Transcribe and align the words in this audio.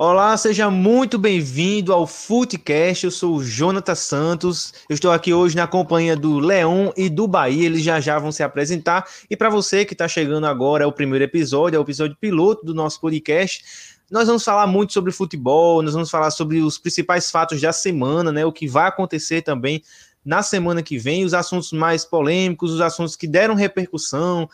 Olá, 0.00 0.36
seja 0.36 0.70
muito 0.70 1.18
bem-vindo 1.18 1.92
ao 1.92 2.06
Footcast. 2.06 3.04
Eu 3.04 3.10
sou 3.10 3.34
o 3.34 3.42
Jonathan 3.42 3.96
Santos. 3.96 4.72
Eu 4.88 4.94
estou 4.94 5.10
aqui 5.10 5.34
hoje 5.34 5.56
na 5.56 5.66
companhia 5.66 6.16
do 6.16 6.38
Leão 6.38 6.92
e 6.96 7.08
do 7.08 7.26
Bahia. 7.26 7.66
Eles 7.66 7.82
já 7.82 7.98
já 7.98 8.16
vão 8.16 8.30
se 8.30 8.44
apresentar. 8.44 9.08
E 9.28 9.36
para 9.36 9.50
você 9.50 9.84
que 9.84 9.94
está 9.94 10.06
chegando 10.06 10.46
agora, 10.46 10.84
é 10.84 10.86
o 10.86 10.92
primeiro 10.92 11.24
episódio, 11.24 11.76
é 11.76 11.80
o 11.80 11.82
episódio 11.82 12.16
piloto 12.20 12.64
do 12.64 12.72
nosso 12.72 13.00
podcast. 13.00 13.98
Nós 14.08 14.28
vamos 14.28 14.44
falar 14.44 14.68
muito 14.68 14.92
sobre 14.92 15.10
futebol, 15.10 15.82
nós 15.82 15.94
vamos 15.94 16.10
falar 16.12 16.30
sobre 16.30 16.60
os 16.60 16.78
principais 16.78 17.28
fatos 17.28 17.60
da 17.60 17.72
semana, 17.72 18.30
né? 18.30 18.46
O 18.46 18.52
que 18.52 18.68
vai 18.68 18.86
acontecer 18.86 19.42
também 19.42 19.82
na 20.24 20.44
semana 20.44 20.80
que 20.80 20.96
vem, 20.96 21.24
os 21.24 21.34
assuntos 21.34 21.72
mais 21.72 22.04
polêmicos, 22.04 22.72
os 22.72 22.80
assuntos 22.80 23.16
que 23.16 23.26
deram 23.26 23.56
repercussão, 23.56 24.48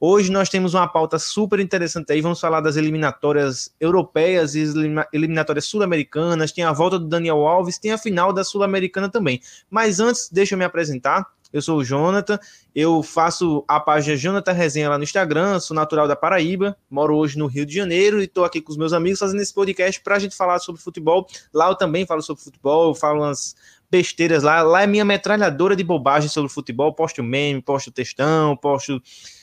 Hoje 0.00 0.30
nós 0.30 0.48
temos 0.48 0.74
uma 0.74 0.86
pauta 0.86 1.18
super 1.18 1.58
interessante 1.58 2.12
aí. 2.12 2.20
Vamos 2.20 2.38
falar 2.38 2.60
das 2.60 2.76
eliminatórias 2.76 3.74
europeias 3.80 4.54
e 4.54 4.64
eliminatórias 5.12 5.64
sul-americanas. 5.64 6.52
Tem 6.52 6.62
a 6.62 6.72
volta 6.72 7.00
do 7.00 7.06
Daniel 7.06 7.44
Alves, 7.44 7.78
tem 7.78 7.90
a 7.90 7.98
final 7.98 8.32
da 8.32 8.44
Sul-Americana 8.44 9.08
também. 9.08 9.40
Mas 9.68 9.98
antes, 9.98 10.28
deixa 10.30 10.54
eu 10.54 10.58
me 10.58 10.64
apresentar. 10.64 11.26
Eu 11.52 11.62
sou 11.62 11.78
o 11.78 11.84
Jonathan, 11.84 12.38
eu 12.74 13.02
faço 13.02 13.64
a 13.66 13.80
página 13.80 14.14
Jonathan 14.14 14.52
Resenha 14.52 14.90
lá 14.90 14.98
no 14.98 15.04
Instagram, 15.04 15.58
sou 15.58 15.74
natural 15.74 16.06
da 16.06 16.14
Paraíba, 16.14 16.76
moro 16.90 17.16
hoje 17.16 17.38
no 17.38 17.46
Rio 17.46 17.64
de 17.64 17.74
Janeiro 17.74 18.20
e 18.20 18.24
estou 18.24 18.44
aqui 18.44 18.60
com 18.60 18.70
os 18.70 18.76
meus 18.76 18.92
amigos 18.92 19.18
fazendo 19.18 19.40
esse 19.40 19.54
podcast 19.54 19.98
para 20.02 20.16
a 20.16 20.18
gente 20.18 20.36
falar 20.36 20.58
sobre 20.58 20.82
futebol. 20.82 21.26
Lá 21.52 21.68
eu 21.68 21.74
também 21.74 22.04
falo 22.04 22.20
sobre 22.20 22.42
futebol, 22.42 22.94
falo 22.94 23.22
umas 23.22 23.56
besteiras 23.90 24.42
lá. 24.42 24.60
Lá 24.60 24.82
é 24.82 24.86
minha 24.86 25.06
metralhadora 25.06 25.74
de 25.74 25.82
bobagem 25.82 26.28
sobre 26.28 26.50
futebol. 26.50 26.92
Posto 26.92 27.22
meme, 27.22 27.62
posto 27.62 27.90
textão, 27.90 28.54
posto 28.54 29.02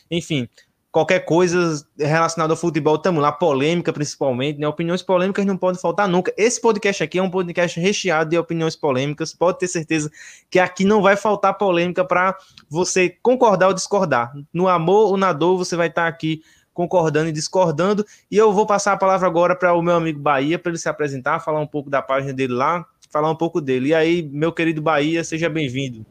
enfim, 0.09 0.48
qualquer 0.95 1.26
coisa 1.26 1.86
relacionada 2.00 2.54
ao 2.54 2.58
futebol, 2.58 2.95
estamos 2.95 3.22
lá, 3.22 3.30
polêmica 3.30 3.91
principalmente, 3.91 4.58
né? 4.58 4.66
Opiniões 4.66 5.02
polêmicas 5.02 5.45
não 5.45 5.58
podem 5.58 5.81
faltar 5.81 6.08
nunca. 6.08 6.34
Esse 6.38 6.62
podcast 6.62 7.04
aqui 7.04 7.18
é 7.18 7.22
um 7.22 7.30
podcast 7.30 7.78
recheado 7.78 8.30
de 8.30 8.38
opiniões 8.38 8.78
polêmicas, 8.78 9.33
pode 9.33 9.59
ter 9.59 9.67
certeza 9.67 10.09
que 10.50 10.58
aqui 10.58 10.86
não 10.86 11.02
vai 11.02 11.17
faltar 11.17 11.58
polêmica 11.58 12.06
para 12.06 12.38
você 12.70 13.09
concordar 13.22 13.67
ou 13.67 13.73
discordar. 13.73 14.33
No 14.53 14.70
amor 14.70 15.09
ou 15.09 15.17
na 15.17 15.33
dor, 15.33 15.58
você 15.58 15.76
vai 15.76 15.88
estar 15.88 16.08
aqui 16.08 16.42
concordando 16.73 17.28
e 17.28 17.33
discordando. 17.33 18.06
E 18.31 18.38
eu 18.38 18.53
vou 18.53 18.66
passar 18.66 18.94
a 18.94 18.98
palavra 18.98 19.28
agora 19.28 19.53
para 19.53 19.73
o 19.73 19.81
meu 19.81 19.95
amigo 19.95 20.20
Bahia, 20.20 20.58
para 20.58 20.70
ele 20.70 20.80
se 20.80 20.88
apresentar, 20.88 21.42
falar 21.42 21.59
um 21.59 21.67
pouco 21.67 21.89
da 21.89 22.02
página 22.02 22.31
dele 22.31 22.53
lá, 22.53 22.86
falar 23.09 23.30
um 23.30 23.36
pouco 23.36 23.59
dele. 23.59 23.89
E 23.89 23.94
aí, 23.94 24.23
meu 24.23 24.53
querido 24.53 24.81
Bahia, 24.81 25.26
seja 25.26 25.50
bem-vindo. 25.50 26.06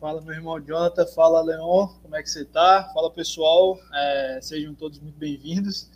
Fala, 0.00 0.22
meu 0.22 0.32
irmão 0.32 0.58
Jonathan. 0.58 1.06
Fala, 1.08 1.42
Leon. 1.42 1.88
Como 2.00 2.16
é 2.16 2.22
que 2.22 2.30
você 2.30 2.42
tá? 2.42 2.90
Fala, 2.94 3.10
pessoal. 3.10 3.78
É, 3.92 4.38
sejam 4.40 4.74
todos 4.74 4.98
muito 4.98 5.18
bem-vindos. 5.18 5.90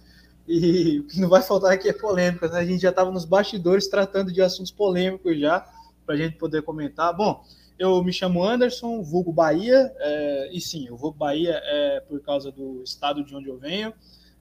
E 0.46 0.98
o 1.00 1.06
que 1.06 1.18
não 1.18 1.28
vai 1.30 1.40
faltar 1.40 1.72
aqui 1.72 1.88
é 1.88 1.92
polêmica, 1.94 2.46
né? 2.48 2.58
A 2.58 2.66
gente 2.66 2.82
já 2.82 2.90
estava 2.90 3.10
nos 3.10 3.24
bastidores 3.24 3.88
tratando 3.88 4.30
de 4.30 4.42
assuntos 4.42 4.70
polêmicos 4.70 5.40
já, 5.40 5.66
para 6.04 6.16
a 6.16 6.18
gente 6.18 6.36
poder 6.36 6.60
comentar. 6.60 7.16
Bom, 7.16 7.42
eu 7.78 8.04
me 8.04 8.12
chamo 8.12 8.44
Anderson, 8.44 9.02
vulgo 9.02 9.32
Bahia, 9.32 9.90
é, 9.98 10.50
e 10.52 10.60
sim, 10.60 10.86
eu 10.86 10.98
vulgo 10.98 11.16
Bahia 11.16 11.58
é 11.64 12.00
por 12.00 12.20
causa 12.20 12.52
do 12.52 12.82
estado 12.84 13.24
de 13.24 13.34
onde 13.34 13.48
eu 13.48 13.56
venho. 13.56 13.94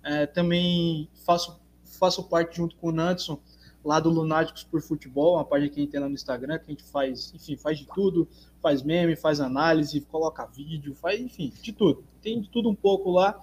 É, 0.04 0.26
também 0.26 1.08
faço, 1.26 1.58
faço 1.86 2.22
parte, 2.26 2.58
junto 2.58 2.76
com 2.76 2.90
o 2.90 2.92
Nanderson, 2.92 3.40
lá 3.84 4.00
do 4.00 4.10
Lunáticos 4.10 4.64
por 4.64 4.82
Futebol, 4.82 5.36
uma 5.36 5.44
página 5.44 5.70
que 5.70 5.80
a 5.80 5.84
gente 5.84 5.92
tem 5.92 6.00
lá 6.00 6.08
no 6.08 6.16
Instagram, 6.16 6.58
que 6.58 6.66
a 6.68 6.70
gente 6.70 6.84
faz, 6.84 7.34
enfim, 7.36 7.58
faz 7.58 7.78
de 7.78 7.88
tudo, 7.88 8.28
faz 8.62 8.82
meme, 8.82 9.16
faz 9.16 9.42
análise, 9.42 10.00
coloca 10.02 10.46
vídeo, 10.46 10.96
faz, 10.96 11.20
enfim, 11.20 11.52
de 11.62 11.74
tudo. 11.74 12.04
Tem 12.22 12.40
de 12.40 12.50
tudo 12.50 12.70
um 12.70 12.76
pouco 12.76 13.12
lá. 13.12 13.40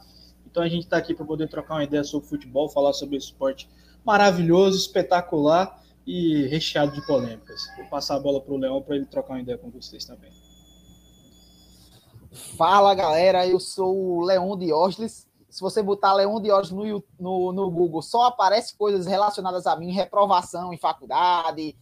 Então 0.47 0.63
a 0.63 0.69
gente 0.69 0.85
está 0.85 0.97
aqui 0.97 1.15
para 1.15 1.25
poder 1.25 1.49
trocar 1.49 1.75
uma 1.75 1.85
ideia 1.85 2.03
sobre 2.03 2.29
futebol, 2.29 2.69
falar 2.69 2.93
sobre 2.93 3.17
esse 3.17 3.27
esporte 3.27 3.69
maravilhoso, 4.05 4.79
espetacular 4.79 5.81
e 6.07 6.47
recheado 6.47 6.93
de 6.93 7.07
polêmicas. 7.07 7.61
Vou 7.77 7.87
passar 7.87 8.17
a 8.17 8.21
bola 8.21 8.41
para 8.41 8.55
o 8.55 8.57
Leão 8.57 8.83
para 8.83 8.97
ele 8.97 9.07
trocar 9.07 9.35
uma 9.35 9.41
ideia 9.41 9.59
com 9.59 9.71
vocês 9.71 10.05
também. 10.05 10.33
Fala 12.57 12.95
galera, 12.95 13.47
eu 13.47 13.61
sou 13.61 13.97
o 13.97 14.25
Leão 14.25 14.57
Diógenes, 14.57 15.29
se 15.51 15.61
você 15.61 15.83
botar 15.83 16.15
de 16.17 16.51
Olhos 16.51 16.71
no, 16.71 17.05
no, 17.19 17.53
no 17.53 17.71
Google, 17.71 18.01
só 18.01 18.25
aparece 18.25 18.77
coisas 18.77 19.07
relacionadas 19.07 19.67
a 19.67 19.77
mim, 19.77 19.93
reprovação 19.93 20.73
em 20.73 20.79
faculdade, 20.79 21.77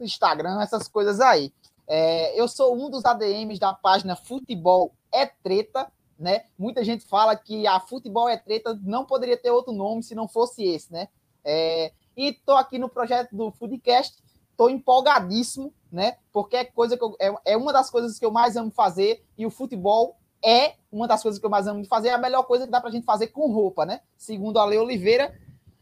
Instagram, 0.00 0.60
essas 0.62 0.88
coisas 0.88 1.20
aí. 1.20 1.52
É, 1.86 2.38
eu 2.40 2.48
sou 2.48 2.74
um 2.74 2.88
dos 2.88 3.04
ADMs 3.04 3.60
da 3.60 3.74
página 3.74 4.16
Futebol 4.16 4.94
é 5.12 5.26
Treta, 5.26 5.92
né? 6.18 6.44
Muita 6.58 6.82
gente 6.82 7.04
fala 7.04 7.36
que 7.36 7.66
a 7.66 7.78
Futebol 7.78 8.28
é 8.28 8.36
Treta 8.36 8.78
não 8.82 9.04
poderia 9.04 9.36
ter 9.36 9.50
outro 9.50 9.72
nome 9.72 10.02
se 10.02 10.14
não 10.14 10.26
fosse 10.26 10.64
esse, 10.64 10.90
né? 10.90 11.08
É, 11.44 11.92
e 12.16 12.32
tô 12.32 12.52
aqui 12.52 12.78
no 12.78 12.88
projeto 12.88 13.36
do 13.36 13.50
Foodcast, 13.50 14.22
tô 14.56 14.70
empolgadíssimo, 14.70 15.74
né? 15.92 16.16
Porque 16.32 16.56
é 16.56 16.64
coisa 16.64 16.96
que 16.96 17.04
eu, 17.04 17.14
é, 17.20 17.34
é 17.52 17.56
uma 17.56 17.72
das 17.72 17.90
coisas 17.90 18.18
que 18.18 18.24
eu 18.24 18.30
mais 18.30 18.56
amo 18.56 18.70
fazer 18.70 19.22
e 19.36 19.44
o 19.44 19.50
futebol 19.50 20.16
é 20.44 20.74
uma 20.92 21.08
das 21.08 21.22
coisas 21.22 21.40
que 21.40 21.46
eu 21.46 21.50
mais 21.50 21.66
amo 21.66 21.82
de 21.82 21.88
fazer, 21.88 22.08
é 22.08 22.12
a 22.12 22.18
melhor 22.18 22.42
coisa 22.42 22.66
que 22.66 22.70
dá 22.70 22.80
para 22.80 22.90
a 22.90 22.92
gente 22.92 23.04
fazer 23.04 23.28
com 23.28 23.50
roupa, 23.50 23.86
né? 23.86 24.00
Segundo 24.16 24.58
a 24.58 24.64
Lei 24.64 24.78
Oliveira, 24.78 25.34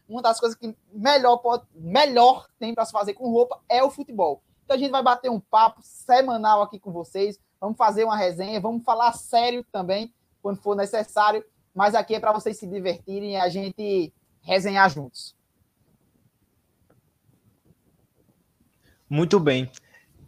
uma 0.07 0.21
das 0.21 0.39
coisas 0.39 0.57
que 0.57 0.75
melhor, 0.91 1.37
pode, 1.37 1.65
melhor 1.75 2.47
tem 2.57 2.73
para 2.73 2.85
se 2.85 2.91
fazer 2.91 3.13
com 3.13 3.29
roupa 3.29 3.59
é 3.67 3.83
o 3.83 3.91
futebol. 3.91 4.41
Então 4.63 4.75
a 4.75 4.79
gente 4.79 4.91
vai 4.91 5.03
bater 5.03 5.29
um 5.29 5.39
papo 5.39 5.81
semanal 5.83 6.61
aqui 6.61 6.79
com 6.79 6.91
vocês, 6.91 7.39
vamos 7.59 7.77
fazer 7.77 8.05
uma 8.05 8.15
resenha, 8.15 8.59
vamos 8.61 8.83
falar 8.83 9.11
sério 9.13 9.65
também, 9.71 10.13
quando 10.41 10.61
for 10.61 10.75
necessário, 10.75 11.43
mas 11.75 11.93
aqui 11.93 12.15
é 12.15 12.19
para 12.19 12.31
vocês 12.31 12.57
se 12.57 12.65
divertirem 12.65 13.31
e 13.31 13.35
a 13.35 13.49
gente 13.49 14.13
resenhar 14.41 14.89
juntos. 14.89 15.35
Muito 19.09 19.39
bem. 19.39 19.69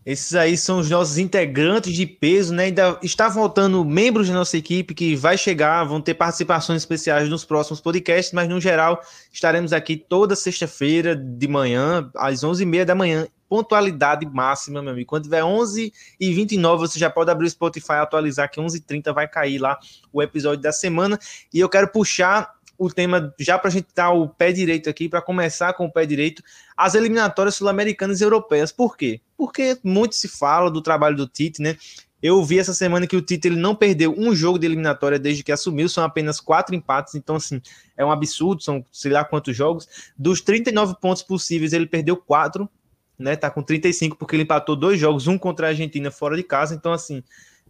Esses 0.05 0.35
aí 0.35 0.55
são 0.55 0.79
os 0.79 0.89
nossos 0.89 1.17
integrantes 1.17 1.91
de 1.91 2.05
peso, 2.05 2.53
né? 2.53 2.65
Ainda 2.65 2.99
está 3.01 3.31
faltando 3.31 3.83
membros 3.83 4.27
da 4.27 4.35
nossa 4.35 4.55
equipe 4.55 4.93
que 4.93 5.15
vai 5.15 5.35
chegar, 5.35 5.83
vão 5.83 5.99
ter 5.99 6.13
participações 6.13 6.83
especiais 6.83 7.27
nos 7.27 7.43
próximos 7.43 7.81
podcasts, 7.81 8.31
mas 8.31 8.47
no 8.47 8.61
geral 8.61 9.01
estaremos 9.31 9.73
aqui 9.73 9.97
toda 9.97 10.35
sexta-feira 10.35 11.15
de 11.15 11.47
manhã, 11.47 12.07
às 12.15 12.41
11h30 12.41 12.85
da 12.85 12.93
manhã, 12.93 13.27
pontualidade 13.49 14.25
máxima, 14.27 14.81
meu 14.81 14.91
amigo. 14.91 15.07
Quando 15.07 15.23
tiver 15.23 15.43
11 15.43 15.91
e 16.19 16.33
29 16.33 16.87
você 16.87 16.99
já 16.99 17.09
pode 17.09 17.31
abrir 17.31 17.47
o 17.47 17.49
Spotify 17.49 17.93
e 17.93 17.95
atualizar 17.95 18.51
que 18.51 18.59
11 18.59 18.77
h 18.77 18.85
30 18.85 19.13
vai 19.13 19.27
cair 19.27 19.57
lá 19.57 19.79
o 20.13 20.21
episódio 20.21 20.61
da 20.61 20.71
semana. 20.71 21.17
E 21.51 21.59
eu 21.59 21.69
quero 21.69 21.87
puxar 21.87 22.53
o 22.77 22.89
tema, 22.89 23.33
já 23.39 23.57
para 23.57 23.69
a 23.69 23.71
gente 23.71 23.87
dar 23.95 24.11
o 24.11 24.27
pé 24.27 24.51
direito 24.51 24.89
aqui, 24.89 25.07
para 25.07 25.21
começar 25.21 25.73
com 25.73 25.85
o 25.85 25.91
pé 25.91 26.05
direito, 26.05 26.43
as 26.75 26.95
eliminatórias 26.95 27.55
sul-americanas 27.55 28.21
e 28.21 28.23
europeias. 28.23 28.71
Por 28.71 28.97
quê? 28.97 29.21
Porque 29.37 29.77
muito 29.83 30.15
se 30.15 30.27
fala 30.27 30.69
do 30.69 30.81
trabalho 30.81 31.15
do 31.15 31.27
Tite, 31.27 31.61
né? 31.61 31.77
Eu 32.21 32.43
vi 32.43 32.57
essa 32.59 32.73
semana 32.73 33.05
que 33.05 33.15
o 33.15 33.21
Tite 33.21 33.47
ele 33.47 33.55
não 33.55 33.75
perdeu 33.75 34.13
um 34.17 34.35
jogo 34.35 34.57
de 34.57 34.65
eliminatória 34.65 35.19
desde 35.19 35.43
que 35.43 35.51
assumiu, 35.51 35.87
são 35.87 36.03
apenas 36.03 36.39
quatro 36.39 36.75
empates, 36.75 37.15
então 37.15 37.35
assim, 37.35 37.61
é 37.95 38.03
um 38.03 38.11
absurdo, 38.11 38.63
são 38.63 38.83
sei 38.91 39.11
lá 39.11 39.23
quantos 39.23 39.55
jogos. 39.55 39.87
Dos 40.17 40.41
39 40.41 40.95
pontos 40.99 41.21
possíveis, 41.21 41.71
ele 41.71 41.85
perdeu 41.85 42.17
quatro, 42.17 42.69
né? 43.17 43.35
Tá 43.35 43.49
com 43.49 43.61
35 43.61 44.17
porque 44.17 44.35
ele 44.35 44.43
empatou 44.43 44.75
dois 44.75 44.99
jogos, 44.99 45.27
um 45.27 45.37
contra 45.37 45.67
a 45.67 45.69
Argentina 45.69 46.11
fora 46.11 46.35
de 46.35 46.43
casa, 46.43 46.75
então 46.75 46.91
assim, 46.91 47.23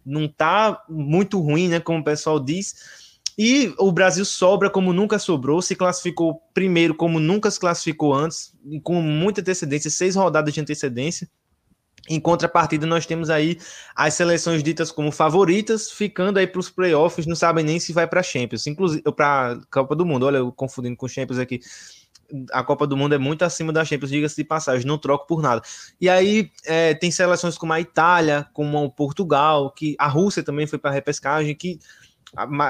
não 0.04 0.28
tá 0.28 0.84
muito 0.88 1.40
ruim, 1.40 1.68
né, 1.68 1.80
como 1.80 1.98
o 1.98 2.04
pessoal 2.04 2.38
diz. 2.38 3.05
E 3.38 3.74
o 3.78 3.92
Brasil 3.92 4.24
sobra 4.24 4.70
como 4.70 4.92
nunca 4.92 5.18
sobrou, 5.18 5.60
se 5.60 5.76
classificou 5.76 6.40
primeiro 6.54 6.94
como 6.94 7.20
nunca 7.20 7.50
se 7.50 7.60
classificou 7.60 8.14
antes, 8.14 8.54
com 8.82 9.02
muita 9.02 9.42
antecedência, 9.42 9.90
seis 9.90 10.16
rodadas 10.16 10.54
de 10.54 10.60
antecedência. 10.60 11.28
Em 12.08 12.20
contrapartida, 12.20 12.86
nós 12.86 13.04
temos 13.04 13.28
aí 13.28 13.58
as 13.94 14.14
seleções 14.14 14.62
ditas 14.62 14.92
como 14.92 15.10
favoritas, 15.10 15.90
ficando 15.90 16.38
aí 16.38 16.46
para 16.46 16.60
os 16.60 16.70
playoffs, 16.70 17.26
não 17.26 17.34
sabem 17.34 17.64
nem 17.64 17.80
se 17.80 17.92
vai 17.92 18.06
para 18.06 18.22
Champions, 18.22 18.66
inclusive 18.66 19.02
para 19.14 19.60
Copa 19.70 19.94
do 19.94 20.06
Mundo. 20.06 20.24
Olha, 20.24 20.38
eu 20.38 20.52
confundindo 20.52 20.96
com 20.96 21.08
Champions 21.08 21.38
aqui. 21.38 21.60
A 22.52 22.62
Copa 22.62 22.86
do 22.86 22.96
Mundo 22.96 23.14
é 23.14 23.18
muito 23.18 23.44
acima 23.44 23.72
da 23.72 23.84
Champions, 23.84 24.10
diga-se 24.10 24.36
de 24.36 24.44
passagem, 24.44 24.86
não 24.86 24.98
troco 24.98 25.26
por 25.26 25.42
nada. 25.42 25.62
E 26.00 26.08
aí 26.08 26.50
é, 26.64 26.94
tem 26.94 27.10
seleções 27.10 27.58
como 27.58 27.72
a 27.72 27.80
Itália, 27.80 28.48
como 28.52 28.82
o 28.82 28.90
Portugal, 28.90 29.70
que 29.72 29.94
a 29.98 30.08
Rússia 30.08 30.42
também 30.42 30.66
foi 30.66 30.78
para 30.78 30.90
a 30.90 30.94
repescagem, 30.94 31.54
que 31.54 31.78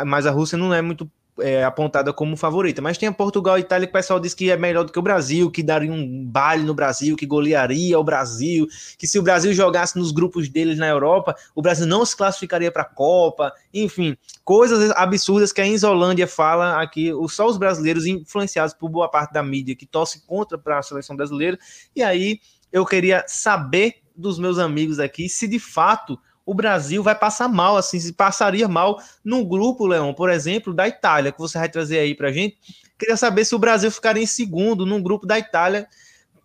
mas 0.05 0.27
a 0.27 0.31
Rússia 0.31 0.57
não 0.57 0.73
é 0.73 0.81
muito 0.81 1.11
é, 1.41 1.65
apontada 1.65 2.13
como 2.13 2.37
favorita. 2.37 2.81
Mas 2.81 2.99
tem 2.99 3.09
a 3.09 3.13
Portugal 3.13 3.59
e 3.59 3.61
Itália 3.61 3.87
que 3.87 3.91
o 3.91 3.93
pessoal 3.93 4.21
diz 4.21 4.35
que 4.35 4.51
é 4.51 4.57
melhor 4.57 4.85
do 4.85 4.93
que 4.93 4.99
o 4.99 5.03
Brasil, 5.03 5.51
que 5.51 5.63
daria 5.63 5.93
um 5.93 6.25
baile 6.25 6.65
no 6.65 6.75
Brasil, 6.75 7.17
que 7.17 7.27
golearia 7.27 7.99
o 7.99 8.05
Brasil, 8.05 8.67
que 8.99 9.07
se 9.07 9.19
o 9.19 9.23
Brasil 9.23 9.53
jogasse 9.53 9.99
nos 9.99 10.13
grupos 10.13 10.49
deles 10.49 10.79
na 10.79 10.87
Europa, 10.87 11.35
o 11.55 11.63
Brasil 11.63 11.87
não 11.87 12.05
se 12.05 12.17
classificaria 12.17 12.71
para 12.71 12.83
a 12.83 12.87
Copa. 12.87 13.53
Enfim, 13.73 14.17
coisas 14.45 14.91
absurdas 14.93 15.53
que 15.53 15.61
a 15.61 15.67
Inzolândia 15.67 16.27
fala 16.27 16.81
aqui, 16.81 17.11
só 17.29 17.47
os 17.47 17.59
brasileiros 17.59 18.07
influenciados 18.07 18.75
por 18.75 18.89
boa 18.89 19.09
parte 19.09 19.33
da 19.33 19.43
mídia 19.43 19.77
que 19.77 19.87
torce 19.87 20.25
contra 20.27 20.57
para 20.57 20.79
a 20.79 20.83
seleção 20.83 21.17
brasileira. 21.17 21.59
E 21.95 22.03
aí 22.03 22.41
eu 22.73 22.85
queria 22.85 23.25
saber 23.27 23.97
dos 24.15 24.39
meus 24.39 24.59
amigos 24.59 24.99
aqui 24.99 25.29
se 25.29 25.47
de 25.47 25.59
fato 25.59 26.19
o 26.47 26.55
Brasil 26.55 27.03
vai 27.03 27.17
passar 27.17 27.49
mal, 27.49 27.77
assim, 27.77 27.99
se 27.99 28.13
passaria 28.13 28.69
mal 28.69 29.01
num 29.25 29.45
grupo, 29.45 29.85
Leão, 29.85 30.15
por 30.15 30.31
exemplo, 30.31 30.73
da 30.73 30.87
Itália, 30.87 31.33
que 31.33 31.41
você 31.41 31.59
vai 31.59 31.69
trazer 31.69 31.99
aí 31.99 32.15
pra 32.15 32.31
gente. 32.31 32.57
Queria 32.97 33.17
saber 33.17 33.45
se 33.45 33.55
o 33.55 33.59
Brasil 33.59 33.91
ficaria 33.91 34.23
em 34.23 34.27
segundo 34.27 34.87
num 34.87 35.03
grupo 35.03 35.27
da 35.27 35.37
Itália 35.37 35.89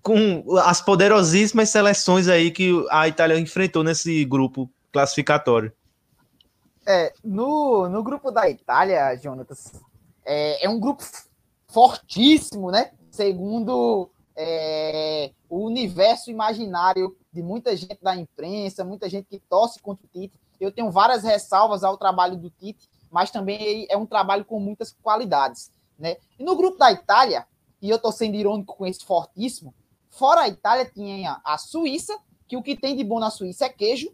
com 0.01 0.43
as 0.57 0.81
poderosíssimas 0.81 1.69
seleções 1.69 2.27
aí 2.27 2.49
que 2.49 2.71
a 2.89 3.07
Itália 3.07 3.39
enfrentou 3.39 3.83
nesse 3.83 4.25
grupo 4.25 4.67
classificatório. 4.91 5.71
É, 6.83 7.13
no, 7.23 7.87
no 7.87 8.03
grupo 8.03 8.31
da 8.31 8.49
Itália, 8.49 9.15
Jonatas, 9.15 9.71
é, 10.25 10.65
é 10.65 10.69
um 10.69 10.79
grupo 10.79 11.03
fortíssimo, 11.67 12.71
né? 12.71 12.91
Segundo 13.11 14.09
é, 14.35 15.31
o 15.47 15.63
universo 15.67 16.31
imaginário 16.31 17.15
de 17.31 17.41
muita 17.41 17.75
gente 17.75 17.99
da 18.01 18.15
imprensa, 18.15 18.83
muita 18.83 19.09
gente 19.09 19.25
que 19.25 19.39
torce 19.39 19.79
contra 19.79 20.05
o 20.05 20.09
Tite. 20.09 20.33
Eu 20.59 20.71
tenho 20.71 20.91
várias 20.91 21.23
ressalvas 21.23 21.83
ao 21.83 21.97
trabalho 21.97 22.37
do 22.37 22.49
Tite, 22.49 22.89
mas 23.09 23.31
também 23.31 23.87
é 23.89 23.97
um 23.97 24.05
trabalho 24.05 24.45
com 24.45 24.59
muitas 24.59 24.91
qualidades. 25.01 25.71
Né? 25.97 26.17
E 26.37 26.43
no 26.43 26.55
grupo 26.55 26.77
da 26.77 26.91
Itália, 26.91 27.45
e 27.81 27.89
eu 27.89 27.95
estou 27.95 28.11
sendo 28.11 28.35
irônico 28.35 28.75
com 28.75 28.85
esse 28.85 29.03
fortíssimo, 29.05 29.73
fora 30.09 30.41
a 30.41 30.47
Itália 30.47 30.85
tinha 30.85 31.39
a 31.43 31.57
Suíça, 31.57 32.17
que 32.47 32.57
o 32.57 32.61
que 32.61 32.75
tem 32.75 32.95
de 32.95 33.03
bom 33.03 33.19
na 33.19 33.29
Suíça 33.29 33.65
é 33.65 33.69
queijo, 33.69 34.11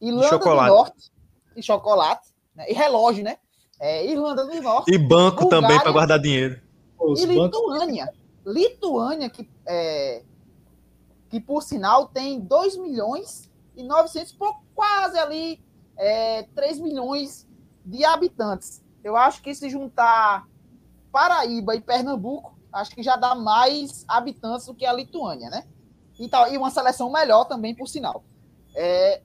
Irlanda 0.00 0.38
do 0.38 0.54
Norte 0.54 1.12
e 1.54 1.62
chocolate, 1.62 2.28
né? 2.54 2.64
e 2.68 2.72
relógio, 2.72 3.24
né? 3.24 3.36
É, 3.80 4.06
Irlanda 4.06 4.44
do 4.44 4.62
Norte. 4.62 4.92
E 4.92 4.98
banco 4.98 5.42
Bulgária, 5.42 5.68
também 5.68 5.80
para 5.80 5.92
guardar 5.92 6.18
dinheiro. 6.18 6.60
E 7.16 7.26
Lituânia. 7.26 8.12
Lituânia, 8.44 9.28
que, 9.28 9.48
é, 9.66 10.22
que 11.28 11.40
por 11.40 11.62
sinal 11.62 12.08
tem 12.08 12.40
2 12.40 12.76
milhões 12.76 13.50
e 13.76 13.82
900, 13.82 14.32
por 14.32 14.60
quase 14.74 15.18
ali 15.18 15.60
é, 15.96 16.44
3 16.54 16.80
milhões 16.80 17.46
de 17.84 18.04
habitantes. 18.04 18.82
Eu 19.02 19.16
acho 19.16 19.42
que 19.42 19.54
se 19.54 19.70
juntar 19.70 20.46
Paraíba 21.12 21.74
e 21.74 21.80
Pernambuco, 21.80 22.58
acho 22.72 22.94
que 22.94 23.02
já 23.02 23.16
dá 23.16 23.34
mais 23.34 24.04
habitantes 24.06 24.66
do 24.66 24.74
que 24.74 24.84
a 24.84 24.92
Lituânia, 24.92 25.48
né? 25.50 25.66
E, 26.18 26.28
tal, 26.28 26.52
e 26.52 26.58
uma 26.58 26.70
seleção 26.70 27.10
melhor 27.10 27.44
também, 27.44 27.74
por 27.74 27.88
sinal. 27.88 28.24
É, 28.74 29.22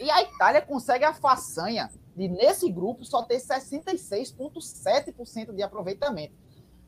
e 0.00 0.10
a 0.10 0.22
Itália 0.22 0.60
consegue 0.60 1.04
a 1.04 1.14
façanha 1.14 1.88
de, 2.16 2.28
nesse 2.28 2.68
grupo, 2.70 3.04
só 3.04 3.22
ter 3.22 3.38
66,7% 3.38 5.54
de 5.54 5.62
aproveitamento. 5.62 6.34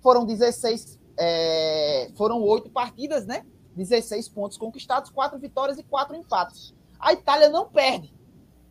Foram 0.02 0.24
16, 0.24 0.98
é, 1.16 2.10
foram 2.16 2.42
oito 2.42 2.68
partidas, 2.70 3.26
né? 3.26 3.46
16 3.78 4.28
pontos 4.28 4.58
conquistados, 4.58 5.10
quatro 5.10 5.38
vitórias 5.38 5.78
e 5.78 5.82
quatro 5.82 6.16
empates. 6.16 6.74
A 6.98 7.12
Itália 7.12 7.48
não 7.48 7.68
perde, 7.68 8.12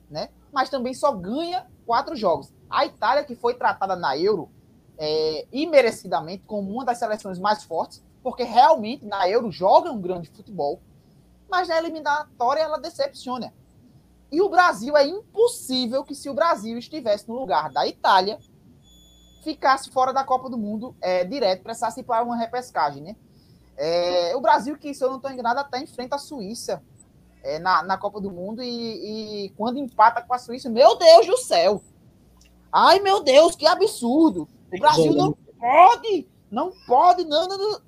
né? 0.10 0.30
Mas 0.52 0.70
também 0.70 0.94
só 0.94 1.14
ganha 1.14 1.66
quatro 1.86 2.16
jogos. 2.16 2.54
A 2.70 2.86
Itália, 2.86 3.24
que 3.24 3.36
foi 3.36 3.54
tratada 3.54 3.96
na 3.96 4.18
Euro 4.18 4.50
é, 4.98 5.48
imerecidamente 5.52 6.44
como 6.46 6.72
uma 6.72 6.84
das 6.84 6.98
seleções 6.98 7.40
mais 7.40 7.64
fortes, 7.64 8.04
porque 8.22 8.44
realmente 8.44 9.06
na 9.06 9.30
Euro 9.30 9.50
joga 9.50 9.92
um 9.92 10.02
grande 10.02 10.30
futebol, 10.30 10.82
mas 11.50 11.70
na 11.70 11.78
eliminatória 11.78 12.62
ela 12.62 12.78
decepciona. 12.78 13.54
E 14.30 14.42
o 14.42 14.50
Brasil 14.50 14.98
é 14.98 15.06
impossível 15.06 16.04
que, 16.04 16.14
se 16.14 16.30
o 16.30 16.34
Brasil 16.34 16.78
estivesse 16.78 17.30
no 17.30 17.40
lugar 17.40 17.72
da 17.72 17.88
Itália, 17.88 18.38
ficasse 19.42 19.90
fora 19.90 20.12
da 20.12 20.26
Copa 20.26 20.50
do 20.50 20.58
Mundo 20.58 20.94
é, 21.00 21.24
direto, 21.24 21.64
precisasse 21.64 22.02
ir 22.02 22.04
para 22.04 22.26
uma 22.26 22.36
repescagem, 22.36 23.02
né? 23.02 23.16
É, 23.78 24.36
o 24.36 24.42
Brasil, 24.42 24.76
que 24.78 24.94
se 24.94 25.04
eu 25.04 25.10
não 25.10 25.18
estou 25.18 25.32
enganado, 25.32 25.60
até 25.60 25.80
enfrenta 25.80 26.16
a 26.16 26.20
Suíça 26.20 26.82
é, 27.44 27.60
na, 27.60 27.84
na 27.84 27.98
Copa 27.98 28.20
do 28.20 28.32
Mundo 28.32 28.64
e, 28.64 29.46
e, 29.46 29.50
quando 29.52 29.78
empata 29.78 30.22
com 30.22 30.34
a 30.34 30.40
Suíça, 30.40 30.70
meu 30.70 30.98
Deus 30.98 31.28
do 31.28 31.38
céu! 31.38 31.82
Ai, 32.72 33.00
meu 33.00 33.24
Deus, 33.24 33.56
que 33.56 33.68
absurdo! 33.68 34.48
O 34.74 34.80
Brasil 34.80 35.14
não 35.14 35.32
pode, 35.60 36.28
não 36.50 36.72
pode, 36.88 37.24
não, 37.24 37.48
não, 37.48 37.58
não. 37.58 37.82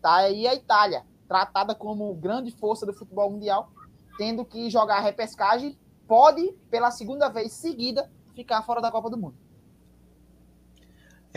Tá 0.00 0.14
aí 0.16 0.46
a 0.46 0.54
Itália, 0.54 1.04
tratada 1.26 1.74
como 1.74 2.14
grande 2.14 2.52
força 2.52 2.86
do 2.86 2.94
futebol 2.94 3.30
mundial, 3.30 3.70
tendo 4.16 4.44
que 4.44 4.70
jogar 4.70 4.98
a 4.98 5.02
repescagem, 5.02 5.76
pode, 6.06 6.52
pela 6.70 6.90
segunda 6.90 7.28
vez 7.28 7.52
seguida, 7.52 8.10
ficar 8.34 8.62
fora 8.62 8.80
da 8.80 8.90
Copa 8.90 9.10
do 9.10 9.18
Mundo. 9.18 9.36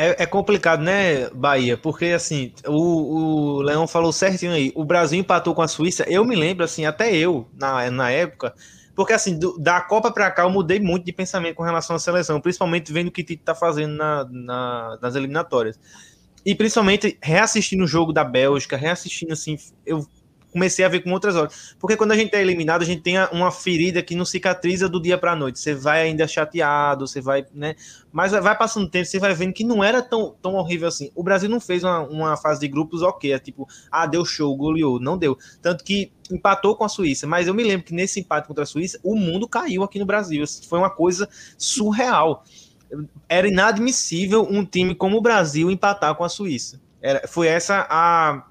É, 0.02 0.24
é, 0.24 0.26
complicado, 0.26 0.82
né, 0.82 1.30
Bahia? 1.30 1.78
Porque, 1.78 2.06
assim, 2.06 2.52
o, 2.66 3.58
o 3.58 3.62
Leão 3.62 3.86
falou 3.86 4.12
certinho 4.12 4.52
aí. 4.52 4.72
O 4.76 4.84
Brasil 4.84 5.20
empatou 5.20 5.54
com 5.54 5.62
a 5.62 5.68
Suíça. 5.68 6.04
Eu 6.10 6.26
me 6.26 6.36
lembro, 6.36 6.66
assim, 6.66 6.86
até 6.86 7.16
eu, 7.16 7.48
na, 7.54 7.92
na 7.92 8.10
época. 8.10 8.56
Porque, 8.96 9.14
assim, 9.14 9.38
do, 9.38 9.60
da 9.60 9.80
Copa 9.80 10.12
para 10.12 10.32
cá, 10.32 10.42
eu 10.42 10.50
mudei 10.50 10.80
muito 10.80 11.06
de 11.06 11.14
pensamento 11.14 11.56
com 11.56 11.62
relação 11.62 11.96
à 11.96 12.00
seleção. 12.00 12.42
Principalmente 12.42 12.92
vendo 12.92 13.10
o 13.10 13.12
que 13.12 13.24
Tite 13.24 13.44
tá 13.44 13.54
fazendo 13.54 13.96
na, 13.96 14.28
na, 14.28 14.98
nas 15.00 15.16
eliminatórias. 15.16 15.80
E 16.44 16.56
principalmente 16.56 17.20
reassistindo 17.22 17.84
o 17.84 17.88
jogo 17.88 18.12
da 18.12 18.24
Bélgica, 18.24 18.76
reassistindo, 18.76 19.34
assim, 19.34 19.56
eu 19.86 20.04
comecei 20.52 20.84
a 20.84 20.90
ver 20.90 21.02
com 21.02 21.12
outras 21.12 21.36
horas. 21.36 21.76
Porque 21.80 21.96
quando 21.96 22.12
a 22.12 22.16
gente 22.16 22.36
é 22.36 22.42
eliminado, 22.42 22.82
a 22.82 22.86
gente 22.86 23.02
tem 23.02 23.16
uma 23.32 23.52
ferida 23.52 24.02
que 24.04 24.16
não 24.16 24.26
cicatriza 24.26 24.88
do 24.88 25.02
dia 25.02 25.18
para 25.18 25.32
a 25.32 25.36
noite. 25.36 25.60
Você 25.60 25.74
vai 25.74 26.02
ainda 26.02 26.28
chateado, 26.28 27.08
você 27.08 27.22
vai, 27.22 27.46
né? 27.54 27.76
Mas 28.12 28.32
vai 28.32 28.58
passando 28.58 28.90
tempo, 28.90 29.06
você 29.06 29.20
vai 29.20 29.34
vendo 29.34 29.54
que 29.54 29.64
não 29.64 29.84
era 29.84 30.02
tão, 30.02 30.36
tão 30.42 30.56
horrível 30.56 30.88
assim. 30.88 31.10
O 31.16 31.24
Brasil 31.24 31.50
não 31.50 31.60
fez 31.60 31.84
uma, 31.84 32.02
uma 32.02 32.38
fase 32.38 32.60
de 32.60 32.68
grupos 32.68 33.02
ok, 33.02 33.32
é 33.32 33.40
tipo, 33.40 33.68
ah, 33.90 34.06
deu 34.06 34.26
show, 34.26 34.56
goleou. 34.56 35.00
Não 35.00 35.18
deu. 35.18 35.38
Tanto 35.62 35.84
que 35.84 36.12
empatou 36.30 36.76
com 36.76 36.84
a 36.84 36.90
Suíça. 36.90 37.26
Mas 37.26 37.48
eu 37.48 37.54
me 37.54 37.64
lembro 37.64 37.86
que 37.86 37.94
nesse 37.94 38.20
empate 38.20 38.48
contra 38.48 38.64
a 38.64 38.68
Suíça, 38.68 39.00
o 39.04 39.16
mundo 39.16 39.48
caiu 39.48 39.84
aqui 39.84 39.98
no 40.00 40.06
Brasil. 40.06 40.44
Foi 40.68 40.80
uma 40.80 40.90
coisa 40.90 41.28
surreal. 41.58 42.44
Era 43.30 43.48
inadmissível 43.48 44.46
um 44.50 44.66
time 44.66 44.94
como 44.94 45.18
o 45.18 45.22
Brasil 45.22 45.72
empatar 45.72 46.14
com 46.16 46.24
a 46.24 46.30
Suíça. 46.30 46.82
Era, 47.02 47.28
foi 47.28 47.48
essa 47.48 47.88
a 47.90 48.46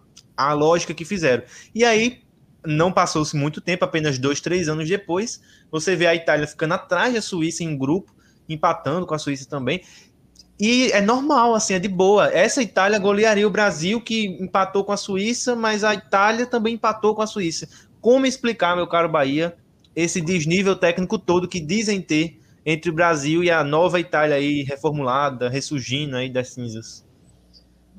a 0.48 0.52
lógica 0.52 0.94
que 0.94 1.04
fizeram. 1.04 1.42
E 1.74 1.84
aí, 1.84 2.22
não 2.66 2.92
passou-se 2.92 3.36
muito 3.36 3.60
tempo, 3.60 3.84
apenas 3.84 4.18
dois, 4.18 4.40
três 4.40 4.68
anos 4.68 4.88
depois, 4.88 5.40
você 5.70 5.96
vê 5.96 6.06
a 6.06 6.14
Itália 6.14 6.46
ficando 6.46 6.74
atrás 6.74 7.14
da 7.14 7.22
Suíça 7.22 7.64
em 7.64 7.76
grupo, 7.76 8.14
empatando 8.48 9.06
com 9.06 9.14
a 9.14 9.18
Suíça 9.18 9.48
também. 9.48 9.82
E 10.58 10.92
é 10.92 11.00
normal, 11.00 11.54
assim, 11.54 11.74
é 11.74 11.78
de 11.78 11.88
boa. 11.88 12.30
Essa 12.30 12.62
Itália 12.62 12.98
golearia 12.98 13.46
o 13.46 13.50
Brasil, 13.50 14.00
que 14.00 14.26
empatou 14.40 14.84
com 14.84 14.92
a 14.92 14.96
Suíça, 14.96 15.56
mas 15.56 15.82
a 15.84 15.94
Itália 15.94 16.44
também 16.44 16.74
empatou 16.74 17.14
com 17.14 17.22
a 17.22 17.26
Suíça. 17.26 17.66
Como 18.00 18.26
explicar, 18.26 18.76
meu 18.76 18.86
caro 18.86 19.08
Bahia, 19.08 19.56
esse 19.96 20.20
desnível 20.20 20.76
técnico 20.76 21.18
todo 21.18 21.48
que 21.48 21.60
dizem 21.60 22.00
ter 22.02 22.38
entre 22.64 22.90
o 22.90 22.94
Brasil 22.94 23.42
e 23.42 23.50
a 23.50 23.64
nova 23.64 23.98
Itália 23.98 24.36
aí 24.36 24.62
reformulada, 24.62 25.48
ressurgindo 25.48 26.16
aí 26.16 26.28
das 26.28 26.50
cinzas? 26.50 27.09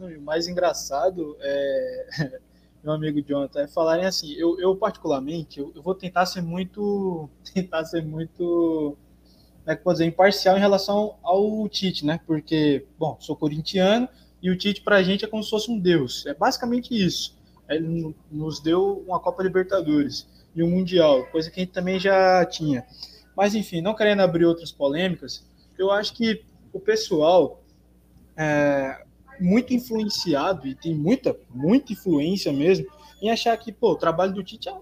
O 0.08 0.22
mais 0.22 0.48
engraçado 0.48 1.38
é 1.40 2.40
meu 2.84 2.94
amigo 2.94 3.22
Jonathan 3.22 3.62
é 3.62 3.68
falarem 3.68 4.06
assim. 4.06 4.34
Eu, 4.34 4.60
eu 4.60 4.76
particularmente, 4.76 5.60
eu, 5.60 5.72
eu, 5.76 5.82
vou 5.82 5.96
tentar 5.96 6.26
ser 6.26 6.42
muito, 6.42 7.30
tentar 7.54 7.86
ser 7.86 8.04
muito, 8.04 8.98
como 9.66 9.92
é 9.92 9.94
dizer, 9.94 10.06
imparcial 10.06 10.58
em 10.58 10.60
relação 10.60 11.16
ao 11.22 11.68
Tite, 11.70 12.06
né? 12.06 12.20
Porque, 12.26 12.86
bom, 12.98 13.18
sou 13.20 13.36
corintiano 13.36 14.10
e 14.42 14.50
o 14.50 14.58
Tite 14.58 14.82
para 14.82 14.98
a 14.98 15.04
gente 15.04 15.24
é 15.24 15.28
como 15.28 15.44
se 15.44 15.50
fosse 15.50 15.70
um 15.70 15.80
deus. 15.80 16.26
É 16.26 16.34
basicamente 16.34 16.94
isso. 16.94 17.40
Ele 17.70 18.16
nos 18.30 18.60
deu 18.60 19.04
uma 19.08 19.20
Copa 19.20 19.44
Libertadores 19.44 20.28
e 20.54 20.62
um 20.62 20.70
Mundial, 20.70 21.26
coisa 21.28 21.50
que 21.50 21.60
a 21.60 21.64
gente 21.64 21.74
também 21.74 22.00
já 22.00 22.44
tinha. 22.46 22.86
Mas 23.38 23.56
enfim, 23.56 23.80
não 23.82 23.96
querendo 23.96 24.22
abrir 24.22 24.46
outras 24.46 24.72
polêmicas, 24.72 25.46
eu 25.78 25.90
acho 25.90 26.14
que 26.14 26.44
o 26.74 26.80
pessoal 26.80 27.64
é, 28.36 29.06
muito 29.42 29.74
influenciado 29.74 30.68
e 30.68 30.76
tem 30.76 30.96
muita, 30.96 31.36
muita 31.50 31.94
influência 31.94 32.54
mesmo 32.54 32.86
em 33.22 33.30
achar 33.30 33.58
que, 33.58 33.72
pô, 33.72 33.92
o 33.92 33.98
trabalho 33.98 34.34
do 34.34 34.44
Tite 34.44 34.70
é 34.70 34.76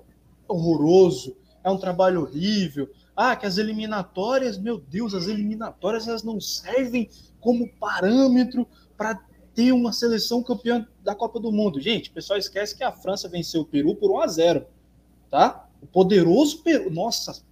horroroso, 0.47 1.35
é 1.63 1.69
um 1.69 1.77
trabalho 1.77 2.21
horrível. 2.21 2.89
Ah, 3.15 3.35
que 3.35 3.45
as 3.45 3.57
eliminatórias, 3.57 4.57
meu 4.57 4.77
Deus, 4.77 5.13
as 5.13 5.27
eliminatórias 5.27 6.07
elas 6.07 6.23
não 6.23 6.39
servem 6.39 7.09
como 7.39 7.69
parâmetro 7.77 8.67
para 8.97 9.19
ter 9.53 9.71
uma 9.73 9.91
seleção 9.91 10.41
campeã 10.41 10.87
da 11.03 11.13
Copa 11.13 11.39
do 11.39 11.51
Mundo. 11.51 11.81
Gente, 11.81 12.09
o 12.09 12.13
pessoal 12.13 12.39
esquece 12.39 12.77
que 12.77 12.83
a 12.83 12.91
França 12.91 13.27
venceu 13.27 13.61
o 13.61 13.65
Peru 13.65 13.95
por 13.95 14.11
1 14.11 14.19
a 14.21 14.27
0, 14.27 14.65
tá? 15.29 15.67
O 15.81 15.87
poderoso 15.87 16.63
Peru, 16.63 16.89
nossa, 16.89 17.43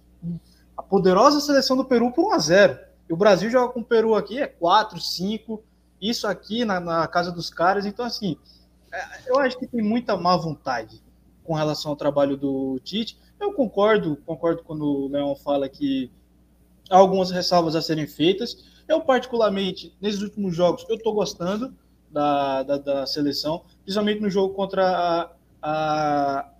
a 0.76 0.82
poderosa 0.82 1.40
seleção 1.40 1.76
do 1.76 1.84
Peru 1.84 2.12
por 2.12 2.28
1 2.28 2.32
a 2.32 2.38
0. 2.38 2.78
E 3.08 3.12
o 3.12 3.16
Brasil 3.16 3.50
joga 3.50 3.72
com 3.72 3.80
o 3.80 3.84
Peru 3.84 4.14
aqui 4.14 4.40
é 4.40 4.46
4, 4.46 5.00
5, 5.00 5.62
isso 6.00 6.26
aqui 6.26 6.64
na, 6.64 6.80
na 6.80 7.06
casa 7.08 7.32
dos 7.32 7.50
caras. 7.50 7.86
Então, 7.86 8.04
assim, 8.04 8.36
é, 8.92 9.30
eu 9.30 9.38
acho 9.38 9.58
que 9.58 9.66
tem 9.66 9.82
muita 9.82 10.16
má 10.16 10.36
vontade 10.36 11.02
com 11.44 11.54
relação 11.54 11.90
ao 11.90 11.96
trabalho 11.96 12.36
do 12.36 12.78
Tite. 12.84 13.18
Eu 13.40 13.52
concordo, 13.52 14.16
concordo 14.26 14.62
quando 14.62 14.84
o 14.84 15.08
Leão 15.08 15.34
fala 15.36 15.68
que 15.68 16.10
há 16.90 16.96
algumas 16.96 17.30
ressalvas 17.30 17.74
a 17.76 17.82
serem 17.82 18.06
feitas. 18.06 18.64
Eu, 18.86 19.00
particularmente, 19.00 19.94
nesses 20.00 20.22
últimos 20.22 20.54
jogos, 20.54 20.84
eu 20.88 20.96
estou 20.96 21.12
gostando 21.12 21.74
da, 22.10 22.62
da, 22.62 22.78
da, 22.78 23.06
seleção, 23.06 23.62
principalmente 23.82 24.20
no 24.20 24.30
jogo 24.30 24.54
contra 24.54 24.82
a, 24.82 25.30
a, 25.62 26.50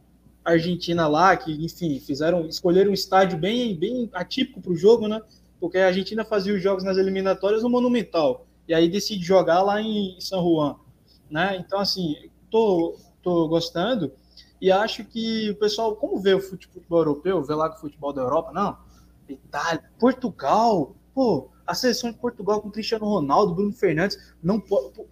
Argentina 0.45 1.07
lá, 1.07 1.37
que, 1.37 1.53
enfim, 1.65 1.99
fizeram, 2.01 2.47
escolheram 2.47 2.91
um 2.91 2.95
estádio 2.95 3.39
bem, 3.39 3.75
bem 3.75 4.09
atípico 4.13 4.61
para 4.61 4.73
o 4.73 4.77
jogo, 4.77 5.09
né? 5.09 5.21
Porque 5.61 5.79
a 5.79 5.87
Argentina 5.87 6.25
fazia 6.25 6.55
os 6.55 6.63
jogos 6.63 6.85
nas 6.85 6.97
eliminatórias 6.97 7.63
no 7.63 7.69
Monumental 7.69 8.47
e 8.69 8.75
aí 8.75 8.89
decide 8.89 9.25
jogar 9.25 9.63
lá 9.63 9.81
em 9.81 10.21
São 10.21 10.43
Juan, 10.43 10.77
né? 11.31 11.57
Então, 11.57 11.81
assim, 11.81 12.31
tô, 12.51 12.97
tô 13.23 13.49
gostando 13.49 14.13
e 14.61 14.71
acho 14.71 15.05
que 15.05 15.51
o 15.51 15.57
pessoal, 15.57 15.97
como 15.97 16.21
vê 16.21 16.35
o 16.35 16.41
futebol 16.41 16.99
europeu, 17.01 17.43
vê 17.43 17.55
lá 17.55 17.71
o 17.71 17.81
futebol 17.81 18.13
da 18.13 18.23
Europa, 18.23 18.53
não, 18.53 18.77
Itália, 19.29 19.85
Portugal, 19.99 20.95
pô, 21.15 21.49
a 21.67 21.75
seleção 21.75 22.11
de 22.11 22.19
Portugal 22.19 22.61
com 22.61 22.71
Cristiano 22.71 23.05
Ronaldo, 23.05 23.55
Bruno 23.55 23.73
Fernandes, 23.73 24.19
não 24.43 24.63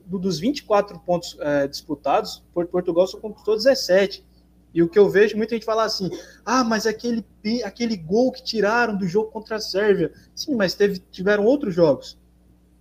dos 0.07 0.39
24 0.39 0.99
pontos 1.01 1.37
é, 1.41 1.69
disputados, 1.69 2.43
Portugal 2.53 3.07
só 3.07 3.19
conquistou 3.19 3.57
17. 3.57 4.25
E 4.73 4.83
o 4.83 4.89
que 4.89 4.99
eu 4.99 5.09
vejo, 5.09 5.37
muita 5.37 5.55
gente 5.55 5.65
falar 5.65 5.85
assim: 5.85 6.11
ah, 6.45 6.63
mas 6.63 6.87
aquele, 6.87 7.25
aquele 7.65 7.97
gol 7.97 8.31
que 8.31 8.43
tiraram 8.43 8.97
do 8.97 9.07
jogo 9.07 9.31
contra 9.31 9.57
a 9.57 9.61
Sérvia. 9.61 10.13
Sim, 10.35 10.55
mas 10.55 10.75
teve, 10.75 10.99
tiveram 11.11 11.47
outros 11.47 11.75
jogos. 11.75 12.19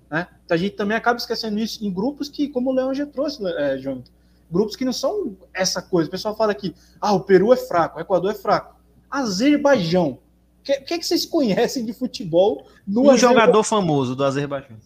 Né? 0.09 0.27
Então 0.45 0.55
a 0.55 0.57
gente 0.57 0.75
também 0.75 0.95
acaba 0.95 1.17
esquecendo 1.17 1.59
isso 1.59 1.85
em 1.85 1.91
grupos 1.91 2.29
que, 2.29 2.47
como 2.47 2.69
o 2.69 2.73
Leão 2.73 2.93
já 2.93 3.05
trouxe, 3.05 3.45
é, 3.45 3.77
Jonathan, 3.77 4.11
grupos 4.51 4.75
que 4.75 4.85
não 4.85 4.93
são 4.93 5.35
essa 5.53 5.81
coisa. 5.81 6.07
O 6.07 6.11
pessoal 6.11 6.35
fala 6.35 6.51
aqui: 6.51 6.75
ah, 7.01 7.13
o 7.13 7.21
Peru 7.21 7.53
é 7.53 7.57
fraco, 7.57 7.97
o 7.97 8.01
Equador 8.01 8.31
é 8.31 8.35
fraco. 8.35 8.75
Azerbaijão. 9.09 10.19
O 10.59 10.63
que, 10.63 10.73
que, 10.81 10.97
que, 10.99 11.05
vocês 11.05 11.25
conhecem 11.25 11.85
de 11.85 11.93
futebol 11.93 12.65
no 12.87 13.01
Um 13.01 13.09
Azerbaijão? 13.11 13.29
jogador 13.29 13.63
famoso 13.63 14.15
do 14.15 14.23
Azerbaijão. 14.23 14.77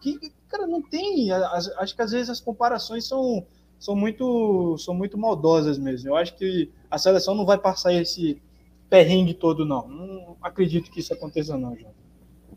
Que, 0.00 0.32
cara, 0.48 0.66
não 0.66 0.80
tem. 0.80 1.32
Acho 1.32 1.94
que 1.94 2.02
às 2.02 2.12
vezes 2.12 2.30
as 2.30 2.40
comparações 2.40 3.06
são 3.06 3.44
são 3.84 3.94
muito, 3.94 4.78
são 4.78 4.94
muito 4.94 5.18
maldosas 5.18 5.78
mesmo. 5.78 6.08
Eu 6.08 6.16
acho 6.16 6.34
que 6.36 6.70
a 6.90 6.96
seleção 6.96 7.34
não 7.34 7.44
vai 7.44 7.58
passar 7.58 7.92
esse 7.92 8.40
perrengue 8.88 9.34
todo, 9.34 9.66
não. 9.66 9.86
Não 9.86 10.36
acredito 10.40 10.90
que 10.90 11.00
isso 11.00 11.12
aconteça, 11.12 11.58
não, 11.58 11.76
João. 11.76 11.92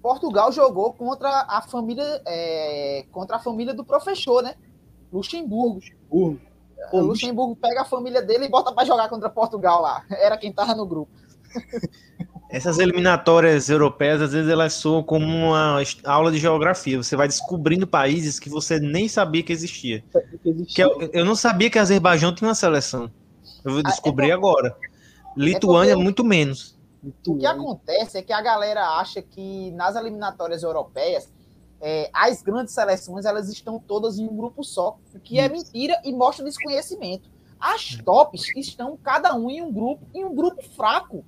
Portugal 0.07 0.53
jogou 0.53 0.93
contra 0.93 1.45
a 1.49 1.61
família 1.61 2.21
é, 2.25 3.05
contra 3.11 3.35
a 3.35 3.39
família 3.39 3.73
do 3.73 3.83
professor, 3.83 4.41
né? 4.41 4.55
Luxemburgo. 5.11 5.81
Luxemburgo. 6.09 6.41
O 6.93 6.99
Luxemburgo 7.01 7.55
pega 7.57 7.81
a 7.81 7.85
família 7.85 8.21
dele 8.21 8.45
e 8.45 8.49
bota 8.49 8.71
para 8.71 8.87
jogar 8.87 9.09
contra 9.09 9.29
Portugal 9.29 9.81
lá. 9.81 10.05
Era 10.17 10.37
quem 10.37 10.53
tava 10.53 10.73
no 10.73 10.85
grupo. 10.85 11.11
Essas 12.49 12.79
eliminatórias 12.79 13.67
europeias, 13.69 14.21
às 14.21 14.31
vezes, 14.31 14.49
elas 14.49 14.71
soam 14.75 15.03
como 15.03 15.25
uma 15.25 15.83
aula 16.05 16.31
de 16.31 16.37
geografia. 16.37 17.03
Você 17.03 17.13
vai 17.17 17.27
descobrindo 17.27 17.85
países 17.85 18.39
que 18.39 18.49
você 18.49 18.79
nem 18.79 19.09
sabia 19.09 19.43
que 19.43 19.51
existia. 19.51 20.01
Que 20.73 20.81
eu, 20.81 21.09
eu, 21.11 21.25
não 21.25 21.35
sabia 21.35 21.69
que 21.69 21.77
Azerbaijão 21.77 22.33
tinha 22.33 22.47
uma 22.47 22.55
seleção. 22.55 23.11
Eu 23.65 23.73
vou 23.73 23.83
descobrir 23.83 24.27
ah, 24.27 24.29
é 24.29 24.31
agora. 24.31 24.77
Lituânia, 25.35 25.91
é 25.91 25.93
porque... 25.95 26.03
muito 26.05 26.23
menos. 26.23 26.76
O 27.03 27.37
que 27.37 27.45
acontece 27.45 28.17
é 28.17 28.21
que 28.21 28.33
a 28.33 28.41
galera 28.41 28.97
acha 28.97 29.21
que 29.21 29.71
nas 29.71 29.95
eliminatórias 29.95 30.63
europeias 30.63 31.31
é, 31.79 32.09
as 32.11 32.41
grandes 32.41 32.73
seleções 32.73 33.25
elas 33.25 33.49
estão 33.49 33.79
todas 33.79 34.17
em 34.17 34.27
um 34.27 34.35
grupo 34.35 34.63
só, 34.63 34.97
o 35.13 35.19
que 35.19 35.39
é 35.39 35.47
mentira 35.47 35.99
e 36.03 36.11
mostra 36.11 36.43
desconhecimento. 36.43 37.29
As 37.59 37.95
tops 37.95 38.55
estão 38.55 38.97
cada 38.97 39.35
um 39.35 39.49
em 39.49 39.61
um 39.61 39.71
grupo, 39.71 40.05
em 40.13 40.25
um 40.25 40.35
grupo 40.35 40.61
fraco. 40.75 41.23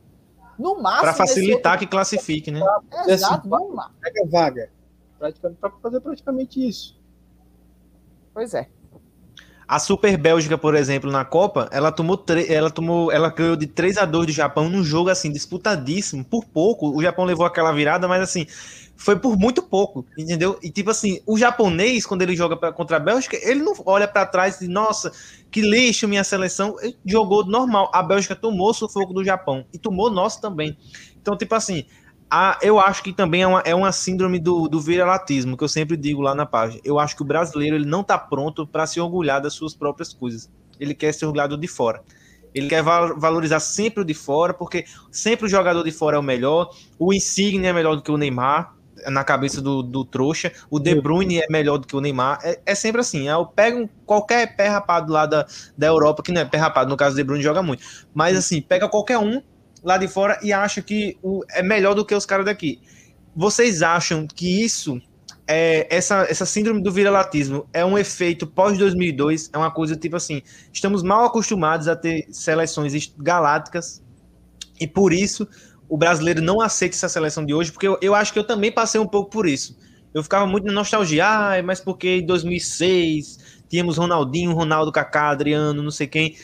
No 0.58 0.82
máximo. 0.82 1.04
Para 1.04 1.14
facilitar 1.14 1.74
outro... 1.74 1.88
que 1.88 1.92
classifique, 1.92 2.52
né? 2.52 2.60
Exato, 3.08 3.56
assim, 3.56 3.92
pega 4.02 4.28
vaga. 4.28 4.72
Para 5.18 5.72
fazer 5.82 6.02
praticamente 6.02 6.68
isso. 6.68 7.00
Pois 8.34 8.54
é. 8.54 8.70
A 9.70 9.78
Super 9.78 10.18
Bélgica, 10.18 10.58
por 10.58 10.74
exemplo, 10.74 11.12
na 11.12 11.24
Copa, 11.24 11.70
ela 11.72 11.92
tomou, 11.92 12.20
ela 12.48 12.72
tomou, 12.72 13.12
ela 13.12 13.30
ganhou 13.30 13.56
de 13.56 13.68
3 13.68 14.00
a 14.00 14.06
2 14.06 14.26
do 14.26 14.32
Japão 14.32 14.68
num 14.68 14.84
jogo 14.84 15.12
assim 15.12 15.32
disputadíssimo, 15.32 16.26
por 16.26 16.44
pouco. 16.46 16.90
O 16.90 17.04
Japão 17.04 17.24
levou 17.24 17.46
aquela 17.46 17.72
virada, 17.72 18.08
mas 18.08 18.24
assim, 18.24 18.48
foi 18.98 19.16
por 19.16 19.38
muito 19.38 19.62
pouco, 19.62 20.04
entendeu? 20.18 20.58
E 20.64 20.72
tipo 20.72 20.90
assim, 20.90 21.22
o 21.24 21.38
japonês, 21.38 22.04
quando 22.04 22.24
ele 22.24 22.36
joga 22.36 22.58
pra, 22.58 22.72
contra 22.72 22.98
a 22.98 23.00
Bélgica, 23.00 23.38
ele 23.44 23.62
não 23.62 23.76
olha 23.86 24.08
para 24.08 24.26
trás 24.26 24.56
e 24.56 24.60
diz, 24.62 24.70
nossa, 24.70 25.12
que 25.52 25.62
lixo 25.62 26.08
minha 26.08 26.24
seleção. 26.24 26.76
Ele 26.82 26.98
jogou 27.06 27.46
normal. 27.46 27.92
A 27.94 28.02
Bélgica 28.02 28.36
tomou 28.36 28.72
o 28.72 28.74
sufoco 28.74 29.14
do 29.14 29.24
Japão 29.24 29.64
e 29.72 29.78
tomou 29.78 30.10
nosso 30.10 30.42
também. 30.42 30.76
Então, 31.22 31.38
tipo 31.38 31.54
assim, 31.54 31.86
eu 32.62 32.80
acho 32.80 33.02
que 33.04 33.12
também 33.12 33.42
é 33.42 33.48
uma, 33.48 33.60
é 33.62 33.74
uma 33.74 33.92
síndrome 33.92 34.40
do, 34.40 34.68
do 34.68 34.80
viralatismo, 34.80 35.58
que 35.58 35.64
eu 35.64 35.70
sempre 35.70 35.98
digo 35.98 36.22
lá 36.22 36.36
na 36.36 36.46
página. 36.46 36.82
Eu 36.84 37.00
acho 37.00 37.16
que 37.16 37.22
o 37.22 37.26
brasileiro 37.26 37.76
ele 37.76 37.86
não 37.86 38.04
tá 38.04 38.18
pronto 38.18 38.68
para 38.68 38.86
se 38.86 39.00
orgulhar 39.00 39.42
das 39.42 39.54
suas 39.54 39.74
próprias 39.74 40.14
coisas. 40.14 40.50
Ele 40.80 40.94
quer 40.94 41.14
ser 41.14 41.26
orgulhado 41.26 41.58
de 41.58 41.68
fora. 41.68 42.04
Ele 42.54 42.68
quer 42.68 42.82
valorizar 42.82 43.60
sempre 43.60 44.02
o 44.02 44.06
de 44.06 44.14
fora, 44.14 44.54
porque 44.54 44.86
sempre 45.12 45.46
o 45.46 45.50
jogador 45.50 45.84
de 45.84 45.92
fora 45.92 46.18
é 46.18 46.20
o 46.20 46.24
melhor. 46.24 46.72
O 46.98 47.14
Insigne 47.14 47.68
é 47.68 47.74
melhor 47.74 47.96
do 47.96 48.02
que 48.02 48.12
o 48.12 48.18
Neymar 48.18 48.76
na 49.08 49.24
cabeça 49.24 49.62
do, 49.62 49.82
do 49.82 50.04
trouxa. 50.04 50.52
O 50.70 50.80
De 50.80 51.00
Bruyne 51.00 51.40
é 51.40 51.48
melhor 51.50 51.78
do 51.78 51.88
que 51.88 51.96
o 51.96 52.02
Neymar. 52.02 52.40
É, 52.44 52.60
é 52.66 52.76
sempre 52.76 53.02
assim. 53.02 53.28
Eu 53.28 53.46
pego 53.46 53.90
qualquer 54.06 54.56
pé 54.56 54.68
rapado 54.68 55.12
lá 55.12 55.26
da, 55.26 55.46
da 55.78 55.88
Europa, 55.88 56.24
que 56.24 56.32
não 56.32 56.42
é 56.42 56.46
pé 56.46 56.58
rapado, 56.58 56.90
no 56.90 56.98
caso, 56.98 57.14
o 57.14 57.18
De 57.18 57.24
Bruyne 57.24 57.44
joga 57.44 57.62
muito. 57.62 57.84
Mas 58.14 58.38
assim, 58.38 58.62
pega 58.62 58.90
qualquer 58.90 59.18
um 59.18 59.42
lá 59.84 59.98
de 59.98 60.08
fora 60.08 60.40
e 60.42 60.52
acha 60.54 60.82
que 60.82 61.18
o, 61.22 61.44
é 61.50 61.64
melhor 61.64 61.94
do 61.94 62.06
que 62.06 62.14
os 62.14 62.26
caras 62.26 62.46
daqui. 62.46 62.82
Vocês 63.36 63.82
acham 63.82 64.28
que 64.28 64.64
isso, 64.64 65.02
é, 65.48 65.88
essa, 65.96 66.24
essa 66.30 66.46
síndrome 66.46 66.82
do 66.82 66.92
viralatismo, 66.92 67.68
é 67.72 67.86
um 67.86 67.98
efeito 67.98 68.46
pós-2002? 68.46 69.50
É 69.54 69.58
uma 69.58 69.72
coisa 69.72 69.96
tipo 69.96 70.16
assim: 70.16 70.42
estamos 70.74 71.04
mal 71.04 71.26
acostumados 71.26 71.88
a 71.88 71.96
ter 71.96 72.28
seleções 72.32 73.14
galácticas 73.18 74.04
e 74.80 74.88
por 74.88 75.14
isso 75.14 75.48
o 75.88 75.98
brasileiro 75.98 76.42
não 76.42 76.62
aceita 76.62 76.96
essa 76.96 77.10
seleção 77.10 77.44
de 77.44 77.54
hoje, 77.54 77.72
porque 77.72 77.88
eu, 77.88 77.98
eu 78.02 78.14
acho 78.14 78.32
que 78.32 78.38
eu 78.38 78.44
também 78.44 78.72
passei 78.72 79.02
um 79.02 79.08
pouco 79.08 79.32
por 79.32 79.48
isso. 79.48 79.76
Eu 80.14 80.24
ficava 80.24 80.46
muito 80.46 80.66
na 80.66 80.74
nostalgia, 80.74 81.26
ah, 81.26 81.64
mas 81.64 81.80
porque 81.80 82.18
em 82.18 82.26
2006 82.26 83.64
tínhamos 83.68 83.98
Ronaldinho, 83.98 84.54
Ronaldo, 84.54 84.92
Kaká, 84.92 85.30
Adriano, 85.30 85.82
não 85.82 85.92
sei 85.92 86.08
quem. 86.08 86.36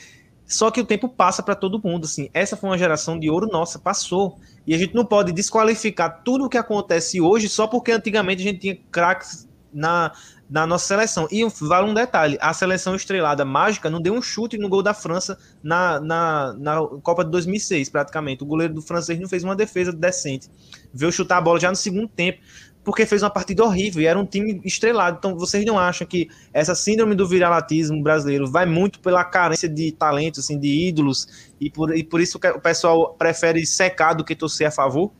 Só 0.48 0.70
que 0.70 0.80
o 0.80 0.86
tempo 0.86 1.10
passa 1.10 1.42
para 1.42 1.56
todo 1.56 1.82
mundo, 1.84 2.06
assim. 2.06 2.30
Essa 2.34 2.56
foi 2.56 2.70
uma 2.70 2.78
geração 2.78 3.20
de 3.20 3.30
ouro 3.30 3.48
nossa, 3.52 3.80
passou. 3.80 4.38
E 4.66 4.74
a 4.74 4.78
gente 4.78 4.94
não 4.94 5.06
pode 5.06 5.32
desqualificar 5.32 6.22
tudo 6.24 6.46
o 6.46 6.50
que 6.50 6.58
acontece 6.58 7.20
hoje 7.20 7.50
só 7.50 7.68
porque 7.68 7.92
antigamente 7.92 8.42
a 8.42 8.46
gente 8.46 8.60
tinha 8.60 8.78
craques 8.92 9.48
na, 9.74 10.12
na 10.50 10.66
nossa 10.66 10.88
seleção. 10.88 11.28
E 11.32 11.46
vale 11.62 11.90
um 11.90 11.94
detalhe: 11.94 12.38
a 12.40 12.54
seleção 12.54 12.96
estrelada 12.96 13.44
mágica 13.44 13.90
não 13.90 14.02
deu 14.02 14.14
um 14.14 14.22
chute 14.22 14.58
no 14.58 14.70
gol 14.70 14.82
da 14.82 14.94
França 14.94 15.38
na, 15.62 16.00
na, 16.00 16.54
na 16.54 16.88
Copa 17.04 17.26
de 17.26 17.32
2006, 17.32 17.90
praticamente. 17.90 18.44
O 18.44 18.46
goleiro 18.46 18.74
do 18.74 18.82
francês 18.82 19.20
não 19.20 19.28
fez 19.28 19.44
uma 19.44 19.56
defesa 19.56 19.92
decente. 19.92 20.50
Veio 20.94 21.12
chutar 21.12 21.38
a 21.38 21.42
bola 21.42 21.60
já 21.60 21.70
no 21.70 21.76
segundo 21.76 22.08
tempo, 22.08 22.40
porque 22.86 23.06
fez 23.06 23.24
uma 23.24 23.32
partida 23.32 23.64
horrível 23.64 24.04
e 24.04 24.06
era 24.06 24.18
um 24.18 24.26
time 24.26 24.62
estrelado. 24.64 25.18
Então, 25.18 25.36
vocês 25.36 25.66
não 25.66 25.78
acham 25.78 26.06
que 26.06 26.30
essa 26.54 26.76
síndrome 26.76 27.16
do 27.16 27.28
viralatismo 27.28 28.02
brasileiro 28.02 28.50
vai 28.50 28.68
muito 28.68 29.00
pela 29.00 29.26
carência 29.26 29.68
de 29.68 29.92
talento, 29.92 30.40
assim, 30.40 30.60
de 30.60 30.88
ídolos, 30.88 31.52
e 31.60 31.68
por, 31.70 31.98
e 31.98 32.04
por 32.04 32.22
isso 32.22 32.38
o 32.38 32.62
pessoal 32.62 33.16
prefere 33.16 33.66
secar 33.66 34.14
do 34.14 34.24
que 34.24 34.36
torcer 34.36 34.68
a 34.68 34.72
favor? 34.72 35.12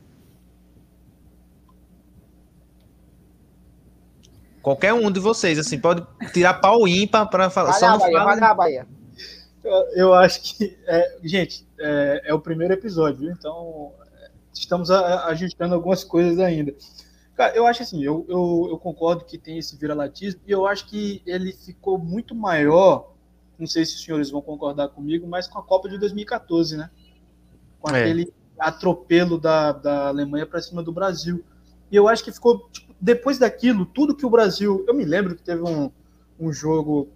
Qualquer 4.62 4.94
um 4.94 5.12
de 5.12 5.20
vocês, 5.20 5.58
assim, 5.58 5.80
pode 5.80 6.06
tirar 6.34 6.56
pau 6.56 6.88
ímpar 6.88 7.28
para 7.30 7.50
falar. 7.50 7.72
Vai 7.72 7.80
só 7.80 7.90
não 7.90 8.00
Bahia, 8.00 8.18
fala... 8.20 8.36
vai 8.36 8.56
Bahia. 8.56 8.88
Eu, 9.64 9.86
eu, 9.96 10.14
acho 10.14 10.42
que, 10.42 10.78
é, 10.86 11.18
gente, 11.24 11.68
é, 11.80 12.22
é, 12.26 12.34
o 12.34 12.40
primeiro 12.40 12.76
episódio, 12.76 13.22
viu? 13.22 13.32
então 13.32 13.92
estamos 14.54 14.92
a, 14.92 15.00
a, 15.00 15.26
ajustando 15.30 15.74
algumas 15.74 16.04
coisas 16.04 16.38
ainda. 16.38 16.76
Cara, 17.36 17.54
eu 17.56 17.68
acho 17.68 17.84
assim, 17.84 18.02
eu, 18.02 18.26
eu, 18.30 18.68
eu 18.72 18.78
concordo 18.78 19.26
que 19.26 19.38
tem 19.38 19.58
esse 19.58 19.76
viralatismo 19.76 20.40
e 20.48 20.52
eu 20.52 20.66
acho 20.66 20.88
que 20.88 21.22
ele 21.26 21.52
ficou 21.52 21.98
muito 21.98 22.34
maior, 22.34 23.14
não 23.60 23.68
sei 23.68 23.86
se 23.86 23.96
os 23.96 24.04
senhores 24.04 24.30
vão 24.30 24.42
concordar 24.42 24.88
comigo, 24.88 25.28
mas 25.28 25.46
com 25.46 25.60
a 25.60 25.64
Copa 25.64 25.90
de 25.90 25.98
2014, 25.98 26.78
né? 26.78 26.90
Com 27.80 27.94
é. 27.94 28.02
aquele 28.02 28.34
atropelo 28.58 29.38
da, 29.38 29.74
da 29.74 30.08
Alemanha 30.08 30.46
para 30.46 30.62
cima 30.62 30.82
do 30.82 30.94
Brasil. 30.94 31.44
E 31.92 31.96
eu 31.96 32.08
acho 32.08 32.24
que 32.24 32.32
ficou 32.32 32.70
tipo, 32.70 32.96
depois 33.00 33.38
daquilo, 33.38 33.86
tudo 33.86 34.16
que 34.16 34.26
o 34.26 34.30
Brasil. 34.30 34.86
Eu 34.88 34.94
me 34.94 35.04
lembro 35.04 35.36
que 35.36 35.44
teve 35.44 35.62
um, 35.62 35.92
um 36.40 36.54
jogo 36.54 37.10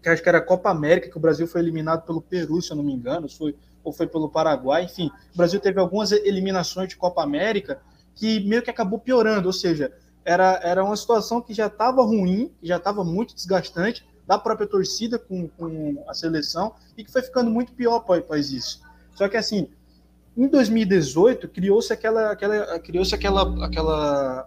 que 0.00 0.08
acho 0.08 0.22
que 0.22 0.28
era 0.28 0.38
a 0.38 0.44
Copa 0.44 0.70
América, 0.70 1.10
que 1.10 1.16
o 1.16 1.20
Brasil 1.20 1.46
foi 1.46 1.60
eliminado 1.60 2.04
pelo 2.04 2.20
Peru, 2.20 2.62
se 2.62 2.72
eu 2.72 2.76
não 2.76 2.84
me 2.84 2.92
engano, 2.92 3.28
foi, 3.28 3.54
ou 3.84 3.92
foi 3.92 4.06
pelo 4.06 4.28
Paraguai, 4.28 4.84
enfim. 4.84 5.10
O 5.34 5.36
Brasil 5.36 5.60
teve 5.60 5.80
algumas 5.80 6.12
eliminações 6.12 6.88
de 6.88 6.96
Copa 6.96 7.22
América 7.22 7.80
que 8.14 8.40
meio 8.40 8.62
que 8.62 8.70
acabou 8.70 8.98
piorando, 8.98 9.46
ou 9.46 9.52
seja, 9.52 9.92
era, 10.24 10.60
era 10.62 10.84
uma 10.84 10.96
situação 10.96 11.40
que 11.40 11.52
já 11.52 11.66
estava 11.66 12.02
ruim, 12.02 12.52
que 12.60 12.66
já 12.66 12.76
estava 12.76 13.04
muito 13.04 13.34
desgastante 13.34 14.06
da 14.26 14.38
própria 14.38 14.66
torcida 14.66 15.18
com, 15.18 15.48
com 15.48 16.02
a 16.06 16.14
seleção 16.14 16.74
e 16.96 17.04
que 17.04 17.10
foi 17.10 17.22
ficando 17.22 17.50
muito 17.50 17.72
pior 17.72 17.96
após 17.96 18.52
isso. 18.52 18.80
Só 19.14 19.28
que 19.28 19.36
assim, 19.36 19.68
em 20.36 20.46
2018 20.46 21.48
criou-se 21.48 21.92
aquela, 21.92 22.30
aquela, 22.30 22.78
criou-se 22.78 23.14
aquela, 23.14 23.64
aquela 23.64 24.46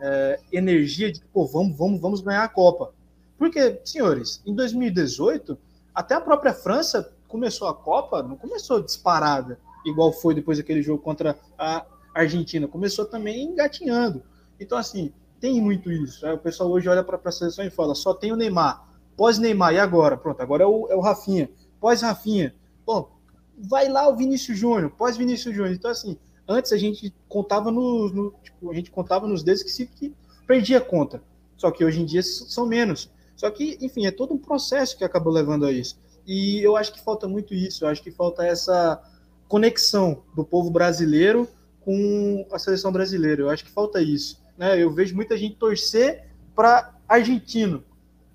é, 0.00 0.40
energia 0.52 1.12
de, 1.12 1.20
pô, 1.32 1.46
vamos, 1.46 1.76
vamos, 1.76 2.00
vamos 2.00 2.20
ganhar 2.20 2.44
a 2.44 2.48
Copa. 2.48 2.92
Porque, 3.38 3.80
senhores, 3.84 4.42
em 4.44 4.54
2018, 4.54 5.56
até 5.94 6.14
a 6.14 6.20
própria 6.20 6.52
França 6.52 7.12
começou 7.28 7.68
a 7.68 7.74
Copa, 7.74 8.22
não 8.22 8.36
começou 8.36 8.82
disparada, 8.82 9.58
igual 9.86 10.12
foi 10.12 10.34
depois 10.34 10.58
daquele 10.58 10.82
jogo 10.82 11.02
contra 11.02 11.38
a 11.58 11.84
Argentina, 12.14 12.68
começou 12.68 13.04
também 13.04 13.44
engatinhando. 13.44 14.22
Então, 14.58 14.76
assim, 14.78 15.12
tem 15.40 15.60
muito 15.60 15.90
isso. 15.90 16.24
Né? 16.24 16.32
O 16.32 16.38
pessoal 16.38 16.70
hoje 16.70 16.88
olha 16.88 17.02
para 17.02 17.18
a 17.24 17.32
seleção 17.32 17.64
e 17.64 17.70
fala: 17.70 17.94
só 17.94 18.14
tem 18.14 18.32
o 18.32 18.36
Neymar. 18.36 18.88
Pós-Neymar, 19.16 19.74
e 19.74 19.78
agora? 19.78 20.16
Pronto, 20.16 20.40
agora 20.40 20.64
é 20.64 20.66
o, 20.66 20.88
é 20.88 20.96
o 20.96 21.00
Rafinha. 21.00 21.50
Pós-Rafinha. 21.80 22.54
Bom, 22.86 23.10
vai 23.58 23.88
lá 23.88 24.08
o 24.08 24.16
Vinícius 24.16 24.58
Júnior, 24.58 24.90
pós-Vinícius 24.90 25.54
Júnior. 25.54 25.74
Então, 25.74 25.90
assim, 25.90 26.16
antes 26.48 26.72
a 26.72 26.76
gente 26.76 27.14
contava 27.28 27.70
nos, 27.70 28.12
no, 28.12 28.32
tipo, 28.42 28.70
a 28.70 28.74
gente 28.74 28.90
contava 28.90 29.26
nos 29.26 29.42
dedos 29.42 29.62
que 29.62 29.70
se 29.70 29.86
que 29.86 30.14
perdia 30.46 30.80
conta. 30.80 31.22
Só 31.56 31.70
que 31.70 31.84
hoje 31.84 32.00
em 32.00 32.04
dia 32.04 32.22
são 32.22 32.66
menos. 32.66 33.10
Só 33.36 33.50
que, 33.50 33.78
enfim, 33.80 34.06
é 34.06 34.10
todo 34.10 34.34
um 34.34 34.38
processo 34.38 34.96
que 34.96 35.04
acabou 35.04 35.32
levando 35.32 35.66
a 35.66 35.72
isso. 35.72 36.00
E 36.26 36.60
eu 36.60 36.76
acho 36.76 36.92
que 36.92 37.00
falta 37.00 37.26
muito 37.28 37.54
isso. 37.54 37.84
Eu 37.84 37.88
acho 37.88 38.02
que 38.02 38.10
falta 38.10 38.44
essa 38.44 39.02
conexão 39.48 40.22
do 40.34 40.44
povo 40.44 40.70
brasileiro 40.70 41.48
com 41.84 42.46
a 42.52 42.58
seleção 42.58 42.92
brasileira. 42.92 43.42
Eu 43.42 43.50
acho 43.50 43.64
que 43.64 43.70
falta 43.70 44.00
isso. 44.00 44.42
Né? 44.56 44.82
Eu 44.82 44.92
vejo 44.92 45.14
muita 45.14 45.36
gente 45.36 45.56
torcer 45.56 46.28
para 46.54 46.94
argentino, 47.08 47.84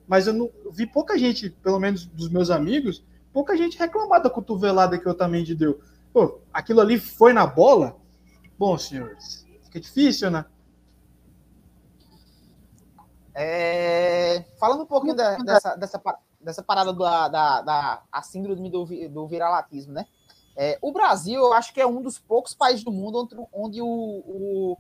mas 0.08 0.28
eu 0.28 0.34
não 0.34 0.50
eu 0.64 0.72
vi 0.72 0.86
pouca 0.86 1.18
gente, 1.18 1.50
pelo 1.50 1.80
menos 1.80 2.06
dos 2.06 2.30
meus 2.30 2.50
amigos, 2.50 3.04
pouca 3.32 3.56
gente 3.56 3.78
reclamar 3.78 4.22
da 4.22 4.30
cotovelada 4.30 4.98
que 4.98 5.08
o 5.08 5.12
Otamendi 5.12 5.56
deu. 5.56 5.80
Pô, 6.12 6.40
aquilo 6.52 6.82
ali 6.82 7.00
foi 7.00 7.34
na 7.34 7.46
bola? 7.46 7.98
Bom, 8.58 8.78
senhores, 8.78 9.46
fica 9.64 9.80
difícil, 9.80 10.32
né? 10.32 10.46
É... 13.36 14.44
Falando 14.60 14.82
um 14.82 14.88
pouquinho 14.88 15.16
da, 15.16 15.38
dessa, 15.38 15.76
dessa, 15.76 16.02
dessa 16.42 16.64
parada 16.64 16.92
da, 16.92 17.28
da, 17.28 17.62
da 17.62 18.04
a 18.12 18.22
síndrome 18.24 18.72
do, 18.72 18.86
do 19.10 19.28
viralatismo, 19.28 19.94
né? 19.94 20.08
É, 20.60 20.80
o 20.82 20.92
Brasil, 20.92 21.40
eu 21.40 21.54
acho 21.54 21.72
que 21.72 21.80
é 21.80 21.86
um 21.86 22.02
dos 22.02 22.18
poucos 22.18 22.56
países 22.56 22.84
do 22.84 22.92
mundo 22.92 23.20
onde, 23.20 23.48
onde 23.54 23.82
o, 23.82 23.88
o 23.88 24.78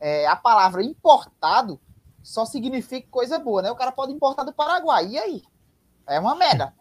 é, 0.00 0.26
a 0.26 0.34
palavra 0.34 0.82
importado 0.82 1.80
só 2.24 2.44
significa 2.44 3.06
coisa 3.08 3.38
boa, 3.38 3.62
né? 3.62 3.70
O 3.70 3.76
cara 3.76 3.92
pode 3.92 4.12
importar 4.12 4.42
do 4.42 4.52
Paraguai, 4.52 5.06
e 5.06 5.16
aí? 5.16 5.42
É 6.08 6.18
uma 6.18 6.34
merda. 6.34 6.74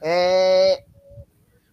É... 0.00 0.84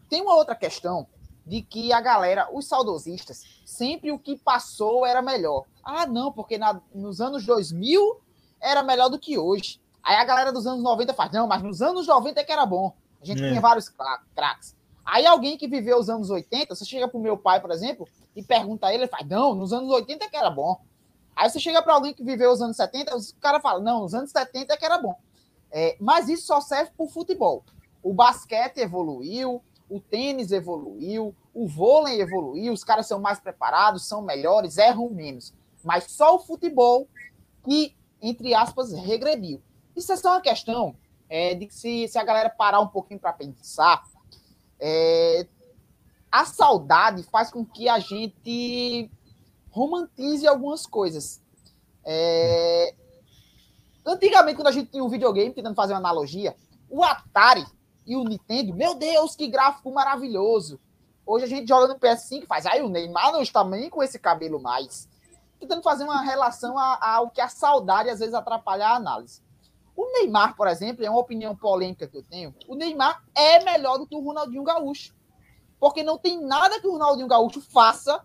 Tem 0.09 0.23
uma 0.23 0.35
outra 0.35 0.55
questão 0.55 1.07
de 1.45 1.61
que 1.61 1.93
a 1.93 2.01
galera, 2.01 2.49
os 2.51 2.67
saudosistas, 2.67 3.43
sempre 3.63 4.11
o 4.11 4.17
que 4.17 4.35
passou 4.35 5.05
era 5.05 5.21
melhor. 5.21 5.65
Ah, 5.83 6.07
não, 6.07 6.31
porque 6.31 6.57
na, 6.57 6.81
nos 6.93 7.21
anos 7.21 7.45
2000 7.45 8.19
era 8.59 8.81
melhor 8.81 9.09
do 9.09 9.19
que 9.19 9.37
hoje. 9.37 9.79
Aí 10.01 10.15
a 10.15 10.25
galera 10.25 10.51
dos 10.51 10.65
anos 10.65 10.83
90 10.83 11.13
faz, 11.13 11.31
não, 11.31 11.47
mas 11.47 11.61
nos 11.61 11.83
anos 11.83 12.07
90 12.07 12.41
é 12.41 12.43
que 12.43 12.51
era 12.51 12.65
bom. 12.65 12.95
A 13.21 13.25
gente 13.25 13.43
é. 13.43 13.49
tinha 13.49 13.61
vários 13.61 13.89
craques. 14.35 14.75
Aí 15.05 15.25
alguém 15.25 15.57
que 15.57 15.67
viveu 15.67 15.99
os 15.99 16.09
anos 16.09 16.29
80, 16.29 16.73
você 16.73 16.83
chega 16.83 17.07
pro 17.07 17.19
meu 17.19 17.37
pai, 17.37 17.61
por 17.61 17.71
exemplo, 17.71 18.07
e 18.35 18.41
pergunta 18.41 18.87
a 18.87 18.93
ele, 18.93 19.03
ele 19.03 19.09
fala, 19.09 19.25
não, 19.25 19.53
nos 19.53 19.71
anos 19.71 19.89
80 19.91 20.25
é 20.25 20.27
que 20.27 20.35
era 20.35 20.49
bom. 20.49 20.81
Aí 21.35 21.49
você 21.49 21.59
chega 21.59 21.81
para 21.81 21.93
alguém 21.93 22.13
que 22.13 22.23
viveu 22.23 22.51
os 22.51 22.61
anos 22.61 22.77
70, 22.77 23.15
o 23.15 23.19
cara 23.39 23.59
fala, 23.59 23.79
não, 23.79 24.01
nos 24.01 24.15
anos 24.15 24.31
70 24.31 24.73
é 24.73 24.77
que 24.77 24.85
era 24.85 24.97
bom. 24.97 25.15
É, 25.71 25.95
mas 25.99 26.27
isso 26.27 26.47
só 26.47 26.59
serve 26.59 26.91
para 26.95 27.05
o 27.05 27.09
futebol. 27.09 27.63
O 28.01 28.13
basquete 28.13 28.77
evoluiu, 28.79 29.61
o 29.89 29.99
tênis 29.99 30.51
evoluiu, 30.51 31.35
o 31.53 31.67
vôlei 31.67 32.21
evoluiu, 32.21 32.73
os 32.73 32.83
caras 32.83 33.05
são 33.05 33.19
mais 33.19 33.39
preparados, 33.39 34.07
são 34.07 34.21
melhores, 34.21 34.77
erram 34.77 35.09
menos. 35.09 35.53
Mas 35.83 36.05
só 36.05 36.35
o 36.35 36.39
futebol 36.39 37.07
que, 37.63 37.95
entre 38.21 38.53
aspas, 38.55 38.91
regrediu. 38.93 39.61
Isso 39.95 40.11
é 40.11 40.15
só 40.15 40.31
uma 40.31 40.41
questão 40.41 40.95
é, 41.29 41.53
de 41.53 41.67
que 41.67 41.75
se, 41.75 42.07
se 42.07 42.17
a 42.17 42.23
galera 42.23 42.49
parar 42.49 42.79
um 42.79 42.87
pouquinho 42.87 43.19
para 43.19 43.33
pensar, 43.33 44.03
é, 44.79 45.47
a 46.31 46.45
saudade 46.45 47.23
faz 47.23 47.49
com 47.49 47.65
que 47.65 47.87
a 47.87 47.99
gente 47.99 49.09
romantize 49.69 50.47
algumas 50.47 50.85
coisas. 50.85 51.41
É, 52.03 52.93
antigamente, 54.05 54.55
quando 54.55 54.67
a 54.67 54.71
gente 54.71 54.91
tinha 54.91 55.03
um 55.03 55.09
videogame, 55.09 55.53
tentando 55.53 55.75
fazer 55.75 55.93
uma 55.93 55.99
analogia, 55.99 56.55
o 56.89 57.03
Atari 57.03 57.65
e 58.05 58.15
o 58.15 58.23
Nintendo, 58.23 58.73
meu 58.73 58.95
Deus, 58.95 59.35
que 59.35 59.47
gráfico 59.47 59.91
maravilhoso. 59.91 60.79
Hoje 61.25 61.45
a 61.45 61.47
gente 61.47 61.67
joga 61.67 61.87
no 61.87 61.99
PS5 61.99 62.43
e 62.43 62.45
faz, 62.45 62.65
aí 62.65 62.81
o 62.81 62.89
Neymar 62.89 63.31
não 63.31 63.41
está 63.41 63.63
nem 63.63 63.89
com 63.89 64.03
esse 64.03 64.19
cabelo 64.19 64.61
mais. 64.61 65.09
Tentando 65.59 65.81
fazer 65.81 66.03
uma 66.03 66.21
relação 66.21 66.77
ao 66.77 67.31
que 67.31 67.41
a 67.41 67.47
saudade 67.47 68.09
às 68.09 68.19
vezes 68.19 68.35
atrapalha 68.35 68.87
a 68.87 68.95
análise. 68.95 69.41
O 69.95 70.11
Neymar, 70.11 70.55
por 70.55 70.67
exemplo, 70.67 71.05
é 71.05 71.09
uma 71.09 71.19
opinião 71.19 71.55
polêmica 71.55 72.07
que 72.07 72.17
eu 72.17 72.23
tenho. 72.23 72.53
O 72.67 72.75
Neymar 72.75 73.23
é 73.33 73.63
melhor 73.63 73.97
do 73.97 74.05
que 74.05 74.15
o 74.15 74.19
Ronaldinho 74.19 74.63
Gaúcho. 74.63 75.15
Porque 75.79 76.03
não 76.03 76.17
tem 76.17 76.41
nada 76.41 76.79
que 76.79 76.87
o 76.87 76.91
Ronaldinho 76.91 77.27
Gaúcho 77.27 77.61
faça 77.61 78.21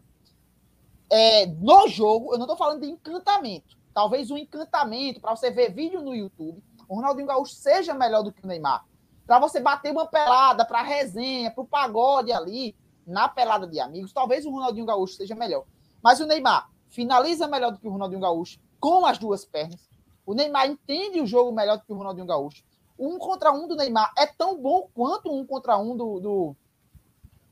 é, 1.08 1.46
no 1.46 1.86
jogo. 1.88 2.32
Eu 2.32 2.38
não 2.38 2.46
estou 2.46 2.56
falando 2.56 2.80
de 2.80 2.88
encantamento. 2.88 3.76
Talvez 3.94 4.30
um 4.30 4.36
encantamento 4.36 5.20
para 5.20 5.34
você 5.34 5.50
ver 5.50 5.72
vídeo 5.72 6.00
no 6.00 6.14
YouTube. 6.14 6.62
O 6.88 6.96
Ronaldinho 6.96 7.26
Gaúcho 7.26 7.54
seja 7.54 7.94
melhor 7.94 8.22
do 8.22 8.32
que 8.32 8.44
o 8.44 8.48
Neymar. 8.48 8.84
Para 9.26 9.38
você 9.38 9.60
bater 9.60 9.92
uma 9.92 10.06
pelada, 10.06 10.64
para 10.64 10.82
resenha, 10.82 11.52
para 11.52 11.62
o 11.62 11.66
pagode 11.66 12.32
ali, 12.32 12.74
na 13.06 13.28
pelada 13.28 13.66
de 13.66 13.78
amigos, 13.78 14.12
talvez 14.12 14.44
o 14.44 14.50
Ronaldinho 14.50 14.86
Gaúcho 14.86 15.14
seja 15.14 15.34
melhor. 15.34 15.64
Mas 16.02 16.20
o 16.20 16.26
Neymar 16.26 16.68
finaliza 16.88 17.46
melhor 17.46 17.72
do 17.72 17.78
que 17.78 17.86
o 17.86 17.90
Ronaldinho 17.90 18.20
Gaúcho 18.20 18.58
com 18.80 19.04
as 19.06 19.18
duas 19.18 19.44
pernas 19.44 19.89
o 20.24 20.34
Neymar 20.34 20.68
entende 20.68 21.20
o 21.20 21.26
jogo 21.26 21.52
melhor 21.52 21.78
do 21.78 21.84
que 21.84 21.92
o 21.92 21.96
Ronaldinho 21.96 22.26
Gaúcho. 22.26 22.62
Um 22.98 23.18
contra 23.18 23.50
um 23.52 23.66
do 23.66 23.76
Neymar 23.76 24.12
é 24.16 24.26
tão 24.26 24.60
bom 24.60 24.88
quanto 24.94 25.32
um 25.32 25.46
contra 25.46 25.78
um 25.78 25.96
do, 25.96 26.20
do, 26.20 26.56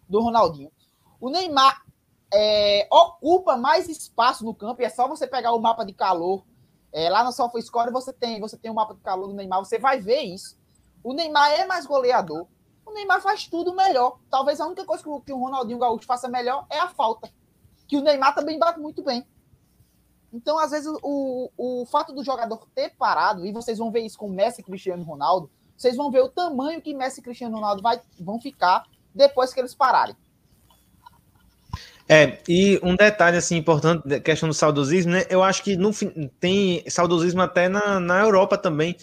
do 0.09 0.21
Ronaldinho. 0.21 0.71
O 1.21 1.31
Neymar 1.31 1.85
é, 2.33 2.87
ocupa 2.91 3.57
mais 3.57 3.89
espaço 3.89 4.45
no 4.45 4.55
campo 4.55 4.83
e 4.83 4.85
é 4.85 4.91
só 4.91 5.09
você 5.09 5.27
pegar 5.27 5.53
o 5.53 5.61
mapa 5.61 5.85
de 5.85 5.93
calor. 5.93 6.45
É, 6.93 7.09
lá 7.09 7.25
no 7.25 7.33
SofaScore 7.33 7.93
você 7.93 8.13
tem, 8.13 8.41
você 8.41 8.57
tem 8.57 8.71
o 8.71 8.75
mapa 8.75 8.95
de 8.95 9.01
calor 9.01 9.29
do 9.29 9.35
Neymar, 9.35 9.59
você 9.59 9.79
vai 9.79 10.01
ver 10.01 10.23
isso. 10.23 10.59
O 11.03 11.13
Neymar 11.13 11.53
é 11.53 11.67
mais 11.67 11.87
goleador. 11.87 12.47
O 12.85 12.93
Neymar 12.93 13.21
faz 13.21 13.47
tudo 13.47 13.75
melhor. 13.75 14.19
Talvez 14.31 14.61
a 14.61 14.67
única 14.67 14.85
coisa 14.85 15.03
que 15.03 15.09
o, 15.09 15.21
que 15.21 15.33
o 15.33 15.39
Ronaldinho 15.39 15.79
Gaúcho 15.79 16.07
faça 16.07 16.29
melhor 16.29 16.67
é 16.71 16.79
a 16.79 16.89
falta. 16.89 17.31
Que 17.87 17.97
o 17.97 18.03
Neymar 18.03 18.35
também 18.35 18.59
bate 18.59 18.81
muito 18.81 19.03
bem. 19.03 19.27
Então, 20.33 20.59
às 20.59 20.71
vezes, 20.71 20.93
o, 21.03 21.51
o 21.57 21.87
fato 21.87 22.13
do 22.13 22.23
jogador 22.23 22.67
ter 22.75 22.91
parado, 22.99 23.47
e 23.47 23.53
vocês 23.53 23.79
vão 23.79 23.91
ver 23.91 24.01
isso 24.01 24.19
com 24.19 24.29
Messi 24.29 24.61
e 24.61 24.65
Cristiano 24.65 25.03
Ronaldo, 25.03 25.51
vocês 25.77 25.97
vão 25.97 26.11
ver 26.11 26.21
o 26.21 26.29
tamanho 26.29 26.83
que 26.83 26.93
Messi 26.93 27.21
e 27.21 27.23
Cristiano 27.23 27.55
Ronaldo 27.55 27.83
vai, 27.83 28.01
vão 28.21 28.41
ficar 28.41 28.85
depois 29.15 29.55
que 29.55 29.61
eles 29.61 29.75
pararem. 29.75 30.15
É, 32.09 32.39
e 32.49 32.81
um 32.83 32.97
detalhe 32.97 33.37
assim 33.37 33.57
importante, 33.57 34.21
questão 34.21 34.49
do 34.49 34.55
saudosismo, 34.55 35.13
né? 35.13 35.25
Eu 35.29 35.43
acho 35.43 35.63
que 35.63 35.77
no, 35.77 35.91
tem 36.41 36.83
saudosismo 36.89 37.43
até 37.43 37.69
na, 37.69 38.01
na 38.01 38.21
Europa 38.21 38.57
também. 38.57 38.97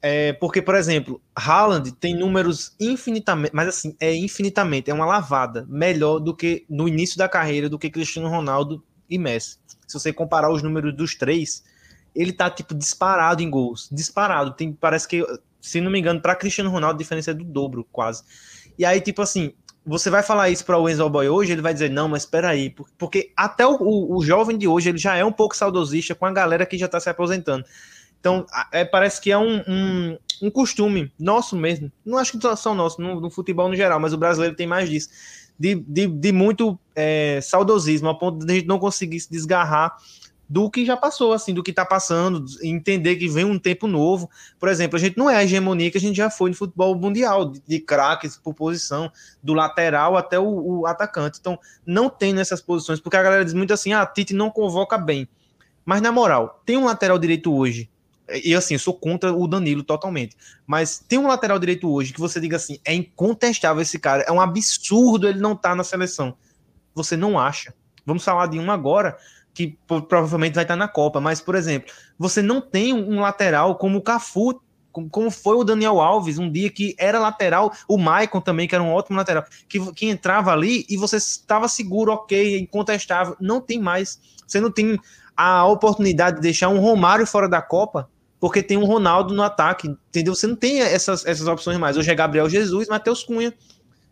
É, 0.00 0.32
porque, 0.34 0.62
por 0.62 0.76
exemplo, 0.76 1.20
Haaland 1.34 1.90
tem 1.92 2.14
números 2.14 2.76
infinitamente, 2.78 3.52
mas 3.52 3.68
assim, 3.68 3.96
é 3.98 4.14
infinitamente, 4.14 4.90
é 4.90 4.94
uma 4.94 5.06
lavada 5.06 5.66
melhor 5.68 6.20
do 6.20 6.36
que 6.36 6.64
no 6.68 6.86
início 6.86 7.18
da 7.18 7.28
carreira 7.28 7.68
do 7.68 7.78
que 7.78 7.90
Cristiano 7.90 8.28
Ronaldo 8.28 8.84
e 9.10 9.18
Messi 9.18 9.58
se 9.86 9.98
você 9.98 10.12
comparar 10.12 10.50
os 10.50 10.62
números 10.62 10.94
dos 10.94 11.14
três, 11.14 11.64
ele 12.14 12.32
tá, 12.32 12.50
tipo, 12.50 12.74
disparado 12.74 13.42
em 13.42 13.50
gols. 13.50 13.88
Disparado. 13.92 14.52
Tem, 14.52 14.72
parece 14.72 15.06
que, 15.06 15.24
se 15.60 15.80
não 15.80 15.90
me 15.90 15.98
engano, 15.98 16.20
para 16.20 16.34
Cristiano 16.34 16.70
Ronaldo, 16.70 16.96
a 16.96 16.98
diferença 16.98 17.30
é 17.30 17.34
do 17.34 17.44
dobro, 17.44 17.86
quase. 17.92 18.22
E 18.78 18.84
aí, 18.84 19.00
tipo 19.00 19.22
assim, 19.22 19.52
você 19.84 20.10
vai 20.10 20.22
falar 20.22 20.50
isso 20.50 20.64
para 20.64 20.78
o 20.78 20.88
Enzo 20.88 21.08
Boy 21.08 21.28
hoje, 21.28 21.52
ele 21.52 21.62
vai 21.62 21.72
dizer, 21.72 21.90
não, 21.90 22.08
mas 22.08 22.22
espera 22.22 22.48
aí, 22.48 22.74
porque 22.98 23.32
até 23.36 23.66
o, 23.66 23.76
o, 23.76 24.16
o, 24.16 24.24
jovem 24.24 24.58
de 24.58 24.66
hoje, 24.66 24.88
ele 24.88 24.98
já 24.98 25.16
é 25.16 25.24
um 25.24 25.32
pouco 25.32 25.56
saudosista 25.56 26.14
com 26.14 26.26
a 26.26 26.32
galera 26.32 26.66
que 26.66 26.76
já 26.76 26.86
está 26.86 26.98
se 26.98 27.08
aposentando. 27.08 27.64
Então, 28.18 28.44
é, 28.72 28.84
parece 28.84 29.20
que 29.20 29.30
é 29.30 29.38
um, 29.38 29.62
um, 29.68 30.18
um, 30.42 30.50
costume 30.50 31.12
nosso 31.16 31.54
mesmo. 31.54 31.92
Não 32.04 32.18
acho 32.18 32.36
que 32.36 32.56
são 32.56 32.74
nossos, 32.74 32.98
no, 32.98 33.20
no 33.20 33.30
futebol 33.30 33.68
no 33.68 33.76
geral, 33.76 34.00
mas 34.00 34.12
o 34.12 34.18
brasileiro 34.18 34.56
tem 34.56 34.66
mais 34.66 34.88
disso 34.88 35.08
de, 35.58 35.74
de, 35.74 36.06
de 36.06 36.32
muito 36.32 36.78
é, 36.94 37.40
saudosismo, 37.42 38.08
a 38.08 38.14
ponto 38.14 38.44
de 38.44 38.52
a 38.52 38.56
gente 38.56 38.66
não 38.66 38.78
conseguir 38.78 39.20
se 39.20 39.30
desgarrar 39.30 39.96
do 40.48 40.70
que 40.70 40.84
já 40.84 40.96
passou, 40.96 41.32
assim, 41.32 41.52
do 41.52 41.62
que 41.62 41.70
está 41.70 41.84
passando, 41.84 42.44
entender 42.62 43.16
que 43.16 43.28
vem 43.28 43.44
um 43.44 43.58
tempo 43.58 43.86
novo. 43.86 44.30
Por 44.60 44.68
exemplo, 44.68 44.96
a 44.96 45.00
gente 45.00 45.18
não 45.18 45.28
é 45.28 45.36
a 45.36 45.44
hegemonia 45.44 45.90
que 45.90 45.98
a 45.98 46.00
gente 46.00 46.16
já 46.16 46.30
foi 46.30 46.50
no 46.50 46.56
futebol 46.56 46.94
mundial, 46.94 47.50
de, 47.50 47.60
de 47.66 47.80
craques 47.80 48.36
por 48.36 48.54
posição, 48.54 49.10
do 49.42 49.54
lateral 49.54 50.16
até 50.16 50.38
o, 50.38 50.80
o, 50.80 50.86
atacante. 50.86 51.38
Então, 51.40 51.58
não 51.84 52.08
tem 52.08 52.32
nessas 52.32 52.60
posições, 52.60 53.00
porque 53.00 53.16
a 53.16 53.22
galera 53.22 53.44
diz 53.44 53.54
muito 53.54 53.72
assim: 53.72 53.92
ah, 53.92 54.06
Tite 54.06 54.34
não 54.34 54.50
convoca 54.50 54.96
bem. 54.96 55.28
Mas, 55.84 56.00
na 56.00 56.12
moral, 56.12 56.62
tem 56.64 56.76
um 56.76 56.84
lateral 56.84 57.18
direito 57.18 57.52
hoje 57.54 57.90
e 58.28 58.54
assim, 58.54 58.74
eu 58.74 58.80
sou 58.80 58.94
contra 58.94 59.32
o 59.32 59.46
Danilo 59.46 59.82
totalmente. 59.82 60.36
Mas 60.66 60.98
tem 60.98 61.18
um 61.18 61.26
lateral 61.26 61.58
direito 61.58 61.90
hoje 61.90 62.12
que 62.12 62.20
você 62.20 62.40
diga 62.40 62.56
assim: 62.56 62.78
é 62.84 62.94
incontestável 62.94 63.82
esse 63.82 63.98
cara, 63.98 64.24
é 64.26 64.32
um 64.32 64.40
absurdo 64.40 65.28
ele 65.28 65.38
não 65.38 65.52
estar 65.52 65.70
tá 65.70 65.74
na 65.74 65.84
seleção. 65.84 66.36
Você 66.94 67.16
não 67.16 67.38
acha? 67.38 67.74
Vamos 68.04 68.24
falar 68.24 68.46
de 68.46 68.58
um 68.58 68.70
agora 68.70 69.16
que 69.52 69.78
provavelmente 69.86 70.54
vai 70.54 70.64
estar 70.64 70.74
tá 70.74 70.78
na 70.78 70.88
Copa, 70.88 71.20
mas 71.20 71.40
por 71.40 71.54
exemplo, 71.54 71.92
você 72.18 72.42
não 72.42 72.60
tem 72.60 72.92
um 72.92 73.20
lateral 73.20 73.76
como 73.76 73.98
o 73.98 74.02
Cafu, 74.02 74.60
como 75.10 75.30
foi 75.30 75.56
o 75.56 75.64
Daniel 75.64 76.00
Alves, 76.00 76.38
um 76.38 76.50
dia 76.50 76.70
que 76.70 76.94
era 76.98 77.18
lateral, 77.18 77.72
o 77.88 77.98
Maicon 77.98 78.40
também, 78.40 78.66
que 78.66 78.74
era 78.74 78.82
um 78.82 78.92
ótimo 78.92 79.16
lateral, 79.16 79.44
que, 79.68 79.92
que 79.92 80.06
entrava 80.06 80.52
ali 80.52 80.86
e 80.88 80.96
você 80.96 81.16
estava 81.16 81.68
seguro, 81.68 82.12
ok, 82.12 82.58
incontestável. 82.58 83.36
Não 83.40 83.60
tem 83.60 83.78
mais. 83.78 84.18
Você 84.46 84.60
não 84.60 84.70
tem 84.70 84.98
a 85.36 85.66
oportunidade 85.66 86.36
de 86.36 86.42
deixar 86.42 86.68
um 86.68 86.78
Romário 86.78 87.26
fora 87.26 87.48
da 87.48 87.60
Copa, 87.60 88.08
porque 88.38 88.62
tem 88.62 88.76
um 88.76 88.84
Ronaldo 88.84 89.34
no 89.34 89.42
ataque, 89.42 89.88
entendeu? 90.08 90.34
Você 90.34 90.46
não 90.46 90.56
tem 90.56 90.80
essas, 90.80 91.24
essas 91.26 91.46
opções 91.46 91.78
mais. 91.78 91.96
Hoje 91.96 92.10
é 92.10 92.14
Gabriel 92.14 92.48
Jesus, 92.48 92.88
Matheus 92.88 93.22
Cunha, 93.22 93.52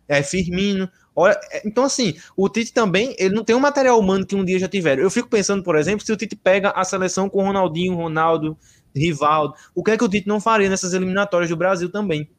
é 0.07 0.23
Firmino. 0.23 0.89
Olha, 1.15 1.39
é, 1.51 1.65
então, 1.65 1.83
assim, 1.83 2.15
o 2.35 2.49
Tite 2.49 2.73
também, 2.73 3.15
ele 3.17 3.33
não 3.33 3.43
tem 3.43 3.55
um 3.55 3.59
material 3.59 3.99
humano 3.99 4.25
que 4.25 4.35
um 4.35 4.43
dia 4.43 4.59
já 4.59 4.67
tiveram. 4.67 5.01
Eu 5.01 5.09
fico 5.09 5.29
pensando, 5.29 5.63
por 5.63 5.75
exemplo, 5.77 6.05
se 6.05 6.11
o 6.11 6.17
Tite 6.17 6.35
pega 6.35 6.71
a 6.71 6.83
seleção 6.83 7.29
com 7.29 7.43
Ronaldinho, 7.43 7.95
Ronaldo, 7.95 8.57
Rivaldo, 8.95 9.53
o 9.73 9.83
que 9.83 9.91
é 9.91 9.97
que 9.97 10.03
o 10.03 10.09
Tite 10.09 10.27
não 10.27 10.41
faria 10.41 10.69
nessas 10.69 10.93
eliminatórias 10.93 11.49
do 11.49 11.55
Brasil 11.55 11.89
também? 11.89 12.29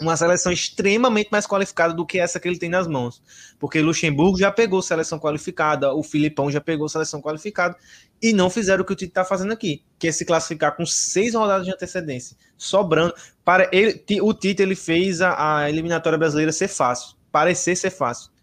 Uma 0.00 0.16
seleção 0.16 0.52
extremamente 0.52 1.28
mais 1.30 1.46
qualificada 1.46 1.92
do 1.92 2.06
que 2.06 2.18
essa 2.18 2.38
que 2.38 2.46
ele 2.46 2.58
tem 2.58 2.68
nas 2.68 2.86
mãos. 2.86 3.22
Porque 3.58 3.80
Luxemburgo 3.80 4.38
já 4.38 4.50
pegou 4.50 4.80
seleção 4.82 5.18
qualificada, 5.18 5.92
o 5.92 6.02
Filipão 6.02 6.50
já 6.50 6.60
pegou 6.60 6.88
seleção 6.88 7.20
qualificada, 7.20 7.76
e 8.22 8.32
não 8.32 8.48
fizeram 8.48 8.82
o 8.82 8.86
que 8.86 8.92
o 8.92 8.96
Tite 8.96 9.10
está 9.10 9.24
fazendo 9.24 9.52
aqui, 9.52 9.82
que 9.98 10.08
é 10.08 10.12
se 10.12 10.24
classificar 10.24 10.76
com 10.76 10.86
seis 10.86 11.34
rodadas 11.34 11.66
de 11.66 11.72
antecedência, 11.72 12.36
sobrando. 12.56 13.14
Para 13.44 13.68
ele, 13.72 14.02
o 14.22 14.32
Tite 14.32 14.62
ele 14.62 14.74
fez 14.74 15.20
a, 15.20 15.58
a 15.58 15.70
eliminatória 15.70 16.18
brasileira 16.18 16.52
ser 16.52 16.68
fácil, 16.68 17.16
parecer 17.30 17.76
ser 17.76 17.90
fácil 17.90 18.34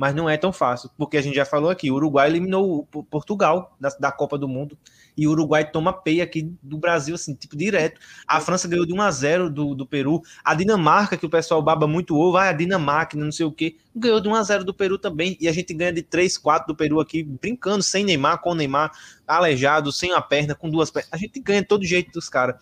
mas 0.00 0.14
não 0.14 0.30
é 0.30 0.38
tão 0.38 0.50
fácil, 0.50 0.88
porque 0.96 1.18
a 1.18 1.20
gente 1.20 1.34
já 1.34 1.44
falou 1.44 1.68
aqui, 1.68 1.90
o 1.90 1.94
Uruguai 1.94 2.26
eliminou 2.26 2.86
Portugal 3.10 3.76
da, 3.78 3.90
da 4.00 4.10
Copa 4.10 4.38
do 4.38 4.48
Mundo, 4.48 4.78
e 5.20 5.28
o 5.28 5.32
Uruguai 5.32 5.70
toma 5.70 5.92
peia 5.92 6.24
aqui 6.24 6.50
do 6.62 6.78
Brasil, 6.78 7.14
assim, 7.14 7.34
tipo, 7.34 7.54
direto. 7.54 8.00
A 8.26 8.40
França 8.40 8.66
ganhou 8.66 8.86
de 8.86 8.94
1 8.94 9.02
a 9.02 9.10
0 9.10 9.50
do, 9.50 9.74
do 9.74 9.86
Peru, 9.86 10.22
a 10.42 10.54
Dinamarca, 10.54 11.14
que 11.14 11.26
o 11.26 11.28
pessoal 11.28 11.60
baba 11.60 11.86
muito 11.86 12.16
ovo, 12.16 12.32
vai 12.32 12.48
a 12.48 12.52
Dinamarca, 12.54 13.18
não 13.18 13.30
sei 13.30 13.44
o 13.44 13.52
quê, 13.52 13.76
ganhou 13.94 14.18
de 14.18 14.28
1 14.28 14.34
a 14.34 14.42
0 14.42 14.64
do 14.64 14.72
Peru 14.72 14.96
também, 14.96 15.36
e 15.38 15.46
a 15.46 15.52
gente 15.52 15.74
ganha 15.74 15.92
de 15.92 16.00
3, 16.00 16.38
4 16.38 16.68
do 16.68 16.74
Peru 16.74 17.00
aqui, 17.00 17.22
brincando, 17.22 17.82
sem 17.82 18.02
Neymar, 18.02 18.40
com 18.40 18.54
Neymar, 18.54 18.92
aleijado, 19.28 19.92
sem 19.92 20.10
a 20.14 20.22
perna, 20.22 20.54
com 20.54 20.70
duas 20.70 20.90
pernas, 20.90 21.10
a 21.12 21.18
gente 21.18 21.38
ganha 21.38 21.62
todo 21.62 21.84
jeito 21.84 22.10
dos 22.12 22.30
caras. 22.30 22.56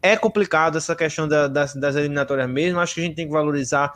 É 0.00 0.16
complicado 0.16 0.78
essa 0.78 0.96
questão 0.96 1.28
da, 1.28 1.46
das, 1.46 1.74
das 1.74 1.94
eliminatórias 1.94 2.48
mesmo, 2.48 2.80
acho 2.80 2.94
que 2.94 3.00
a 3.00 3.04
gente 3.04 3.16
tem 3.16 3.26
que 3.26 3.32
valorizar 3.32 3.92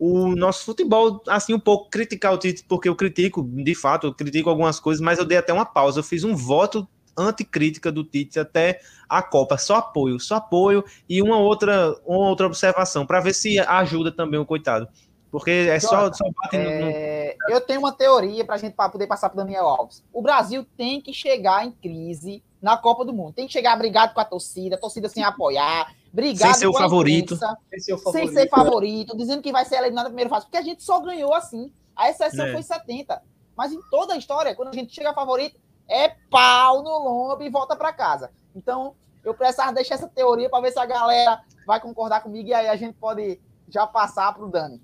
o 0.00 0.34
nosso 0.34 0.64
futebol, 0.64 1.22
assim, 1.28 1.54
um 1.54 1.60
pouco 1.60 1.88
criticar 1.88 2.32
o 2.32 2.38
Tite, 2.38 2.64
porque 2.66 2.88
eu 2.88 2.96
critico, 2.96 3.40
de 3.44 3.72
fato, 3.72 4.08
eu 4.08 4.12
critico 4.12 4.50
algumas 4.50 4.80
coisas, 4.80 5.00
mas 5.00 5.20
eu 5.20 5.24
dei 5.24 5.38
até 5.38 5.52
uma 5.52 5.64
pausa. 5.64 6.00
Eu 6.00 6.02
fiz 6.02 6.24
um 6.24 6.34
voto 6.34 6.88
anticrítica 7.16 7.92
do 7.92 8.04
Tite 8.04 8.38
até 8.38 8.80
a 9.08 9.22
Copa, 9.22 9.58
só 9.58 9.76
apoio, 9.76 10.18
só 10.18 10.36
apoio 10.36 10.84
e 11.08 11.20
uma 11.22 11.38
outra, 11.38 11.94
uma 12.06 12.28
outra 12.28 12.46
observação, 12.46 13.06
para 13.06 13.20
ver 13.20 13.34
se 13.34 13.58
ajuda 13.58 14.10
também 14.10 14.40
o 14.40 14.46
coitado. 14.46 14.88
Porque 15.30 15.50
é 15.50 15.80
só, 15.80 16.12
só 16.12 16.24
bate 16.42 16.58
no, 16.58 16.68
é... 16.68 17.34
Eu 17.48 17.60
tenho 17.62 17.80
uma 17.80 17.92
teoria 17.92 18.44
para 18.44 18.56
a 18.56 18.58
gente 18.58 18.74
pra 18.74 18.90
poder 18.90 19.06
passar 19.06 19.30
para 19.30 19.42
Daniel 19.42 19.66
Alves. 19.66 20.04
O 20.12 20.20
Brasil 20.20 20.66
tem 20.76 21.00
que 21.00 21.14
chegar 21.14 21.66
em 21.66 21.72
crise 21.72 22.42
na 22.60 22.76
Copa 22.76 23.02
do 23.02 23.14
Mundo. 23.14 23.32
Tem 23.32 23.46
que 23.46 23.52
chegar 23.52 23.74
brigado 23.76 24.12
com 24.12 24.20
a 24.20 24.26
torcida, 24.26 24.76
a 24.76 24.78
torcida 24.78 25.08
sem 25.08 25.24
apoiar, 25.24 25.94
brigado 26.12 26.52
sem 26.52 26.60
ser 26.60 26.66
o 26.66 26.74
favorito. 26.74 27.34
Imprensa, 27.34 27.56
sem, 27.70 27.80
ser 27.80 27.96
favorito. 27.96 28.12
sem 28.12 28.42
ser 28.42 28.48
favorito, 28.50 29.16
dizendo 29.16 29.42
que 29.42 29.50
vai 29.50 29.64
ser 29.64 29.76
eliminado 29.76 30.04
na 30.04 30.10
primeira 30.10 30.28
fase, 30.28 30.44
porque 30.44 30.58
a 30.58 30.62
gente 30.62 30.82
só 30.82 31.00
ganhou 31.00 31.32
assim. 31.32 31.72
A 31.96 32.10
exceção 32.10 32.46
é. 32.46 32.52
foi 32.52 32.62
70. 32.62 33.22
Mas 33.56 33.72
em 33.72 33.80
toda 33.90 34.12
a 34.12 34.18
história, 34.18 34.54
quando 34.54 34.68
a 34.68 34.74
gente 34.74 34.94
chega 34.94 35.14
favorito, 35.14 35.58
é 35.92 36.16
pau 36.30 36.82
no 36.82 36.98
lombo 36.98 37.42
e 37.42 37.50
volta 37.50 37.76
para 37.76 37.92
casa. 37.92 38.30
Então, 38.54 38.94
eu 39.22 39.34
precisava 39.34 39.72
deixar 39.72 39.96
essa 39.96 40.08
teoria 40.08 40.48
para 40.48 40.62
ver 40.62 40.72
se 40.72 40.78
a 40.78 40.86
galera 40.86 41.40
vai 41.66 41.78
concordar 41.80 42.22
comigo 42.22 42.48
e 42.48 42.54
aí 42.54 42.68
a 42.68 42.76
gente 42.76 42.94
pode 42.94 43.38
já 43.68 43.86
passar 43.86 44.32
para 44.32 44.44
o 44.44 44.50
Dani. 44.50 44.80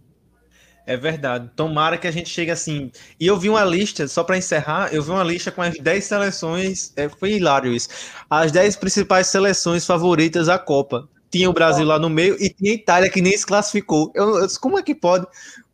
É 0.87 0.97
verdade. 0.97 1.51
Tomara 1.55 1.99
que 1.99 2.07
a 2.07 2.11
gente 2.11 2.31
chegue 2.31 2.51
assim. 2.51 2.91
E 3.21 3.27
eu 3.27 3.39
vi 3.39 3.51
uma 3.51 3.65
lista, 3.65 4.09
só 4.09 4.25
para 4.25 4.39
encerrar, 4.39 4.89
eu 4.93 5.03
vi 5.03 5.11
uma 5.11 5.23
lista 5.23 5.51
com 5.51 5.61
as 5.61 5.79
10 5.79 6.05
seleções. 6.05 6.93
É, 6.97 7.09
foi 7.09 7.33
hilário 7.33 7.73
isso. 7.75 7.89
As 8.31 8.51
10 8.53 8.77
principais 8.77 9.27
seleções 9.27 9.85
favoritas 9.85 10.49
à 10.49 10.59
Copa. 10.59 11.07
Tinha 11.31 11.51
o 11.51 11.53
Brasil 11.53 11.85
lá 11.85 11.99
no 11.99 12.09
meio 12.09 12.37
e 12.41 12.49
tinha 12.49 12.73
a 12.73 12.75
Itália 12.75 13.11
que 13.11 13.21
nem 13.21 13.37
se 13.37 13.45
classificou. 13.45 14.11
Eu, 14.15 14.39
eu 14.39 14.49
como 14.63 14.79
é 14.79 14.83
que 14.83 14.95
pode 14.95 15.27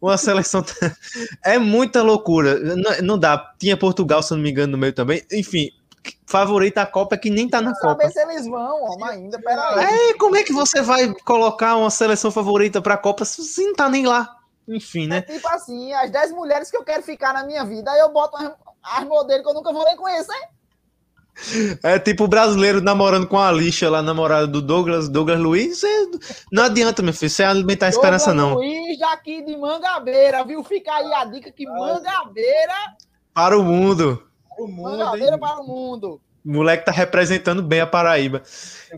uma 0.09 0.17
seleção. 0.17 0.65
é 1.45 1.59
muita 1.59 2.03
loucura. 2.03 2.59
Não, 2.59 3.03
não, 3.03 3.19
dá. 3.19 3.55
Tinha 3.59 3.77
Portugal, 3.77 4.23
se 4.23 4.33
não 4.33 4.39
me 4.39 4.51
engano, 4.51 4.73
no 4.73 4.79
meio 4.79 4.93
também. 4.93 5.23
Enfim, 5.33 5.71
favorita 6.27 6.83
a 6.83 6.87
Copa 6.87 7.17
que 7.17 7.31
nem 7.31 7.49
tá 7.49 7.61
na 7.61 7.73
Copa. 7.73 8.09
Saber 8.09 8.11
se 8.11 8.21
eles 8.21 8.47
vão, 8.47 8.83
ó, 8.83 9.05
ainda. 9.05 9.41
Peraí. 9.41 10.11
É, 10.11 10.15
como 10.15 10.37
é 10.37 10.43
que 10.43 10.53
você 10.53 10.83
vai 10.83 11.13
colocar 11.25 11.77
uma 11.77 11.91
seleção 11.91 12.31
favorita 12.31 12.83
pra 12.83 12.97
Copa 12.97 13.25
se 13.25 13.43
você 13.43 13.63
não 13.63 13.75
tá 13.75 13.89
nem 13.89 14.07
lá? 14.07 14.37
Enfim, 14.67 15.07
né? 15.07 15.19
É 15.29 15.35
tipo 15.35 15.49
assim, 15.49 15.93
as 15.93 16.11
10 16.11 16.33
mulheres 16.33 16.71
que 16.71 16.77
eu 16.77 16.85
quero 16.85 17.03
ficar 17.03 17.33
na 17.35 17.45
minha 17.45 17.65
vida, 17.65 17.91
aí 17.91 18.01
eu 18.01 18.11
boto 18.11 18.37
as 18.83 19.05
modelos 19.05 19.43
que 19.43 19.49
eu 19.49 19.55
nunca 19.55 19.73
vou 19.73 19.85
nem 19.85 19.97
conhecer. 19.97 20.49
É 21.83 21.99
tipo 21.99 22.25
o 22.25 22.29
brasileiro 22.29 22.81
namorando 22.81 23.27
com 23.27 23.39
a 23.39 23.51
lixa 23.51 23.91
lá, 23.91 24.01
namorada 24.01 24.47
do 24.47 24.63
Douglas, 24.63 25.09
Douglas 25.09 25.39
Luiz. 25.39 25.81
Você, 25.81 26.11
não 26.53 26.65
adianta, 26.65 27.03
meu 27.03 27.13
filho, 27.13 27.31
você 27.31 27.43
alimentar 27.43 27.87
a 27.87 27.89
esperança, 27.89 28.33
Douglas 28.33 28.51
não. 28.51 28.55
Luiz 28.57 28.99
daqui 28.99 29.43
de 29.43 29.57
Mangabeira, 29.57 30.45
viu? 30.45 30.63
Fica 30.63 30.93
aí 30.93 31.13
a 31.13 31.25
dica 31.25 31.51
que 31.51 31.67
Mangabeira. 31.67 32.75
Para 33.33 33.59
o 33.59 33.65
mundo. 33.65 34.23
Para 34.49 34.65
o 34.65 34.69
mundo. 34.69 34.91
Mangabeira 34.91 35.33
hein? 35.35 35.41
para 35.41 35.61
o 35.61 35.67
mundo. 35.67 36.21
O 36.45 36.53
moleque 36.53 36.85
tá 36.85 36.93
representando 36.93 37.63
bem 37.63 37.81
a 37.81 37.87
Paraíba. 37.87 38.43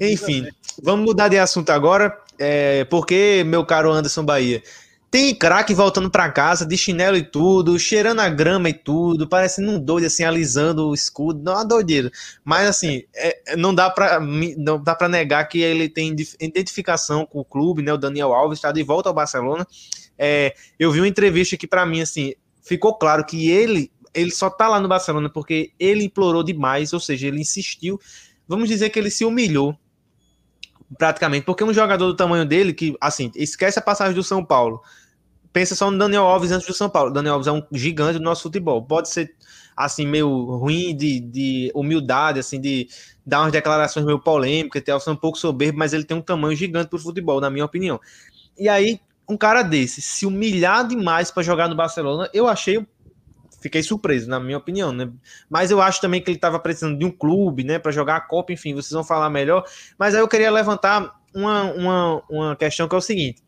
Enfim, 0.00 0.48
vamos 0.82 1.06
mudar 1.06 1.28
de 1.28 1.38
assunto 1.38 1.70
agora, 1.70 2.18
é, 2.38 2.84
porque, 2.86 3.44
meu 3.46 3.64
caro 3.64 3.92
Anderson 3.92 4.24
Bahia, 4.24 4.62
tem 5.16 5.34
craque 5.34 5.72
voltando 5.72 6.10
para 6.10 6.30
casa 6.30 6.66
de 6.66 6.76
chinelo 6.76 7.16
e 7.16 7.22
tudo, 7.22 7.78
cheirando 7.78 8.20
a 8.20 8.28
grama 8.28 8.68
e 8.68 8.74
tudo, 8.74 9.26
parecendo 9.26 9.72
um 9.72 9.80
doido 9.80 10.04
assim, 10.04 10.24
alisando 10.24 10.90
o 10.90 10.94
escudo, 10.94 11.42
não 11.42 11.52
é 11.52 11.56
uma 11.56 11.64
doideira. 11.64 12.10
Mas 12.44 12.68
assim, 12.68 13.02
é, 13.14 13.56
não 13.56 13.74
dá 13.74 13.88
para 13.88 14.20
não 14.20 14.78
dá 14.78 14.94
para 14.94 15.08
negar 15.08 15.48
que 15.48 15.62
ele 15.62 15.88
tem 15.88 16.14
identificação 16.38 17.24
com 17.24 17.40
o 17.40 17.44
clube, 17.46 17.80
né? 17.80 17.94
O 17.94 17.96
Daniel 17.96 18.34
Alves 18.34 18.58
está 18.58 18.70
de 18.70 18.82
volta 18.82 19.08
ao 19.08 19.14
Barcelona. 19.14 19.66
É, 20.18 20.54
eu 20.78 20.92
vi 20.92 21.00
uma 21.00 21.08
entrevista 21.08 21.56
que 21.56 21.66
para 21.66 21.86
mim 21.86 22.02
assim, 22.02 22.34
ficou 22.62 22.92
claro 22.92 23.24
que 23.24 23.50
ele 23.50 23.90
ele 24.12 24.30
só 24.30 24.50
tá 24.50 24.68
lá 24.68 24.78
no 24.78 24.86
Barcelona 24.86 25.30
porque 25.30 25.72
ele 25.80 26.04
implorou 26.04 26.42
demais, 26.42 26.92
ou 26.92 27.00
seja, 27.00 27.28
ele 27.28 27.40
insistiu. 27.40 27.98
Vamos 28.46 28.68
dizer 28.68 28.90
que 28.90 28.98
ele 28.98 29.10
se 29.10 29.24
humilhou 29.24 29.78
praticamente, 30.98 31.46
porque 31.46 31.64
um 31.64 31.72
jogador 31.72 32.06
do 32.06 32.14
tamanho 32.14 32.44
dele 32.44 32.74
que 32.74 32.94
assim, 33.00 33.32
esquece 33.34 33.78
a 33.78 33.82
passagem 33.82 34.14
do 34.14 34.22
São 34.22 34.44
Paulo 34.44 34.82
pensa 35.56 35.74
só 35.74 35.90
no 35.90 35.96
Daniel 35.96 36.24
Alves 36.24 36.52
antes 36.52 36.66
do 36.66 36.74
São 36.74 36.90
Paulo. 36.90 37.10
Daniel 37.10 37.32
Alves 37.32 37.46
é 37.46 37.52
um 37.52 37.62
gigante 37.72 38.18
do 38.18 38.22
nosso 38.22 38.42
futebol. 38.42 38.82
Pode 38.82 39.08
ser 39.08 39.34
assim 39.74 40.06
meio 40.06 40.28
ruim 40.28 40.94
de, 40.94 41.18
de 41.18 41.72
humildade, 41.74 42.38
assim 42.38 42.60
de 42.60 42.86
dar 43.24 43.40
umas 43.40 43.52
declarações 43.52 44.04
meio 44.04 44.20
polêmicas, 44.20 44.82
ter 44.82 44.94
um 45.10 45.16
pouco 45.16 45.38
soberbo, 45.38 45.78
mas 45.78 45.94
ele 45.94 46.04
tem 46.04 46.14
um 46.14 46.20
tamanho 46.20 46.54
gigante 46.54 46.90
para 46.90 46.98
o 46.98 47.00
futebol, 47.00 47.40
na 47.40 47.48
minha 47.48 47.64
opinião. 47.64 47.98
E 48.58 48.68
aí 48.68 49.00
um 49.26 49.34
cara 49.34 49.62
desse 49.62 50.02
se 50.02 50.26
humilhar 50.26 50.86
demais 50.86 51.30
para 51.30 51.42
jogar 51.42 51.68
no 51.68 51.74
Barcelona, 51.74 52.28
eu 52.34 52.46
achei 52.46 52.86
fiquei 53.58 53.82
surpreso, 53.82 54.28
na 54.28 54.38
minha 54.38 54.58
opinião, 54.58 54.92
né? 54.92 55.10
Mas 55.48 55.70
eu 55.70 55.80
acho 55.80 56.02
também 56.02 56.20
que 56.20 56.28
ele 56.28 56.36
estava 56.36 56.58
precisando 56.60 56.98
de 56.98 57.04
um 57.06 57.10
clube, 57.10 57.64
né, 57.64 57.78
para 57.78 57.90
jogar 57.90 58.16
a 58.16 58.20
Copa, 58.20 58.52
enfim, 58.52 58.74
vocês 58.74 58.92
vão 58.92 59.02
falar 59.02 59.30
melhor. 59.30 59.64
Mas 59.98 60.14
aí 60.14 60.20
eu 60.20 60.28
queria 60.28 60.50
levantar 60.50 61.18
uma, 61.34 61.62
uma, 61.72 62.22
uma 62.28 62.56
questão 62.56 62.86
que 62.86 62.94
é 62.94 62.98
o 62.98 63.00
seguinte: 63.00 63.42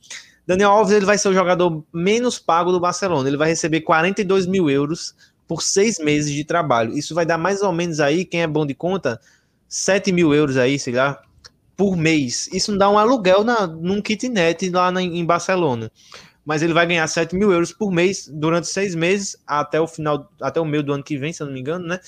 Daniel 0.49 0.71
Alves 0.71 0.95
ele 0.95 1.05
vai 1.05 1.19
ser 1.19 1.29
o 1.29 1.35
jogador 1.35 1.85
menos 1.93 2.39
pago 2.39 2.73
do 2.73 2.81
Barcelona. 2.81 3.29
Ele 3.29 3.37
vai 3.37 3.51
receber 3.51 3.83
42 3.83 4.47
mil 4.47 4.71
euros 4.71 5.15
por 5.47 5.61
seis 5.61 5.99
meses 5.99 6.33
de 6.33 6.43
trabalho. 6.43 6.97
Isso 6.97 7.15
vai 7.15 7.27
dar 7.27 7.37
mais 7.37 7.61
ou 7.61 7.71
menos 7.71 8.01
aí, 8.01 8.25
quem 8.25 8.41
é 8.41 8.47
bom 8.47 8.65
de 8.65 8.73
conta, 8.73 9.21
7 9.69 10.11
mil 10.11 10.33
euros 10.33 10.57
aí, 10.57 10.79
sei 10.79 10.95
lá, 10.95 11.21
por 11.77 11.99
mês. 11.99 12.49
Isso 12.51 12.75
dá 12.79 12.89
um 12.89 12.97
aluguel 12.97 13.45
na, 13.45 13.67
num 13.67 14.01
kitnet 14.01 14.71
lá 14.71 14.91
na, 14.91 15.03
em 15.03 15.23
Barcelona. 15.23 15.93
Mas 16.47 16.63
ele 16.63 16.73
vai 16.73 16.87
ganhar 16.87 17.07
7 17.07 17.37
mil 17.37 17.53
euros 17.53 17.71
por 17.71 17.93
mês 17.93 18.27
durante 18.33 18.69
seis 18.69 18.95
meses, 18.95 19.37
até 19.47 19.79
o 19.79 19.87
final, 19.87 20.33
até 20.41 20.59
o 20.59 20.65
meio 20.65 20.83
do 20.83 20.95
ano 20.95 21.05
que 21.05 21.19
vem, 21.19 21.31
se 21.31 21.43
eu 21.43 21.47
não 21.47 21.53
me 21.53 21.61
engano, 21.61 21.87
né? 21.87 22.01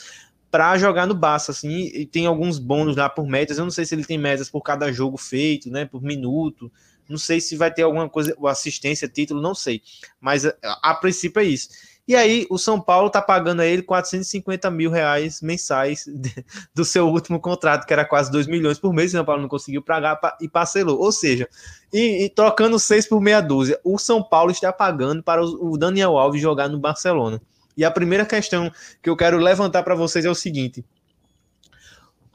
Para 0.51 0.79
jogar 0.79 1.07
no 1.07 1.15
Barça, 1.15 1.53
assim, 1.53 1.91
e 1.95 2.07
tem 2.07 2.25
alguns 2.25 2.59
bônus 2.59 2.97
lá 2.97 3.11
por 3.11 3.27
metas. 3.27 3.59
Eu 3.59 3.65
não 3.65 3.71
sei 3.71 3.85
se 3.85 3.95
ele 3.95 4.05
tem 4.07 4.17
metas 4.17 4.49
por 4.49 4.63
cada 4.63 4.91
jogo 4.91 5.19
feito, 5.19 5.71
né? 5.71 5.85
Por 5.85 6.03
minuto. 6.03 6.73
Não 7.11 7.19
sei 7.19 7.41
se 7.41 7.57
vai 7.57 7.73
ter 7.73 7.83
alguma 7.83 8.09
coisa, 8.09 8.35
assistência, 8.47 9.09
título, 9.09 9.43
não 9.43 9.55
sei. 9.55 9.83
Mas 10.21 10.47
a, 10.47 10.55
a 10.83 10.95
princípio 10.95 11.41
é 11.41 11.45
isso. 11.45 11.69
E 12.07 12.17
aí, 12.17 12.47
o 12.51 12.59
São 12.59 12.81
Paulo 12.81 13.09
está 13.09 13.23
pagando 13.23 13.61
a 13.61 13.67
ele 13.67 13.83
450 13.83 14.71
mil 14.71 14.91
reais 14.91 15.41
mensais 15.41 16.05
de, 16.13 16.45
do 16.75 16.85
seu 16.85 17.09
último 17.09 17.39
contrato, 17.39 17.87
que 17.87 17.93
era 17.93 18.05
quase 18.05 18.31
2 18.31 18.47
milhões 18.47 18.79
por 18.79 18.93
mês. 18.93 19.11
O 19.11 19.17
São 19.17 19.25
Paulo 19.25 19.43
não 19.43 19.49
conseguiu 19.49 19.83
pagar 19.83 20.19
e 20.41 20.49
parcelou. 20.49 20.99
Ou 20.99 21.13
seja, 21.13 21.49
e, 21.93 22.25
e 22.25 22.29
trocando 22.29 22.79
6 22.79 23.09
por 23.09 23.21
meia 23.21 23.41
dúzia, 23.41 23.79
o 23.85 23.99
São 23.99 24.23
Paulo 24.23 24.51
está 24.51 24.73
pagando 24.73 25.23
para 25.23 25.45
o, 25.45 25.73
o 25.73 25.79
Daniel 25.79 26.17
Alves 26.17 26.41
jogar 26.41 26.69
no 26.69 26.79
Barcelona. 26.79 27.41
E 27.77 27.85
a 27.85 27.91
primeira 27.91 28.27
questão 28.27 28.71
que 29.03 29.09
eu 29.09 29.17
quero 29.17 29.39
levantar 29.39 29.83
para 29.83 29.95
vocês 29.95 30.25
é 30.25 30.31
o 30.31 30.35
seguinte: 30.35 30.85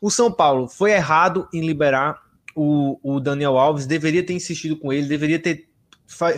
o 0.01 0.09
São 0.09 0.31
Paulo 0.31 0.67
foi 0.67 0.91
errado 0.91 1.47
em 1.53 1.65
liberar 1.65 2.24
o, 2.55 2.97
o 3.03 3.19
Daniel 3.19 3.57
Alves 3.57 3.85
deveria 3.85 4.25
ter 4.25 4.33
insistido 4.33 4.77
com 4.77 4.93
ele, 4.93 5.07
deveria 5.07 5.39
ter 5.39 5.69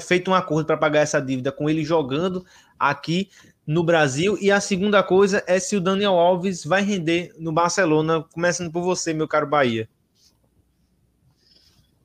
feito 0.01 0.31
um 0.31 0.33
acordo 0.33 0.65
para 0.65 0.77
pagar 0.77 1.01
essa 1.01 1.21
dívida 1.21 1.51
com 1.51 1.69
ele 1.69 1.83
jogando 1.83 2.43
aqui 2.79 3.29
no 3.65 3.83
Brasil. 3.83 4.37
E 4.41 4.49
a 4.49 4.59
segunda 4.59 5.03
coisa 5.03 5.43
é 5.45 5.59
se 5.59 5.75
o 5.75 5.81
Daniel 5.81 6.13
Alves 6.13 6.63
vai 6.63 6.81
render 6.81 7.33
no 7.37 7.51
Barcelona, 7.51 8.23
começando 8.23 8.71
por 8.71 8.81
você, 8.81 9.13
meu 9.13 9.27
caro 9.27 9.45
Bahia. 9.45 9.87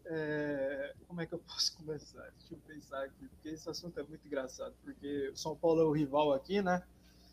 É, 0.05 0.93
como 1.09 1.21
é 1.23 1.27
que 1.27 1.33
eu 1.33 1.39
posso 1.39 1.75
começar? 1.79 2.29
Deixa 2.39 2.53
eu 2.53 2.59
pensar 2.67 3.03
aqui, 3.05 3.27
porque 3.29 3.49
esse 3.49 3.69
assunto 3.71 3.99
é 3.99 4.03
muito 4.03 4.27
engraçado, 4.27 4.75
porque 4.85 5.31
o 5.33 5.37
São 5.37 5.57
Paulo 5.57 5.81
é 5.81 5.85
o 5.85 5.93
rival 5.93 6.35
aqui, 6.35 6.61
né? 6.61 6.83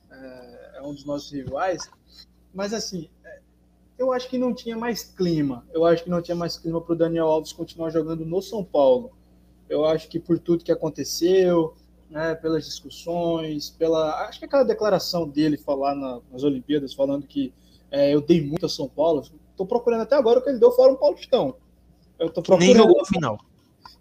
É, 0.09 0.71
é 0.75 0.81
um 0.81 0.93
dos 0.93 1.03
nossos 1.05 1.31
rivais. 1.31 1.89
Mas 2.53 2.73
assim, 2.73 3.09
eu 3.99 4.13
acho 4.13 4.29
que 4.29 4.37
não 4.37 4.53
tinha 4.53 4.77
mais 4.77 5.03
clima. 5.03 5.65
Eu 5.73 5.85
acho 5.85 6.05
que 6.05 6.09
não 6.09 6.21
tinha 6.21 6.35
mais 6.35 6.57
clima 6.57 6.79
para 6.79 6.93
o 6.93 6.97
Daniel 6.97 7.27
Alves 7.27 7.51
continuar 7.51 7.89
jogando 7.89 8.25
no 8.25 8.41
São 8.41 8.63
Paulo. 8.63 9.11
Eu 9.67 9.85
acho 9.85 10.07
que 10.07 10.17
por 10.17 10.39
tudo 10.39 10.63
que 10.63 10.71
aconteceu, 10.71 11.75
né, 12.09 12.33
pelas 12.33 12.65
discussões, 12.65 13.69
pela. 13.69 14.25
Acho 14.25 14.39
que 14.39 14.45
aquela 14.45 14.63
declaração 14.63 15.27
dele 15.27 15.57
falar 15.57 15.93
na, 15.95 16.21
nas 16.31 16.43
Olimpíadas, 16.43 16.93
falando 16.93 17.27
que 17.27 17.53
é, 17.91 18.15
eu 18.15 18.21
dei 18.21 18.41
muito 18.41 18.65
a 18.65 18.69
São 18.69 18.87
Paulo. 18.87 19.21
Estou 19.51 19.67
procurando 19.67 20.01
até 20.01 20.15
agora 20.15 20.39
o 20.39 20.41
que 20.41 20.49
ele 20.49 20.59
deu 20.59 20.71
fora 20.71 20.93
um 20.93 20.95
Paulistão. 20.95 21.57
Eu 22.17 22.29
tô 22.29 22.41
procurando. 22.41 22.73
Nem 22.73 22.77
jogou 22.77 23.01
a 23.01 23.05
final. 23.05 23.37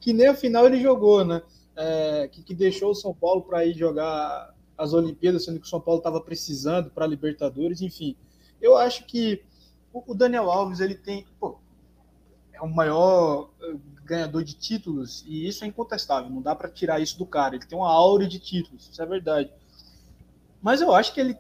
Que 0.00 0.12
nem 0.12 0.28
a 0.28 0.34
final 0.34 0.64
ele 0.64 0.80
jogou, 0.80 1.24
né? 1.24 1.42
É, 1.76 2.28
que, 2.28 2.42
que 2.44 2.54
deixou 2.54 2.92
o 2.92 2.94
São 2.94 3.12
Paulo 3.12 3.42
para 3.42 3.66
ir 3.66 3.76
jogar 3.76 4.54
as 4.76 4.92
Olimpíadas, 4.92 5.44
sendo 5.44 5.58
que 5.58 5.66
o 5.66 5.68
São 5.68 5.80
Paulo 5.80 5.98
estava 5.98 6.20
precisando 6.20 6.88
para 6.88 7.04
a 7.04 7.08
Libertadores, 7.08 7.82
enfim. 7.82 8.16
Eu 8.61 8.76
acho 8.76 9.04
que 9.06 9.42
o 9.92 10.14
Daniel 10.14 10.51
Alves 10.51 10.81
ele 10.81 10.94
tem, 10.94 11.27
pô, 11.40 11.59
é 12.53 12.61
o 12.61 12.68
maior 12.68 13.51
eh, 13.62 13.77
ganhador 14.05 14.42
de 14.42 14.55
títulos 14.55 15.24
e 15.27 15.46
isso 15.46 15.64
é 15.64 15.66
incontestável. 15.66 16.31
Não 16.31 16.42
dá 16.42 16.55
para 16.55 16.68
tirar 16.68 17.01
isso 17.01 17.18
do 17.18 17.27
cara. 17.27 17.57
Ele 17.57 17.66
tem 17.66 17.79
uma 17.79 17.90
aura 17.90 18.27
de 18.27 18.38
títulos, 18.38 18.88
isso 18.90 19.03
é 19.03 19.07
verdade. 19.07 19.51
Mas 20.61 20.81
eu 20.81 20.92
acho 20.94 21.14
que 21.14 21.20
ele 21.20 21.37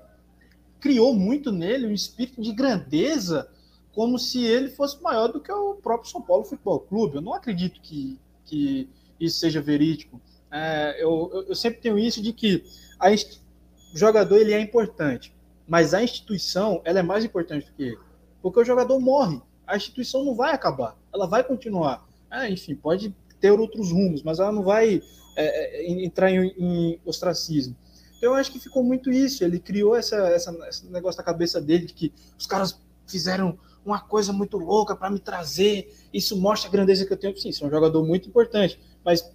criou 0.80 1.14
muito 1.14 1.50
nele 1.50 1.86
um 1.86 1.92
espírito 1.92 2.40
de 2.40 2.52
grandeza, 2.52 3.50
como 3.92 4.18
se 4.18 4.44
ele 4.44 4.68
fosse 4.68 5.02
maior 5.02 5.28
do 5.28 5.40
que 5.40 5.50
o 5.50 5.74
próprio 5.74 6.10
São 6.10 6.22
Paulo 6.22 6.44
Futebol 6.44 6.80
Clube. 6.80 7.16
Eu 7.16 7.20
não 7.22 7.34
acredito 7.34 7.80
que, 7.80 8.18
que 8.44 8.88
isso 9.18 9.40
seja 9.40 9.60
verídico. 9.60 10.20
É, 10.50 11.02
eu, 11.02 11.44
eu, 11.48 11.54
sempre 11.54 11.80
tenho 11.80 11.98
isso 11.98 12.22
de 12.22 12.32
que 12.32 12.64
a, 12.98 13.10
o 13.10 13.98
jogador 13.98 14.36
ele 14.36 14.52
é 14.52 14.60
importante, 14.60 15.34
mas 15.66 15.92
a 15.92 16.02
instituição 16.02 16.80
ela 16.84 17.00
é 17.00 17.02
mais 17.02 17.24
importante 17.24 17.66
do 17.66 17.72
que 17.72 17.82
ele. 17.82 18.07
Porque 18.42 18.60
o 18.60 18.64
jogador 18.64 18.98
morre, 19.00 19.40
a 19.66 19.76
instituição 19.76 20.24
não 20.24 20.34
vai 20.34 20.52
acabar, 20.52 20.96
ela 21.12 21.26
vai 21.26 21.44
continuar. 21.44 22.06
É, 22.30 22.50
enfim, 22.50 22.74
pode 22.74 23.14
ter 23.40 23.50
outros 23.50 23.90
rumos, 23.90 24.22
mas 24.22 24.38
ela 24.38 24.52
não 24.52 24.62
vai 24.62 25.02
é, 25.36 25.80
é 25.80 26.04
entrar 26.04 26.30
em, 26.30 26.54
em, 26.58 27.00
ostracismo. 27.04 27.76
Então, 28.16 28.32
eu 28.32 28.34
acho 28.34 28.50
que 28.50 28.58
ficou 28.58 28.82
muito 28.82 29.10
isso. 29.10 29.44
Ele 29.44 29.60
criou 29.60 29.94
essa, 29.94 30.16
essa, 30.28 30.52
esse 30.68 30.86
negócio 30.86 31.18
na 31.18 31.24
cabeça 31.24 31.60
dele 31.60 31.86
de 31.86 31.94
que 31.94 32.12
os 32.36 32.46
caras 32.46 32.80
fizeram 33.06 33.58
uma 33.84 34.00
coisa 34.00 34.32
muito 34.32 34.58
louca 34.58 34.94
para 34.94 35.10
me 35.10 35.20
trazer. 35.20 35.94
Isso 36.12 36.36
mostra 36.36 36.68
a 36.68 36.72
grandeza 36.72 37.06
que 37.06 37.12
eu 37.12 37.16
tenho. 37.16 37.36
Sim, 37.36 37.52
sou 37.52 37.68
um 37.68 37.70
jogador 37.70 38.04
muito 38.04 38.28
importante, 38.28 38.80
mas 39.04 39.30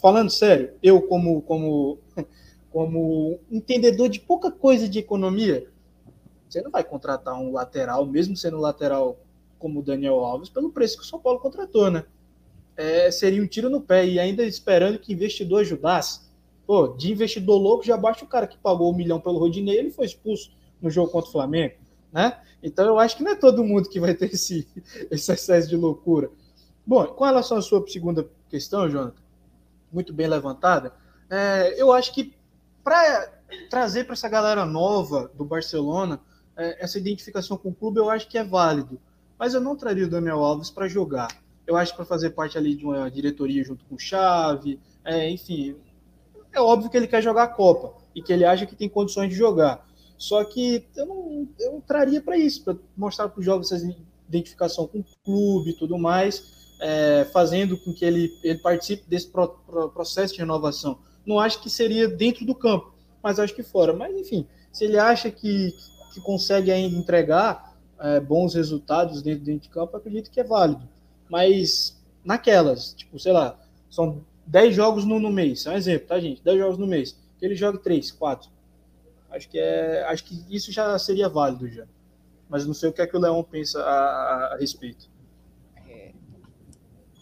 falando 0.00 0.30
sério, 0.30 0.72
eu 0.82 1.02
como 1.02 1.42
como 1.42 1.98
como 2.70 3.40
entendedor 3.50 4.08
de 4.08 4.20
pouca 4.20 4.50
coisa 4.50 4.88
de 4.88 4.98
economia, 4.98 5.68
você 6.48 6.62
não 6.62 6.70
vai 6.70 6.82
contratar 6.82 7.34
um 7.34 7.52
lateral, 7.52 8.06
mesmo 8.06 8.36
sendo 8.36 8.58
lateral 8.58 9.18
como 9.58 9.80
o 9.80 9.82
Daniel 9.82 10.24
Alves, 10.24 10.48
pelo 10.48 10.70
preço 10.70 10.96
que 10.96 11.02
o 11.02 11.06
São 11.06 11.18
Paulo 11.18 11.40
contratou, 11.40 11.90
né? 11.90 12.04
É, 12.76 13.10
seria 13.10 13.42
um 13.42 13.46
tiro 13.46 13.68
no 13.68 13.80
pé 13.80 14.06
e 14.06 14.20
ainda 14.20 14.44
esperando 14.44 14.98
que 14.98 15.12
investidor 15.12 15.60
ajudasse. 15.60 16.28
Pô, 16.66 16.88
de 16.88 17.10
investidor 17.10 17.58
louco 17.58 17.84
já 17.84 17.96
baixa 17.96 18.24
o 18.24 18.28
cara 18.28 18.46
que 18.46 18.56
pagou 18.56 18.92
um 18.92 18.96
milhão 18.96 19.20
pelo 19.20 19.38
Rodinei, 19.38 19.78
ele 19.78 19.90
foi 19.90 20.06
expulso 20.06 20.52
no 20.80 20.90
jogo 20.90 21.10
contra 21.10 21.28
o 21.28 21.32
Flamengo, 21.32 21.74
né? 22.12 22.40
Então 22.62 22.86
eu 22.86 22.98
acho 22.98 23.16
que 23.16 23.22
não 23.22 23.32
é 23.32 23.36
todo 23.36 23.64
mundo 23.64 23.88
que 23.88 23.98
vai 23.98 24.14
ter 24.14 24.32
esse, 24.32 24.68
esse 25.10 25.32
excesso 25.32 25.68
de 25.68 25.76
loucura. 25.76 26.30
Bom, 26.86 27.04
com 27.06 27.24
relação 27.24 27.58
à 27.58 27.62
sua 27.62 27.84
segunda 27.88 28.28
questão, 28.48 28.88
Jonathan, 28.88 29.20
muito 29.92 30.12
bem 30.12 30.26
levantada, 30.26 30.94
é, 31.30 31.74
eu 31.80 31.92
acho 31.92 32.14
que 32.14 32.34
para 32.84 33.32
trazer 33.68 34.04
para 34.04 34.12
essa 34.12 34.28
galera 34.28 34.64
nova 34.64 35.30
do 35.34 35.44
Barcelona 35.44 36.20
é, 36.58 36.84
essa 36.84 36.98
identificação 36.98 37.56
com 37.56 37.70
o 37.70 37.74
clube, 37.74 37.98
eu 37.98 38.10
acho 38.10 38.28
que 38.28 38.36
é 38.36 38.44
válido. 38.44 39.00
Mas 39.38 39.54
eu 39.54 39.60
não 39.60 39.76
traria 39.76 40.04
o 40.04 40.10
Daniel 40.10 40.42
Alves 40.42 40.68
para 40.68 40.88
jogar. 40.88 41.28
Eu 41.66 41.76
acho 41.76 41.94
para 41.94 42.04
fazer 42.04 42.30
parte 42.30 42.58
ali 42.58 42.74
de 42.74 42.84
uma 42.84 43.08
diretoria 43.10 43.62
junto 43.62 43.84
com 43.84 43.94
o 43.94 43.98
Chave, 43.98 44.80
é, 45.04 45.30
enfim. 45.30 45.76
É 46.52 46.60
óbvio 46.60 46.90
que 46.90 46.96
ele 46.96 47.06
quer 47.06 47.22
jogar 47.22 47.44
a 47.44 47.48
Copa 47.48 47.94
e 48.14 48.22
que 48.22 48.32
ele 48.32 48.44
acha 48.44 48.66
que 48.66 48.74
tem 48.74 48.88
condições 48.88 49.28
de 49.28 49.36
jogar. 49.36 49.86
Só 50.16 50.42
que 50.42 50.84
eu 50.96 51.06
não, 51.06 51.48
eu 51.60 51.72
não 51.74 51.80
traria 51.80 52.20
para 52.20 52.36
isso, 52.36 52.64
para 52.64 52.76
mostrar 52.96 53.28
para 53.28 53.38
os 53.38 53.44
jovens 53.46 53.70
essa 53.70 53.96
identificação 54.28 54.86
com 54.88 54.98
o 54.98 55.04
clube 55.24 55.70
e 55.70 55.74
tudo 55.74 55.96
mais, 55.96 56.74
é, 56.80 57.24
fazendo 57.32 57.76
com 57.78 57.92
que 57.92 58.04
ele, 58.04 58.36
ele 58.42 58.58
participe 58.58 59.04
desse 59.08 59.28
pro, 59.28 59.48
pro, 59.48 59.88
processo 59.90 60.34
de 60.34 60.40
renovação. 60.40 60.98
Não 61.24 61.38
acho 61.38 61.62
que 61.62 61.70
seria 61.70 62.08
dentro 62.08 62.44
do 62.44 62.54
campo, 62.54 62.92
mas 63.22 63.38
acho 63.38 63.54
que 63.54 63.62
fora. 63.62 63.92
Mas, 63.92 64.16
enfim, 64.16 64.46
se 64.72 64.84
ele 64.84 64.98
acha 64.98 65.30
que, 65.30 65.72
que 66.12 66.20
consegue 66.20 66.70
ainda 66.70 66.96
entregar 66.96 67.76
é, 68.00 68.20
bons 68.20 68.54
resultados 68.54 69.22
dentro, 69.22 69.44
dentro 69.44 69.62
de 69.62 69.68
campo, 69.68 69.96
acredito 69.96 70.30
que 70.30 70.40
é 70.40 70.44
válido. 70.44 70.88
Mas 71.28 72.00
naquelas, 72.24 72.94
tipo, 72.94 73.18
sei 73.18 73.32
lá, 73.32 73.58
são 73.90 74.24
10 74.46 74.74
jogos 74.74 75.04
no, 75.04 75.18
no 75.20 75.30
mês, 75.30 75.66
é 75.66 75.70
um 75.70 75.74
exemplo, 75.74 76.08
tá, 76.08 76.18
gente? 76.18 76.42
10 76.42 76.58
jogos 76.58 76.78
no 76.78 76.86
mês. 76.86 77.18
Que 77.38 77.44
ele 77.44 77.54
joga 77.54 77.78
3, 77.78 78.10
4. 78.12 78.50
Acho 79.30 79.48
que, 79.48 79.58
é, 79.58 80.04
acho 80.04 80.24
que 80.24 80.44
isso 80.48 80.72
já 80.72 80.98
seria 80.98 81.28
válido 81.28 81.68
já. 81.68 81.86
Mas 82.48 82.66
não 82.66 82.72
sei 82.72 82.88
o 82.88 82.92
que 82.92 83.02
é 83.02 83.06
que 83.06 83.16
o 83.16 83.20
Leão 83.20 83.42
pensa 83.44 83.80
a, 83.82 83.92
a, 83.92 84.54
a 84.54 84.56
respeito. 84.56 85.08
É, 85.86 86.12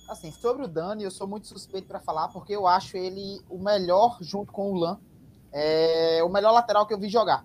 assim, 0.09 0.31
sobre 0.31 0.65
o 0.65 0.69
Dani, 0.69 1.03
eu 1.03 1.11
sou 1.11 1.27
muito 1.27 1.49
suspeito 1.49 1.89
para 1.89 1.99
falar, 1.99 2.29
porque 2.29 2.55
eu 2.55 2.67
acho 2.67 2.97
ele 2.97 3.41
o 3.51 3.59
melhor, 3.59 4.19
junto 4.21 4.53
com 4.53 4.73
o 4.73 4.79
Lan, 4.79 4.99
é, 5.53 6.23
o 6.23 6.29
melhor 6.29 6.53
lateral 6.53 6.87
que 6.87 6.95
eu 6.95 6.99
vi 6.99 7.09
jogar. 7.09 7.45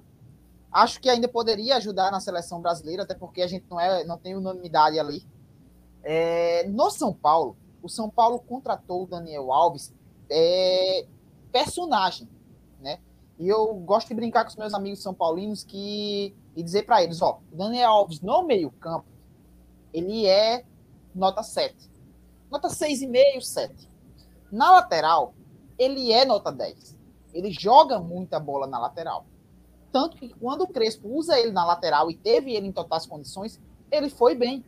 Acho 0.71 1.01
que 1.01 1.09
ainda 1.09 1.27
poderia 1.27 1.75
ajudar 1.77 2.11
na 2.11 2.19
seleção 2.19 2.61
brasileira, 2.61 3.03
até 3.03 3.13
porque 3.13 3.41
a 3.41 3.47
gente 3.47 3.65
não, 3.69 3.79
é, 3.79 4.03
não 4.05 4.17
tem 4.17 4.35
unanimidade 4.35 4.97
ali. 4.97 5.25
É, 6.03 6.67
no 6.69 6.89
São 6.89 7.13
Paulo, 7.13 7.57
o 7.83 7.89
São 7.89 8.09
Paulo 8.09 8.39
contratou 8.39 9.03
o 9.03 9.07
Daniel 9.07 9.51
Alves 9.51 9.93
é, 10.29 11.05
personagem, 11.51 12.29
né? 12.79 12.99
E 13.37 13.49
eu 13.49 13.73
gosto 13.73 14.07
de 14.07 14.13
brincar 14.13 14.43
com 14.43 14.49
os 14.49 14.55
meus 14.55 14.73
amigos 14.73 15.01
são 15.01 15.13
paulinos 15.13 15.63
que 15.63 16.35
e 16.55 16.63
dizer 16.63 16.83
para 16.83 17.03
eles, 17.03 17.21
ó, 17.21 17.39
o 17.51 17.55
Daniel 17.55 17.89
Alves 17.89 18.21
no 18.21 18.43
meio-campo, 18.43 19.07
ele 19.93 20.25
é 20.25 20.63
nota 21.13 21.43
7. 21.43 21.75
Nota 22.49 22.67
6,5, 22.67 23.41
7. 23.41 23.89
Na 24.51 24.71
lateral, 24.71 25.33
ele 25.77 26.11
é 26.11 26.25
nota 26.25 26.51
10. 26.51 26.97
Ele 27.33 27.51
joga 27.51 27.99
muita 27.99 28.39
bola 28.39 28.67
na 28.67 28.77
lateral. 28.77 29.25
Tanto 29.91 30.17
que 30.17 30.29
quando 30.29 30.61
o 30.61 30.67
Crespo 30.67 31.07
usa 31.09 31.37
ele 31.39 31.51
na 31.51 31.65
lateral 31.65 32.09
e 32.09 32.15
teve 32.15 32.53
ele 32.53 32.67
em 32.67 32.71
totais 32.71 33.05
condições, 33.05 33.59
ele 33.91 34.09
foi 34.09 34.35
bem. 34.35 34.63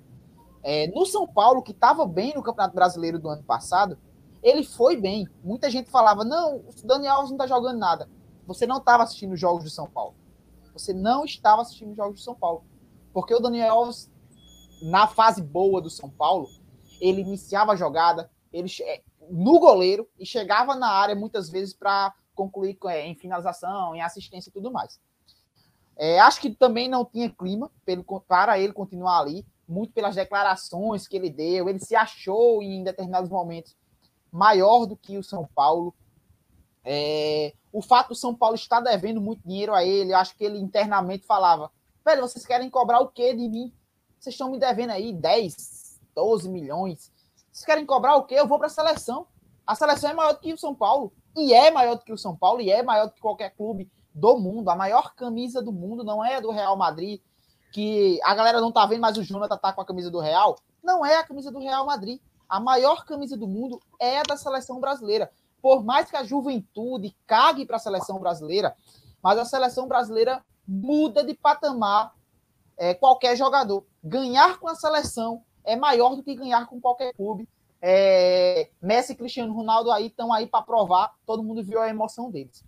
É, 0.61 0.87
no 0.87 1.05
São 1.05 1.27
Paulo, 1.27 1.61
que 1.61 1.71
estava 1.71 2.05
bem 2.05 2.33
no 2.35 2.43
Campeonato 2.43 2.75
Brasileiro 2.75 3.19
do 3.19 3.29
ano 3.29 3.43
passado, 3.43 3.97
ele 4.41 4.63
foi 4.63 4.97
bem. 4.97 5.27
Muita 5.43 5.69
gente 5.69 5.89
falava: 5.89 6.23
não, 6.23 6.57
o 6.57 6.69
Daniel 6.85 7.15
Alves 7.15 7.31
não 7.31 7.37
está 7.37 7.47
jogando 7.47 7.79
nada. 7.79 8.09
Você 8.45 8.67
não 8.67 8.77
estava 8.77 9.03
assistindo 9.03 9.33
os 9.33 9.39
jogos 9.39 9.63
de 9.63 9.69
São 9.69 9.89
Paulo. 9.89 10.15
Você 10.73 10.93
não 10.93 11.23
estava 11.23 11.61
assistindo 11.61 11.91
os 11.91 11.97
jogos 11.97 12.19
de 12.19 12.25
São 12.25 12.35
Paulo. 12.35 12.63
Porque 13.13 13.33
o 13.33 13.39
Daniel 13.39 13.73
Alves, 13.73 14.11
na 14.81 15.07
fase 15.07 15.41
boa 15.41 15.81
do 15.81 15.89
São 15.89 16.09
Paulo, 16.09 16.49
ele 16.99 17.21
iniciava 17.21 17.71
a 17.73 17.75
jogada 17.75 18.29
ele 18.53 18.69
é, 18.81 19.01
no 19.29 19.59
goleiro 19.59 20.07
e 20.19 20.25
chegava 20.25 20.75
na 20.75 20.87
área 20.87 21.15
muitas 21.15 21.49
vezes 21.49 21.73
para 21.73 22.13
concluir 22.35 22.77
é, 22.85 23.07
em 23.07 23.15
finalização, 23.15 23.95
em 23.95 24.01
assistência 24.01 24.49
e 24.49 24.53
tudo 24.53 24.71
mais. 24.71 24.99
É, 25.95 26.19
acho 26.19 26.41
que 26.41 26.49
também 26.49 26.89
não 26.89 27.05
tinha 27.05 27.29
clima 27.29 27.71
para 28.27 28.59
ele 28.59 28.73
continuar 28.73 29.19
ali, 29.19 29.45
muito 29.67 29.93
pelas 29.93 30.15
declarações 30.15 31.07
que 31.07 31.15
ele 31.15 31.29
deu. 31.29 31.69
Ele 31.69 31.79
se 31.79 31.95
achou 31.95 32.61
em 32.61 32.83
determinados 32.83 33.29
momentos 33.29 33.75
maior 34.31 34.85
do 34.85 34.97
que 34.97 35.17
o 35.17 35.23
São 35.23 35.47
Paulo. 35.53 35.93
É, 36.83 37.53
o 37.71 37.81
fato 37.81 38.09
do 38.09 38.15
São 38.15 38.35
Paulo 38.35 38.55
estar 38.55 38.81
devendo 38.81 39.21
muito 39.21 39.47
dinheiro 39.47 39.73
a 39.73 39.85
ele, 39.85 40.13
acho 40.13 40.35
que 40.35 40.43
ele 40.43 40.57
internamente 40.57 41.25
falava: 41.25 41.71
velho, 42.03 42.21
vocês 42.21 42.45
querem 42.45 42.69
cobrar 42.69 42.99
o 42.99 43.07
quê 43.07 43.33
de 43.33 43.47
mim? 43.47 43.73
Vocês 44.19 44.33
estão 44.33 44.49
me 44.49 44.59
devendo 44.59 44.91
aí 44.91 45.13
10, 45.13 45.99
12 46.15 46.49
milhões. 46.49 47.11
Vocês 47.51 47.65
querem 47.65 47.85
cobrar 47.85 48.15
o 48.15 48.23
quê? 48.23 48.35
Eu 48.35 48.47
vou 48.47 48.57
para 48.57 48.67
a 48.67 48.69
seleção. 48.69 49.27
A 49.65 49.75
seleção 49.75 50.09
é 50.09 50.13
maior 50.13 50.33
do 50.33 50.39
que 50.39 50.53
o 50.53 50.57
São 50.57 50.73
Paulo. 50.73 51.13
E 51.35 51.53
é 51.53 51.71
maior 51.71 51.95
do 51.95 52.03
que 52.03 52.13
o 52.13 52.17
São 52.17 52.35
Paulo, 52.35 52.61
e 52.61 52.69
é 52.69 52.83
maior 52.83 53.07
do 53.07 53.13
que 53.13 53.21
qualquer 53.21 53.55
clube 53.55 53.89
do 54.13 54.37
mundo. 54.37 54.69
A 54.69 54.75
maior 54.75 55.15
camisa 55.15 55.61
do 55.61 55.71
mundo 55.71 56.03
não 56.03 56.23
é 56.23 56.35
a 56.35 56.39
do 56.39 56.51
Real 56.51 56.75
Madrid, 56.77 57.21
que 57.71 58.19
a 58.23 58.35
galera 58.35 58.61
não 58.61 58.71
tá 58.71 58.85
vendo, 58.85 59.01
mas 59.01 59.17
o 59.17 59.23
Jonathan 59.23 59.57
tá 59.57 59.73
com 59.73 59.81
a 59.81 59.85
camisa 59.85 60.11
do 60.11 60.19
Real. 60.19 60.57
Não 60.83 61.05
é 61.05 61.17
a 61.17 61.23
camisa 61.23 61.51
do 61.51 61.59
Real 61.59 61.85
Madrid. 61.85 62.19
A 62.47 62.59
maior 62.59 63.05
camisa 63.05 63.35
do 63.35 63.47
mundo 63.47 63.79
é 63.99 64.19
a 64.19 64.23
da 64.23 64.37
seleção 64.37 64.79
brasileira. 64.79 65.31
Por 65.61 65.83
mais 65.83 66.09
que 66.09 66.17
a 66.17 66.23
juventude 66.23 67.15
cague 67.25 67.65
para 67.65 67.77
a 67.77 67.79
seleção 67.79 68.19
brasileira, 68.19 68.75
mas 69.21 69.39
a 69.39 69.45
seleção 69.45 69.87
brasileira 69.87 70.43
muda 70.67 71.23
de 71.23 71.33
patamar 71.33 72.13
é, 72.77 72.93
qualquer 72.93 73.35
jogador. 73.35 73.85
Ganhar 74.03 74.59
com 74.59 74.67
a 74.67 74.75
seleção 74.75 75.43
é 75.63 75.75
maior 75.75 76.15
do 76.15 76.23
que 76.23 76.35
ganhar 76.35 76.67
com 76.67 76.79
qualquer 76.79 77.13
clube. 77.13 77.47
É, 77.81 78.69
Messi 78.81 79.15
Cristiano 79.15 79.53
Ronaldo 79.53 79.91
aí 79.91 80.07
estão 80.07 80.31
aí 80.31 80.47
para 80.47 80.63
provar, 80.63 81.13
todo 81.25 81.43
mundo 81.43 81.63
viu 81.63 81.81
a 81.81 81.89
emoção 81.89 82.29
deles. 82.29 82.63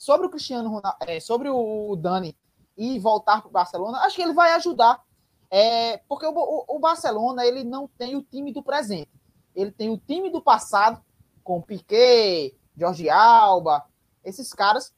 Sobre 0.00 0.26
o 0.26 0.30
Cristiano 0.30 0.70
Ronaldo, 0.70 0.96
é, 1.02 1.20
sobre 1.20 1.50
o 1.50 1.94
Dani 1.94 2.34
e 2.74 2.98
voltar 2.98 3.42
para 3.42 3.50
o 3.50 3.52
Barcelona, 3.52 3.98
acho 3.98 4.16
que 4.16 4.22
ele 4.22 4.32
vai 4.32 4.54
ajudar. 4.54 5.04
É, 5.50 5.98
porque 6.08 6.24
o, 6.24 6.32
o, 6.32 6.76
o, 6.76 6.78
Barcelona 6.78 7.44
ele 7.44 7.62
não 7.62 7.86
tem 7.86 8.16
o 8.16 8.22
time 8.22 8.50
do 8.50 8.62
presente. 8.62 9.10
Ele 9.54 9.70
tem 9.70 9.90
o 9.90 9.98
time 9.98 10.30
do 10.30 10.40
passado, 10.40 11.04
com 11.44 11.60
Piquet, 11.60 12.56
Jorge 12.74 13.10
Alba, 13.10 13.84
esses 14.24 14.54
caras. 14.54 14.90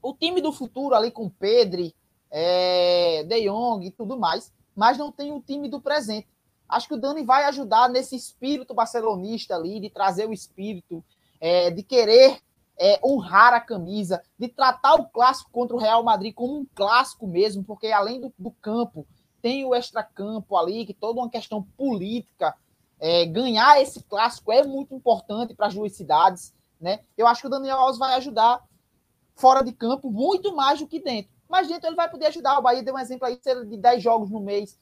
O 0.00 0.14
time 0.14 0.40
do 0.40 0.52
futuro 0.52 0.94
ali 0.94 1.10
com 1.10 1.28
Pedri, 1.28 1.92
é, 2.30 3.24
De 3.24 3.48
Jong 3.48 3.84
e 3.84 3.90
tudo 3.90 4.16
mais, 4.16 4.52
mas 4.76 4.96
não 4.96 5.10
tem 5.10 5.32
o 5.32 5.40
time 5.40 5.68
do 5.68 5.80
presente. 5.80 6.28
Acho 6.68 6.86
que 6.86 6.94
o 6.94 7.00
Dani 7.00 7.24
vai 7.24 7.42
ajudar 7.46 7.88
nesse 7.88 8.14
espírito 8.14 8.72
barcelonista 8.72 9.56
ali, 9.56 9.80
de 9.80 9.90
trazer 9.90 10.28
o 10.28 10.32
espírito, 10.32 11.04
é, 11.40 11.72
de 11.72 11.82
querer 11.82 12.40
é, 12.78 13.00
honrar 13.04 13.52
a 13.52 13.60
camisa, 13.60 14.22
de 14.38 14.48
tratar 14.48 14.94
o 14.94 15.06
clássico 15.06 15.50
contra 15.50 15.76
o 15.76 15.78
Real 15.78 16.02
Madrid 16.02 16.34
como 16.34 16.58
um 16.58 16.66
clássico 16.74 17.26
mesmo, 17.26 17.62
porque 17.64 17.88
além 17.88 18.20
do, 18.20 18.32
do 18.38 18.50
campo, 18.50 19.06
tem 19.42 19.64
o 19.64 19.74
extracampo 19.74 20.56
ali, 20.56 20.86
que 20.86 20.94
toda 20.94 21.20
uma 21.20 21.28
questão 21.28 21.62
política. 21.76 22.54
É, 23.00 23.26
ganhar 23.26 23.82
esse 23.82 24.00
clássico 24.04 24.52
é 24.52 24.64
muito 24.64 24.94
importante 24.94 25.54
para 25.54 25.66
as 25.66 25.74
duas 25.74 25.92
cidades. 25.92 26.54
Né? 26.80 27.00
Eu 27.18 27.26
acho 27.26 27.40
que 27.40 27.48
o 27.48 27.50
Daniel 27.50 27.78
Alves 27.78 27.98
vai 27.98 28.14
ajudar 28.14 28.62
fora 29.34 29.62
de 29.62 29.72
campo 29.72 30.10
muito 30.10 30.54
mais 30.54 30.78
do 30.78 30.86
que 30.86 31.00
dentro. 31.00 31.32
Mas 31.48 31.66
dentro 31.66 31.88
ele 31.88 31.96
vai 31.96 32.08
poder 32.08 32.26
ajudar. 32.26 32.58
O 32.58 32.62
Bahia 32.62 32.82
deu 32.82 32.94
um 32.94 32.98
exemplo 32.98 33.26
aí 33.26 33.38
de 33.66 33.76
10 33.76 34.02
jogos 34.02 34.30
no 34.30 34.40
mês. 34.40 34.78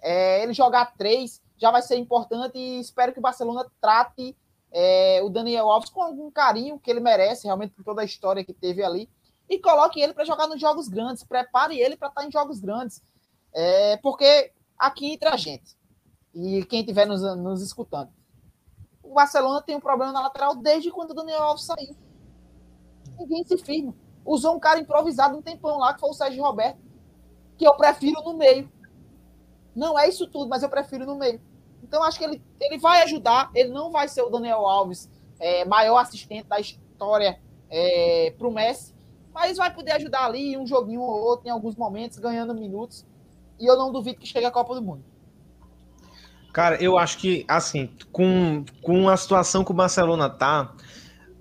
É, 0.00 0.42
ele 0.42 0.54
jogar 0.54 0.96
três 0.96 1.42
já 1.58 1.70
vai 1.70 1.82
ser 1.82 1.96
importante 1.96 2.56
e 2.56 2.80
espero 2.80 3.12
que 3.12 3.18
o 3.18 3.22
Barcelona 3.22 3.66
trate 3.80 4.34
é, 4.72 5.20
o 5.22 5.28
Daniel 5.28 5.70
Alves 5.70 5.90
com 5.90 6.02
algum 6.02 6.30
carinho 6.30 6.78
que 6.78 6.90
ele 6.90 7.00
merece, 7.00 7.46
realmente, 7.46 7.74
por 7.74 7.84
toda 7.84 8.02
a 8.02 8.04
história 8.04 8.44
que 8.44 8.52
teve 8.52 8.82
ali. 8.82 9.08
E 9.48 9.58
coloque 9.58 10.00
ele 10.00 10.12
para 10.12 10.24
jogar 10.24 10.46
nos 10.46 10.60
jogos 10.60 10.88
grandes. 10.88 11.24
Prepare 11.24 11.78
ele 11.78 11.96
para 11.96 12.08
estar 12.08 12.24
em 12.24 12.30
jogos 12.30 12.60
grandes. 12.60 13.02
É, 13.52 13.96
porque 13.98 14.52
aqui 14.78 15.12
entre 15.12 15.28
a 15.28 15.36
gente, 15.36 15.76
e 16.34 16.64
quem 16.66 16.80
estiver 16.80 17.06
nos, 17.06 17.22
nos 17.38 17.62
escutando, 17.62 18.10
o 19.02 19.14
Barcelona 19.14 19.62
tem 19.62 19.74
um 19.74 19.80
problema 19.80 20.12
na 20.12 20.20
lateral 20.20 20.54
desde 20.54 20.90
quando 20.90 21.12
o 21.12 21.14
Daniel 21.14 21.42
Alves 21.42 21.64
saiu. 21.64 21.96
Ninguém 23.18 23.42
se 23.44 23.56
firma. 23.56 23.94
Usou 24.24 24.54
um 24.54 24.60
cara 24.60 24.78
improvisado 24.78 25.36
um 25.36 25.42
tempão 25.42 25.78
lá, 25.78 25.94
que 25.94 26.00
foi 26.00 26.10
o 26.10 26.14
Sérgio 26.14 26.42
Roberto, 26.42 26.78
que 27.56 27.66
eu 27.66 27.74
prefiro 27.74 28.22
no 28.22 28.36
meio. 28.36 28.70
Não 29.74 29.98
é 29.98 30.08
isso 30.08 30.26
tudo, 30.26 30.48
mas 30.48 30.62
eu 30.62 30.68
prefiro 30.68 31.06
no 31.06 31.16
meio. 31.16 31.40
Então, 31.88 32.02
acho 32.02 32.18
que 32.18 32.24
ele, 32.24 32.42
ele 32.60 32.78
vai 32.78 33.02
ajudar. 33.02 33.50
Ele 33.54 33.70
não 33.70 33.90
vai 33.90 34.06
ser 34.06 34.22
o 34.22 34.28
Daniel 34.28 34.66
Alves, 34.66 35.10
é, 35.40 35.64
maior 35.64 35.98
assistente 35.98 36.46
da 36.46 36.60
história 36.60 37.40
é, 37.70 38.34
para 38.36 38.46
o 38.46 38.52
Messi, 38.52 38.94
mas 39.32 39.56
vai 39.56 39.72
poder 39.72 39.92
ajudar 39.92 40.26
ali 40.26 40.56
um 40.56 40.66
joguinho 40.66 41.00
ou 41.00 41.20
outro 41.22 41.48
em 41.48 41.50
alguns 41.50 41.76
momentos, 41.76 42.18
ganhando 42.18 42.54
minutos. 42.54 43.06
E 43.58 43.66
eu 43.66 43.76
não 43.76 43.90
duvido 43.90 44.20
que 44.20 44.26
chegue 44.26 44.44
a 44.44 44.50
Copa 44.50 44.74
do 44.74 44.82
Mundo. 44.82 45.02
Cara, 46.52 46.82
eu 46.82 46.98
acho 46.98 47.18
que, 47.18 47.44
assim, 47.48 47.90
com, 48.12 48.64
com 48.82 49.08
a 49.08 49.16
situação 49.16 49.64
que 49.64 49.70
o 49.70 49.74
Barcelona 49.74 50.28
tá, 50.28 50.74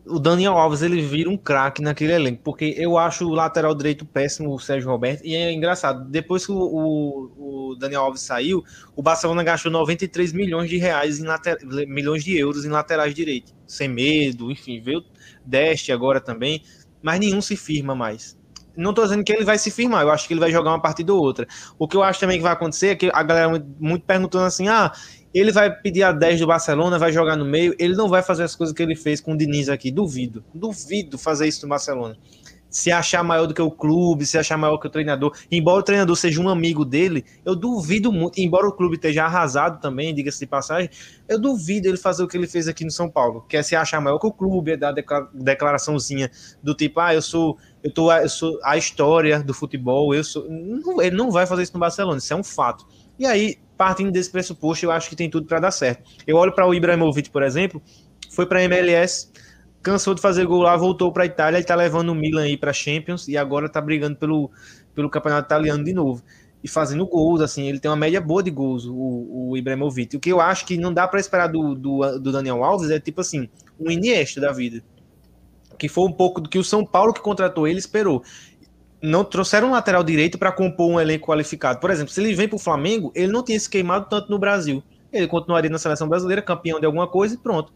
o 0.09 0.19
Daniel 0.19 0.53
Alves 0.53 0.81
ele 0.81 1.01
vira 1.01 1.29
um 1.29 1.37
craque 1.37 1.81
naquele 1.81 2.13
elenco, 2.13 2.41
porque 2.43 2.73
eu 2.77 2.97
acho 2.97 3.25
o 3.25 3.33
lateral 3.33 3.75
direito 3.75 4.05
péssimo, 4.05 4.53
o 4.53 4.59
Sérgio 4.59 4.89
Roberto, 4.89 5.25
e 5.25 5.35
é 5.35 5.51
engraçado, 5.51 6.09
depois 6.09 6.45
que 6.45 6.51
o, 6.51 7.31
o, 7.37 7.75
Daniel 7.75 8.01
Alves 8.01 8.21
saiu, 8.21 8.63
o 8.95 9.01
Barcelona 9.01 9.43
gastou 9.43 9.71
93 9.71 10.33
milhões 10.33 10.69
de 10.69 10.77
reais 10.77 11.19
em 11.19 11.25
later, 11.25 11.57
milhões 11.87 12.23
de 12.23 12.37
euros 12.37 12.65
em 12.65 12.69
laterais 12.69 13.13
direito, 13.13 13.53
sem 13.67 13.87
medo, 13.87 14.51
enfim, 14.51 14.81
veio 14.81 15.03
Deste 15.45 15.91
agora 15.91 16.19
também, 16.19 16.61
mas 17.01 17.19
nenhum 17.19 17.41
se 17.41 17.55
firma 17.55 17.95
mais. 17.95 18.37
Não 18.77 18.93
tô 18.93 19.01
dizendo 19.01 19.23
que 19.23 19.33
ele 19.33 19.43
vai 19.43 19.57
se 19.57 19.71
firmar, 19.71 20.03
eu 20.03 20.11
acho 20.11 20.27
que 20.27 20.33
ele 20.33 20.39
vai 20.39 20.51
jogar 20.51 20.69
uma 20.69 20.81
partida 20.81 21.11
ou 21.11 21.19
outra. 21.19 21.47
O 21.79 21.87
que 21.87 21.97
eu 21.97 22.03
acho 22.03 22.19
também 22.19 22.37
que 22.37 22.43
vai 22.43 22.51
acontecer 22.51 22.89
é 22.89 22.95
que 22.95 23.09
a 23.11 23.23
galera 23.23 23.65
muito 23.79 24.05
perguntando 24.05 24.45
assim: 24.45 24.67
ah, 24.67 24.91
ele 25.33 25.51
vai 25.51 25.73
pedir 25.73 26.03
a 26.03 26.11
10 26.11 26.39
do 26.39 26.47
Barcelona, 26.47 26.97
vai 26.97 27.11
jogar 27.11 27.35
no 27.35 27.45
meio, 27.45 27.75
ele 27.77 27.95
não 27.95 28.07
vai 28.07 28.23
fazer 28.23 28.43
as 28.43 28.55
coisas 28.55 28.75
que 28.75 28.81
ele 28.81 28.95
fez 28.95 29.21
com 29.21 29.33
o 29.33 29.37
Diniz 29.37 29.69
aqui. 29.69 29.91
Duvido, 29.91 30.43
duvido 30.53 31.17
fazer 31.17 31.47
isso 31.47 31.63
no 31.63 31.69
Barcelona. 31.69 32.17
Se 32.69 32.91
achar 32.91 33.23
maior 33.23 33.45
do 33.45 33.53
que 33.53 33.61
o 33.61 33.71
clube, 33.71 34.25
se 34.25 34.37
achar 34.37 34.57
maior 34.57 34.77
que 34.77 34.87
o 34.87 34.89
treinador, 34.89 35.33
embora 35.49 35.79
o 35.79 35.83
treinador 35.83 36.15
seja 36.17 36.41
um 36.41 36.49
amigo 36.49 36.83
dele, 36.83 37.23
eu 37.45 37.55
duvido 37.55 38.11
muito, 38.11 38.39
embora 38.39 38.67
o 38.67 38.73
clube 38.73 38.95
esteja 38.95 39.23
arrasado 39.23 39.79
também, 39.79 40.13
diga-se 40.13 40.39
de 40.39 40.47
passagem, 40.47 40.89
eu 41.29 41.39
duvido 41.39 41.87
ele 41.87 41.97
fazer 41.97 42.23
o 42.23 42.27
que 42.27 42.35
ele 42.35 42.45
fez 42.45 42.67
aqui 42.67 42.83
no 42.83 42.91
São 42.91 43.09
Paulo, 43.09 43.45
que 43.47 43.55
é 43.55 43.63
se 43.63 43.73
achar 43.73 44.01
maior 44.01 44.19
que 44.19 44.27
o 44.27 44.33
clube, 44.33 44.71
é 44.71 44.77
dar 44.77 44.93
declaraçãozinha 45.33 46.29
do 46.61 46.75
tipo, 46.75 46.99
ah, 46.99 47.13
eu 47.13 47.21
sou, 47.21 47.57
eu 47.81 47.93
tô, 47.93 48.11
eu 48.11 48.29
sou 48.29 48.59
a 48.63 48.75
história 48.75 49.41
do 49.41 49.53
futebol, 49.53 50.13
eu 50.13 50.23
sou. 50.23 50.45
Não, 50.49 51.01
ele 51.01 51.15
não 51.15 51.31
vai 51.31 51.47
fazer 51.47 51.63
isso 51.63 51.73
no 51.73 51.79
Barcelona, 51.79 52.17
isso 52.17 52.33
é 52.33 52.35
um 52.35 52.43
fato. 52.43 52.85
E 53.17 53.25
aí, 53.25 53.57
partindo 53.77 54.11
desse 54.11 54.31
pressuposto, 54.31 54.85
eu 54.85 54.91
acho 54.91 55.09
que 55.09 55.15
tem 55.15 55.29
tudo 55.29 55.45
para 55.45 55.59
dar 55.59 55.71
certo. 55.71 56.09
Eu 56.25 56.35
olho 56.35 56.51
para 56.51 56.67
o 56.67 56.73
Ibrahimovic, 56.73 57.29
por 57.29 57.43
exemplo, 57.43 57.81
foi 58.31 58.45
para 58.45 58.59
a 58.59 58.63
MLS, 58.63 59.31
cansou 59.81 60.13
de 60.13 60.21
fazer 60.21 60.45
gol 60.45 60.63
lá, 60.63 60.75
voltou 60.75 61.11
para 61.13 61.23
a 61.23 61.25
Itália, 61.25 61.57
ele 61.57 61.63
está 61.63 61.75
levando 61.75 62.09
o 62.09 62.15
Milan 62.15 62.43
aí 62.43 62.57
para 62.57 62.73
Champions 62.73 63.27
e 63.27 63.37
agora 63.37 63.67
está 63.67 63.79
brigando 63.79 64.17
pelo, 64.17 64.51
pelo 64.95 65.09
campeonato 65.09 65.45
italiano 65.45 65.83
de 65.83 65.93
novo. 65.93 66.23
E 66.63 66.67
fazendo 66.67 67.05
gols, 67.05 67.39
assim, 67.39 67.67
ele 67.67 67.79
tem 67.79 67.89
uma 67.89 67.95
média 67.95 68.19
boa 68.19 68.41
de 68.41 68.49
gols, 68.49 68.85
o, 68.85 69.51
o 69.51 69.57
Ibrahimovic. 69.57 70.17
O 70.17 70.19
que 70.19 70.31
eu 70.31 70.41
acho 70.41 70.65
que 70.65 70.75
não 70.77 70.91
dá 70.91 71.07
para 71.07 71.19
esperar 71.19 71.47
do, 71.47 71.75
do, 71.75 72.19
do, 72.19 72.31
Daniel 72.31 72.63
Alves 72.63 72.89
é 72.89 72.99
tipo 72.99 73.21
assim, 73.21 73.47
um 73.79 73.91
Iniesta 73.91 74.41
da 74.41 74.51
vida. 74.51 74.83
Que 75.77 75.87
foi 75.87 76.05
um 76.05 76.11
pouco 76.11 76.41
do 76.41 76.49
que 76.49 76.57
o 76.57 76.63
São 76.63 76.83
Paulo 76.83 77.13
que 77.13 77.21
contratou 77.21 77.67
ele 77.67 77.77
esperou 77.77 78.23
não 79.01 79.23
trouxeram 79.23 79.69
um 79.69 79.71
lateral 79.71 80.03
direito 80.03 80.37
para 80.37 80.51
compor 80.51 80.89
um 80.89 80.99
elenco 80.99 81.27
qualificado. 81.27 81.79
Por 81.79 81.89
exemplo, 81.89 82.11
se 82.11 82.21
ele 82.21 82.33
vem 82.33 82.47
para 82.47 82.55
o 82.55 82.59
Flamengo, 82.59 83.11
ele 83.15 83.31
não 83.31 83.43
tinha 83.43 83.59
se 83.59 83.69
queimado 83.69 84.07
tanto 84.09 84.29
no 84.29 84.39
Brasil. 84.39 84.83
Ele 85.11 85.27
continuaria 85.27 85.69
na 85.69 85.77
seleção 85.77 86.07
brasileira, 86.07 86.41
campeão 86.41 86.79
de 86.79 86.85
alguma 86.85 87.07
coisa 87.07 87.35
e 87.35 87.37
pronto. 87.37 87.71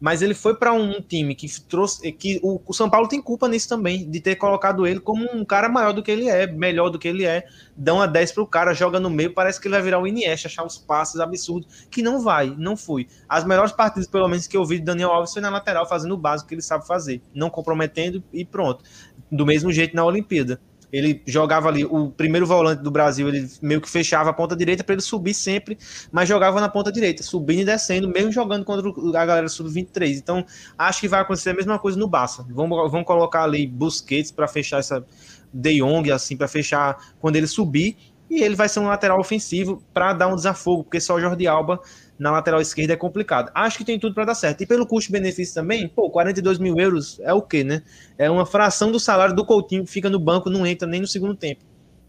Mas 0.00 0.22
ele 0.22 0.32
foi 0.32 0.54
para 0.54 0.72
um 0.72 0.98
time 1.02 1.34
que 1.34 1.46
trouxe. 1.60 2.10
que 2.12 2.40
o, 2.42 2.58
o, 2.66 2.72
São 2.72 2.88
Paulo 2.88 3.06
tem 3.06 3.20
culpa 3.20 3.46
nisso 3.46 3.68
também, 3.68 4.10
de 4.10 4.18
ter 4.18 4.34
colocado 4.36 4.86
ele 4.86 4.98
como 4.98 5.28
um 5.30 5.44
cara 5.44 5.68
maior 5.68 5.92
do 5.92 6.02
que 6.02 6.10
ele 6.10 6.26
é, 6.26 6.46
melhor 6.46 6.88
do 6.88 6.98
que 6.98 7.06
ele 7.06 7.26
é. 7.26 7.44
Dá 7.76 7.92
uma 7.92 8.08
10 8.08 8.32
para 8.32 8.42
o 8.42 8.46
cara, 8.46 8.72
joga 8.72 8.98
no 8.98 9.10
meio, 9.10 9.34
parece 9.34 9.60
que 9.60 9.68
ele 9.68 9.74
vai 9.74 9.82
virar 9.82 10.00
o 10.00 10.06
Iniesta, 10.06 10.48
achar 10.48 10.64
uns 10.64 10.78
passes 10.78 11.20
absurdos, 11.20 11.86
que 11.90 12.02
não 12.02 12.20
vai, 12.20 12.54
não 12.56 12.78
foi. 12.78 13.06
As 13.28 13.44
melhores 13.44 13.72
partidas, 13.72 14.08
pelo 14.08 14.26
menos, 14.26 14.46
que 14.46 14.56
eu 14.56 14.64
vi 14.64 14.78
de 14.78 14.86
Daniel 14.86 15.10
Alves 15.10 15.34
foi 15.34 15.42
na 15.42 15.50
lateral, 15.50 15.86
fazendo 15.86 16.14
o 16.14 16.16
básico 16.16 16.48
que 16.48 16.54
ele 16.54 16.62
sabe 16.62 16.86
fazer, 16.86 17.20
não 17.34 17.50
comprometendo 17.50 18.24
e 18.32 18.42
pronto 18.42 18.82
do 19.30 19.46
mesmo 19.46 19.72
jeito 19.72 19.94
na 19.94 20.04
Olimpíada. 20.04 20.60
Ele 20.92 21.22
jogava 21.24 21.68
ali, 21.68 21.84
o 21.84 22.10
primeiro 22.10 22.44
volante 22.44 22.82
do 22.82 22.90
Brasil, 22.90 23.28
ele 23.28 23.48
meio 23.62 23.80
que 23.80 23.88
fechava 23.88 24.30
a 24.30 24.32
ponta 24.32 24.56
direita 24.56 24.82
para 24.82 24.94
ele 24.94 25.02
subir 25.02 25.34
sempre, 25.34 25.78
mas 26.10 26.28
jogava 26.28 26.60
na 26.60 26.68
ponta 26.68 26.90
direita, 26.90 27.22
subindo 27.22 27.60
e 27.60 27.64
descendo, 27.64 28.08
mesmo 28.08 28.32
jogando 28.32 28.64
contra 28.64 28.90
a 28.90 29.24
galera 29.24 29.48
sub-23. 29.48 30.16
Então, 30.16 30.44
acho 30.76 31.00
que 31.00 31.06
vai 31.06 31.20
acontecer 31.20 31.50
a 31.50 31.54
mesma 31.54 31.78
coisa 31.78 31.96
no 31.96 32.08
Barça. 32.08 32.44
Vamos 32.50 33.04
colocar 33.06 33.44
ali 33.44 33.68
Busquets 33.68 34.32
para 34.32 34.48
fechar 34.48 34.78
essa 34.78 35.06
De 35.54 35.78
Jong, 35.78 36.10
assim, 36.10 36.36
para 36.36 36.48
fechar 36.48 36.98
quando 37.20 37.36
ele 37.36 37.46
subir, 37.46 37.96
e 38.28 38.42
ele 38.42 38.56
vai 38.56 38.68
ser 38.68 38.80
um 38.80 38.88
lateral 38.88 39.20
ofensivo 39.20 39.80
para 39.94 40.12
dar 40.12 40.26
um 40.26 40.34
desafogo, 40.34 40.82
porque 40.82 41.00
só 41.00 41.14
o 41.14 41.20
Jordi 41.20 41.46
Alba 41.46 41.80
na 42.20 42.30
lateral 42.30 42.60
esquerda 42.60 42.92
é 42.92 42.96
complicado. 42.96 43.50
Acho 43.54 43.78
que 43.78 43.84
tem 43.84 43.98
tudo 43.98 44.14
para 44.14 44.26
dar 44.26 44.34
certo. 44.34 44.60
E 44.60 44.66
pelo 44.66 44.86
custo-benefício 44.86 45.54
também, 45.54 45.88
pô, 45.88 46.10
42 46.10 46.58
mil 46.58 46.78
euros 46.78 47.18
é 47.20 47.32
o 47.32 47.40
quê, 47.40 47.64
né? 47.64 47.82
É 48.18 48.30
uma 48.30 48.44
fração 48.44 48.92
do 48.92 49.00
salário 49.00 49.34
do 49.34 49.42
Coutinho 49.42 49.84
que 49.86 49.90
fica 49.90 50.10
no 50.10 50.20
banco, 50.20 50.50
não 50.50 50.66
entra 50.66 50.86
nem 50.86 51.00
no 51.00 51.06
segundo 51.06 51.34
tempo. 51.34 51.64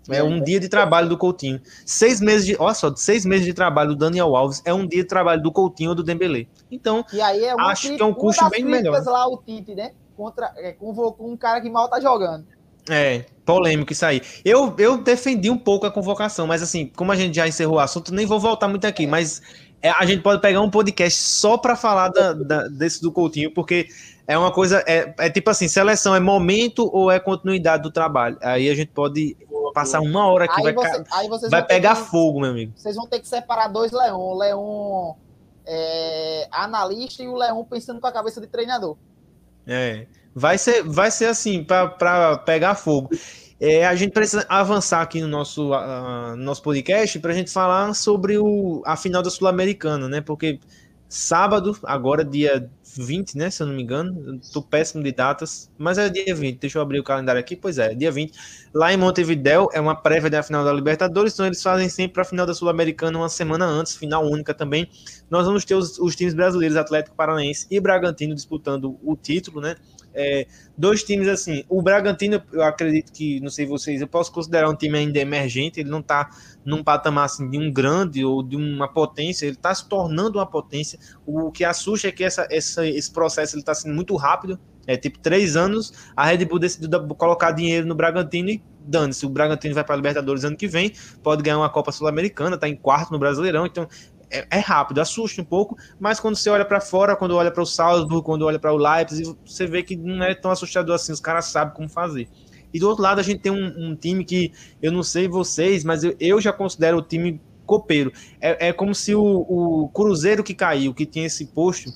É 0.09 0.21
um 0.21 0.43
dia 0.43 0.59
de 0.59 0.67
trabalho 0.67 1.07
do 1.07 1.17
Coutinho. 1.17 1.61
Seis 1.85 2.19
meses 2.19 2.45
de. 2.45 2.57
Olha 2.59 2.73
só, 2.73 2.93
seis 2.93 3.25
meses 3.25 3.45
de 3.45 3.53
trabalho 3.53 3.91
do 3.91 3.95
Daniel 3.95 4.35
Alves 4.35 4.61
é 4.65 4.73
um 4.73 4.85
dia 4.85 5.03
de 5.03 5.07
trabalho 5.07 5.41
do 5.41 5.51
Coutinho 5.51 5.91
ou 5.91 5.95
do 5.95 6.03
Dembele. 6.03 6.49
Então, 6.69 7.05
é 7.13 7.51
acho 7.61 7.95
que 7.95 8.01
é 8.01 8.05
um 8.05 8.13
custo 8.13 8.49
bem 8.49 8.65
melhor. 8.65 9.01
lá 9.05 9.27
o 9.27 9.37
Tite, 9.37 9.73
né? 9.73 9.91
Contra, 10.17 10.51
é, 10.57 10.73
convocou 10.73 11.31
um 11.31 11.37
cara 11.37 11.61
que 11.61 11.69
mal 11.69 11.87
tá 11.87 12.01
jogando. 12.01 12.45
É, 12.89 13.25
polêmico 13.45 13.93
isso 13.93 14.05
aí. 14.05 14.21
Eu, 14.43 14.75
eu 14.77 14.97
defendi 14.97 15.49
um 15.49 15.57
pouco 15.57 15.85
a 15.85 15.91
convocação, 15.91 16.47
mas 16.47 16.61
assim, 16.61 16.91
como 16.95 17.11
a 17.11 17.15
gente 17.15 17.35
já 17.35 17.47
encerrou 17.47 17.75
o 17.75 17.79
assunto, 17.79 18.13
nem 18.13 18.25
vou 18.25 18.39
voltar 18.39 18.67
muito 18.67 18.85
aqui, 18.85 19.05
mas 19.05 19.41
é, 19.70 19.70
a 19.89 20.05
gente 20.05 20.21
pode 20.21 20.41
pegar 20.41 20.61
um 20.61 20.69
podcast 20.69 21.17
só 21.17 21.57
para 21.57 21.75
falar 21.75 22.09
da, 22.09 22.33
da, 22.33 22.67
desse 22.67 23.01
do 23.01 23.11
Coutinho, 23.11 23.51
porque 23.51 23.87
é 24.27 24.37
uma 24.37 24.51
coisa, 24.51 24.83
é, 24.87 25.13
é, 25.17 25.29
tipo 25.29 25.49
assim, 25.49 25.67
seleção 25.67 26.15
é 26.15 26.19
momento 26.19 26.89
ou 26.93 27.09
é 27.09 27.19
continuidade 27.19 27.83
do 27.83 27.91
trabalho? 27.91 28.37
Aí 28.41 28.69
a 28.69 28.75
gente 28.75 28.91
pode 28.91 29.35
passar 29.73 30.01
uma 30.01 30.27
hora 30.27 30.45
aqui, 30.45 30.67
aí 30.67 30.73
vai, 30.73 31.27
você, 31.27 31.49
vai 31.49 31.65
pegar 31.65 31.95
que, 31.95 32.03
fogo, 32.03 32.41
meu 32.41 32.51
amigo. 32.51 32.73
Vocês 32.75 32.95
vão 32.95 33.07
ter 33.07 33.19
que 33.19 33.27
separar 33.27 33.67
dois 33.67 33.91
Leão, 33.91 34.19
o 34.19 34.37
Leão 34.37 35.17
é, 35.65 36.47
analista 36.51 37.23
e 37.23 37.27
o 37.27 37.35
Leão 37.35 37.65
pensando 37.65 37.99
com 37.99 38.07
a 38.07 38.11
cabeça 38.11 38.39
de 38.39 38.47
treinador. 38.47 38.97
É, 39.65 40.05
vai 40.35 40.57
ser, 40.57 40.83
vai 40.83 41.11
ser 41.11 41.25
assim, 41.25 41.63
para 41.63 42.37
pegar 42.39 42.75
fogo. 42.75 43.09
É, 43.63 43.85
a 43.85 43.93
gente 43.93 44.11
precisa 44.11 44.43
avançar 44.49 45.03
aqui 45.03 45.21
no 45.21 45.27
nosso, 45.27 45.71
uh, 45.71 46.35
nosso 46.35 46.63
podcast 46.63 47.19
para 47.19 47.31
a 47.31 47.35
gente 47.35 47.51
falar 47.51 47.93
sobre 47.93 48.35
o, 48.39 48.81
a 48.83 48.97
final 48.97 49.21
da 49.21 49.29
Sul-Americana, 49.29 50.09
né? 50.09 50.19
Porque 50.19 50.59
sábado, 51.07 51.77
agora 51.83 52.25
dia 52.25 52.67
20, 52.97 53.37
né? 53.37 53.51
Se 53.51 53.61
eu 53.61 53.67
não 53.67 53.75
me 53.75 53.83
engano, 53.83 54.41
tô 54.51 54.63
péssimo 54.63 55.03
de 55.03 55.11
datas, 55.11 55.69
mas 55.77 55.99
é 55.99 56.09
dia 56.09 56.33
20. 56.33 56.57
Deixa 56.57 56.79
eu 56.79 56.81
abrir 56.81 56.99
o 56.99 57.03
calendário 57.03 57.39
aqui. 57.39 57.55
Pois 57.55 57.77
é, 57.77 57.93
dia 57.93 58.11
20. 58.11 58.33
Lá 58.73 58.91
em 58.91 58.97
Montevidéu 58.97 59.69
é 59.71 59.79
uma 59.79 59.93
prévia 59.93 60.31
da 60.31 60.41
final 60.41 60.65
da 60.65 60.73
Libertadores, 60.73 61.33
então 61.33 61.45
eles 61.45 61.61
fazem 61.61 61.87
sempre 61.87 62.19
a 62.19 62.25
final 62.25 62.47
da 62.47 62.55
Sul-Americana 62.55 63.15
uma 63.15 63.29
semana 63.29 63.65
antes, 63.65 63.95
final 63.95 64.25
única 64.25 64.55
também. 64.55 64.89
Nós 65.29 65.45
vamos 65.45 65.63
ter 65.65 65.75
os, 65.75 65.99
os 65.99 66.15
times 66.15 66.33
brasileiros, 66.33 66.75
Atlético 66.75 67.15
Paranaense 67.15 67.67
e 67.69 67.79
Bragantino 67.79 68.33
disputando 68.33 68.97
o 69.03 69.15
título, 69.15 69.61
né? 69.61 69.75
É, 70.13 70.45
dois 70.77 71.03
times 71.03 71.27
assim, 71.27 71.63
o 71.69 71.81
Bragantino, 71.81 72.41
eu 72.51 72.63
acredito 72.63 73.11
que, 73.11 73.39
não 73.39 73.49
sei 73.49 73.65
vocês, 73.65 74.01
eu 74.01 74.07
posso 74.07 74.31
considerar 74.31 74.69
um 74.69 74.75
time 74.75 74.97
ainda 74.97 75.19
emergente, 75.19 75.79
ele 75.79 75.89
não 75.89 76.01
tá 76.01 76.29
num 76.65 76.83
patamar 76.83 77.25
assim, 77.25 77.49
de 77.49 77.57
um 77.57 77.71
grande 77.71 78.23
ou 78.23 78.43
de 78.43 78.55
uma 78.55 78.87
potência, 78.87 79.45
ele 79.45 79.55
está 79.55 79.73
se 79.73 79.87
tornando 79.87 80.37
uma 80.37 80.45
potência. 80.45 80.99
O 81.25 81.51
que 81.51 81.63
assusta 81.63 82.07
é 82.07 82.11
que 82.11 82.23
essa, 82.23 82.47
essa, 82.51 82.85
esse 82.85 83.11
processo 83.11 83.55
ele 83.55 83.61
está 83.61 83.73
sendo 83.73 83.95
muito 83.95 84.15
rápido. 84.15 84.59
É 84.87 84.97
tipo 84.97 85.19
três 85.19 85.55
anos, 85.55 85.93
a 86.15 86.25
Red 86.25 86.43
Bull 86.45 86.57
decidiu 86.57 86.89
colocar 87.15 87.51
dinheiro 87.51 87.85
no 87.85 87.93
Bragantino 87.93 88.49
e 88.49 88.63
dane-se. 88.79 89.25
O 89.25 89.29
Bragantino 89.29 89.75
vai 89.75 89.83
para 89.83 89.93
a 89.93 89.97
Libertadores 89.97 90.43
ano 90.43 90.57
que 90.57 90.67
vem, 90.67 90.91
pode 91.21 91.43
ganhar 91.43 91.59
uma 91.59 91.69
Copa 91.69 91.91
Sul-Americana, 91.91 92.55
está 92.55 92.67
em 92.67 92.75
quarto 92.75 93.11
no 93.11 93.19
Brasileirão, 93.19 93.65
então 93.65 93.87
é, 94.31 94.47
é, 94.49 94.59
rápido, 94.59 95.01
assusta 95.01 95.41
um 95.41 95.45
pouco, 95.45 95.77
mas 95.99 96.19
quando 96.19 96.35
você 96.35 96.49
olha 96.49 96.65
para 96.65 96.79
fora, 96.79 97.15
quando 97.15 97.35
olha 97.35 97.51
para 97.51 97.61
o 97.61 97.65
Salzburg, 97.65 98.23
quando 98.25 98.45
olha 98.45 98.57
para 98.57 98.73
o 98.73 98.77
Leipzig, 98.77 99.35
você 99.45 99.67
vê 99.67 99.83
que 99.83 99.95
não 99.95 100.23
é 100.23 100.33
tão 100.33 100.51
assustador 100.51 100.95
assim, 100.95 101.11
os 101.11 101.19
caras 101.19 101.45
sabem 101.45 101.73
como 101.73 101.89
fazer. 101.89 102.27
E 102.73 102.79
do 102.79 102.87
outro 102.87 103.03
lado, 103.03 103.19
a 103.19 103.23
gente 103.23 103.41
tem 103.41 103.51
um, 103.51 103.91
um 103.91 103.95
time 103.95 104.23
que 104.23 104.53
eu 104.81 104.91
não 104.91 105.03
sei 105.03 105.27
vocês, 105.27 105.83
mas 105.83 106.03
eu, 106.03 106.15
eu 106.19 106.39
já 106.39 106.53
considero 106.53 106.97
o 106.97 107.01
time 107.01 107.41
copeiro. 107.65 108.11
É, 108.39 108.69
é 108.69 108.73
como 108.73 108.95
se 108.95 109.13
o, 109.13 109.21
o 109.23 109.89
Cruzeiro 109.89 110.43
que 110.43 110.53
caiu, 110.53 110.93
que 110.93 111.05
tinha 111.05 111.25
esse 111.25 111.47
posto, 111.47 111.91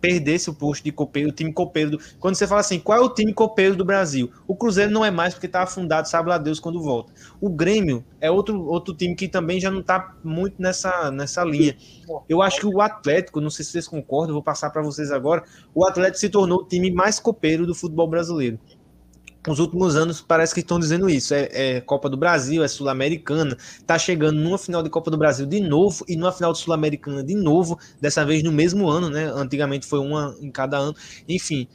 perdesse 0.00 0.48
o 0.50 0.54
posto 0.54 0.84
de 0.84 0.92
copeiro, 0.92 1.28
o 1.28 1.32
time 1.32 1.52
copeiro. 1.52 1.92
Do... 1.92 2.00
Quando 2.18 2.34
você 2.34 2.46
fala 2.46 2.60
assim, 2.60 2.78
qual 2.78 2.98
é 2.98 3.00
o 3.00 3.08
time 3.08 3.32
copeiro 3.32 3.76
do 3.76 3.84
Brasil? 3.84 4.30
O 4.46 4.54
Cruzeiro 4.54 4.90
não 4.90 5.04
é 5.04 5.10
mais 5.10 5.34
porque 5.34 5.46
está 5.46 5.62
afundado, 5.62 6.08
sabe 6.08 6.28
lá 6.28 6.38
Deus 6.38 6.58
quando 6.58 6.80
volta. 6.82 7.12
O 7.40 7.50
Grêmio 7.50 8.04
é 8.20 8.30
outro, 8.30 8.62
outro 8.64 8.94
time 8.94 9.14
que 9.14 9.28
também 9.28 9.60
já 9.60 9.70
não 9.70 9.80
está 9.80 10.14
muito 10.24 10.60
nessa, 10.60 11.10
nessa 11.10 11.44
linha. 11.44 11.76
Eu 12.28 12.42
acho 12.42 12.60
que 12.60 12.66
o 12.66 12.80
Atlético, 12.80 13.40
não 13.40 13.50
sei 13.50 13.64
se 13.64 13.72
vocês 13.72 13.86
concordam, 13.86 14.34
vou 14.34 14.42
passar 14.42 14.70
para 14.70 14.82
vocês 14.82 15.10
agora. 15.10 15.44
O 15.74 15.86
Atlético 15.86 16.18
se 16.18 16.28
tornou 16.28 16.60
o 16.60 16.64
time 16.64 16.90
mais 16.90 17.20
copeiro 17.20 17.66
do 17.66 17.74
futebol 17.74 18.08
brasileiro 18.08 18.58
os 19.48 19.58
últimos 19.58 19.96
anos 19.96 20.20
parece 20.20 20.52
que 20.54 20.60
estão 20.60 20.78
dizendo 20.78 21.08
isso. 21.08 21.32
É, 21.34 21.48
é 21.76 21.80
Copa 21.80 22.08
do 22.08 22.16
Brasil, 22.16 22.62
é 22.62 22.68
Sul-Americana, 22.68 23.56
tá 23.86 23.98
chegando 23.98 24.38
numa 24.38 24.58
final 24.58 24.82
de 24.82 24.90
Copa 24.90 25.10
do 25.10 25.16
Brasil 25.18 25.46
de 25.46 25.60
novo 25.60 26.04
e 26.08 26.16
numa 26.16 26.32
final 26.32 26.52
de 26.52 26.58
Sul-Americana 26.58 27.22
de 27.22 27.34
novo, 27.34 27.78
dessa 28.00 28.24
vez 28.24 28.42
no 28.42 28.52
mesmo 28.52 28.88
ano, 28.88 29.08
né? 29.08 29.24
Antigamente 29.34 29.86
foi 29.86 29.98
uma 29.98 30.36
em 30.40 30.50
cada 30.50 30.78
ano. 30.78 30.94
Enfim, 31.28 31.66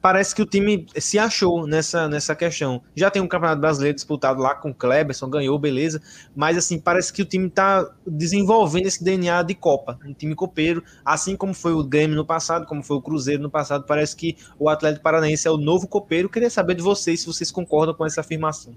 parece 0.00 0.34
que 0.34 0.42
o 0.42 0.46
time 0.46 0.86
se 0.96 1.18
achou 1.18 1.66
nessa, 1.66 2.08
nessa 2.08 2.34
questão. 2.34 2.82
Já 2.94 3.10
tem 3.10 3.20
um 3.20 3.28
campeonato 3.28 3.60
brasileiro 3.60 3.94
disputado 3.94 4.40
lá 4.40 4.54
com 4.54 4.70
o 4.70 4.74
Kleberson, 4.74 5.28
ganhou, 5.28 5.58
beleza. 5.58 6.00
Mas 6.34 6.56
assim, 6.56 6.78
parece 6.78 7.12
que 7.12 7.22
o 7.22 7.24
time 7.24 7.46
está 7.46 7.88
desenvolvendo 8.06 8.86
esse 8.86 9.02
DNA 9.02 9.42
de 9.42 9.54
Copa, 9.54 9.98
um 10.04 10.14
time 10.14 10.34
copeiro, 10.34 10.82
assim 11.04 11.36
como 11.36 11.52
foi 11.52 11.72
o 11.72 11.84
Grêmio 11.84 12.16
no 12.16 12.24
passado, 12.24 12.66
como 12.66 12.82
foi 12.82 12.96
o 12.96 13.02
Cruzeiro 13.02 13.42
no 13.42 13.50
passado. 13.50 13.84
Parece 13.86 14.16
que 14.16 14.36
o 14.58 14.68
Atlético 14.68 15.02
Paranaense 15.02 15.46
é 15.46 15.50
o 15.50 15.56
novo 15.56 15.86
copeiro. 15.86 16.28
Queria 16.28 16.50
saber 16.50 16.74
de 16.74 16.82
vocês 16.82 17.20
se 17.20 17.26
vocês 17.26 17.50
concordam 17.50 17.94
com 17.94 18.04
essa 18.04 18.20
afirmação. 18.20 18.74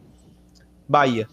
Bahia. 0.88 1.28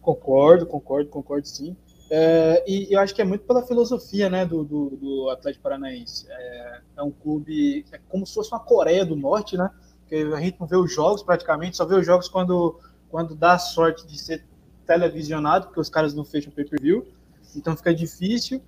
Concordo, 0.00 0.66
concordo, 0.66 1.08
concordo 1.10 1.46
sim. 1.46 1.76
É, 2.12 2.64
e 2.66 2.92
eu 2.92 2.98
acho 2.98 3.14
que 3.14 3.22
é 3.22 3.24
muito 3.24 3.44
pela 3.44 3.62
filosofia 3.62 4.28
né, 4.28 4.44
do, 4.44 4.64
do, 4.64 4.90
do 4.96 5.30
Atlético 5.30 5.62
Paranaense. 5.62 6.26
É, 6.28 6.80
é, 6.96 7.02
um 7.02 7.12
clube, 7.12 7.84
é 7.92 8.00
como 8.08 8.26
se 8.26 8.34
fosse 8.34 8.50
uma 8.50 8.58
Coreia 8.58 9.06
do 9.06 9.14
Norte, 9.14 9.56
né? 9.56 9.70
Porque 10.00 10.16
a 10.16 10.40
gente 10.40 10.58
não 10.58 10.66
vê 10.66 10.76
os 10.76 10.92
jogos 10.92 11.22
praticamente, 11.22 11.76
só 11.76 11.84
vê 11.84 11.94
os 11.94 12.04
jogos 12.04 12.28
quando, 12.28 12.80
quando 13.08 13.36
dá 13.36 13.52
a 13.52 13.58
sorte 13.58 14.04
de 14.08 14.18
ser 14.18 14.44
televisionado, 14.84 15.66
porque 15.66 15.78
os 15.78 15.88
caras 15.88 16.12
não 16.12 16.24
fecham 16.24 16.52
pay-per-view, 16.52 17.06
então 17.54 17.76
fica 17.76 17.94
difícil. 17.94 18.60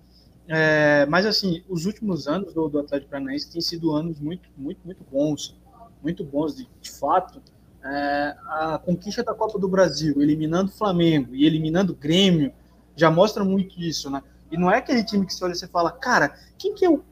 É, 0.47 1.05
mas 1.07 1.27
assim, 1.27 1.65
os 1.69 1.85
últimos 1.85 2.29
anos 2.29 2.55
do, 2.55 2.69
do 2.69 2.79
Atlético 2.79 3.11
Paranaense 3.11 3.51
têm 3.51 3.61
sido 3.61 3.93
anos 3.93 4.21
muito, 4.21 4.49
muito, 4.57 4.81
muito 4.85 5.05
bons, 5.11 5.59
muito 6.01 6.23
bons 6.25 6.57
de, 6.57 6.69
de 6.81 6.91
fato. 6.93 7.43
É, 7.85 8.37
a 8.47 8.81
conquista 8.85 9.25
da 9.25 9.35
Copa 9.35 9.59
do 9.59 9.69
Brasil, 9.69 10.23
eliminando 10.23 10.71
o 10.71 10.75
Flamengo 10.75 11.35
e 11.35 11.45
eliminando 11.45 11.93
o 11.93 11.97
Grêmio, 11.97 12.53
já 12.97 13.11
mostra 13.11 13.45
muito 13.45 13.81
isso, 13.81 14.11
né? 14.11 14.23
E 14.51 14.57
não 14.57 14.71
é 14.71 14.79
aquele 14.79 15.03
time 15.03 15.27
que 15.27 15.33
você 15.33 15.45
olha 15.45 15.53
e 15.53 15.57
você 15.57 15.67
fala, 15.67 15.91
cara, 15.91 16.39
quem 16.59 16.75
que 16.75 16.85
é 16.85 16.91
o 16.91 17.03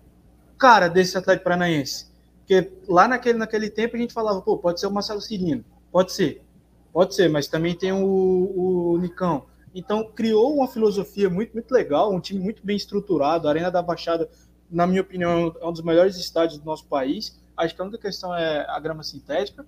cara 0.58 0.88
desse 0.88 1.16
Atlético 1.16 1.44
Paranaense? 1.44 2.10
Porque 2.40 2.72
lá 2.88 3.08
naquele, 3.08 3.38
naquele 3.38 3.70
tempo 3.70 3.96
a 3.96 3.98
gente 3.98 4.12
falava, 4.12 4.42
pô, 4.42 4.58
pode 4.58 4.80
ser 4.80 4.86
o 4.86 4.90
Marcelo 4.90 5.20
Cirino, 5.20 5.64
pode 5.90 6.12
ser, 6.12 6.44
pode 6.92 7.14
ser, 7.14 7.28
mas 7.30 7.46
também 7.46 7.74
tem 7.74 7.92
o, 7.92 8.92
o 8.92 8.98
Nicão. 8.98 9.46
Então 9.74 10.10
criou 10.10 10.54
uma 10.54 10.68
filosofia 10.68 11.30
muito, 11.30 11.52
muito 11.54 11.70
legal, 11.70 12.12
um 12.12 12.20
time 12.20 12.40
muito 12.40 12.64
bem 12.64 12.76
estruturado. 12.76 13.46
A 13.46 13.50
Arena 13.50 13.70
da 13.70 13.80
Baixada, 13.80 14.28
na 14.70 14.86
minha 14.86 15.00
opinião, 15.00 15.54
é 15.60 15.66
um 15.66 15.72
dos 15.72 15.82
melhores 15.82 16.16
estádios 16.16 16.58
do 16.58 16.66
nosso 16.66 16.86
país. 16.86 17.40
Acho 17.56 17.74
que 17.74 17.80
a 17.80 17.84
única 17.84 17.98
questão 17.98 18.34
é 18.34 18.66
a 18.68 18.78
grama 18.80 19.02
sintética, 19.02 19.64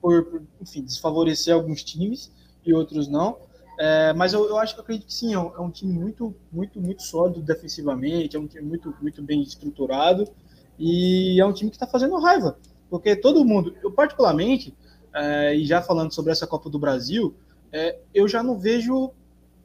por, 0.00 0.42
enfim, 0.60 0.82
desfavorecer 0.82 1.54
alguns 1.54 1.82
times 1.84 2.32
e 2.64 2.72
outros 2.72 3.06
não. 3.06 3.38
É, 3.78 4.12
mas 4.14 4.32
eu, 4.32 4.48
eu, 4.48 4.56
acho 4.56 4.74
que 4.74 4.80
eu 4.80 4.82
acredito 4.82 5.06
que 5.06 5.14
sim, 5.14 5.34
é 5.34 5.38
um, 5.38 5.54
é 5.54 5.60
um, 5.60 5.70
time 5.70 5.92
muito, 5.92 6.34
muito, 6.50 6.80
muito 6.80 7.02
sólido 7.02 7.42
defensivamente, 7.42 8.36
é 8.36 8.40
um 8.40 8.46
time 8.46 8.66
muito, 8.66 8.94
muito 9.02 9.22
bem 9.22 9.42
estruturado 9.42 10.26
e 10.78 11.38
é 11.38 11.44
um 11.44 11.52
time 11.52 11.70
que 11.70 11.76
está 11.76 11.86
fazendo 11.86 12.18
raiva, 12.18 12.58
porque 12.88 13.14
todo 13.14 13.44
mundo, 13.44 13.74
eu 13.82 13.92
particularmente, 13.92 14.74
é, 15.14 15.54
e 15.54 15.66
já 15.66 15.82
falando 15.82 16.12
sobre 16.12 16.32
essa 16.32 16.46
Copa 16.46 16.70
do 16.70 16.78
Brasil, 16.78 17.34
é, 17.70 17.98
eu 18.14 18.26
já 18.26 18.42
não 18.42 18.58
vejo 18.58 19.12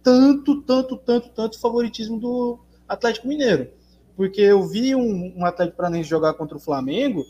tanto, 0.04 0.62
tanto, 0.62 0.98
tanto, 0.98 1.30
tanto 1.30 1.60
favoritismo 1.60 2.20
do 2.20 2.60
Atlético 2.90 3.28
Mineiro, 3.28 3.70
porque 4.18 4.42
eu 4.42 4.68
vi 4.68 4.94
um, 4.94 5.34
um 5.38 5.46
Atlético 5.46 5.78
Paranaense 5.78 6.10
jogar 6.10 6.34
contra 6.34 6.58
o 6.58 6.60
Flamengo 6.60 7.24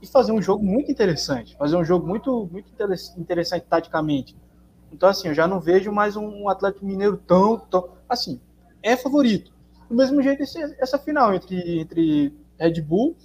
e 0.00 0.06
fazer 0.06 0.30
um 0.30 0.40
jogo 0.40 0.64
muito 0.64 0.90
interessante, 0.90 1.56
fazer 1.56 1.76
um 1.76 1.84
jogo 1.84 2.06
muito, 2.06 2.48
muito 2.52 2.70
interessante 3.16 3.66
taticamente 3.68 4.36
então, 4.92 5.08
assim, 5.08 5.28
eu 5.28 5.34
já 5.34 5.46
não 5.46 5.60
vejo 5.60 5.92
mais 5.92 6.16
um 6.16 6.48
Atlético 6.48 6.86
Mineiro 6.86 7.16
tão, 7.16 7.58
tão. 7.58 7.90
Assim, 8.08 8.40
é 8.82 8.96
favorito. 8.96 9.52
Do 9.88 9.94
mesmo 9.94 10.22
jeito, 10.22 10.42
esse, 10.42 10.60
essa 10.78 10.98
final 10.98 11.34
entre, 11.34 11.80
entre 11.80 12.32
Red 12.58 12.80
Bull 12.82 13.16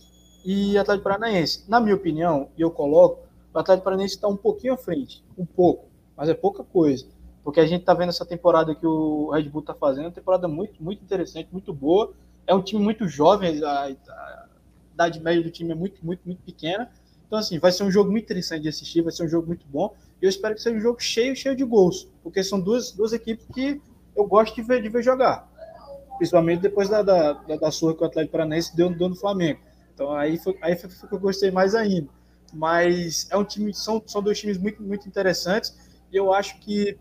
e 0.45 0.77
Atlético 0.77 1.03
Paranaense. 1.03 1.63
Na 1.67 1.79
minha 1.79 1.95
opinião, 1.95 2.49
e 2.57 2.61
eu 2.61 2.71
coloco, 2.71 3.21
o 3.53 3.59
Atlético 3.59 3.85
Paranaense 3.85 4.15
está 4.15 4.27
um 4.27 4.37
pouquinho 4.37 4.73
à 4.73 4.77
frente. 4.77 5.23
Um 5.37 5.45
pouco. 5.45 5.85
Mas 6.15 6.29
é 6.29 6.33
pouca 6.33 6.63
coisa. 6.63 7.05
Porque 7.43 7.59
a 7.59 7.65
gente 7.65 7.81
está 7.81 7.93
vendo 7.93 8.09
essa 8.09 8.25
temporada 8.25 8.73
que 8.75 8.85
o 8.85 9.29
Red 9.31 9.43
Bull 9.49 9.61
está 9.61 9.73
fazendo, 9.73 10.05
uma 10.05 10.11
temporada 10.11 10.47
muito, 10.47 10.81
muito 10.81 11.03
interessante, 11.03 11.49
muito 11.51 11.73
boa. 11.73 12.13
É 12.45 12.53
um 12.53 12.61
time 12.61 12.81
muito 12.81 13.07
jovem, 13.07 13.63
a, 13.63 13.85
a 13.85 14.45
idade 14.93 15.19
média 15.19 15.43
do 15.43 15.49
time 15.49 15.71
é 15.71 15.75
muito, 15.75 16.05
muito, 16.05 16.21
muito 16.25 16.41
pequena. 16.41 16.89
Então, 17.25 17.39
assim, 17.39 17.57
vai 17.57 17.71
ser 17.71 17.83
um 17.83 17.91
jogo 17.91 18.11
muito 18.11 18.25
interessante 18.25 18.63
de 18.63 18.69
assistir, 18.69 19.01
vai 19.01 19.11
ser 19.11 19.23
um 19.23 19.27
jogo 19.27 19.47
muito 19.47 19.65
bom 19.67 19.93
eu 20.23 20.29
espero 20.29 20.55
que 20.55 20.61
seja 20.61 20.77
um 20.77 20.79
jogo 20.79 21.01
cheio, 21.01 21.35
cheio 21.35 21.53
de 21.53 21.65
gols, 21.65 22.09
porque 22.23 22.41
são 22.41 22.57
duas, 22.57 22.93
duas 22.93 23.11
equipes 23.11 23.45
que 23.53 23.81
eu 24.15 24.25
gosto 24.25 24.55
de 24.55 24.61
ver, 24.61 24.81
de 24.81 24.87
ver 24.87 25.03
jogar, 25.03 25.51
principalmente 26.17 26.61
depois 26.61 26.87
da, 26.87 27.01
da, 27.01 27.33
da, 27.33 27.71
surra 27.71 27.93
que 27.93 28.03
o 28.03 28.05
Atlético 28.05 28.31
Paranaense 28.31 28.73
deu, 28.73 28.89
deu 28.89 29.09
no 29.09 29.17
Flamengo. 29.17 29.59
Então 29.93 30.13
aí 30.13 30.37
foi, 30.37 30.57
aí 30.61 30.77
foi 30.77 30.89
que 30.89 31.13
eu 31.13 31.19
gostei 31.19 31.51
mais 31.51 31.75
ainda. 31.75 32.07
Mas 32.53 33.27
é 33.31 33.37
um 33.37 33.43
time, 33.43 33.73
são, 33.73 34.01
são 34.05 34.23
dois 34.23 34.39
times 34.39 34.57
muito, 34.57 34.81
muito 34.81 35.05
interessantes 35.09 35.77
e 36.09 36.15
eu 36.15 36.31
acho 36.31 36.57
que 36.59 36.97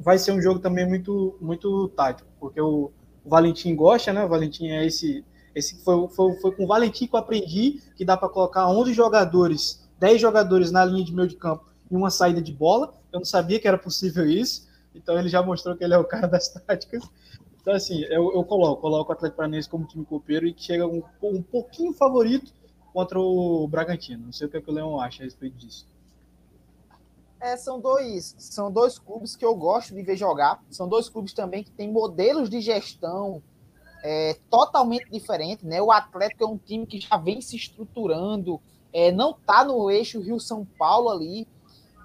vai 0.00 0.18
ser 0.18 0.32
um 0.32 0.42
jogo 0.42 0.58
também 0.58 0.88
muito, 0.88 1.38
muito 1.40 1.86
tático, 1.90 2.28
porque 2.40 2.60
o, 2.60 2.90
o 3.24 3.30
Valentim 3.30 3.76
gosta, 3.76 4.12
né? 4.12 4.24
O 4.24 4.28
Valentim 4.28 4.66
é 4.66 4.84
esse. 4.84 5.24
Esse 5.54 5.76
foi, 5.84 6.08
foi, 6.08 6.34
foi 6.40 6.52
com 6.56 6.64
o 6.64 6.66
Valentim 6.66 7.06
que 7.06 7.14
eu 7.14 7.20
aprendi 7.20 7.80
que 7.94 8.04
dá 8.04 8.16
para 8.16 8.28
colocar 8.28 8.68
11 8.68 8.92
jogadores, 8.94 9.86
10 10.00 10.20
jogadores 10.20 10.72
na 10.72 10.84
linha 10.84 11.04
de 11.04 11.14
meio 11.14 11.28
de 11.28 11.36
campo 11.36 11.71
em 11.92 11.96
uma 11.96 12.10
saída 12.10 12.40
de 12.40 12.52
bola. 12.52 12.94
Eu 13.12 13.20
não 13.20 13.26
sabia 13.26 13.60
que 13.60 13.68
era 13.68 13.76
possível 13.76 14.24
isso. 14.26 14.66
Então 14.94 15.18
ele 15.18 15.28
já 15.28 15.42
mostrou 15.42 15.76
que 15.76 15.84
ele 15.84 15.92
é 15.92 15.98
o 15.98 16.04
cara 16.04 16.26
das 16.26 16.48
táticas. 16.48 17.04
Então, 17.60 17.74
assim, 17.74 18.02
eu, 18.04 18.32
eu 18.32 18.42
coloco, 18.44 18.80
coloco 18.80 19.10
o 19.10 19.12
Atlético 19.12 19.36
Paranaense 19.36 19.68
como 19.68 19.86
time 19.86 20.04
copeiro 20.04 20.46
e 20.46 20.54
chega 20.56 20.86
um, 20.86 21.02
um 21.22 21.42
pouquinho 21.42 21.92
favorito 21.92 22.52
contra 22.92 23.20
o 23.20 23.68
Bragantino. 23.68 24.24
Não 24.24 24.32
sei 24.32 24.46
o 24.46 24.50
que, 24.50 24.56
é 24.56 24.60
que 24.60 24.70
o 24.70 24.72
Leão 24.72 24.98
acha 24.98 25.22
a 25.22 25.24
respeito 25.24 25.56
disso. 25.56 25.86
É, 27.40 27.56
são 27.56 27.80
dois, 27.80 28.34
são 28.38 28.70
dois 28.70 28.98
clubes 28.98 29.36
que 29.36 29.44
eu 29.44 29.54
gosto 29.54 29.94
de 29.94 30.02
ver 30.02 30.16
jogar. 30.16 30.62
São 30.70 30.88
dois 30.88 31.08
clubes 31.08 31.32
também 31.32 31.62
que 31.62 31.70
têm 31.70 31.90
modelos 31.90 32.48
de 32.48 32.60
gestão 32.60 33.42
é, 34.02 34.36
totalmente 34.50 35.08
diferentes. 35.10 35.64
Né? 35.64 35.80
O 35.80 35.92
Atlético 35.92 36.44
é 36.44 36.46
um 36.46 36.58
time 36.58 36.86
que 36.86 37.00
já 37.00 37.16
vem 37.16 37.40
se 37.40 37.54
estruturando 37.54 38.60
é, 38.92 39.10
não 39.10 39.30
está 39.30 39.64
no 39.64 39.90
eixo 39.90 40.20
Rio-São 40.20 40.66
Paulo 40.78 41.08
ali 41.08 41.48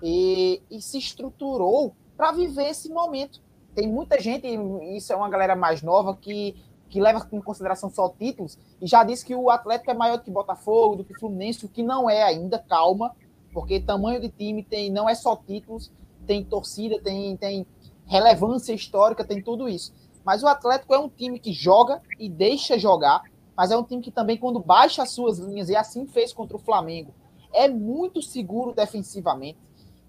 e, 0.02 0.62
e 0.70 0.82
se 0.82 0.98
estruturou 0.98 1.96
para 2.16 2.32
viver 2.32 2.70
esse 2.70 2.90
momento. 2.90 3.42
Tem 3.76 3.88
muita 3.88 4.20
gente, 4.20 4.48
isso 4.96 5.14
é 5.14 5.16
uma 5.16 5.30
galera 5.30 5.56
mais 5.56 5.82
nova, 5.82 6.16
que, 6.16 6.56
que 6.90 7.00
leva 7.00 7.28
em 7.32 7.42
consideração 7.42 7.90
só 7.90 8.10
títulos 8.10 8.58
e 8.82 8.88
já 8.88 9.04
disse 9.04 9.26
que 9.26 9.36
o 9.36 9.50
Atlético 9.50 9.92
é 9.92 9.94
maior 9.94 10.18
do 10.18 10.24
que 10.24 10.32
Botafogo, 10.32 10.96
do 10.96 11.04
que 11.04 11.14
Fluminense, 11.20 11.66
o 11.66 11.70
que 11.70 11.84
não 11.84 12.10
é 12.10 12.24
ainda, 12.24 12.58
calma, 12.58 13.16
porque 13.54 13.80
tamanho 13.80 14.20
de 14.20 14.30
time 14.30 14.64
tem 14.64 14.92
não 14.92 15.08
é 15.08 15.16
só 15.16 15.36
títulos, 15.36 15.92
tem 16.26 16.44
torcida, 16.44 17.00
tem, 17.02 17.38
tem 17.38 17.66
relevância 18.06 18.74
histórica, 18.74 19.24
tem 19.24 19.42
tudo 19.42 19.70
isso. 19.70 19.94
Mas 20.24 20.44
o 20.44 20.48
Atlético 20.48 20.94
é 20.94 21.00
um 21.00 21.08
time 21.10 21.40
que 21.40 21.54
joga 21.54 22.02
e 22.20 22.28
deixa 22.28 22.78
jogar, 22.78 23.24
mas 23.56 23.72
é 23.72 23.78
um 23.78 23.84
time 23.84 24.02
que 24.02 24.12
também, 24.12 24.38
quando 24.38 24.60
baixa 24.60 25.04
as 25.04 25.12
suas 25.12 25.40
linhas, 25.40 25.70
e 25.70 25.76
assim 25.76 26.06
fez 26.06 26.34
contra 26.34 26.58
o 26.58 26.60
Flamengo, 26.60 27.14
é 27.54 27.68
muito 27.68 28.22
seguro 28.22 28.74
defensivamente. 28.74 29.58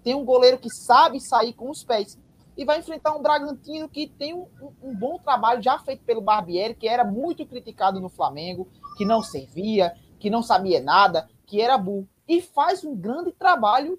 Tem 0.03 0.15
um 0.15 0.25
goleiro 0.25 0.57
que 0.57 0.69
sabe 0.69 1.19
sair 1.19 1.53
com 1.53 1.69
os 1.69 1.83
pés. 1.83 2.17
E 2.57 2.65
vai 2.65 2.79
enfrentar 2.79 3.15
um 3.15 3.21
Bragantino 3.21 3.87
que 3.87 4.07
tem 4.07 4.33
um, 4.33 4.45
um, 4.83 4.93
bom 4.93 5.17
trabalho 5.17 5.61
já 5.61 5.79
feito 5.79 6.03
pelo 6.03 6.21
Barbieri, 6.21 6.75
que 6.75 6.87
era 6.87 7.05
muito 7.05 7.45
criticado 7.45 8.01
no 8.01 8.09
Flamengo, 8.09 8.67
que 8.97 9.05
não 9.05 9.23
servia, 9.23 9.95
que 10.19 10.29
não 10.29 10.43
sabia 10.43 10.81
nada, 10.81 11.29
que 11.45 11.61
era 11.61 11.77
burro. 11.77 12.07
E 12.27 12.41
faz 12.41 12.83
um 12.83 12.95
grande 12.95 13.31
trabalho 13.31 13.97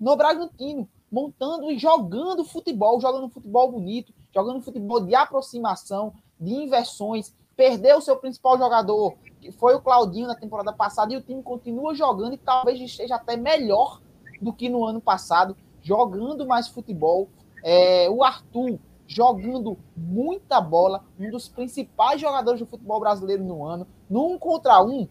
no 0.00 0.16
Bragantino, 0.16 0.88
montando 1.10 1.70
e 1.70 1.78
jogando 1.78 2.44
futebol, 2.44 3.00
jogando 3.00 3.28
futebol 3.28 3.70
bonito, 3.70 4.12
jogando 4.34 4.62
futebol 4.62 5.00
de 5.00 5.14
aproximação, 5.14 6.14
de 6.40 6.54
inversões, 6.54 7.34
perdeu 7.56 7.98
o 7.98 8.02
seu 8.02 8.16
principal 8.16 8.56
jogador, 8.56 9.16
que 9.40 9.50
foi 9.50 9.74
o 9.74 9.80
Claudinho 9.80 10.28
na 10.28 10.34
temporada 10.34 10.72
passada, 10.72 11.12
e 11.12 11.16
o 11.16 11.20
time 11.20 11.42
continua 11.42 11.94
jogando 11.94 12.34
e 12.34 12.38
talvez 12.38 12.80
esteja 12.80 13.16
até 13.16 13.36
melhor 13.36 14.00
do 14.40 14.52
que 14.52 14.68
no 14.68 14.84
ano 14.84 15.00
passado, 15.00 15.56
jogando 15.82 16.46
mais 16.46 16.68
futebol. 16.68 17.28
É, 17.64 18.08
o 18.08 18.22
Arthur 18.22 18.78
jogando 19.06 19.78
muita 19.96 20.60
bola, 20.60 21.02
um 21.18 21.30
dos 21.30 21.48
principais 21.48 22.20
jogadores 22.20 22.60
do 22.60 22.66
futebol 22.66 23.00
brasileiro 23.00 23.42
no 23.42 23.64
ano. 23.64 23.86
No 24.08 24.26
um 24.26 24.38
contra 24.38 24.82
um, 24.84 25.08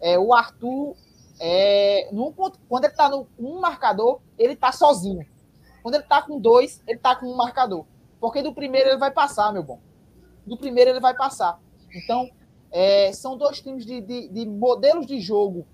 é, 0.00 0.18
o 0.18 0.34
Arthur, 0.34 0.96
é, 1.38 2.08
no, 2.12 2.32
quando 2.32 2.84
ele 2.84 2.92
está 2.92 3.08
no 3.08 3.26
um 3.38 3.60
marcador, 3.60 4.20
ele 4.36 4.54
está 4.54 4.72
sozinho. 4.72 5.24
Quando 5.82 5.94
ele 5.94 6.02
está 6.02 6.20
com 6.20 6.40
dois, 6.40 6.82
ele 6.86 6.96
está 6.96 7.14
com 7.14 7.26
um 7.26 7.36
marcador. 7.36 7.86
Porque 8.20 8.42
do 8.42 8.52
primeiro 8.52 8.90
ele 8.90 8.98
vai 8.98 9.12
passar, 9.12 9.52
meu 9.52 9.62
bom. 9.62 9.78
Do 10.44 10.56
primeiro 10.56 10.90
ele 10.90 11.00
vai 11.00 11.14
passar. 11.14 11.60
Então, 11.94 12.28
é, 12.72 13.12
são 13.12 13.36
dois 13.36 13.60
times 13.60 13.86
de, 13.86 14.00
de, 14.00 14.28
de, 14.28 14.46
modelos 14.46 15.06
de 15.06 15.20
jogo 15.20 15.64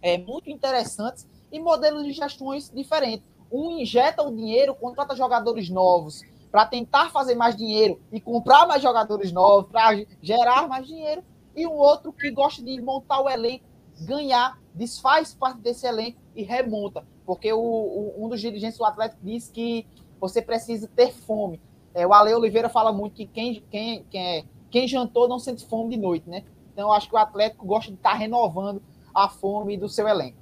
é, 0.00 0.16
muito 0.16 0.48
interessantes 0.48 1.28
e 1.50 1.58
modelos 1.58 2.04
de 2.04 2.12
gestões 2.12 2.70
diferentes. 2.70 3.26
Um 3.50 3.78
injeta 3.78 4.22
o 4.22 4.34
dinheiro, 4.34 4.74
contrata 4.74 5.16
jogadores 5.16 5.70
novos 5.70 6.22
para 6.50 6.64
tentar 6.66 7.10
fazer 7.10 7.34
mais 7.34 7.56
dinheiro 7.56 8.00
e 8.10 8.20
comprar 8.20 8.66
mais 8.66 8.82
jogadores 8.82 9.30
novos, 9.32 9.70
para 9.70 10.04
gerar 10.22 10.66
mais 10.66 10.86
dinheiro, 10.86 11.22
e 11.54 11.66
um 11.66 11.74
outro 11.74 12.12
que 12.12 12.30
gosta 12.30 12.62
de 12.62 12.80
montar 12.80 13.20
o 13.20 13.28
elenco, 13.28 13.64
ganhar, 14.00 14.58
desfaz 14.72 15.34
parte 15.34 15.60
desse 15.60 15.86
elenco 15.86 16.18
e 16.34 16.42
remonta. 16.42 17.04
Porque 17.26 17.52
o, 17.52 17.60
o, 17.60 18.14
um 18.24 18.28
dos 18.28 18.40
dirigentes 18.40 18.78
do 18.78 18.84
Atlético 18.84 19.20
disse 19.22 19.52
que 19.52 19.86
você 20.18 20.40
precisa 20.40 20.88
ter 20.88 21.12
fome. 21.12 21.60
É, 21.92 22.06
o 22.06 22.14
Ale 22.14 22.32
Oliveira 22.32 22.68
fala 22.68 22.92
muito 22.92 23.14
que 23.14 23.26
quem, 23.26 23.62
quem, 23.70 24.04
quem 24.04 24.38
é 24.38 24.44
quem 24.70 24.86
jantou 24.86 25.28
não 25.28 25.38
sente 25.38 25.66
fome 25.66 25.96
de 25.96 26.00
noite, 26.00 26.28
né? 26.28 26.44
Então, 26.72 26.92
acho 26.92 27.08
que 27.08 27.14
o 27.14 27.18
Atlético 27.18 27.66
gosta 27.66 27.90
de 27.90 27.96
estar 27.96 28.12
tá 28.12 28.16
renovando 28.16 28.82
a 29.14 29.28
fome 29.28 29.76
do 29.76 29.88
seu 29.88 30.06
elenco. 30.06 30.37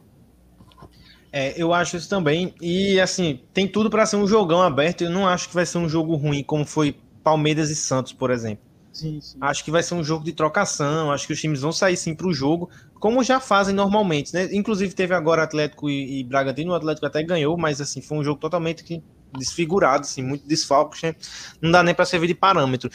É, 1.38 1.52
eu 1.54 1.74
acho 1.74 1.98
isso 1.98 2.08
também. 2.08 2.54
E, 2.62 2.98
assim, 2.98 3.40
tem 3.52 3.68
tudo 3.68 3.90
para 3.90 4.06
ser 4.06 4.16
um 4.16 4.26
jogão 4.26 4.62
aberto. 4.62 5.04
Eu 5.04 5.10
não 5.10 5.28
acho 5.28 5.50
que 5.50 5.54
vai 5.54 5.66
ser 5.66 5.76
um 5.76 5.86
jogo 5.86 6.16
ruim, 6.16 6.42
como 6.42 6.64
foi 6.64 6.96
Palmeiras 7.22 7.68
e 7.68 7.76
Santos, 7.76 8.14
por 8.14 8.30
exemplo. 8.30 8.64
Sim, 8.90 9.20
sim. 9.20 9.36
Acho 9.38 9.62
que 9.62 9.70
vai 9.70 9.82
ser 9.82 9.96
um 9.96 10.02
jogo 10.02 10.24
de 10.24 10.32
trocação. 10.32 11.12
Acho 11.12 11.26
que 11.26 11.34
os 11.34 11.38
times 11.38 11.60
vão 11.60 11.72
sair 11.72 11.98
sim 11.98 12.14
para 12.14 12.26
o 12.26 12.32
jogo, 12.32 12.70
como 12.98 13.22
já 13.22 13.38
fazem 13.38 13.74
normalmente, 13.74 14.32
né? 14.32 14.48
Inclusive, 14.50 14.94
teve 14.94 15.12
agora 15.12 15.42
Atlético 15.42 15.90
e, 15.90 16.20
e 16.20 16.24
Bragantino. 16.24 16.72
O 16.72 16.74
Atlético 16.74 17.04
até 17.04 17.22
ganhou, 17.22 17.54
mas, 17.58 17.82
assim, 17.82 18.00
foi 18.00 18.16
um 18.16 18.24
jogo 18.24 18.40
totalmente 18.40 19.02
desfigurado, 19.36 20.06
assim, 20.06 20.22
muito 20.22 20.48
desfalque. 20.48 21.06
Né? 21.06 21.14
Não 21.60 21.70
dá 21.70 21.82
nem 21.82 21.94
para 21.94 22.06
servir 22.06 22.28
de 22.28 22.34
parâmetro. 22.34 22.88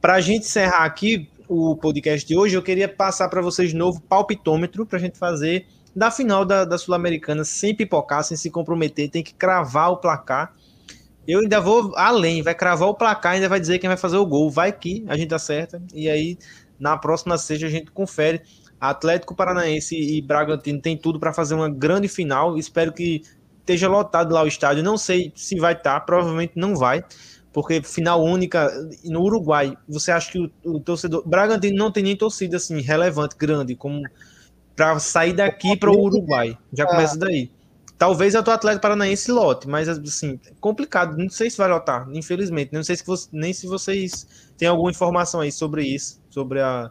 Para 0.00 0.14
a 0.14 0.20
gente 0.22 0.46
encerrar 0.46 0.86
aqui 0.86 1.28
o 1.46 1.76
podcast 1.76 2.26
de 2.26 2.34
hoje, 2.34 2.56
eu 2.56 2.62
queria 2.62 2.88
passar 2.88 3.28
para 3.28 3.42
vocês 3.42 3.68
de 3.68 3.76
novo 3.76 4.00
palpitômetro 4.00 4.86
para 4.86 4.96
a 4.96 5.00
gente 5.00 5.18
fazer 5.18 5.66
da 5.94 6.10
final 6.10 6.44
da, 6.44 6.64
da 6.64 6.78
Sul-Americana 6.78 7.44
sem 7.44 7.74
pipocar, 7.74 8.24
sem 8.24 8.36
se 8.36 8.50
comprometer, 8.50 9.10
tem 9.10 9.22
que 9.22 9.34
cravar 9.34 9.90
o 9.90 9.96
placar. 9.96 10.52
Eu 11.26 11.40
ainda 11.40 11.60
vou 11.60 11.96
além, 11.96 12.42
vai 12.42 12.54
cravar 12.54 12.88
o 12.88 12.94
placar, 12.94 13.32
ainda 13.32 13.48
vai 13.48 13.60
dizer 13.60 13.78
quem 13.78 13.88
vai 13.88 13.96
fazer 13.96 14.16
o 14.16 14.26
gol. 14.26 14.50
Vai 14.50 14.72
que 14.72 15.04
a 15.08 15.16
gente 15.16 15.32
acerta. 15.34 15.80
E 15.94 16.08
aí, 16.08 16.36
na 16.78 16.96
próxima 16.96 17.38
sexta, 17.38 17.66
a 17.66 17.70
gente 17.70 17.90
confere. 17.90 18.42
Atlético 18.80 19.34
Paranaense 19.34 19.94
e 19.94 20.20
Bragantino 20.20 20.80
tem 20.80 20.96
tudo 20.96 21.20
para 21.20 21.32
fazer 21.32 21.54
uma 21.54 21.70
grande 21.70 22.08
final. 22.08 22.58
Espero 22.58 22.92
que 22.92 23.22
esteja 23.60 23.88
lotado 23.88 24.34
lá 24.34 24.42
o 24.42 24.48
estádio. 24.48 24.82
Não 24.82 24.98
sei 24.98 25.32
se 25.36 25.56
vai 25.56 25.74
estar, 25.74 25.94
tá, 25.94 26.00
provavelmente 26.00 26.54
não 26.56 26.74
vai 26.74 27.04
porque 27.52 27.82
final 27.82 28.24
única 28.24 28.70
no 29.04 29.22
Uruguai, 29.22 29.76
você 29.86 30.10
acha 30.10 30.32
que 30.32 30.38
o, 30.38 30.50
o 30.64 30.80
torcedor 30.80 31.22
Bragantino 31.28 31.76
não 31.76 31.92
tem 31.92 32.02
nem 32.02 32.16
torcida 32.16 32.56
assim 32.56 32.80
relevante, 32.80 33.36
grande, 33.36 33.76
como 33.76 34.02
para 34.76 34.98
sair 34.98 35.32
daqui 35.32 35.76
para 35.76 35.90
o 35.90 35.98
Uruguai. 35.98 36.56
Já 36.72 36.86
começa 36.86 37.18
daí. 37.18 37.50
Talvez 37.98 38.34
a 38.34 38.42
tua 38.42 38.54
Atlético 38.54 38.82
Paranaense 38.82 39.30
lote, 39.30 39.68
mas 39.68 39.88
assim, 39.88 40.40
complicado. 40.60 41.16
Não 41.16 41.30
sei 41.30 41.48
se 41.50 41.56
vai 41.56 41.68
lotar, 41.68 42.08
infelizmente. 42.12 42.72
Não 42.72 42.82
sei 42.82 42.96
se 42.96 43.06
você, 43.06 43.28
nem 43.32 43.52
se 43.52 43.66
vocês 43.66 44.26
têm 44.56 44.66
alguma 44.66 44.90
informação 44.90 45.40
aí 45.40 45.52
sobre 45.52 45.84
isso, 45.84 46.20
sobre 46.28 46.60
a 46.60 46.90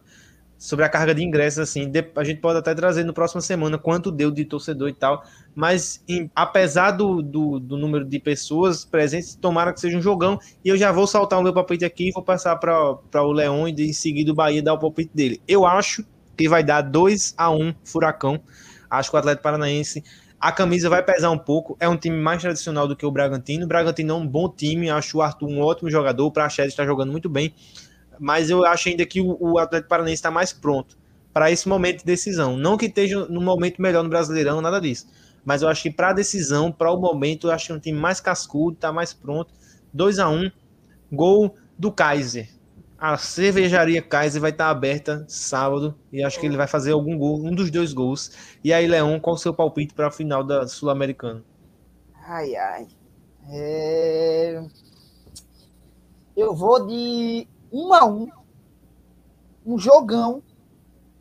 sobre 0.62 0.86
a 0.86 0.90
carga 0.90 1.16
de 1.16 1.24
ingressos, 1.24 1.58
assim, 1.58 1.92
a 2.16 2.24
gente 2.24 2.40
pode 2.40 2.60
até 2.60 2.76
trazer 2.76 3.04
no 3.04 3.16
próxima 3.16 3.42
semana 3.42 3.80
quanto 3.80 4.12
deu 4.12 4.30
de 4.30 4.46
torcedor 4.46 4.90
e 4.90 4.94
tal, 4.94 5.24
mas 5.56 6.04
em, 6.08 6.30
apesar 6.36 6.92
do, 6.92 7.20
do, 7.24 7.60
do, 7.60 7.76
número 7.76 8.06
de 8.06 8.20
pessoas 8.20 8.86
presentes, 8.86 9.34
tomara 9.34 9.74
que 9.74 9.80
seja 9.80 9.98
um 9.98 10.02
jogão, 10.04 10.38
e 10.64 10.70
eu 10.70 10.78
já 10.78 10.92
vou 10.92 11.08
saltar 11.08 11.40
o 11.40 11.42
meu 11.42 11.52
palpite 11.52 11.84
aqui 11.84 12.10
e 12.10 12.12
vou 12.12 12.22
passar 12.22 12.58
para 12.58 13.24
o 13.24 13.32
Leão 13.32 13.68
e 13.68 13.72
em 13.72 13.92
seguida 13.92 14.32
o 14.32 14.36
Bahia 14.36 14.62
dar 14.62 14.76
o 14.76 14.80
palpite 14.80 15.10
dele. 15.16 15.42
Eu 15.48 15.66
acho 15.66 16.06
que 16.36 16.50
vai 16.50 16.64
dar 16.64 16.82
2 16.82 17.36
a 17.38 17.52
1 17.52 17.74
Furacão, 17.84 18.42
acho 18.90 19.10
que 19.10 19.16
o 19.16 19.20
Atlético 19.20 19.44
Paranaense 19.44 20.04
a 20.42 20.52
camisa 20.52 20.90
vai 20.90 21.04
pesar 21.04 21.30
um 21.30 21.38
pouco, 21.38 21.78
é 21.80 21.88
um 21.88 21.96
time 21.96 22.18
mais 22.18 22.42
tradicional 22.42 22.88
do 22.88 22.96
que 22.96 23.06
o 23.06 23.12
Bragantino, 23.12 23.66
o 23.66 23.68
Bragantino 23.68 24.14
é 24.14 24.16
um 24.16 24.26
bom 24.26 24.50
time, 24.50 24.90
acho 24.90 25.20
o 25.20 25.22
Arthur 25.22 25.48
um 25.48 25.62
ótimo 25.62 25.92
jogador, 25.92 26.26
o 26.26 26.32
Praxedes 26.32 26.74
está 26.74 26.84
jogando 26.84 27.12
muito 27.12 27.30
bem, 27.30 27.54
mas 28.20 28.50
eu 28.50 28.66
acho 28.66 28.90
ainda 28.90 29.06
que 29.06 29.22
o, 29.22 29.60
Atlético 29.60 29.90
Paranaense 29.90 30.16
está 30.16 30.32
mais 30.32 30.52
pronto 30.52 30.98
para 31.32 31.52
esse 31.52 31.70
momento 31.70 32.00
de 32.00 32.06
decisão. 32.06 32.58
Não 32.58 32.76
que 32.76 32.88
esteja 32.88 33.26
no 33.26 33.40
momento 33.40 33.80
melhor 33.80 34.04
no 34.04 34.10
Brasileirão, 34.10 34.62
nada 34.62 34.82
disso. 34.82 35.08
Mas 35.46 35.62
eu 35.62 35.70
acho 35.70 35.84
que 35.84 35.92
para 35.92 36.10
a 36.10 36.14
decisão, 36.14 36.72
para 36.72 36.92
o 36.92 37.00
momento, 37.00 37.48
eu 37.48 37.52
acho 37.52 37.68
que 37.68 37.72
é 37.72 37.76
um 37.76 37.80
time 37.80 37.98
mais 37.98 38.20
cascudo, 38.20 38.76
está 38.76 38.92
mais 38.92 39.14
pronto. 39.14 39.54
2 39.94 40.20
a 40.20 40.30
1 40.30 40.36
um, 40.36 40.52
gol 41.12 41.56
do 41.78 41.92
Kaiser. 41.92 42.50
A 43.02 43.18
cervejaria 43.18 44.00
Kaiser 44.00 44.40
vai 44.40 44.52
estar 44.52 44.66
tá 44.66 44.70
aberta 44.70 45.26
sábado 45.28 45.98
e 46.14 46.24
acho 46.24 46.40
que 46.40 46.46
ele 46.46 46.56
vai 46.56 46.68
fazer 46.68 46.92
algum 46.92 47.18
gol, 47.18 47.44
um 47.44 47.56
dos 47.56 47.72
dois 47.72 47.94
gols. 47.94 48.32
E 48.64 48.72
aí, 48.72 48.86
Leão, 48.86 49.20
qual 49.20 49.36
o 49.36 49.40
seu 49.40 49.52
palpite 49.52 49.92
para 49.96 50.10
a 50.10 50.12
final 50.12 50.44
da 50.44 50.68
Sul-Americana? 50.68 51.44
Ai, 52.24 52.56
ai. 52.56 52.88
É... 53.50 54.64
Eu 56.38 56.54
vou 56.54 56.86
de 56.86 57.48
1 57.72 57.94
a 57.96 58.06
1 58.06 58.28
um 59.66 59.80
jogão, 59.80 60.44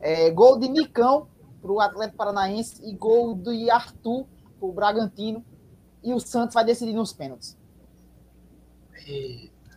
é, 0.01 0.31
gol 0.31 0.59
de 0.59 0.69
Nicão 0.69 1.29
para 1.63 1.73
o 1.73 1.81
Atlético 1.81 2.19
Paranaense 2.19 2.83
e 2.85 2.95
gol 2.95 3.35
do 3.35 3.53
Arthur 3.71 4.27
para 4.59 4.69
o 4.69 4.73
Bragantino. 4.73 5.43
E 6.05 6.13
o 6.13 6.21
Santos 6.21 6.53
vai 6.53 6.65
decidir 6.65 6.93
nos 6.93 7.15
pênaltis. 7.15 7.57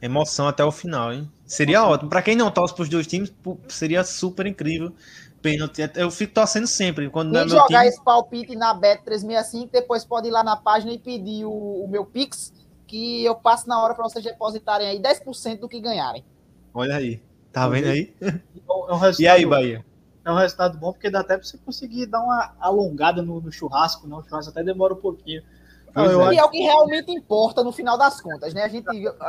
Emoção 0.03 0.49
até 0.49 0.65
o 0.65 0.69
final, 0.69 1.13
hein? 1.13 1.31
Seria 1.45 1.77
Emoção. 1.77 1.93
ótimo. 1.93 2.09
Para 2.09 2.21
quem 2.21 2.35
não 2.35 2.51
torce 2.51 2.75
para 2.75 2.83
os 2.83 2.89
dois 2.89 3.07
times, 3.07 3.33
seria 3.69 4.03
super 4.03 4.45
incrível. 4.45 4.91
Pênalti. 5.41 5.79
Eu 5.95 6.11
fico 6.11 6.33
torcendo 6.33 6.67
sempre. 6.67 7.09
Quando 7.09 7.33
e 7.33 7.47
jogar 7.47 7.67
time... 7.67 7.87
esse 7.87 8.03
palpite 8.03 8.53
na 8.53 8.77
Bet365, 8.77 9.69
depois 9.71 10.03
pode 10.03 10.27
ir 10.27 10.31
lá 10.31 10.43
na 10.43 10.57
página 10.57 10.91
e 10.91 10.99
pedir 10.99 11.45
o, 11.45 11.51
o 11.51 11.87
meu 11.87 12.05
Pix, 12.05 12.51
que 12.85 13.23
eu 13.23 13.33
passo 13.33 13.69
na 13.69 13.81
hora 13.81 13.95
para 13.95 14.03
vocês 14.03 14.25
depositarem 14.25 14.87
aí 14.87 15.01
10% 15.01 15.59
do 15.61 15.69
que 15.69 15.79
ganharem. 15.79 16.25
Olha 16.73 16.97
aí. 16.97 17.21
Tá 17.53 17.69
vendo 17.69 17.87
aí? 17.87 18.13
É 18.21 18.93
um 18.93 18.99
e 19.17 19.27
aí, 19.27 19.45
Bahia? 19.45 19.85
É 20.25 20.31
um 20.31 20.35
resultado 20.35 20.77
bom 20.77 20.91
porque 20.91 21.09
dá 21.09 21.21
até 21.21 21.37
para 21.37 21.45
você 21.45 21.57
conseguir 21.59 22.07
dar 22.07 22.19
uma 22.19 22.53
alongada 22.59 23.21
no, 23.21 23.39
no 23.39 23.51
churrasco, 23.53 24.05
não? 24.05 24.17
O 24.17 24.23
churrasco 24.23 24.51
até 24.51 24.63
demora 24.63 24.93
um 24.93 24.97
pouquinho. 24.97 25.41
Não, 25.95 26.29
é. 26.29 26.35
E 26.35 26.37
é 26.37 26.43
o 26.43 26.49
que 26.49 26.59
realmente 26.59 27.11
importa 27.11 27.63
no 27.63 27.71
final 27.71 27.97
das 27.97 28.19
contas, 28.19 28.53
né? 28.53 28.63
A 28.63 28.67
gente 28.67 28.85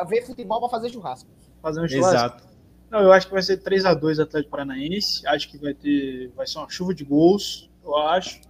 vê 0.08 0.22
futebol 0.22 0.60
para 0.60 0.70
fazer 0.70 0.90
churrasco. 0.90 1.28
Fazer 1.60 1.80
um 1.80 1.88
churrasco. 1.88 2.16
Exato. 2.16 2.54
Não, 2.90 3.00
eu 3.00 3.12
acho 3.12 3.26
que 3.26 3.32
vai 3.32 3.42
ser 3.42 3.58
3 3.58 3.84
x 3.84 4.00
2 4.00 4.20
Atlético 4.20 4.50
Paranaense. 4.50 5.26
Acho 5.26 5.50
que 5.50 5.58
vai 5.58 5.74
ter, 5.74 6.30
vai 6.36 6.46
ser 6.46 6.58
uma 6.58 6.70
chuva 6.70 6.94
de 6.94 7.04
gols, 7.04 7.68
eu 7.84 7.96
acho. 7.96 8.40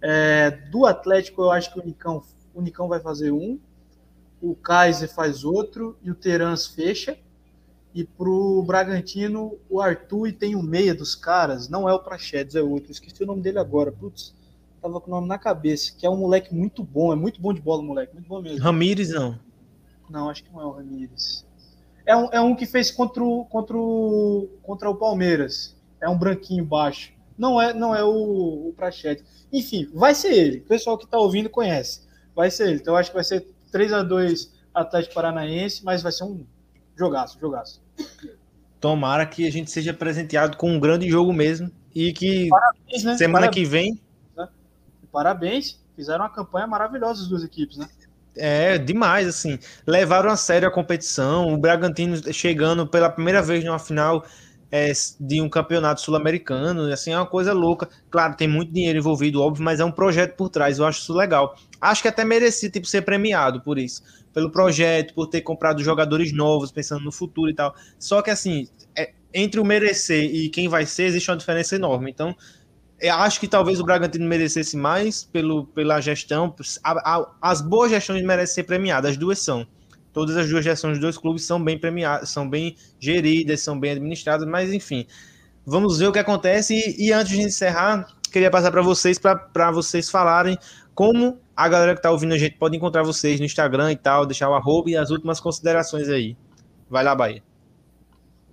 É, 0.00 0.50
do 0.70 0.86
Atlético, 0.86 1.42
eu 1.42 1.50
acho 1.50 1.72
que 1.72 1.78
o 1.78 1.82
Unicão, 1.82 2.22
o 2.54 2.60
Unicão 2.60 2.88
vai 2.88 3.00
fazer 3.00 3.32
um, 3.32 3.58
o 4.40 4.54
Kaiser 4.54 5.12
faz 5.12 5.44
outro 5.44 5.98
e 6.02 6.10
o 6.10 6.14
Terans 6.14 6.66
fecha. 6.66 7.18
E 7.92 8.04
pro 8.04 8.62
Bragantino, 8.62 9.58
o 9.68 9.80
Arthur 9.80 10.28
e 10.28 10.32
tem 10.32 10.54
o 10.54 10.62
meia 10.62 10.94
dos 10.94 11.16
caras, 11.16 11.68
não 11.68 11.88
é 11.88 11.92
o 11.92 11.98
Prachedes, 11.98 12.54
é 12.54 12.62
outro. 12.62 12.92
Esqueci 12.92 13.24
o 13.24 13.26
nome 13.26 13.42
dele 13.42 13.58
agora. 13.58 13.90
Putz, 13.90 14.32
tava 14.80 15.00
com 15.00 15.10
o 15.10 15.14
nome 15.14 15.28
na 15.28 15.38
cabeça, 15.38 15.92
que 15.96 16.06
é 16.06 16.10
um 16.10 16.16
moleque 16.16 16.54
muito 16.54 16.82
bom, 16.82 17.12
é 17.12 17.16
muito 17.16 17.40
bom 17.40 17.52
de 17.52 17.60
bola, 17.60 17.82
moleque, 17.82 18.14
muito 18.14 18.28
bom 18.28 18.40
mesmo. 18.40 18.60
Ramires, 18.60 19.10
não. 19.10 19.38
Não, 20.08 20.28
acho 20.28 20.42
que 20.42 20.52
não 20.52 20.60
é 20.60 20.64
o 20.64 20.70
Ramires. 20.70 21.46
É 22.04 22.16
um, 22.16 22.28
é 22.32 22.40
um 22.40 22.56
que 22.56 22.66
fez 22.66 22.90
contra 22.90 23.22
o, 23.22 23.44
contra, 23.44 23.76
o, 23.76 24.48
contra 24.62 24.90
o 24.90 24.94
Palmeiras. 24.94 25.76
É 26.00 26.08
um 26.08 26.18
branquinho 26.18 26.64
baixo. 26.64 27.12
Não 27.38 27.60
é, 27.60 27.72
não 27.72 27.94
é 27.94 28.02
o, 28.02 28.68
o 28.68 28.74
Prachedes. 28.76 29.24
Enfim, 29.52 29.88
vai 29.94 30.14
ser 30.14 30.32
ele. 30.32 30.58
O 30.58 30.64
pessoal 30.64 30.98
que 30.98 31.06
tá 31.06 31.18
ouvindo 31.18 31.48
conhece. 31.48 32.02
Vai 32.34 32.50
ser 32.50 32.68
ele. 32.68 32.76
Então, 32.76 32.94
eu 32.94 32.98
acho 32.98 33.10
que 33.10 33.14
vai 33.14 33.24
ser 33.24 33.46
3 33.70 33.92
a 33.92 34.02
2 34.02 34.52
Atlético 34.74 35.14
Paranaense, 35.14 35.84
mas 35.84 36.02
vai 36.02 36.12
ser 36.12 36.24
um 36.24 36.44
jogaço, 36.96 37.38
jogaço. 37.40 37.82
Tomara 38.80 39.26
que 39.26 39.46
a 39.46 39.52
gente 39.52 39.70
seja 39.70 39.92
presenteado 39.92 40.56
com 40.56 40.70
um 40.70 40.80
grande 40.80 41.08
jogo 41.08 41.32
mesmo 41.32 41.70
e 41.94 42.12
que 42.12 42.48
Parabéns, 42.48 43.04
né? 43.04 43.16
semana 43.16 43.46
Parabéns. 43.46 43.54
que 43.54 43.70
vem. 43.70 44.00
Parabéns, 45.12 45.80
fizeram 45.96 46.24
uma 46.24 46.30
campanha 46.30 46.66
maravilhosa 46.66 47.22
as 47.22 47.28
duas 47.28 47.44
equipes, 47.44 47.76
né? 47.76 47.88
É, 48.36 48.78
demais, 48.78 49.26
assim. 49.26 49.58
Levaram 49.86 50.30
a 50.30 50.36
sério 50.36 50.68
a 50.68 50.70
competição. 50.70 51.52
O 51.52 51.58
Bragantino 51.58 52.32
chegando 52.32 52.86
pela 52.86 53.10
primeira 53.10 53.42
vez 53.42 53.64
numa 53.64 53.78
final 53.78 54.24
é, 54.70 54.92
de 55.18 55.40
um 55.40 55.48
campeonato 55.48 56.00
sul-americano, 56.00 56.92
assim, 56.92 57.12
é 57.12 57.16
uma 57.16 57.26
coisa 57.26 57.52
louca. 57.52 57.88
Claro, 58.08 58.36
tem 58.36 58.46
muito 58.46 58.72
dinheiro 58.72 58.98
envolvido, 58.98 59.42
óbvio, 59.42 59.64
mas 59.64 59.80
é 59.80 59.84
um 59.84 59.90
projeto 59.90 60.36
por 60.36 60.48
trás, 60.48 60.78
eu 60.78 60.86
acho 60.86 61.00
isso 61.00 61.12
legal. 61.12 61.56
Acho 61.80 62.02
que 62.02 62.08
até 62.08 62.24
merecia 62.24 62.70
tipo, 62.70 62.86
ser 62.86 63.02
premiado 63.02 63.60
por 63.62 63.78
isso, 63.78 64.02
pelo 64.32 64.50
projeto, 64.50 65.12
por 65.14 65.26
ter 65.26 65.40
comprado 65.40 65.82
jogadores 65.82 66.32
novos, 66.32 66.70
pensando 66.70 67.04
no 67.04 67.12
futuro 67.12 67.50
e 67.50 67.54
tal. 67.54 67.74
Só 67.98 68.22
que, 68.22 68.30
assim, 68.30 68.68
é, 68.96 69.12
entre 69.34 69.58
o 69.60 69.64
merecer 69.64 70.22
e 70.22 70.48
quem 70.48 70.68
vai 70.68 70.86
ser, 70.86 71.04
existe 71.04 71.30
uma 71.30 71.36
diferença 71.36 71.74
enorme. 71.74 72.10
Então, 72.10 72.36
eu 73.00 73.14
acho 73.14 73.40
que 73.40 73.48
talvez 73.48 73.80
o 73.80 73.84
Bragantino 73.84 74.26
merecesse 74.26 74.76
mais 74.76 75.24
pelo, 75.24 75.66
pela 75.66 76.00
gestão. 76.00 76.54
A, 76.82 77.16
a, 77.16 77.30
as 77.40 77.60
boas 77.60 77.90
gestões 77.90 78.22
merecem 78.22 78.54
ser 78.56 78.64
premiadas, 78.64 79.12
as 79.12 79.16
duas 79.16 79.38
são 79.38 79.66
todas 80.12 80.36
as 80.36 80.48
duas 80.48 80.64
gestões 80.64 80.92
dos 80.92 81.00
dois 81.00 81.18
clubes 81.18 81.44
são 81.44 81.62
bem 81.62 81.78
premiadas, 81.78 82.28
são 82.30 82.48
bem 82.48 82.76
geridas, 82.98 83.60
são 83.60 83.78
bem 83.78 83.92
administradas, 83.92 84.46
mas 84.46 84.72
enfim, 84.72 85.06
vamos 85.64 85.98
ver 85.98 86.08
o 86.08 86.12
que 86.12 86.18
acontece. 86.18 86.74
E, 86.74 87.08
e 87.08 87.12
antes 87.12 87.32
de 87.32 87.42
encerrar, 87.42 88.06
queria 88.32 88.50
passar 88.50 88.70
para 88.70 88.82
vocês, 88.82 89.18
para 89.18 89.70
vocês 89.70 90.10
falarem 90.10 90.58
como 90.94 91.40
a 91.56 91.68
galera 91.68 91.94
que 91.94 92.00
está 92.00 92.10
ouvindo 92.10 92.34
a 92.34 92.38
gente 92.38 92.56
pode 92.56 92.76
encontrar 92.76 93.02
vocês 93.02 93.38
no 93.38 93.46
Instagram 93.46 93.92
e 93.92 93.96
tal, 93.96 94.26
deixar 94.26 94.48
o 94.48 94.54
arroba 94.54 94.90
e 94.90 94.96
as 94.96 95.10
últimas 95.10 95.40
considerações 95.40 96.08
aí. 96.08 96.36
Vai 96.88 97.04
lá, 97.04 97.14
Bahia. 97.14 97.42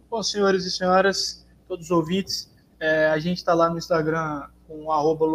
Bom, 0.10 0.22
senhores 0.24 0.66
e 0.66 0.72
senhoras, 0.72 1.46
todos 1.68 1.86
os 1.86 1.92
ouvintes, 1.92 2.54
é, 2.80 3.08
a 3.08 3.20
gente 3.20 3.38
está 3.38 3.54
lá 3.54 3.70
no 3.70 3.78
Instagram 3.78 4.48
com 4.68 4.92
arroba 4.92 5.26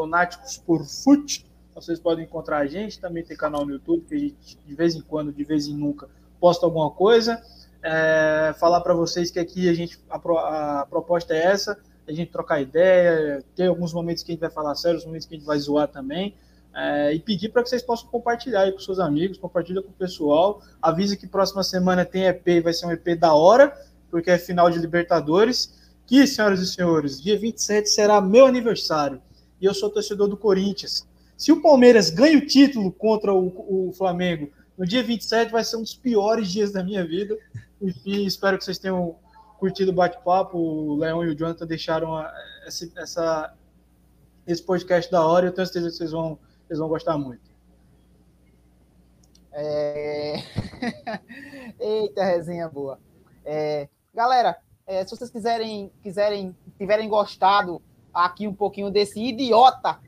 vocês 1.74 1.98
podem 1.98 2.24
encontrar 2.24 2.58
a 2.58 2.66
gente, 2.66 3.00
também 3.00 3.24
tem 3.24 3.36
canal 3.36 3.64
no 3.64 3.72
YouTube, 3.72 4.04
que 4.06 4.14
a 4.14 4.18
gente, 4.18 4.58
de 4.64 4.74
vez 4.74 4.94
em 4.94 5.00
quando, 5.00 5.32
de 5.32 5.42
vez 5.42 5.66
em 5.66 5.74
nunca, 5.74 6.08
posta 6.38 6.66
alguma 6.66 6.90
coisa. 6.90 7.42
É, 7.82 8.54
falar 8.60 8.80
para 8.80 8.94
vocês 8.94 9.30
que 9.30 9.40
aqui 9.40 9.68
a 9.68 9.74
gente 9.74 9.98
a, 10.08 10.80
a, 10.80 10.86
proposta 10.86 11.34
é 11.34 11.42
essa, 11.42 11.76
a 12.06 12.12
gente 12.12 12.30
trocar 12.30 12.60
ideia, 12.60 13.42
ter 13.56 13.66
alguns 13.66 13.92
momentos 13.92 14.22
que 14.22 14.30
a 14.30 14.34
gente 14.34 14.40
vai 14.40 14.50
falar 14.50 14.74
sério, 14.76 14.98
os 14.98 15.04
momentos 15.04 15.26
que 15.26 15.34
a 15.34 15.38
gente 15.38 15.46
vai 15.46 15.58
zoar 15.58 15.88
também. 15.88 16.34
É, 16.74 17.12
e 17.12 17.20
pedir 17.20 17.50
para 17.50 17.62
que 17.62 17.68
vocês 17.68 17.82
possam 17.82 18.08
compartilhar 18.08 18.62
aí 18.62 18.72
com 18.72 18.78
seus 18.78 18.98
amigos, 18.98 19.36
compartilha 19.36 19.82
com 19.82 19.90
o 19.90 19.94
pessoal. 19.94 20.62
Avisa 20.80 21.16
que 21.16 21.26
próxima 21.26 21.62
semana 21.62 22.04
tem 22.04 22.24
EP 22.26 22.62
vai 22.62 22.72
ser 22.72 22.86
um 22.86 22.92
EP 22.92 23.18
da 23.18 23.34
hora, 23.34 23.76
porque 24.10 24.30
é 24.30 24.38
final 24.38 24.70
de 24.70 24.78
Libertadores. 24.78 25.81
Que, 26.12 26.26
senhoras 26.26 26.60
e 26.60 26.66
senhores, 26.66 27.18
dia 27.22 27.38
27 27.38 27.88
será 27.88 28.20
meu 28.20 28.44
aniversário. 28.44 29.22
E 29.58 29.64
eu 29.64 29.72
sou 29.72 29.88
torcedor 29.88 30.28
do 30.28 30.36
Corinthians. 30.36 31.08
Se 31.38 31.50
o 31.50 31.62
Palmeiras 31.62 32.10
ganha 32.10 32.36
o 32.36 32.46
título 32.46 32.92
contra 32.92 33.32
o, 33.32 33.88
o 33.88 33.92
Flamengo 33.94 34.52
no 34.76 34.86
dia 34.86 35.02
27, 35.02 35.50
vai 35.50 35.64
ser 35.64 35.78
um 35.78 35.80
dos 35.80 35.94
piores 35.94 36.52
dias 36.52 36.70
da 36.70 36.84
minha 36.84 37.02
vida. 37.02 37.34
Enfim, 37.80 38.26
espero 38.26 38.58
que 38.58 38.64
vocês 38.66 38.76
tenham 38.76 39.16
curtido 39.58 39.90
o 39.90 39.94
bate-papo. 39.94 40.58
O 40.58 40.96
Leão 40.96 41.24
e 41.24 41.28
o 41.28 41.34
Jonathan 41.34 41.66
deixaram 41.66 42.14
a, 42.14 42.30
essa, 42.66 42.92
essa, 42.94 43.54
esse 44.46 44.62
podcast 44.62 45.10
da 45.10 45.26
hora 45.26 45.46
eu 45.46 45.52
tenho 45.54 45.66
certeza 45.66 45.88
que 45.88 45.96
vocês 45.96 46.10
vão, 46.10 46.38
vocês 46.66 46.78
vão 46.78 46.88
gostar 46.90 47.16
muito. 47.16 47.50
É... 49.50 50.42
Eita, 51.80 52.22
resenha 52.22 52.68
boa. 52.68 53.00
É... 53.46 53.88
Galera, 54.12 54.58
é, 54.92 55.06
se 55.06 55.16
vocês 55.16 55.30
quiserem, 55.30 55.90
quiserem, 56.02 56.54
tiverem 56.76 57.08
gostado 57.08 57.80
aqui 58.12 58.46
um 58.46 58.54
pouquinho 58.54 58.90
desse 58.90 59.18
idiota 59.22 59.98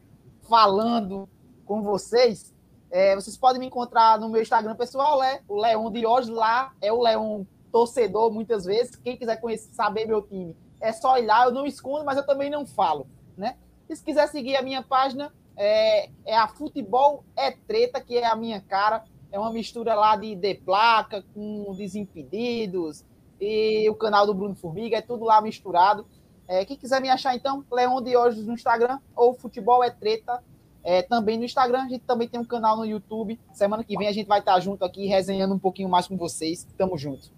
falando 0.47 1.27
com 1.65 1.81
vocês, 1.81 2.55
é, 2.91 3.15
vocês 3.15 3.35
podem 3.35 3.59
me 3.59 3.67
encontrar 3.67 4.21
no 4.21 4.29
meu 4.29 4.43
Instagram 4.43 4.77
pessoal, 4.77 5.23
é 5.23 5.41
o 5.49 5.57
Leão 5.57 5.91
de 5.91 6.07
hoje. 6.07 6.31
Lá 6.31 6.75
é 6.83 6.93
o 6.93 7.01
Leão 7.01 7.47
torcedor, 7.73 8.31
muitas 8.31 8.67
vezes. 8.67 8.95
Quem 8.95 9.17
quiser 9.17 9.41
conhecer, 9.41 9.73
saber 9.73 10.07
meu 10.07 10.21
time, 10.21 10.55
é 10.79 10.93
só 10.93 11.17
ir 11.17 11.25
lá. 11.25 11.47
Eu 11.47 11.53
não 11.53 11.67
escondo, 11.67 12.05
mas 12.05 12.19
eu 12.19 12.27
também 12.27 12.51
não 12.51 12.67
falo, 12.67 13.07
né? 13.39 13.57
E 13.89 13.97
se 13.97 14.05
quiser 14.05 14.29
seguir 14.29 14.55
a 14.55 14.63
minha 14.63 14.83
página, 14.83 15.33
é, 15.57 16.11
é 16.27 16.37
a 16.37 16.47
Futebol 16.47 17.25
é 17.35 17.53
Treta, 17.53 18.03
que 18.03 18.19
é 18.19 18.27
a 18.27 18.37
minha 18.37 18.61
cara. 18.61 19.03
É 19.33 19.39
uma 19.39 19.51
mistura 19.51 19.95
lá 19.95 20.15
de, 20.15 20.37
de 20.37 20.55
placa 20.55 21.25
com 21.35 21.75
Desimpedidos 21.75 23.05
e 23.45 23.91
o 23.91 23.95
canal 23.95 24.27
do 24.27 24.35
Bruno 24.35 24.55
Formiga, 24.55 24.97
é 24.97 25.03
tudo 25.03 25.25
lá 25.25 25.41
misturado. 25.41 26.07
É, 26.47 26.65
quem 26.65 26.77
quiser 26.77 27.01
me 27.01 27.09
achar, 27.09 27.35
então, 27.35 27.65
Leon 27.71 28.03
hoje 28.19 28.43
no 28.43 28.53
Instagram 28.53 28.99
ou 29.17 29.35
Futebol 29.35 29.83
é 29.83 29.91
Treta 29.91 30.43
é, 30.83 31.03
também 31.03 31.39
no 31.39 31.45
Instagram. 31.45 31.85
A 31.85 31.89
gente 31.89 32.05
também 32.05 32.29
tem 32.29 32.39
um 32.39 32.45
canal 32.45 32.77
no 32.77 32.85
YouTube. 32.85 33.41
Semana 33.53 33.83
que 33.83 33.97
vem 33.97 34.09
a 34.09 34.13
gente 34.13 34.27
vai 34.27 34.41
estar 34.41 34.61
junto 34.61 34.85
aqui 34.85 35.07
resenhando 35.07 35.55
um 35.55 35.59
pouquinho 35.59 35.89
mais 35.89 36.07
com 36.07 36.17
vocês. 36.17 36.67
Tamo 36.77 36.99
junto. 36.99 37.31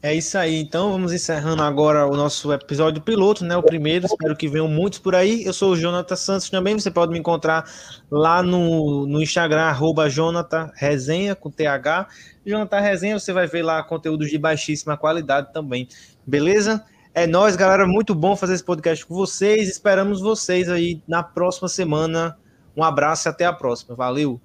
É 0.00 0.14
isso 0.14 0.38
aí, 0.38 0.60
então 0.60 0.92
vamos 0.92 1.12
encerrando 1.12 1.60
agora 1.60 2.06
o 2.06 2.16
nosso 2.16 2.52
episódio 2.52 3.02
piloto, 3.02 3.44
né? 3.44 3.56
O 3.56 3.62
primeiro, 3.62 4.06
espero 4.06 4.36
que 4.36 4.46
venham 4.46 4.68
muitos 4.68 5.00
por 5.00 5.12
aí. 5.12 5.44
Eu 5.44 5.52
sou 5.52 5.72
o 5.72 5.76
Jonathan 5.76 6.14
Santos 6.14 6.48
também, 6.48 6.78
você 6.78 6.88
pode 6.88 7.10
me 7.10 7.18
encontrar 7.18 7.68
lá 8.08 8.40
no, 8.40 9.06
no 9.06 9.20
Instagram, 9.20 9.62
arroba 9.62 10.08
Jonathan 10.08 10.70
Resenha, 10.76 11.34
com 11.34 11.50
TH. 11.50 12.06
Jonathan 12.46 12.78
Resenha, 12.78 13.18
você 13.18 13.32
vai 13.32 13.48
ver 13.48 13.62
lá 13.64 13.82
conteúdos 13.82 14.30
de 14.30 14.38
baixíssima 14.38 14.96
qualidade 14.96 15.52
também, 15.52 15.88
beleza? 16.24 16.84
É 17.12 17.26
nós, 17.26 17.56
galera, 17.56 17.84
muito 17.84 18.14
bom 18.14 18.36
fazer 18.36 18.54
esse 18.54 18.64
podcast 18.64 19.04
com 19.04 19.16
vocês. 19.16 19.68
Esperamos 19.68 20.20
vocês 20.20 20.68
aí 20.68 21.02
na 21.08 21.24
próxima 21.24 21.68
semana. 21.68 22.38
Um 22.76 22.84
abraço 22.84 23.26
e 23.26 23.30
até 23.30 23.44
a 23.44 23.52
próxima. 23.52 23.96
Valeu. 23.96 24.40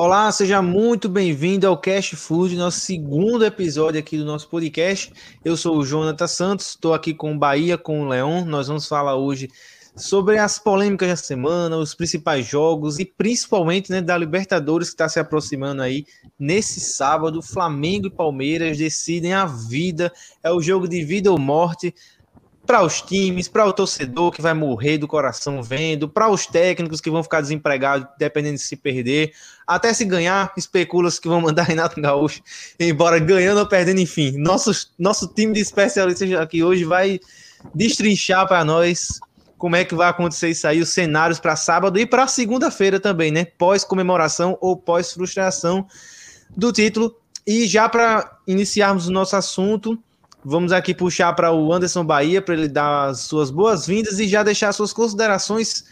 Olá, 0.00 0.30
seja 0.30 0.62
muito 0.62 1.08
bem-vindo 1.08 1.66
ao 1.66 1.76
Cash 1.76 2.10
Food, 2.10 2.54
nosso 2.56 2.78
segundo 2.78 3.44
episódio 3.44 3.98
aqui 3.98 4.16
do 4.16 4.24
nosso 4.24 4.48
podcast. 4.48 5.12
Eu 5.44 5.56
sou 5.56 5.76
o 5.76 5.84
Jonathan 5.84 6.28
Santos, 6.28 6.68
estou 6.68 6.94
aqui 6.94 7.12
com 7.12 7.34
o 7.34 7.36
Bahia, 7.36 7.76
com 7.76 8.02
o 8.02 8.08
Leão. 8.08 8.44
Nós 8.44 8.68
vamos 8.68 8.86
falar 8.86 9.16
hoje 9.16 9.50
sobre 9.96 10.38
as 10.38 10.56
polêmicas 10.56 11.08
da 11.08 11.16
semana, 11.16 11.76
os 11.76 11.96
principais 11.96 12.46
jogos 12.46 13.00
e 13.00 13.04
principalmente 13.04 13.90
né, 13.90 14.00
da 14.00 14.16
Libertadores 14.16 14.90
que 14.90 14.94
está 14.94 15.08
se 15.08 15.18
aproximando 15.18 15.82
aí. 15.82 16.06
Nesse 16.38 16.78
sábado, 16.78 17.42
Flamengo 17.42 18.06
e 18.06 18.10
Palmeiras 18.10 18.78
decidem 18.78 19.32
a 19.32 19.46
vida. 19.46 20.12
É 20.44 20.52
o 20.52 20.62
jogo 20.62 20.86
de 20.86 21.02
vida 21.02 21.32
ou 21.32 21.40
morte 21.40 21.92
para 22.68 22.82
os 22.82 23.00
times, 23.00 23.48
para 23.48 23.64
o 23.64 23.72
torcedor 23.72 24.30
que 24.30 24.42
vai 24.42 24.52
morrer 24.52 24.98
do 24.98 25.08
coração 25.08 25.62
vendo, 25.62 26.06
para 26.06 26.28
os 26.28 26.46
técnicos 26.46 27.00
que 27.00 27.10
vão 27.10 27.22
ficar 27.22 27.40
desempregados 27.40 28.06
dependendo 28.18 28.56
de 28.56 28.62
se 28.62 28.76
perder, 28.76 29.32
até 29.66 29.94
se 29.94 30.04
ganhar, 30.04 30.52
especula-se 30.54 31.18
que 31.18 31.28
vão 31.28 31.40
mandar 31.40 31.62
Renato 31.66 31.98
Gaúcho 31.98 32.42
embora 32.78 33.18
ganhando 33.18 33.60
ou 33.60 33.66
perdendo, 33.66 34.00
enfim. 34.00 34.32
Nosso, 34.36 34.70
nosso 34.98 35.26
time 35.28 35.54
de 35.54 35.60
especialistas 35.60 36.30
aqui 36.34 36.62
hoje 36.62 36.84
vai 36.84 37.18
destrinchar 37.74 38.46
para 38.46 38.62
nós 38.66 39.18
como 39.56 39.74
é 39.74 39.82
que 39.82 39.94
vai 39.94 40.10
acontecer 40.10 40.50
isso 40.50 40.68
aí, 40.68 40.78
os 40.78 40.90
cenários 40.90 41.40
para 41.40 41.56
sábado 41.56 41.98
e 41.98 42.04
para 42.04 42.28
segunda-feira 42.28 43.00
também, 43.00 43.30
né? 43.32 43.46
Pós 43.46 43.82
comemoração 43.82 44.58
ou 44.60 44.76
pós 44.76 45.10
frustração 45.10 45.86
do 46.54 46.70
título. 46.70 47.16
E 47.46 47.66
já 47.66 47.88
para 47.88 48.40
iniciarmos 48.46 49.08
o 49.08 49.10
nosso 49.10 49.34
assunto, 49.34 49.98
vamos 50.48 50.72
aqui 50.72 50.94
puxar 50.94 51.34
para 51.34 51.52
o 51.52 51.72
Anderson 51.72 52.02
Bahia 52.04 52.40
para 52.40 52.54
ele 52.54 52.68
dar 52.68 53.10
as 53.10 53.20
suas 53.20 53.50
boas-vindas 53.50 54.18
e 54.18 54.26
já 54.26 54.42
deixar 54.42 54.72
suas 54.72 54.94
considerações, 54.94 55.84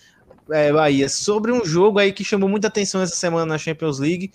é, 0.50 0.72
Bahia, 0.72 1.10
sobre 1.10 1.52
um 1.52 1.62
jogo 1.62 1.98
aí 1.98 2.10
que 2.10 2.24
chamou 2.24 2.48
muita 2.48 2.68
atenção 2.68 3.02
essa 3.02 3.14
semana 3.14 3.44
na 3.44 3.58
Champions 3.58 3.98
League, 3.98 4.32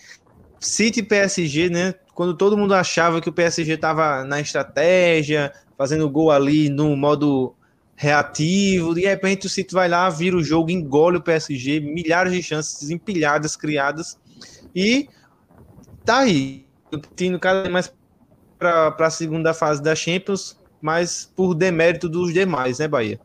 City 0.60 1.02
PSG, 1.02 1.70
né? 1.72 1.96
Quando 2.14 2.36
todo 2.36 2.56
mundo 2.56 2.76
achava 2.76 3.20
que 3.20 3.30
o 3.30 3.34
PSG 3.34 3.74
estava 3.74 4.24
na 4.24 4.40
estratégia, 4.40 5.52
fazendo 5.76 6.08
gol 6.08 6.30
ali 6.30 6.70
no 6.70 6.96
modo 6.96 7.56
reativo, 7.96 8.94
de 8.94 9.02
repente 9.02 9.48
o 9.48 9.50
City 9.50 9.74
vai 9.74 9.90
lá, 9.90 10.08
vira 10.08 10.38
o 10.38 10.44
jogo, 10.44 10.70
engole 10.70 11.18
o 11.18 11.22
PSG, 11.22 11.80
milhares 11.80 12.32
de 12.32 12.44
chances 12.44 12.92
empilhadas, 12.92 13.56
criadas, 13.56 14.20
e 14.76 15.10
tá 16.06 16.20
aí, 16.20 16.68
indo 17.20 17.40
cada 17.40 17.62
vez 17.62 17.74
mais 17.74 18.01
para 18.62 19.08
a 19.08 19.10
segunda 19.10 19.56
fase 19.56 19.82
da 19.82 19.96
Champions, 19.96 20.56
mas 20.80 21.32
por 21.36 21.56
demérito 21.56 22.08
dos 22.08 22.32
demais, 22.32 22.78
né, 22.78 22.88
Bahia? 22.88 23.20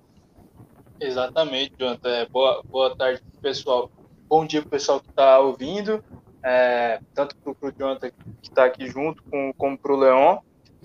Exatamente, 0.99 1.74
Jonathan. 1.78 2.09
É, 2.09 2.26
boa, 2.26 2.62
boa 2.64 2.97
tarde, 2.97 3.22
pessoal. 3.43 3.91
Bom 4.26 4.47
dia, 4.47 4.62
pessoal 4.62 4.99
que 4.99 5.11
está 5.11 5.39
ouvindo, 5.39 6.03
é, 6.43 7.01
tanto 7.14 7.37
para 7.37 7.68
o 7.68 7.72
Jonathan 7.72 8.09
que 8.41 8.49
está 8.49 8.64
aqui 8.64 8.89
junto, 8.89 9.22
com, 9.24 9.53
como 9.59 9.76
para 9.76 9.93
o 9.93 9.97
Leon. 9.97 10.39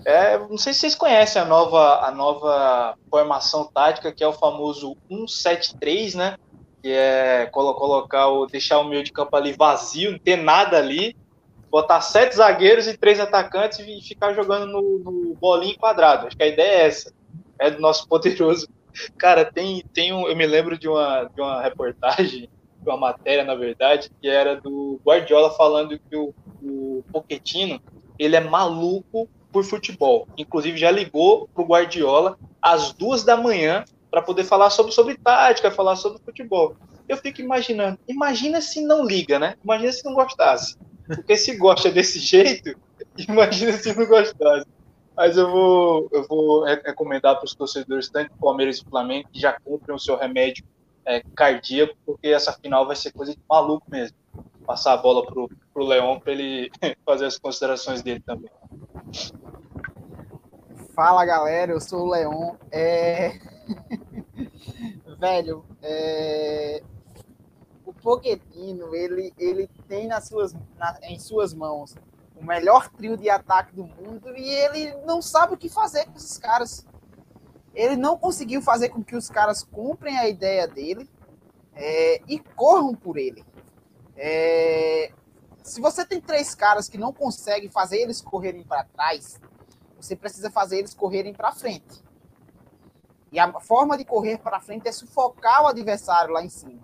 É, 0.04 0.36
não 0.36 0.58
sei 0.58 0.74
se 0.74 0.80
vocês 0.80 0.94
conhecem 0.94 1.40
a 1.40 1.46
nova, 1.46 2.06
a 2.06 2.10
nova 2.10 2.94
formação 3.08 3.64
tática, 3.72 4.12
que 4.12 4.22
é 4.22 4.28
o 4.28 4.34
famoso 4.34 4.96
173, 5.08 6.14
né? 6.14 6.36
Que 6.82 6.90
é 6.90 7.46
colocar 7.46 8.28
o, 8.28 8.46
deixar 8.46 8.80
o 8.80 8.84
meio 8.84 9.02
de 9.02 9.12
campo 9.12 9.34
ali 9.34 9.54
vazio, 9.54 10.12
não 10.12 10.18
ter 10.18 10.36
nada 10.36 10.76
ali, 10.76 11.16
botar 11.72 12.02
sete 12.02 12.36
zagueiros 12.36 12.86
e 12.86 12.98
três 12.98 13.18
atacantes 13.18 13.78
e 13.78 14.06
ficar 14.06 14.34
jogando 14.34 14.66
no, 14.66 14.98
no 14.98 15.34
bolinho 15.34 15.78
quadrado. 15.78 16.26
Acho 16.26 16.36
que 16.36 16.42
a 16.42 16.48
ideia 16.48 16.82
é 16.82 16.86
essa. 16.86 17.14
É 17.58 17.70
do 17.70 17.80
nosso 17.80 18.06
poderoso. 18.06 18.68
Cara, 19.16 19.42
tem, 19.42 19.82
tem 19.94 20.12
um, 20.12 20.28
eu 20.28 20.36
me 20.36 20.46
lembro 20.46 20.78
de 20.78 20.86
uma, 20.86 21.24
de 21.24 21.40
uma 21.40 21.62
reportagem, 21.62 22.50
de 22.78 22.88
uma 22.88 22.98
matéria, 22.98 23.42
na 23.42 23.54
verdade, 23.54 24.10
que 24.20 24.28
era 24.28 24.60
do 24.60 25.00
Guardiola 25.02 25.50
falando 25.52 25.98
que 25.98 26.14
o, 26.14 26.34
o 26.62 27.02
ele 28.18 28.36
é 28.36 28.40
maluco 28.40 29.26
por 29.50 29.64
futebol. 29.64 30.28
Inclusive, 30.36 30.76
já 30.76 30.90
ligou 30.90 31.48
para 31.54 31.62
o 31.62 31.66
Guardiola 31.66 32.38
às 32.60 32.92
duas 32.92 33.24
da 33.24 33.34
manhã 33.34 33.82
para 34.10 34.20
poder 34.20 34.44
falar 34.44 34.68
sobre, 34.68 34.92
sobre 34.92 35.16
tática, 35.16 35.70
falar 35.70 35.96
sobre 35.96 36.22
futebol. 36.22 36.76
Eu 37.08 37.16
fico 37.16 37.40
imaginando, 37.40 37.98
imagina 38.06 38.60
se 38.60 38.82
não 38.82 39.06
liga, 39.06 39.38
né? 39.38 39.54
Imagina 39.64 39.90
se 39.90 40.04
não 40.04 40.12
gostasse. 40.12 40.76
Porque 41.16 41.36
se 41.36 41.56
gosta 41.56 41.90
desse 41.90 42.18
jeito, 42.18 42.76
imagina 43.16 43.72
se 43.72 43.94
não 43.96 44.06
gostasse. 44.06 44.66
Mas 45.14 45.36
eu 45.36 45.50
vou, 45.50 46.08
eu 46.10 46.26
vou 46.26 46.64
recomendar 46.64 47.36
para 47.36 47.44
os 47.44 47.54
torcedores, 47.54 48.08
tanto 48.08 48.32
Palmeiras 48.40 48.78
e 48.78 48.84
Flamengo, 48.84 49.28
que 49.30 49.38
já 49.38 49.58
comprem 49.60 49.94
o 49.94 49.98
seu 49.98 50.16
remédio 50.16 50.64
é, 51.04 51.22
cardíaco, 51.34 51.94
porque 52.06 52.28
essa 52.28 52.52
final 52.52 52.86
vai 52.86 52.96
ser 52.96 53.12
coisa 53.12 53.32
de 53.32 53.40
maluco 53.48 53.84
mesmo. 53.90 54.16
Passar 54.64 54.94
a 54.94 54.96
bola 54.96 55.26
para 55.26 55.42
o 55.82 55.86
Leão 55.86 56.18
para 56.18 56.32
ele 56.32 56.70
fazer 57.04 57.26
as 57.26 57.38
considerações 57.38 58.02
dele 58.02 58.20
também. 58.20 58.50
Fala 60.94 61.24
galera, 61.24 61.72
eu 61.72 61.80
sou 61.80 62.06
o 62.06 62.10
Leon. 62.10 62.54
É... 62.70 63.38
Velho, 65.18 65.64
é... 65.82 66.82
Pochettino 68.02 68.94
ele, 68.94 69.32
ele 69.38 69.68
tem 69.88 70.06
nas 70.06 70.28
suas, 70.28 70.52
na, 70.76 70.98
em 71.02 71.18
suas 71.18 71.54
mãos 71.54 71.94
o 72.36 72.44
melhor 72.44 72.88
trio 72.88 73.16
de 73.16 73.30
ataque 73.30 73.74
do 73.74 73.84
mundo 73.84 74.36
e 74.36 74.48
ele 74.48 74.94
não 75.06 75.22
sabe 75.22 75.54
o 75.54 75.56
que 75.56 75.68
fazer 75.68 76.06
com 76.06 76.16
esses 76.16 76.36
caras. 76.38 76.86
Ele 77.74 77.96
não 77.96 78.18
conseguiu 78.18 78.60
fazer 78.60 78.88
com 78.90 79.02
que 79.02 79.16
os 79.16 79.30
caras 79.30 79.62
comprem 79.62 80.18
a 80.18 80.28
ideia 80.28 80.66
dele 80.66 81.08
é, 81.74 82.20
e 82.28 82.38
corram 82.38 82.94
por 82.94 83.16
ele. 83.16 83.44
É, 84.16 85.12
se 85.62 85.80
você 85.80 86.04
tem 86.04 86.20
três 86.20 86.54
caras 86.54 86.88
que 86.88 86.98
não 86.98 87.12
conseguem 87.12 87.70
fazer 87.70 87.98
eles 87.98 88.20
correrem 88.20 88.64
para 88.64 88.84
trás, 88.84 89.40
você 89.96 90.16
precisa 90.16 90.50
fazer 90.50 90.78
eles 90.78 90.92
correrem 90.92 91.32
para 91.32 91.52
frente. 91.52 92.02
E 93.30 93.38
a 93.38 93.60
forma 93.60 93.96
de 93.96 94.04
correr 94.04 94.38
para 94.38 94.60
frente 94.60 94.88
é 94.88 94.92
sufocar 94.92 95.62
o 95.62 95.68
adversário 95.68 96.34
lá 96.34 96.44
em 96.44 96.50
cima. 96.50 96.80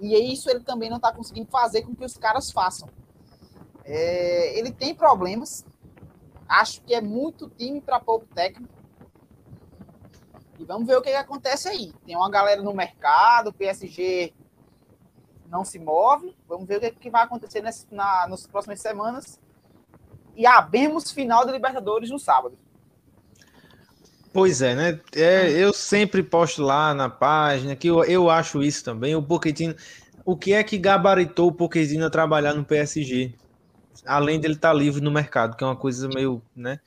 E 0.00 0.32
isso 0.32 0.48
ele 0.48 0.60
também 0.60 0.88
não 0.88 0.96
está 0.96 1.12
conseguindo 1.12 1.50
fazer 1.50 1.82
com 1.82 1.94
que 1.94 2.04
os 2.04 2.16
caras 2.16 2.50
façam. 2.50 2.88
É, 3.84 4.58
ele 4.58 4.70
tem 4.70 4.94
problemas. 4.94 5.64
Acho 6.48 6.82
que 6.82 6.94
é 6.94 7.00
muito 7.00 7.48
time 7.50 7.80
para 7.80 8.00
pouco 8.00 8.26
técnico. 8.26 8.72
E 10.58 10.64
vamos 10.64 10.86
ver 10.86 10.96
o 10.96 11.02
que, 11.02 11.10
que, 11.10 11.16
acontece 11.16 11.68
aí. 11.68 11.92
Tem 12.04 12.16
uma 12.16 12.30
galera 12.30 12.62
no 12.62 12.74
mercado, 12.74 13.48
o 13.48 13.52
PSG 13.52 14.34
não 15.46 15.64
se 15.64 15.78
move. 15.78 16.36
Vamos 16.48 16.66
ver 16.66 16.78
o 16.78 16.80
que, 16.80 16.90
que 16.92 17.10
vai 17.10 17.22
acontecer 17.22 17.60
nesse, 17.60 17.86
na, 17.90 18.26
nas 18.28 18.46
próximas 18.46 18.80
semanas 18.80 19.40
e 20.38 20.46
abemos 20.46 21.10
final 21.10 21.44
da 21.44 21.50
Libertadores 21.50 22.10
no 22.10 22.18
sábado. 22.18 22.56
Pois 24.38 24.62
é, 24.62 24.72
né? 24.72 25.00
É, 25.16 25.50
eu 25.50 25.72
sempre 25.72 26.22
posto 26.22 26.62
lá 26.62 26.94
na 26.94 27.08
página 27.10 27.74
que 27.74 27.88
eu, 27.88 28.04
eu 28.04 28.30
acho 28.30 28.62
isso 28.62 28.84
também. 28.84 29.16
O 29.16 29.20
Pochettino, 29.20 29.74
o 30.24 30.36
que 30.36 30.52
é 30.52 30.62
que 30.62 30.78
gabaritou 30.78 31.48
o 31.48 31.52
Pochettino 31.52 32.06
a 32.06 32.10
trabalhar 32.10 32.54
no 32.54 32.64
PSG? 32.64 33.34
Além 34.06 34.38
dele 34.38 34.54
estar 34.54 34.68
tá 34.68 34.74
livre 34.74 35.00
no 35.00 35.10
mercado, 35.10 35.56
que 35.56 35.64
é 35.64 35.66
uma 35.66 35.74
coisa 35.74 36.08
meio, 36.14 36.40
né? 36.54 36.78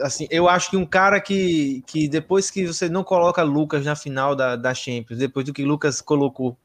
assim, 0.00 0.26
eu 0.30 0.48
acho 0.48 0.70
que 0.70 0.76
um 0.78 0.86
cara 0.86 1.20
que, 1.20 1.82
que 1.86 2.08
depois 2.08 2.50
que 2.50 2.66
você 2.66 2.88
não 2.88 3.04
coloca 3.04 3.42
Lucas 3.42 3.84
na 3.84 3.94
final 3.94 4.34
da, 4.34 4.56
da 4.56 4.72
Champions, 4.72 5.18
depois 5.18 5.44
do 5.44 5.52
que 5.52 5.64
Lucas 5.64 6.00
colocou, 6.00 6.56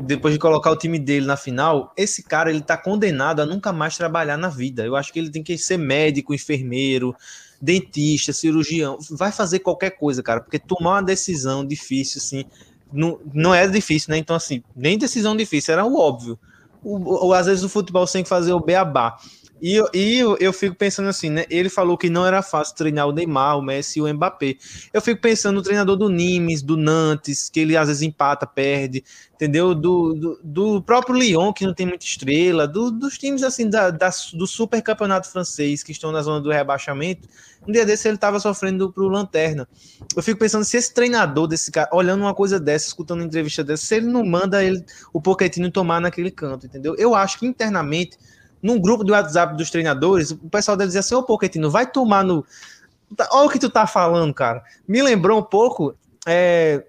depois 0.00 0.34
de 0.34 0.40
colocar 0.40 0.70
o 0.70 0.76
time 0.76 0.98
dele 0.98 1.24
na 1.24 1.38
final, 1.38 1.92
esse 1.96 2.22
cara 2.22 2.50
ele 2.50 2.60
tá 2.60 2.76
condenado 2.76 3.40
a 3.40 3.46
nunca 3.46 3.72
mais 3.72 3.96
trabalhar 3.96 4.36
na 4.36 4.48
vida. 4.48 4.84
Eu 4.84 4.94
acho 4.94 5.10
que 5.10 5.18
ele 5.18 5.30
tem 5.30 5.42
que 5.42 5.56
ser 5.56 5.78
médico, 5.78 6.34
enfermeiro, 6.34 7.16
dentista, 7.60 8.32
cirurgião, 8.32 8.98
vai 9.10 9.32
fazer 9.32 9.58
qualquer 9.58 9.90
coisa, 9.90 10.22
cara, 10.22 10.40
porque 10.40 10.58
tomar 10.58 10.96
uma 10.96 11.02
decisão 11.02 11.66
difícil, 11.66 12.20
assim, 12.20 12.44
não, 12.92 13.18
não 13.34 13.54
é 13.54 13.66
difícil, 13.66 14.10
né? 14.10 14.18
Então, 14.18 14.36
assim, 14.36 14.62
nem 14.74 14.96
decisão 14.96 15.36
difícil, 15.36 15.72
era 15.72 15.84
o 15.84 15.98
óbvio. 15.98 16.38
O, 16.82 17.26
o, 17.26 17.32
às 17.32 17.46
vezes 17.46 17.64
o 17.64 17.68
futebol 17.68 18.06
tem 18.06 18.22
que 18.22 18.28
fazer 18.28 18.52
o 18.52 18.60
beabá. 18.60 19.18
E, 19.60 19.82
e 19.92 20.18
eu, 20.18 20.36
eu 20.38 20.52
fico 20.52 20.76
pensando 20.76 21.08
assim, 21.08 21.30
né? 21.30 21.44
Ele 21.50 21.68
falou 21.68 21.98
que 21.98 22.08
não 22.08 22.24
era 22.24 22.42
fácil 22.42 22.76
treinar 22.76 23.08
o 23.08 23.12
Neymar, 23.12 23.58
o 23.58 23.62
Messi 23.62 23.98
e 23.98 24.02
o 24.02 24.14
Mbappé. 24.14 24.56
Eu 24.92 25.00
fico 25.00 25.20
pensando 25.20 25.56
no 25.56 25.62
treinador 25.62 25.96
do 25.96 26.08
Nimes, 26.08 26.62
do 26.62 26.76
Nantes, 26.76 27.48
que 27.48 27.60
ele 27.60 27.76
às 27.76 27.88
vezes 27.88 28.02
empata, 28.02 28.46
perde, 28.46 29.04
entendeu? 29.34 29.74
Do, 29.74 30.14
do, 30.14 30.40
do 30.42 30.82
próprio 30.82 31.16
Lyon, 31.16 31.52
que 31.52 31.66
não 31.66 31.74
tem 31.74 31.86
muita 31.86 32.04
estrela, 32.04 32.68
do, 32.68 32.90
dos 32.90 33.18
times 33.18 33.42
assim 33.42 33.68
da, 33.68 33.90
da, 33.90 34.10
do 34.34 34.46
super 34.46 34.80
campeonato 34.80 35.30
francês, 35.30 35.82
que 35.82 35.92
estão 35.92 36.12
na 36.12 36.22
zona 36.22 36.40
do 36.40 36.50
rebaixamento. 36.50 37.28
Um 37.66 37.72
dia 37.72 37.84
desse 37.84 38.06
ele 38.06 38.14
estava 38.14 38.38
sofrendo 38.38 38.92
pro 38.92 39.08
Lanterna. 39.08 39.68
Eu 40.14 40.22
fico 40.22 40.38
pensando 40.38 40.64
se 40.64 40.76
esse 40.76 40.94
treinador 40.94 41.48
desse 41.48 41.72
cara, 41.72 41.88
olhando 41.92 42.20
uma 42.20 42.34
coisa 42.34 42.60
dessa, 42.60 42.86
escutando 42.86 43.20
uma 43.20 43.26
entrevista 43.26 43.64
dessa, 43.64 43.84
se 43.84 43.96
ele 43.96 44.06
não 44.06 44.24
manda 44.24 44.62
ele, 44.62 44.84
o 45.12 45.20
Pochettino 45.20 45.70
tomar 45.70 46.00
naquele 46.00 46.30
canto, 46.30 46.66
entendeu? 46.66 46.94
Eu 46.96 47.14
acho 47.14 47.38
que 47.38 47.46
internamente 47.46 48.16
num 48.62 48.80
grupo 48.80 49.04
do 49.04 49.12
WhatsApp 49.12 49.56
dos 49.56 49.70
treinadores, 49.70 50.30
o 50.30 50.50
pessoal 50.50 50.76
deve 50.76 50.88
dizer 50.88 51.00
assim, 51.00 51.14
ô 51.14 51.22
Pochettino, 51.22 51.70
vai 51.70 51.86
tomar 51.90 52.24
no... 52.24 52.44
Olha 53.30 53.46
o 53.46 53.50
que 53.50 53.58
tu 53.58 53.70
tá 53.70 53.86
falando, 53.86 54.34
cara. 54.34 54.62
Me 54.86 55.00
lembrou 55.00 55.38
um 55.38 55.42
pouco 55.42 55.94
é, 56.26 56.84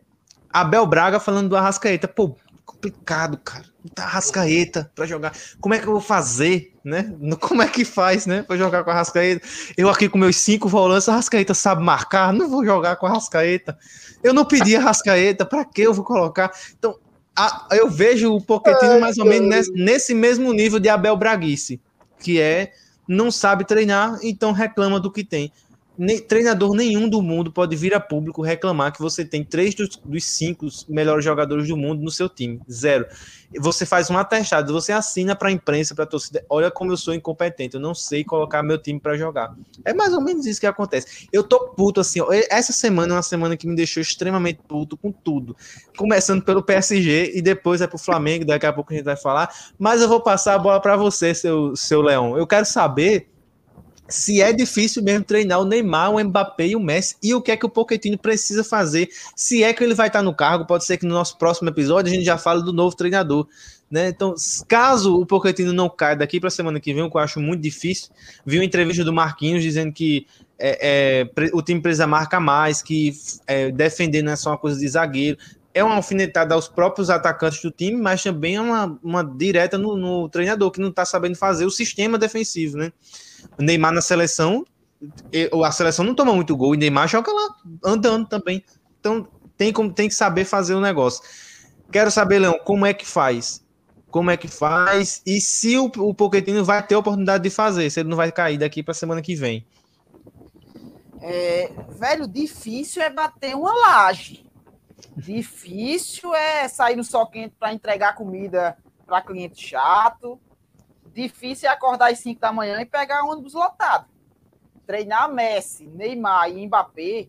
Abel 0.52 0.86
Braga 0.86 1.20
falando 1.20 1.50
do 1.50 1.56
Arrascaeta. 1.56 2.08
Pô, 2.08 2.36
complicado, 2.66 3.38
cara. 3.38 3.66
Tá 3.96 4.04
Arrascaeta 4.04 4.92
pra 4.94 5.06
jogar. 5.06 5.32
Como 5.62 5.74
é 5.74 5.80
que 5.80 5.88
eu 5.88 5.94
vou 5.94 6.02
fazer, 6.02 6.74
né? 6.84 7.14
Como 7.40 7.62
é 7.62 7.68
que 7.68 7.86
faz, 7.86 8.26
né? 8.26 8.44
Pra 8.44 8.58
jogar 8.58 8.84
com 8.84 8.90
a 8.90 8.94
Arrascaeta. 8.94 9.48
Eu 9.78 9.90
aqui 9.90 10.10
com 10.10 10.18
meus 10.18 10.36
cinco 10.36 10.68
volantes, 10.68 11.08
a 11.08 11.14
Arrascaeta 11.14 11.54
sabe 11.54 11.82
marcar, 11.82 12.34
não 12.34 12.50
vou 12.50 12.66
jogar 12.66 12.98
com 12.98 13.06
a 13.06 13.10
Arrascaeta. 13.10 13.78
Eu 14.22 14.34
não 14.34 14.44
pedi 14.44 14.76
a 14.76 14.80
Arrascaeta, 14.80 15.46
pra 15.46 15.64
que 15.64 15.82
eu 15.82 15.94
vou 15.94 16.04
colocar? 16.04 16.52
Então, 16.78 16.98
a, 17.40 17.68
eu 17.72 17.90
vejo 17.90 18.34
o 18.34 18.42
Pochettino 18.42 19.00
mais 19.00 19.18
ou 19.18 19.26
menos 19.26 19.48
nesse, 19.48 19.72
nesse, 19.72 20.14
mesmo 20.14 20.52
nível 20.52 20.80
de 20.80 20.90
Abel 20.90 21.16
Braguice, 21.16 21.80
que 22.20 22.40
é 22.40 22.74
não 23.08 23.32
sabe 23.32 23.66
treinar, 23.66 24.20
então 24.22 24.52
reclama 24.52 25.00
do 25.00 25.12
que 25.12 25.24
tem 25.24 25.52
treinador 26.28 26.74
nenhum 26.74 27.10
do 27.10 27.22
mundo 27.22 27.52
pode 27.52 27.76
vir 27.76 27.94
a 27.94 28.00
público 28.00 28.42
reclamar 28.42 28.94
que 28.94 29.02
você 29.02 29.26
tem 29.26 29.44
três 29.44 29.76
dos, 29.76 29.98
dos, 29.98 30.24
cinco 30.24 30.68
melhores 30.88 31.26
jogadores 31.26 31.68
do 31.68 31.76
mundo 31.76 32.02
no 32.02 32.10
seu 32.10 32.30
time. 32.30 32.62
Zero. 32.72 33.06
Você 33.60 33.86
faz 33.86 34.10
um 34.10 34.18
atestado, 34.18 34.72
você 34.72 34.92
assina 34.92 35.36
para 35.36 35.50
a 35.50 35.52
imprensa, 35.52 35.94
para 35.94 36.04
a 36.04 36.08
torcida. 36.08 36.46
Olha 36.50 36.72
como 36.72 36.94
eu 36.94 36.98
sou 36.98 37.14
incompetente, 37.14 37.76
eu 37.76 37.82
não 37.82 37.94
sei 37.94 38.24
colocar 38.24 38.64
meu 38.64 38.78
time 38.78 39.00
para 39.00 39.18
jogar. 39.18 39.54
É 39.84 39.94
mais 39.94 40.14
ou 40.14 40.22
menos 40.22 40.46
isso 40.46 40.60
que 40.60 40.68
acontece. 40.68 41.28
Eu 41.34 41.44
tô 41.44 41.70
puto 41.70 42.00
assim. 42.00 42.22
Ó, 42.22 42.30
essa 42.32 42.72
semana 42.72 43.14
é 43.14 43.16
uma 43.18 43.24
semana 43.24 43.58
que 43.58 43.68
me 43.68 43.76
deixou 43.76 44.02
extremamente 44.02 44.60
puto 44.68 44.96
com 44.96 45.12
tudo. 45.12 45.56
Começando 45.98 46.44
pelo 46.44 46.64
PSG 46.64 47.34
e 47.36 47.42
depois 47.42 47.82
é 47.82 47.88
pro 47.88 47.98
Flamengo, 47.98 48.46
daqui 48.46 48.66
a 48.66 48.72
pouco 48.72 48.94
a 48.94 48.96
gente 48.96 49.06
vai 49.06 49.18
falar. 49.18 49.54
Mas 49.78 50.02
eu 50.02 50.08
vou 50.08 50.22
passar 50.22 50.56
a 50.56 50.60
bola 50.60 50.80
para 50.80 50.96
você, 50.96 51.34
seu, 51.34 51.76
seu 51.76 52.02
Leão. 52.02 52.38
Eu 52.38 52.48
quero 52.48 52.66
saber 52.66 53.30
se 54.10 54.42
é 54.42 54.52
difícil 54.52 55.04
mesmo 55.04 55.24
treinar 55.24 55.62
o 55.62 55.66
Neymar, 55.66 56.12
o 56.12 56.24
Mbappé 56.24 56.68
e 56.68 56.76
o 56.76 56.80
Messi, 56.80 57.16
e 57.22 57.34
o 57.34 57.42
que 57.42 57.52
é 57.52 57.58
que 57.58 57.66
o 57.66 57.70
Pochettino 57.70 58.18
precisa 58.18 58.64
fazer, 58.64 59.10
se 59.36 59.64
é 59.64 59.72
que 59.72 59.84
ele 59.84 59.94
vai 59.94 60.08
estar 60.08 60.22
no 60.22 60.34
cargo, 60.34 60.66
pode 60.66 60.86
ser 60.86 60.98
que 60.98 61.06
no 61.06 61.14
nosso 61.14 61.38
próximo 61.38 61.70
episódio 61.70 62.12
a 62.12 62.16
gente 62.16 62.26
já 62.26 62.38
fale 62.38 62.64
do 62.64 62.74
novo 62.74 62.96
treinador, 62.96 63.48
né? 63.90 64.10
Então, 64.10 64.36
caso 64.68 65.16
o 65.16 65.26
Pochettino 65.26 65.74
não 65.74 65.90
caia 65.90 66.16
daqui 66.16 66.40
para 66.40 66.48
a 66.48 66.52
semana 66.52 66.80
que 66.80 66.94
vem, 66.94 67.04
o 67.04 67.10
que 67.10 67.18
eu 67.18 67.22
acho 67.22 67.40
muito 67.40 67.62
difícil, 67.62 68.10
vi 68.46 68.58
uma 68.58 68.66
entrevista 68.66 69.04
do 69.04 69.14
Marquinhos 69.14 69.64
dizendo 69.64 69.92
que 69.94 70.28
é, 70.58 71.28
é, 71.38 71.50
o 71.54 71.62
time 71.62 71.82
precisa 71.82 72.06
marcar 72.06 72.40
mais, 72.40 72.82
que 72.82 73.14
é, 73.48 73.72
defender 73.72 74.22
não 74.22 74.34
é 74.34 74.36
só 74.36 74.52
uma 74.52 74.58
coisa 74.58 74.80
de 74.80 74.88
zagueiro, 74.88 75.38
é 75.74 75.84
uma 75.84 75.96
alfinetada 75.96 76.56
aos 76.56 76.68
próprios 76.68 77.10
atacantes 77.10 77.62
do 77.62 77.72
time, 77.72 78.00
mas 78.00 78.22
também 78.22 78.56
é 78.56 78.62
uma, 78.62 79.00
uma 79.02 79.24
direta 79.24 79.78
no, 79.78 79.96
no 79.96 80.28
treinador, 80.28 80.72
que 80.72 80.82
não 80.82 80.90
está 80.90 81.06
sabendo 81.06 81.36
fazer 81.36 81.66
o 81.66 81.72
sistema 81.72 82.18
defensivo, 82.18 82.78
né? 82.78 82.92
O 83.58 83.64
Neymar 83.64 83.94
na 83.94 84.02
seleção, 84.02 84.66
a 85.66 85.72
seleção 85.72 86.06
não 86.06 86.16
toma 86.16 86.34
muito 86.34 86.56
gol, 86.56 86.74
e 86.74 86.78
Neymar 86.78 87.08
joga 87.08 87.32
lá 87.32 87.56
andando 87.86 88.28
também. 88.28 88.64
Então 89.00 89.28
tem, 89.58 89.74
como, 89.74 89.92
tem 89.92 90.08
que 90.08 90.16
saber 90.16 90.46
fazer 90.46 90.74
o 90.74 90.82
negócio. 90.82 91.24
Quero 91.92 92.12
saber, 92.12 92.40
Leão, 92.40 92.60
como 92.64 92.86
é 92.86 92.94
que 92.94 93.06
faz? 93.06 93.66
Como 94.10 94.32
é 94.32 94.38
que 94.38 94.48
faz? 94.48 95.22
E 95.26 95.40
se 95.40 95.78
o, 95.78 95.92
o 95.98 96.64
vai 96.64 96.86
ter 96.86 96.96
a 96.96 97.00
oportunidade 97.00 97.44
de 97.44 97.50
fazer, 97.50 97.90
se 97.90 98.00
ele 98.00 98.10
não 98.10 98.18
vai 98.18 98.32
cair 98.32 98.58
daqui 98.58 98.82
para 98.82 98.94
semana 98.94 99.22
que 99.22 99.36
vem. 99.36 99.66
É, 101.22 101.72
velho, 101.90 102.28
difícil 102.28 103.02
é 103.02 103.10
bater 103.10 103.56
uma 103.56 103.74
laje. 103.74 104.46
Difícil 105.16 106.34
é 106.34 106.68
sair 106.68 106.96
no 106.96 107.04
sol 107.04 107.28
quente 107.28 107.56
para 107.60 107.74
entregar 107.74 108.16
comida 108.16 108.78
para 109.06 109.22
cliente 109.22 109.62
chato. 109.62 110.40
Difícil 111.20 111.68
é 111.68 111.74
acordar 111.74 112.12
às 112.12 112.20
5 112.20 112.40
da 112.40 112.54
manhã 112.54 112.80
e 112.80 112.86
pegar 112.86 113.26
ônibus 113.26 113.54
lotado. 113.54 114.08
Treinar 114.88 115.30
Messi, 115.30 115.86
Neymar 115.86 116.50
e 116.50 116.66
Mbappé, 116.66 117.28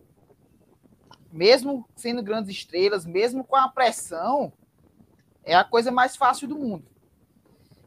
mesmo 1.29 1.85
sendo 1.93 2.23
grandes 2.23 2.55
estrelas, 2.55 3.05
mesmo 3.05 3.43
com 3.43 3.57
a 3.57 3.67
pressão, 3.67 4.53
é 5.43 5.53
a 5.53 5.65
coisa 5.65 5.91
mais 5.91 6.15
fácil 6.15 6.47
do 6.47 6.57
mundo. 6.57 6.85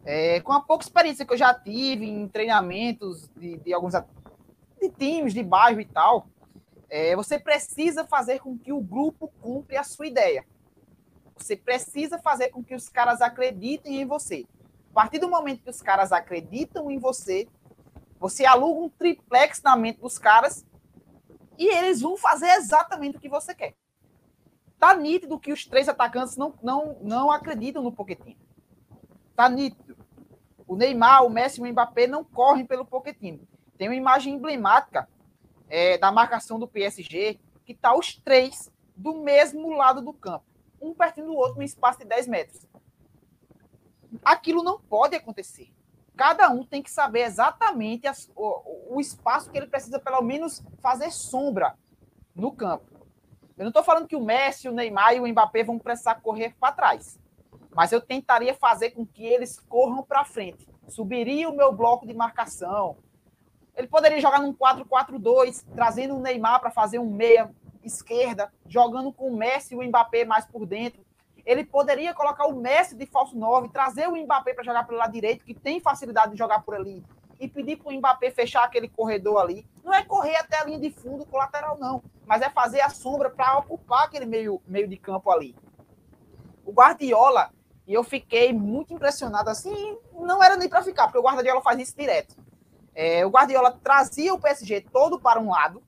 É, 0.05 0.41
com 0.41 0.53
a 0.53 0.61
pouca 0.61 0.85
experiência 0.85 1.25
que 1.25 1.33
eu 1.33 1.39
já 1.39 1.55
tive 1.55 2.05
em 2.05 2.29
treinamentos 2.29 3.31
de, 3.35 3.57
de 3.57 3.73
alguns 3.73 3.95
de 3.95 4.91
times 4.91 5.33
de 5.33 5.43
bairro 5.43 5.81
e 5.81 5.87
tal, 5.87 6.29
é, 6.91 7.17
você 7.17 7.39
precisa 7.39 8.05
fazer 8.05 8.41
com 8.41 8.59
que 8.59 8.75
o 8.75 8.81
grupo 8.81 9.33
cumpra 9.41 9.81
a 9.81 9.85
sua 9.85 10.07
ideia. 10.07 10.45
Você 11.35 11.57
precisa 11.57 12.19
fazer 12.19 12.51
com 12.51 12.63
que 12.63 12.75
os 12.75 12.91
caras 12.91 13.23
acreditem 13.23 14.03
em 14.03 14.05
você. 14.05 14.47
A 14.95 15.03
partir 15.03 15.18
do 15.18 15.28
momento 15.28 15.64
que 15.64 15.70
os 15.70 15.82
caras 15.82 16.12
acreditam 16.12 16.88
em 16.88 17.01
você, 17.01 17.49
você 18.20 18.47
aluga 18.47 18.80
um 18.80 18.88
triplex 18.88 19.61
na 19.61 19.74
mente 19.74 20.01
dos 20.01 20.20
caras 20.20 20.64
e 21.59 21.66
eles 21.66 22.01
vão 22.01 22.16
fazer 22.16 22.47
exatamente 22.53 23.16
o 23.16 23.20
que 23.20 23.28
você 23.28 23.53
quer. 23.57 23.74
Tá 24.78 24.95
nítido 24.95 25.36
que 25.40 25.53
os 25.53 25.66
três 25.66 25.88
atacantes 25.88 26.36
não, 26.36 26.55
não, 26.62 26.97
não 27.01 27.32
acreditam 27.32 27.82
no 27.82 27.90
Pochettino. 27.90 28.38
Tá 29.34 29.49
nítido. 29.49 29.97
O 30.64 30.76
Neymar, 30.76 31.24
o 31.24 31.28
Messi 31.28 31.61
e 31.61 31.64
o 31.64 31.66
Mbappé 31.66 32.07
não 32.07 32.22
correm 32.22 32.64
pelo 32.64 32.86
Pochettino. 32.86 33.40
Tem 33.76 33.88
uma 33.88 33.97
imagem 33.97 34.34
emblemática 34.34 35.09
é, 35.68 35.99
da 35.99 36.12
marcação 36.12 36.57
do 36.57 36.68
PSG, 36.68 37.40
que 37.64 37.74
tá 37.74 37.92
os 37.97 38.14
três 38.14 38.70
do 38.95 39.14
mesmo 39.14 39.76
lado 39.76 40.01
do 40.01 40.12
campo, 40.12 40.45
um 40.80 40.95
pertinho 40.95 41.26
do 41.26 41.34
outro, 41.34 41.57
num 41.57 41.62
espaço 41.62 41.99
de 41.99 42.05
10 42.05 42.28
metros. 42.28 42.64
Aquilo 44.23 44.62
não 44.62 44.79
pode 44.79 45.17
acontecer. 45.17 45.73
Cada 46.17 46.49
um 46.51 46.65
tem 46.65 46.83
que 46.83 46.91
saber 46.91 47.23
exatamente 47.23 48.07
as, 48.07 48.31
o, 48.37 48.97
o 48.97 49.01
espaço 49.01 49.51
que 49.51 49.59
ele 49.59 49.67
precisa, 49.67 49.99
pelo 49.99 50.23
menos, 50.23 50.62
fazer 50.81 51.11
sombra 51.11 51.77
no 52.35 52.53
campo. 52.53 52.95
Eu 53.57 53.65
não 53.65 53.69
estou 53.69 53.85
falando 53.85 54.09
que 54.09 54.17
o 54.17 54.25
Messi, 54.25 54.69
o 54.69 54.73
Neymar 54.73 55.15
e 55.15 55.21
o 55.21 55.27
Mbappé 55.27 55.62
vão 55.62 55.79
precisar 55.79 56.17
correr 56.17 56.55
para 56.59 56.73
trás. 56.73 57.19
Mas 57.75 57.93
eu 57.93 58.01
tentaria 58.01 58.55
fazer 58.55 58.91
com 58.91 59.07
que 59.07 59.25
eles 59.25 59.59
corram 59.61 60.03
para 60.03 60.25
frente. 60.25 60.69
Subiria 60.89 61.49
o 61.49 61.57
meu 61.57 61.73
bloco 61.73 62.07
de 62.07 62.15
marcação. 62.15 62.97
Ele 63.77 63.89
poderia 63.89 64.21
jogar 64.21 64.41
num 64.41 64.55
4-4-2, 64.55 65.65
trazendo 65.75 66.17
o 66.17 66.21
Neymar 66.21 66.61
para 66.61 66.71
fazer 66.71 66.99
um 66.99 67.11
meia 67.11 67.51
esquerda, 67.83 68.53
jogando 68.67 69.12
com 69.12 69.29
o 69.29 69.37
Messi 69.37 69.75
e 69.75 69.77
o 69.77 69.83
Mbappé 69.83 70.25
mais 70.25 70.47
por 70.47 70.65
dentro. 70.65 71.04
Ele 71.45 71.64
poderia 71.64 72.14
colocar 72.14 72.47
o 72.47 72.57
Messi 72.57 72.97
de 72.97 73.07
falso 73.07 73.36
9, 73.36 73.68
trazer 73.68 74.09
o 74.09 74.16
Mbappé 74.16 74.55
para 74.55 74.64
jogar 74.64 74.86
pelo 74.86 74.99
lado 74.99 75.12
direito, 75.12 75.45
que 75.45 75.55
tem 75.55 75.80
facilidade 75.80 76.32
de 76.32 76.38
jogar 76.38 76.62
por 76.62 76.74
ali, 76.74 77.05
e 77.38 77.47
pedir 77.49 77.76
para 77.76 77.92
o 77.92 77.97
Mbappé 77.97 78.30
fechar 78.30 78.64
aquele 78.64 78.88
corredor 78.88 79.40
ali. 79.40 79.66
Não 79.82 79.92
é 79.92 80.03
correr 80.03 80.36
até 80.36 80.59
a 80.59 80.64
linha 80.64 80.78
de 80.78 80.90
fundo 80.90 81.26
com 81.26 81.36
lateral, 81.36 81.78
não, 81.78 82.03
mas 82.26 82.40
é 82.40 82.49
fazer 82.49 82.80
a 82.80 82.88
sombra 82.88 83.28
para 83.28 83.59
ocupar 83.59 84.05
aquele 84.05 84.24
meio, 84.24 84.62
meio 84.66 84.88
de 84.88 84.97
campo 84.97 85.30
ali. 85.30 85.55
O 86.64 86.72
Guardiola, 86.72 87.51
e 87.86 87.92
eu 87.92 88.03
fiquei 88.03 88.53
muito 88.53 88.95
impressionado 88.95 89.51
assim, 89.51 89.99
não 90.12 90.42
era 90.42 90.57
nem 90.57 90.68
para 90.68 90.82
ficar, 90.82 91.05
porque 91.05 91.18
o 91.18 91.22
Guardiola 91.22 91.61
faz 91.61 91.78
isso 91.78 91.97
direto. 91.97 92.36
É, 92.95 93.26
o 93.26 93.28
Guardiola 93.28 93.78
trazia 93.82 94.32
o 94.32 94.40
PSG 94.40 94.80
todo 94.92 95.20
para 95.20 95.40
um 95.40 95.51
lado, 95.51 95.82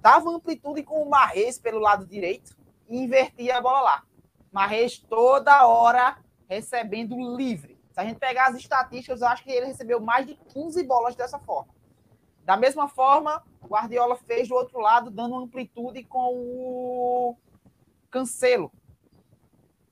dava 0.00 0.28
amplitude 0.30 0.82
com 0.82 1.02
o 1.02 1.08
Marrez 1.08 1.58
pelo 1.58 1.78
lado 1.78 2.04
direito 2.04 2.56
e 2.88 2.98
invertia 2.98 3.58
a 3.58 3.60
bola 3.60 3.80
lá. 3.80 4.02
Marrez 4.52 4.98
toda 4.98 5.66
hora 5.66 6.18
recebendo 6.48 7.16
livre. 7.36 7.80
Se 7.90 8.00
a 8.00 8.04
gente 8.04 8.18
pegar 8.18 8.48
as 8.48 8.56
estatísticas, 8.56 9.20
eu 9.20 9.28
acho 9.28 9.42
que 9.42 9.50
ele 9.50 9.66
recebeu 9.66 10.00
mais 10.00 10.26
de 10.26 10.34
15 10.34 10.82
bolas 10.84 11.16
dessa 11.16 11.38
forma. 11.38 11.74
Da 12.44 12.56
mesma 12.56 12.88
forma, 12.88 13.42
o 13.62 13.66
Guardiola 13.66 14.16
fez 14.16 14.48
do 14.48 14.54
outro 14.54 14.78
lado, 14.78 15.10
dando 15.10 15.36
amplitude 15.36 16.04
com 16.04 16.34
o 16.34 17.36
Cancelo, 18.10 18.70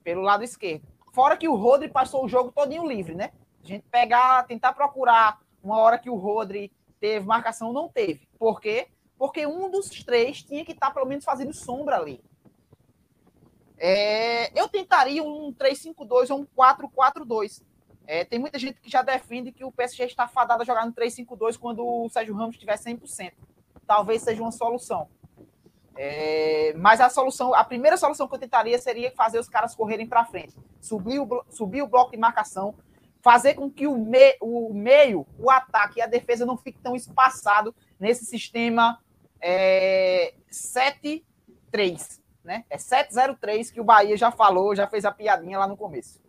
pelo 0.05 0.23
lado 0.23 0.45
esquerdo. 0.45 0.87
Fora 1.13 1.37
que 1.37 1.49
o 1.49 1.55
Rodri 1.55 1.89
passou 1.89 2.25
o 2.25 2.29
jogo 2.29 2.53
todinho 2.53 2.87
livre, 2.87 3.15
né? 3.15 3.33
A 3.63 3.67
gente 3.67 3.85
pegar, 3.91 4.47
tentar 4.47 4.73
procurar 4.73 5.41
uma 5.63 5.79
hora 5.79 5.99
que 5.99 6.11
o 6.11 6.17
Rodri 6.17 6.73
teve 7.01 7.27
marcação, 7.27 7.73
não 7.73 7.89
teve. 7.89 8.29
Por 8.39 8.61
quê? 8.61 8.89
Porque 9.19 9.47
um 9.47 9.71
dos 9.71 9.89
três 10.05 10.43
tinha 10.43 10.65
que 10.65 10.73
estar 10.73 10.91
pelo 10.93 11.07
menos 11.07 11.25
fazendo 11.25 11.53
sombra 11.53 11.97
ali. 11.97 12.23
É, 13.83 14.53
eu 14.61 14.69
tentaria 14.69 15.25
um 15.25 15.55
3-5-2 15.55 16.31
ou 16.31 16.41
um 16.41 16.47
4-4-2. 16.47 17.63
É, 18.07 18.27
tem 18.27 18.39
muita 18.39 18.59
gente 18.59 18.79
que 18.79 18.91
já 18.91 19.01
defende 19.01 19.51
que 19.51 19.65
o 19.65 19.73
PSG 19.73 20.05
está 20.05 20.29
fadado 20.29 20.63
a 20.63 20.67
jogar 20.67 20.85
no 20.85 20.93
3-5-2 20.93 21.57
quando 21.59 21.83
o 21.83 22.09
Sérgio 22.11 22.35
Ramos 22.35 22.57
estiver 22.57 22.77
100%. 22.77 23.33
Talvez 23.87 24.21
seja 24.21 24.43
uma 24.43 24.53
solução. 24.53 25.09
É, 25.97 26.75
mas 26.77 27.01
a 27.01 27.09
solução, 27.09 27.55
a 27.55 27.65
primeira 27.65 27.97
solução 27.97 28.29
que 28.29 28.35
eu 28.35 28.39
tentaria 28.39 28.79
seria 28.79 29.11
fazer 29.13 29.39
os 29.39 29.49
caras 29.49 29.75
correrem 29.75 30.07
para 30.07 30.27
frente, 30.27 30.55
subir 30.81 31.19
o, 31.19 31.45
subir 31.49 31.83
o 31.83 31.87
bloco 31.87 32.11
de 32.13 32.19
marcação, 32.19 32.75
fazer 33.23 33.55
com 33.55 33.71
que 33.71 33.87
o, 33.87 33.97
me, 33.97 34.37
o 34.41 34.73
meio, 34.75 35.27
o 35.39 35.51
ataque 35.51 35.99
e 35.99 36.03
a 36.03 36.07
defesa 36.07 36.47
não 36.47 36.57
fiquem 36.57 36.81
tão 36.83 36.95
espaçado 36.95 37.75
nesse 37.99 38.25
sistema 38.25 38.99
é, 39.41 40.35
7-3 40.51 42.20
né? 42.45 42.65
É 42.71 42.79
703 42.79 43.71
que 43.71 43.81
o 43.81 43.85
Bahia 43.85 44.17
já 44.17 44.31
falou, 44.31 44.75
já 44.75 44.87
fez 44.87 45.05
a 45.05 45.13
piadinha 45.13 45.59
lá 45.59 45.67
no 45.67 45.77
começo. 45.77 46.21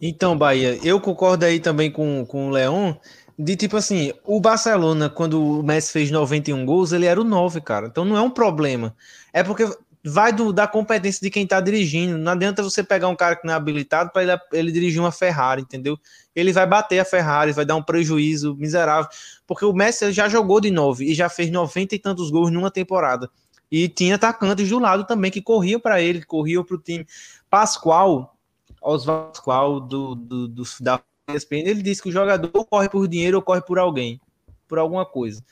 Então, 0.00 0.36
Bahia, 0.36 0.78
eu 0.82 1.00
concordo 1.00 1.44
aí 1.44 1.58
também 1.58 1.90
com, 1.90 2.24
com 2.26 2.48
o 2.48 2.50
Leon, 2.50 2.94
de 3.38 3.56
tipo 3.56 3.76
assim, 3.76 4.12
o 4.24 4.40
Barcelona, 4.40 5.10
quando 5.10 5.42
o 5.42 5.62
Messi 5.62 5.92
fez 5.92 6.10
91 6.10 6.64
gols, 6.64 6.92
ele 6.92 7.06
era 7.06 7.20
o 7.20 7.24
9, 7.24 7.60
cara. 7.60 7.86
Então 7.86 8.04
não 8.04 8.16
é 8.16 8.20
um 8.20 8.30
problema. 8.30 8.94
É 9.32 9.42
porque 9.42 9.68
vai 10.08 10.32
do, 10.32 10.52
da 10.52 10.66
competência 10.66 11.20
de 11.20 11.30
quem 11.30 11.46
tá 11.46 11.60
dirigindo. 11.60 12.16
Não 12.16 12.32
adianta 12.32 12.62
você 12.62 12.82
pegar 12.82 13.08
um 13.08 13.16
cara 13.16 13.36
que 13.36 13.46
não 13.46 13.52
é 13.52 13.56
habilitado 13.56 14.10
para 14.10 14.22
ele, 14.22 14.32
ele 14.52 14.72
dirigir 14.72 15.00
uma 15.00 15.10
Ferrari, 15.10 15.62
entendeu? 15.62 15.98
Ele 16.34 16.52
vai 16.52 16.66
bater 16.66 16.98
a 16.98 17.04
Ferrari, 17.04 17.52
vai 17.52 17.64
dar 17.64 17.76
um 17.76 17.82
prejuízo 17.82 18.54
miserável. 18.56 19.10
Porque 19.46 19.64
o 19.64 19.72
Messi 19.72 20.12
já 20.12 20.28
jogou 20.28 20.60
de 20.60 20.70
9 20.70 21.04
e 21.04 21.14
já 21.14 21.28
fez 21.28 21.50
90 21.50 21.94
e 21.94 21.98
tantos 21.98 22.30
gols 22.30 22.50
numa 22.50 22.70
temporada. 22.70 23.28
E 23.70 23.88
tinha 23.88 24.14
atacantes 24.14 24.68
do 24.68 24.78
lado 24.78 25.04
também 25.04 25.30
que 25.30 25.42
corriam 25.42 25.80
para 25.80 26.00
ele, 26.00 26.24
corriam 26.24 26.64
para 26.64 26.76
o 26.76 26.78
time. 26.78 27.06
Pascoal, 27.50 28.36
Oswaldo 28.80 29.28
Pascoal, 29.28 29.80
do, 29.80 30.14
do, 30.14 30.48
do, 30.48 30.62
da 30.80 31.00
ESPN, 31.28 31.68
ele 31.68 31.82
disse 31.82 32.02
que 32.02 32.08
o 32.08 32.12
jogador 32.12 32.50
corre 32.66 32.88
por 32.88 33.08
dinheiro 33.08 33.36
ou 33.38 33.42
corre 33.42 33.60
por 33.60 33.78
alguém, 33.78 34.20
por 34.68 34.78
alguma 34.78 35.04
coisa. 35.04 35.42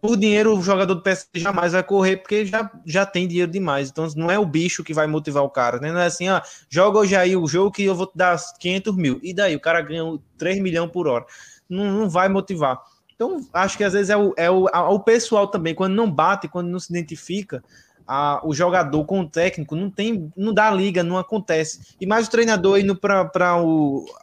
Por 0.00 0.16
dinheiro, 0.16 0.56
o 0.56 0.62
jogador 0.62 0.94
do 0.94 1.02
PSG 1.02 1.40
jamais 1.40 1.72
vai 1.72 1.82
correr, 1.82 2.18
porque 2.18 2.44
já, 2.44 2.70
já 2.84 3.06
tem 3.06 3.26
dinheiro 3.26 3.50
demais. 3.50 3.88
Então, 3.88 4.06
não 4.14 4.30
é 4.30 4.38
o 4.38 4.44
bicho 4.44 4.84
que 4.84 4.92
vai 4.92 5.06
motivar 5.06 5.42
o 5.42 5.50
cara, 5.50 5.80
né? 5.80 5.90
Não 5.90 5.98
é 5.98 6.06
assim, 6.06 6.28
ah, 6.28 6.42
joga 6.68 6.98
hoje 6.98 7.16
aí 7.16 7.34
o 7.34 7.46
jogo 7.46 7.72
que 7.72 7.84
eu 7.84 7.94
vou 7.94 8.06
te 8.06 8.14
dar 8.14 8.38
500 8.60 8.94
mil. 8.96 9.18
E 9.22 9.32
daí, 9.32 9.56
o 9.56 9.60
cara 9.60 9.80
ganha 9.80 10.04
3 10.36 10.60
milhões 10.60 10.90
por 10.90 11.08
hora. 11.08 11.24
Não, 11.68 12.00
não 12.00 12.10
vai 12.10 12.28
motivar. 12.28 12.78
Então, 13.14 13.40
acho 13.52 13.76
que 13.76 13.84
às 13.84 13.92
vezes 13.92 14.10
é 14.10 14.16
o, 14.16 14.34
é 14.36 14.50
o, 14.50 14.64
o 14.64 15.00
pessoal 15.00 15.46
também, 15.46 15.74
quando 15.74 15.94
não 15.94 16.10
bate, 16.10 16.48
quando 16.48 16.68
não 16.68 16.80
se 16.80 16.92
identifica, 16.92 17.62
a, 18.06 18.40
o 18.44 18.52
jogador 18.52 19.04
com 19.04 19.20
o 19.20 19.28
técnico 19.28 19.74
não 19.74 19.90
tem, 19.90 20.30
não 20.36 20.52
dá 20.52 20.70
liga, 20.70 21.02
não 21.02 21.16
acontece. 21.16 21.96
E 22.00 22.06
mais 22.06 22.26
o 22.26 22.30
treinador 22.30 22.78
indo 22.78 22.96
para 22.96 23.30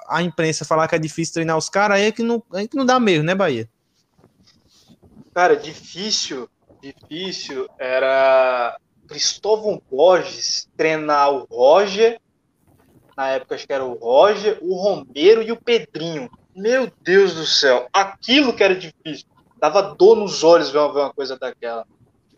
a 0.07 0.21
imprensa 0.21 0.65
falar 0.65 0.87
que 0.87 0.95
é 0.95 0.99
difícil 0.99 1.33
treinar 1.33 1.57
os 1.57 1.69
caras, 1.69 1.97
aí 1.97 2.05
é 2.05 2.11
que 2.11 2.23
não, 2.23 2.43
aí 2.53 2.67
que 2.67 2.77
não 2.77 2.85
dá 2.85 2.99
mesmo, 2.99 3.23
né, 3.23 3.33
Bahia? 3.33 3.69
Cara, 5.33 5.55
difícil, 5.55 6.49
difícil 6.81 7.67
era 7.79 8.77
Cristóvão 9.07 9.81
Borges 9.89 10.67
treinar 10.75 11.31
o 11.31 11.47
Roger, 11.49 12.19
na 13.15 13.29
época 13.29 13.55
acho 13.55 13.65
que 13.65 13.73
era 13.73 13.85
o 13.85 13.93
Roger, 13.93 14.57
o 14.61 14.75
Romero 14.75 15.41
e 15.41 15.51
o 15.51 15.59
Pedrinho. 15.59 16.29
Meu 16.55 16.91
Deus 17.01 17.33
do 17.33 17.45
céu, 17.45 17.87
aquilo 17.93 18.53
que 18.53 18.63
era 18.63 18.75
difícil. 18.75 19.25
Dava 19.57 19.81
dor 19.81 20.17
nos 20.17 20.43
olhos 20.43 20.69
ver 20.69 20.79
uma, 20.79 20.93
ver 20.93 20.99
uma 20.99 21.13
coisa 21.13 21.37
daquela. 21.37 21.85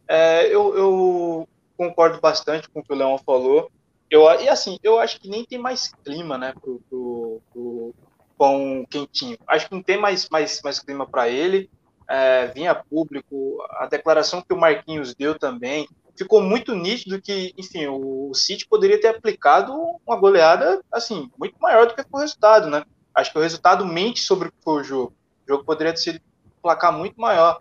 É, 0.08 0.46
eu, 0.48 0.76
eu, 0.76 1.50
concordo 1.78 2.20
bastante 2.20 2.70
com 2.70 2.80
o 2.80 2.84
que 2.84 2.94
o 2.94 2.96
Leão 2.96 3.18
falou. 3.18 3.72
Eu, 4.10 4.24
e 4.42 4.48
assim, 4.48 4.78
eu 4.84 5.00
acho 5.00 5.20
que 5.20 5.30
nem 5.30 5.44
tem 5.44 5.58
mais 5.58 5.92
clima, 6.04 6.38
né, 6.38 6.54
pro, 6.62 6.82
pro, 6.90 7.42
pro 7.52 7.96
pão 8.38 8.86
quentinho. 8.90 9.38
Acho 9.48 9.68
que 9.68 9.76
não 9.76 9.82
tem 9.82 9.98
mais, 9.98 10.30
mais, 10.30 10.62
mais 10.62 10.80
clima 10.80 11.08
para 11.08 11.30
ele. 11.30 11.70
É, 12.08 12.48
vinha 12.48 12.76
público, 12.76 13.58
a 13.72 13.88
declaração 13.88 14.42
que 14.42 14.54
o 14.54 14.60
Marquinhos 14.60 15.16
deu 15.16 15.40
também, 15.40 15.88
ficou 16.16 16.42
muito 16.42 16.76
nítido 16.76 17.22
que, 17.22 17.54
enfim, 17.58 17.88
o, 17.88 18.32
City 18.34 18.68
poderia 18.68 19.00
ter 19.00 19.08
aplicado 19.08 19.74
uma 20.06 20.16
goleada, 20.16 20.84
assim, 20.92 21.30
muito 21.38 21.56
maior 21.60 21.88
do 21.88 21.96
que 21.96 22.04
o 22.12 22.18
resultado, 22.18 22.70
né? 22.70 22.84
Acho 23.14 23.32
que 23.32 23.38
o 23.38 23.42
resultado 23.42 23.86
mente 23.86 24.22
sobre 24.22 24.48
o 24.48 24.52
que 24.52 24.58
foi 24.64 24.82
o 24.82 24.84
jogo. 24.84 25.14
O 25.46 25.52
jogo 25.52 25.64
poderia 25.64 25.94
ter 25.94 26.00
sido 26.00 26.16
um 26.18 26.62
placar 26.62 26.92
muito 26.92 27.20
maior. 27.20 27.60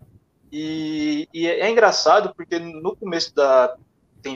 E, 0.50 1.28
e 1.32 1.46
é, 1.46 1.60
é 1.60 1.70
engraçado 1.70 2.34
porque 2.34 2.58
no 2.58 2.94
começo 2.96 3.34
da 3.34 3.76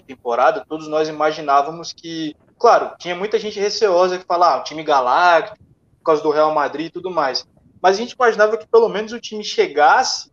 temporada, 0.02 0.64
todos 0.68 0.88
nós 0.88 1.08
imaginávamos 1.08 1.92
que, 1.92 2.34
claro, 2.58 2.96
tinha 2.98 3.14
muita 3.14 3.38
gente 3.38 3.60
receosa 3.60 4.18
que 4.18 4.24
falava, 4.24 4.60
ah, 4.60 4.64
time 4.64 4.82
galáctico, 4.82 5.56
por 5.98 6.04
causa 6.04 6.22
do 6.22 6.30
Real 6.30 6.52
Madrid 6.52 6.86
e 6.86 6.90
tudo 6.90 7.10
mais. 7.10 7.46
Mas 7.80 7.96
a 7.96 7.98
gente 8.00 8.12
imaginava 8.12 8.56
que 8.56 8.66
pelo 8.66 8.88
menos 8.88 9.12
o 9.12 9.20
time 9.20 9.44
chegasse 9.44 10.32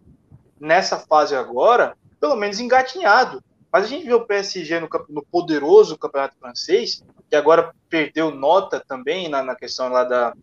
nessa 0.59 0.97
fase 0.97 1.36
agora, 1.36 1.95
pelo 2.19 2.36
menos 2.36 2.59
engatinhado. 2.59 3.43
Mas 3.71 3.86
a 3.86 3.88
gente 3.88 4.05
vê 4.05 4.13
o 4.13 4.25
PSG 4.25 4.79
no, 4.79 4.89
no 5.09 5.23
poderoso 5.25 5.97
campeonato 5.97 6.38
francês, 6.39 7.03
que 7.29 7.36
agora 7.36 7.73
perdeu 7.89 8.31
nota 8.31 8.79
também 8.79 9.27
na, 9.27 9.43
na 9.43 9.55
questão 9.55 9.89
lá 9.89 10.03
da 10.03 10.34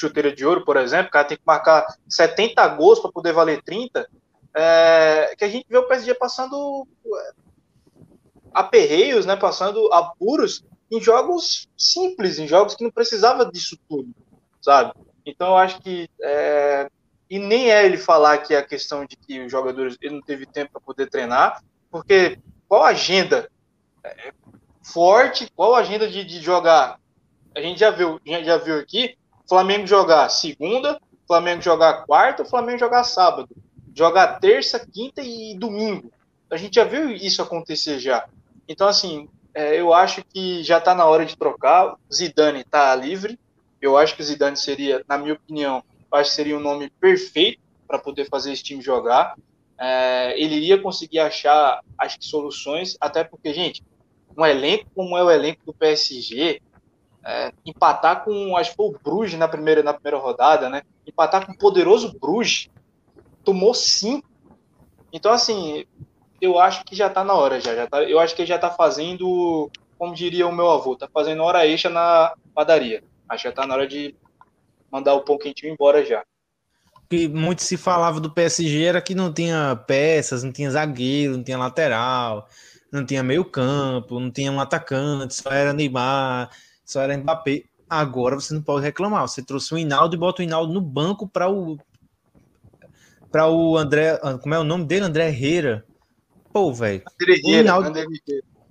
chuteira 0.00 0.34
de 0.34 0.44
ouro, 0.44 0.64
por 0.64 0.76
exemplo, 0.76 1.08
o 1.08 1.10
cara 1.10 1.26
tem 1.26 1.36
que 1.36 1.42
marcar 1.46 1.86
70 2.08 2.66
gols 2.68 3.00
para 3.00 3.12
poder 3.12 3.32
valer 3.32 3.62
30 3.62 4.08
é, 4.54 5.34
que 5.36 5.44
a 5.44 5.48
gente 5.48 5.66
vê 5.68 5.78
o 5.78 5.86
PSG 5.86 6.14
passando 6.14 6.86
é, 7.06 7.32
aperreios, 8.52 9.26
né, 9.26 9.36
passando 9.36 9.92
apuros 9.92 10.64
em 10.90 11.00
jogos 11.00 11.68
simples, 11.76 12.38
em 12.38 12.46
jogos 12.46 12.74
que 12.74 12.82
não 12.82 12.90
precisava 12.90 13.50
disso 13.50 13.78
tudo, 13.88 14.12
sabe? 14.60 14.92
Então 15.24 15.48
eu 15.48 15.56
acho 15.56 15.80
que 15.80 16.08
é, 16.22 16.90
e 17.28 17.38
nem 17.38 17.70
é 17.70 17.84
ele 17.84 17.98
falar 17.98 18.38
que 18.38 18.54
é 18.54 18.58
a 18.58 18.66
questão 18.66 19.04
de 19.04 19.16
que 19.16 19.44
os 19.44 19.52
jogadores 19.52 19.96
ele 20.00 20.14
não 20.14 20.22
teve 20.22 20.46
tempo 20.46 20.72
para 20.72 20.80
poder 20.80 21.10
treinar, 21.10 21.62
porque 21.90 22.38
qual 22.66 22.84
agenda 22.84 23.50
é, 24.02 24.32
forte, 24.82 25.50
qual 25.54 25.74
agenda 25.74 26.08
de, 26.08 26.24
de, 26.24 26.40
jogar? 26.40 26.98
A 27.54 27.60
gente 27.60 27.78
já 27.78 27.90
viu, 27.90 28.18
já, 28.26 28.42
já 28.42 28.56
viu 28.56 28.78
aqui, 28.78 29.16
Flamengo 29.48 29.86
jogar 29.86 30.28
segunda, 30.28 31.00
Flamengo 31.26 31.62
jogar 31.62 32.04
quarta, 32.04 32.44
Flamengo 32.44 32.78
jogar 32.78 33.04
sábado 33.04 33.48
jogar 33.98 34.38
terça, 34.38 34.78
quinta 34.78 35.20
e 35.20 35.56
domingo. 35.58 36.12
A 36.48 36.56
gente 36.56 36.76
já 36.76 36.84
viu 36.84 37.10
isso 37.10 37.42
acontecer 37.42 37.98
já. 37.98 38.28
Então, 38.68 38.86
assim, 38.86 39.28
é, 39.52 39.80
eu 39.80 39.92
acho 39.92 40.22
que 40.24 40.62
já 40.62 40.78
está 40.78 40.94
na 40.94 41.04
hora 41.04 41.26
de 41.26 41.36
trocar. 41.36 41.96
Zidane 42.12 42.60
está 42.60 42.94
livre. 42.94 43.36
Eu 43.82 43.96
acho 43.96 44.14
que 44.14 44.22
o 44.22 44.24
Zidane 44.24 44.56
seria, 44.56 45.04
na 45.08 45.18
minha 45.18 45.34
opinião, 45.34 45.82
acho 46.12 46.30
que 46.30 46.36
seria 46.36 46.56
um 46.56 46.60
nome 46.60 46.90
perfeito 47.00 47.60
para 47.88 47.98
poder 47.98 48.28
fazer 48.28 48.52
esse 48.52 48.62
time 48.62 48.80
jogar. 48.80 49.36
É, 49.76 50.40
ele 50.40 50.54
iria 50.54 50.80
conseguir 50.80 51.18
achar, 51.18 51.80
que, 52.00 52.24
soluções, 52.24 52.96
até 53.00 53.24
porque, 53.24 53.52
gente, 53.52 53.82
um 54.36 54.46
elenco 54.46 54.86
como 54.94 55.18
é 55.18 55.24
o 55.24 55.30
elenco 55.30 55.62
do 55.66 55.74
PSG, 55.74 56.62
é, 57.28 57.52
empatar 57.66 58.24
com, 58.24 58.56
acho 58.56 58.70
que 58.70 58.76
foi 58.76 58.86
o 58.86 58.98
Bruges 59.04 59.38
na 59.38 59.46
primeira, 59.46 59.82
na 59.82 59.92
primeira 59.92 60.16
rodada, 60.16 60.70
né? 60.70 60.80
Empatar 61.06 61.44
com 61.44 61.52
o 61.52 61.58
poderoso 61.58 62.18
Bruges, 62.18 62.70
tomou 63.44 63.74
cinco. 63.74 64.26
Então, 65.12 65.30
assim, 65.30 65.84
eu 66.40 66.58
acho 66.58 66.82
que 66.84 66.96
já 66.96 67.10
tá 67.10 67.22
na 67.22 67.34
hora, 67.34 67.60
já. 67.60 67.76
já 67.76 67.86
tá, 67.86 68.02
eu 68.02 68.18
acho 68.18 68.34
que 68.34 68.40
ele 68.40 68.48
já 68.48 68.58
tá 68.58 68.70
fazendo, 68.70 69.70
como 69.98 70.14
diria 70.14 70.46
o 70.46 70.54
meu 70.54 70.70
avô, 70.70 70.96
tá 70.96 71.06
fazendo 71.12 71.42
hora 71.42 71.66
extra 71.66 71.90
na 71.90 72.32
padaria. 72.54 73.04
Acho 73.28 73.42
que 73.42 73.48
já 73.50 73.54
tá 73.54 73.66
na 73.66 73.74
hora 73.74 73.86
de 73.86 74.16
mandar 74.90 75.12
o 75.12 75.20
pão 75.20 75.36
quentinho 75.36 75.74
embora 75.74 76.02
já. 76.02 76.24
que 77.10 77.28
muito 77.28 77.62
se 77.62 77.76
falava 77.76 78.20
do 78.20 78.32
PSG 78.32 78.84
era 78.84 79.02
que 79.02 79.14
não 79.14 79.30
tinha 79.30 79.76
peças, 79.86 80.42
não 80.42 80.50
tinha 80.50 80.70
zagueiro, 80.70 81.36
não 81.36 81.44
tinha 81.44 81.58
lateral, 81.58 82.48
não 82.90 83.04
tinha 83.04 83.22
meio 83.22 83.44
campo, 83.44 84.18
não 84.18 84.30
tinha 84.30 84.50
um 84.50 84.58
atacante, 84.58 85.34
só 85.34 85.50
era 85.50 85.74
Neymar, 85.74 86.48
só 86.88 87.02
era 87.02 87.16
Mbappé. 87.16 87.64
Agora 87.88 88.34
você 88.34 88.52
não 88.54 88.62
pode 88.62 88.84
reclamar. 88.84 89.28
Você 89.28 89.42
trouxe 89.42 89.74
o 89.74 89.78
Hinaldo 89.78 90.16
e 90.16 90.18
bota 90.18 90.42
o 90.42 90.44
Hinaldo 90.44 90.72
no 90.72 90.80
banco 90.80 91.28
para 91.28 91.48
o 91.48 91.78
para 93.30 93.46
o 93.46 93.76
André, 93.76 94.18
como 94.40 94.54
é 94.54 94.58
o 94.58 94.64
nome 94.64 94.86
dele? 94.86 95.04
André 95.04 95.28
Herrera. 95.28 95.84
Pô, 96.50 96.72
velho. 96.72 97.02
André 97.20 97.34
Herrera. 97.44 97.74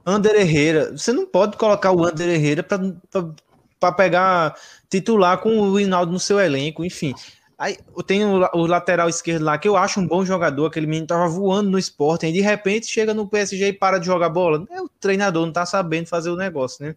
André 0.03 0.41
Herrera. 0.41 0.91
Você 0.97 1.13
não 1.13 1.27
pode 1.27 1.57
colocar 1.57 1.91
o 1.91 2.03
André 2.03 2.33
Herrera 2.33 2.63
para 2.63 3.91
pegar 3.91 4.55
titular 4.89 5.37
com 5.37 5.59
o 5.59 5.75
Rinaldo 5.75 6.11
no 6.11 6.19
seu 6.19 6.39
elenco, 6.39 6.83
enfim. 6.83 7.13
Aí 7.57 7.77
tem 8.05 8.23
o, 8.23 8.47
o, 8.53 8.67
lateral 8.67 9.09
esquerdo 9.09 9.43
lá, 9.43 9.57
que 9.57 9.67
eu 9.67 9.75
acho 9.75 9.99
um 9.99 10.07
bom 10.07 10.23
jogador, 10.23 10.67
aquele 10.67 10.85
menino 10.85 11.07
tava 11.07 11.27
voando 11.27 11.71
no 11.71 11.79
esporte, 11.79 12.27
e 12.27 12.31
de 12.31 12.39
repente 12.39 12.85
chega 12.85 13.15
no 13.15 13.27
PSG 13.27 13.69
e 13.69 13.73
para 13.73 13.97
de 13.97 14.05
jogar 14.05 14.29
bola. 14.29 14.63
É 14.69 14.79
o 14.79 14.87
treinador, 14.87 15.45
não 15.45 15.53
tá 15.53 15.65
sabendo 15.65 16.07
fazer 16.07 16.29
o 16.29 16.35
negócio, 16.35 16.85
né? 16.85 16.95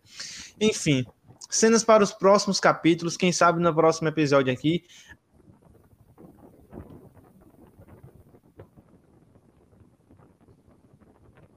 Enfim, 0.61 1.07
cenas 1.49 1.83
para 1.83 2.05
os 2.05 2.13
próximos 2.13 2.61
capítulos, 2.61 3.17
quem 3.17 3.33
sabe 3.33 3.61
no 3.61 3.75
próximo 3.75 4.09
episódio 4.09 4.53
aqui 4.53 4.85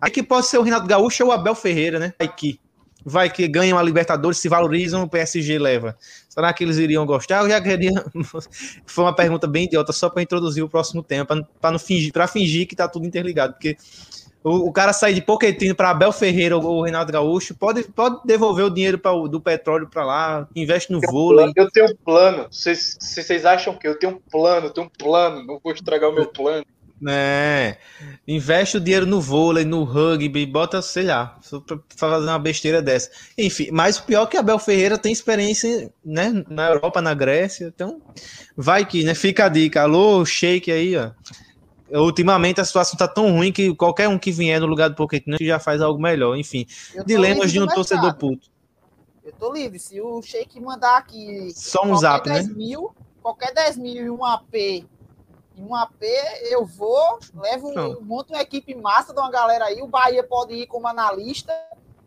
Aí 0.03 0.11
que 0.11 0.21
pode 0.21 0.47
ser 0.47 0.57
o 0.57 0.63
Renato 0.63 0.85
Gaúcho 0.85 1.23
ou 1.23 1.29
o 1.29 1.31
Abel 1.31 1.55
Ferreira, 1.55 1.97
né? 1.97 2.13
Vai 2.19 2.27
que, 2.27 2.59
vai 3.05 3.29
que 3.29 3.47
ganham 3.47 3.77
a 3.77 3.83
Libertadores, 3.83 4.39
se 4.39 4.49
valorizam, 4.49 5.03
o 5.03 5.09
PSG 5.09 5.59
leva. 5.59 5.97
Será 6.29 6.51
que 6.53 6.63
eles 6.63 6.77
iriam 6.77 7.05
gostar? 7.05 7.43
Eu 7.43 7.49
já 7.49 7.61
queria. 7.61 7.91
Foi 8.85 9.03
uma 9.03 9.15
pergunta 9.15 9.47
bem 9.47 9.65
idiota, 9.65 9.91
só 9.91 10.09
para 10.09 10.23
introduzir 10.23 10.63
o 10.63 10.69
próximo 10.69 11.03
tema, 11.03 11.25
para 11.61 11.79
fingir, 11.79 12.11
fingir 12.27 12.67
que 12.67 12.75
tá 12.75 12.87
tudo 12.87 13.05
interligado, 13.05 13.53
porque 13.53 13.77
o, 14.43 14.67
o 14.67 14.71
cara 14.71 14.91
sair 14.91 15.13
de 15.13 15.21
Poquetino 15.21 15.73
para 15.73 15.91
Abel 15.91 16.11
Ferreira 16.11 16.57
ou 16.57 16.79
o 16.79 16.83
Renato 16.83 17.11
Gaúcho 17.11 17.55
pode, 17.55 17.83
pode 17.83 18.19
devolver 18.25 18.65
o 18.65 18.69
dinheiro 18.69 18.99
pra, 18.99 19.11
do 19.11 19.39
petróleo 19.39 19.87
para 19.87 20.05
lá, 20.05 20.47
investe 20.55 20.91
no 20.91 20.99
vôlei. 20.99 21.51
eu 21.55 21.71
tenho 21.71 21.87
um 21.87 21.95
plano. 21.95 22.47
Vocês 22.51 23.45
acham 23.45 23.75
que 23.75 23.87
eu 23.87 23.97
tenho 23.97 24.13
um 24.13 24.19
plano? 24.29 24.67
Eu 24.67 24.71
tenho 24.71 24.87
um 24.87 24.89
plano, 24.89 25.45
não 25.45 25.59
vou 25.63 25.73
estragar 25.73 26.09
o 26.09 26.13
meu 26.13 26.27
plano. 26.27 26.65
É, 27.05 27.77
investe 28.27 28.77
o 28.77 28.79
dinheiro 28.79 29.05
no 29.05 29.19
vôlei, 29.19 29.65
no 29.65 29.83
rugby, 29.83 30.45
bota, 30.45 30.81
sei 30.81 31.03
lá, 31.03 31.37
pra 31.65 31.79
fazer 31.97 32.27
uma 32.27 32.39
besteira 32.39 32.81
dessa. 32.81 33.09
Enfim, 33.37 33.69
mas 33.71 33.97
o 33.97 34.03
pior 34.03 34.23
é 34.23 34.27
que 34.27 34.37
Abel 34.37 34.59
Ferreira 34.59 34.97
tem 34.97 35.11
experiência, 35.11 35.91
né, 36.03 36.43
na 36.47 36.69
Europa, 36.69 37.01
na 37.01 37.13
Grécia, 37.13 37.65
então 37.65 38.01
vai 38.55 38.85
que, 38.85 39.03
né, 39.03 39.13
fica 39.13 39.45
a 39.45 39.49
dica. 39.49 39.81
Alô, 39.81 40.23
shake 40.23 40.71
aí, 40.71 40.95
ó. 40.95 41.11
Ultimamente 41.91 42.59
a 42.59 42.65
situação 42.65 42.97
tá 42.97 43.07
tão 43.07 43.31
ruim 43.31 43.51
que 43.51 43.75
qualquer 43.75 44.07
um 44.07 44.17
que 44.17 44.31
vier 44.31 44.59
no 44.59 44.65
lugar 44.65 44.89
do 44.89 44.95
Pochettino 44.95 45.37
já 45.39 45.59
faz 45.59 45.81
algo 45.81 46.01
melhor. 46.01 46.35
Enfim, 46.35 46.65
dilemas 47.05 47.51
de 47.51 47.59
um 47.59 47.67
torcedor 47.67 48.15
puto. 48.15 48.49
Eu 49.23 49.31
tô 49.33 49.53
livre, 49.53 49.77
se 49.77 50.01
o 50.01 50.21
Sheik 50.21 50.59
mandar 50.59 50.97
aqui 50.97 51.51
só 51.53 51.85
um 51.85 51.95
zap, 51.95 52.27
né? 52.27 52.43
Mil, 52.43 52.93
qualquer 53.21 53.53
10 53.53 53.77
mil 53.77 54.05
e 54.05 54.09
um 54.09 54.25
AP 54.25 54.85
em 55.55 55.63
um 55.63 55.75
AP, 55.75 56.01
eu 56.49 56.65
vou, 56.65 57.19
levo, 57.35 58.01
monto 58.01 58.33
uma 58.33 58.41
equipe 58.41 58.73
massa 58.75 59.13
de 59.13 59.19
uma 59.19 59.29
galera 59.29 59.65
aí. 59.65 59.81
O 59.81 59.87
Bahia 59.87 60.23
pode 60.23 60.53
ir 60.53 60.67
como 60.67 60.87
analista. 60.87 61.53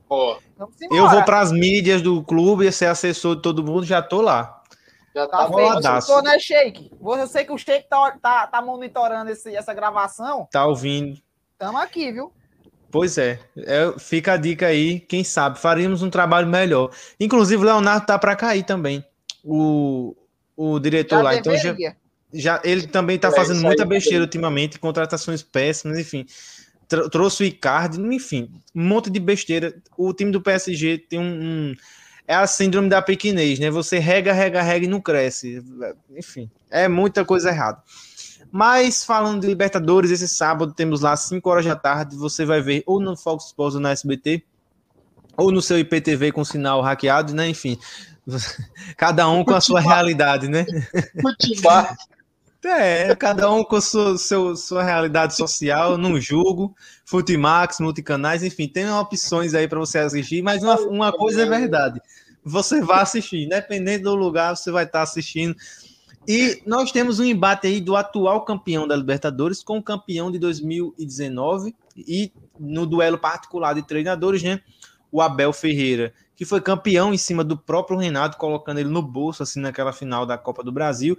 Oh. 0.08 0.36
Eu 0.90 1.08
vou 1.08 1.24
para 1.24 1.40
as 1.40 1.52
mídias 1.52 2.00
do 2.02 2.22
clube, 2.22 2.70
ser 2.72 2.86
assessor 2.86 3.36
de 3.36 3.42
todo 3.42 3.64
mundo, 3.64 3.84
já 3.84 4.02
tô 4.02 4.20
lá. 4.20 4.62
Já 5.14 5.26
tá, 5.26 5.48
tá 5.48 5.52
feito. 5.52 6.06
Tô, 6.06 6.20
né, 6.20 6.38
Sheik? 6.38 6.90
Eu 7.00 7.26
sei 7.26 7.44
que 7.44 7.52
o 7.52 7.58
Sheik 7.58 7.88
tá, 7.88 8.16
tá, 8.20 8.46
tá 8.46 8.62
monitorando 8.62 9.30
esse, 9.30 9.54
essa 9.56 9.72
gravação. 9.72 10.46
Tá 10.50 10.66
ouvindo. 10.66 11.18
Tamo 11.58 11.78
aqui, 11.78 12.12
viu? 12.12 12.32
Pois 12.90 13.18
é. 13.18 13.40
é, 13.56 13.98
fica 13.98 14.34
a 14.34 14.36
dica 14.36 14.66
aí, 14.66 15.00
quem 15.00 15.24
sabe, 15.24 15.58
faríamos 15.58 16.02
um 16.02 16.10
trabalho 16.10 16.46
melhor. 16.46 16.90
Inclusive, 17.18 17.62
o 17.62 17.66
Leonardo 17.66 18.06
tá 18.06 18.18
para 18.18 18.36
cair 18.36 18.62
também. 18.62 19.04
O, 19.44 20.14
o 20.56 20.78
diretor 20.78 21.16
já 21.16 21.22
lá. 21.22 21.30
Deveria. 21.34 21.70
Então 21.70 21.78
já, 21.78 21.96
já 22.38 22.60
ele 22.64 22.86
também 22.86 23.16
está 23.16 23.28
é, 23.28 23.32
fazendo 23.32 23.60
muita 23.62 23.84
besteira 23.84 24.24
ultimamente, 24.24 24.78
contratações 24.78 25.42
péssimas, 25.42 25.98
enfim. 25.98 26.26
trouxe 27.10 27.42
o 27.42 27.46
Icardi, 27.46 28.00
enfim, 28.00 28.50
um 28.74 28.84
monte 28.84 29.10
de 29.10 29.18
besteira. 29.18 29.74
O 29.96 30.12
time 30.12 30.30
do 30.30 30.40
PSG 30.40 30.98
tem 30.98 31.18
um, 31.18 31.22
um 31.22 31.74
é 32.28 32.34
a 32.34 32.46
síndrome 32.46 32.88
da 32.88 33.00
pequenez, 33.00 33.58
né? 33.58 33.70
Você 33.70 33.98
rega, 33.98 34.32
rega, 34.32 34.60
rega 34.60 34.84
e 34.84 34.88
não 34.88 35.00
cresce. 35.00 35.62
Enfim, 36.16 36.50
é 36.70 36.88
muita 36.88 37.24
coisa 37.24 37.50
errada. 37.50 37.80
Mas 38.50 39.04
falando 39.04 39.40
de 39.40 39.46
Libertadores, 39.46 40.10
esse 40.10 40.28
sábado 40.28 40.72
temos 40.72 41.00
lá 41.00 41.16
5 41.16 41.48
horas 41.48 41.64
da 41.64 41.76
tarde, 41.76 42.16
você 42.16 42.44
vai 42.44 42.60
ver 42.60 42.82
ou 42.86 43.00
no 43.00 43.16
Fox 43.16 43.46
Sports 43.46 43.76
ou 43.76 43.80
na 43.80 43.90
SBT, 43.90 44.42
ou 45.36 45.52
no 45.52 45.60
seu 45.60 45.78
IPTV 45.78 46.32
com 46.32 46.44
sinal 46.44 46.80
hackeado, 46.80 47.34
né? 47.34 47.48
Enfim, 47.48 47.78
cada 48.96 49.28
um 49.28 49.44
com 49.44 49.54
a 49.54 49.60
sua 49.60 49.80
realidade, 49.80 50.48
né? 50.48 50.64
É, 52.68 53.14
cada 53.14 53.50
um 53.50 53.62
com 53.62 53.80
sua, 53.80 54.18
seu, 54.18 54.56
sua 54.56 54.82
realidade 54.82 55.36
social, 55.36 55.96
não 55.96 56.20
julgo. 56.20 56.74
Futimax, 57.04 57.78
multicanais, 57.78 58.42
enfim, 58.42 58.66
tem 58.66 58.90
opções 58.90 59.54
aí 59.54 59.68
para 59.68 59.78
você 59.78 59.98
assistir, 59.98 60.42
mas 60.42 60.62
uma, 60.62 60.76
uma 60.80 61.12
coisa 61.12 61.42
é 61.42 61.46
verdade. 61.46 62.00
Você 62.44 62.80
vai 62.80 63.02
assistir, 63.02 63.44
independente 63.44 64.02
do 64.02 64.14
lugar, 64.14 64.56
você 64.56 64.70
vai 64.70 64.84
estar 64.84 65.02
assistindo. 65.02 65.54
E 66.26 66.60
nós 66.66 66.90
temos 66.90 67.20
um 67.20 67.24
embate 67.24 67.68
aí 67.68 67.80
do 67.80 67.94
atual 67.94 68.44
campeão 68.44 68.86
da 68.86 68.96
Libertadores 68.96 69.62
com 69.62 69.78
o 69.78 69.82
campeão 69.82 70.32
de 70.32 70.38
2019 70.40 71.74
e 71.96 72.32
no 72.58 72.84
duelo 72.84 73.16
particular 73.16 73.74
de 73.74 73.82
treinadores, 73.82 74.42
né? 74.42 74.60
O 75.12 75.22
Abel 75.22 75.52
Ferreira, 75.52 76.12
que 76.34 76.44
foi 76.44 76.60
campeão 76.60 77.14
em 77.14 77.18
cima 77.18 77.44
do 77.44 77.56
próprio 77.56 77.96
Renato, 77.96 78.36
colocando 78.36 78.80
ele 78.80 78.88
no 78.88 79.02
bolso, 79.02 79.44
assim, 79.44 79.60
naquela 79.60 79.92
final 79.92 80.26
da 80.26 80.36
Copa 80.36 80.64
do 80.64 80.72
Brasil 80.72 81.16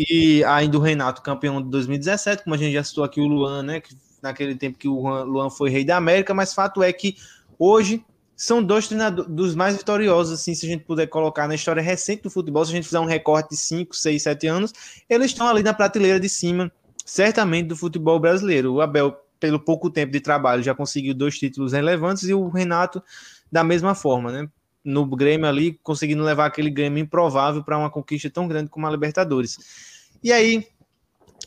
e 0.00 0.44
ainda 0.44 0.78
o 0.78 0.80
Renato, 0.80 1.20
campeão 1.20 1.60
de 1.60 1.68
2017, 1.70 2.44
como 2.44 2.54
a 2.54 2.58
gente 2.58 2.72
já 2.72 2.84
citou 2.84 3.02
aqui, 3.02 3.20
o 3.20 3.26
Luan, 3.26 3.64
né? 3.64 3.82
Naquele 4.22 4.54
tempo 4.54 4.78
que 4.78 4.86
o 4.86 5.24
Luan 5.24 5.50
foi 5.50 5.70
rei 5.70 5.84
da 5.84 5.96
América, 5.96 6.32
mas 6.32 6.54
fato 6.54 6.84
é 6.84 6.92
que 6.92 7.16
hoje 7.58 8.04
são 8.36 8.62
dois 8.62 8.86
treinadores 8.86 9.28
dos 9.28 9.56
mais 9.56 9.76
vitoriosos, 9.76 10.40
assim, 10.40 10.54
se 10.54 10.64
a 10.66 10.68
gente 10.68 10.84
puder 10.84 11.08
colocar 11.08 11.48
na 11.48 11.56
história 11.56 11.82
recente 11.82 12.22
do 12.22 12.30
futebol, 12.30 12.64
se 12.64 12.70
a 12.70 12.76
gente 12.76 12.84
fizer 12.84 13.00
um 13.00 13.06
recorte 13.06 13.50
de 13.50 13.56
5, 13.56 13.96
6, 13.96 14.22
7 14.22 14.46
anos, 14.46 14.72
eles 15.10 15.32
estão 15.32 15.48
ali 15.48 15.64
na 15.64 15.74
prateleira 15.74 16.20
de 16.20 16.28
cima, 16.28 16.70
certamente, 17.04 17.66
do 17.66 17.76
futebol 17.76 18.20
brasileiro. 18.20 18.74
O 18.74 18.80
Abel, 18.80 19.16
pelo 19.40 19.58
pouco 19.58 19.90
tempo 19.90 20.12
de 20.12 20.20
trabalho, 20.20 20.62
já 20.62 20.76
conseguiu 20.76 21.12
dois 21.12 21.36
títulos 21.36 21.72
relevantes 21.72 22.28
e 22.28 22.34
o 22.34 22.48
Renato 22.48 23.02
da 23.50 23.64
mesma 23.64 23.96
forma, 23.96 24.30
né? 24.30 24.48
no 24.88 25.04
Grêmio 25.04 25.46
ali, 25.46 25.78
conseguindo 25.82 26.22
levar 26.22 26.46
aquele 26.46 26.70
Grêmio 26.70 27.02
improvável 27.02 27.62
para 27.62 27.76
uma 27.76 27.90
conquista 27.90 28.30
tão 28.30 28.48
grande 28.48 28.70
como 28.70 28.86
a 28.86 28.90
Libertadores. 28.90 29.58
E 30.22 30.32
aí, 30.32 30.66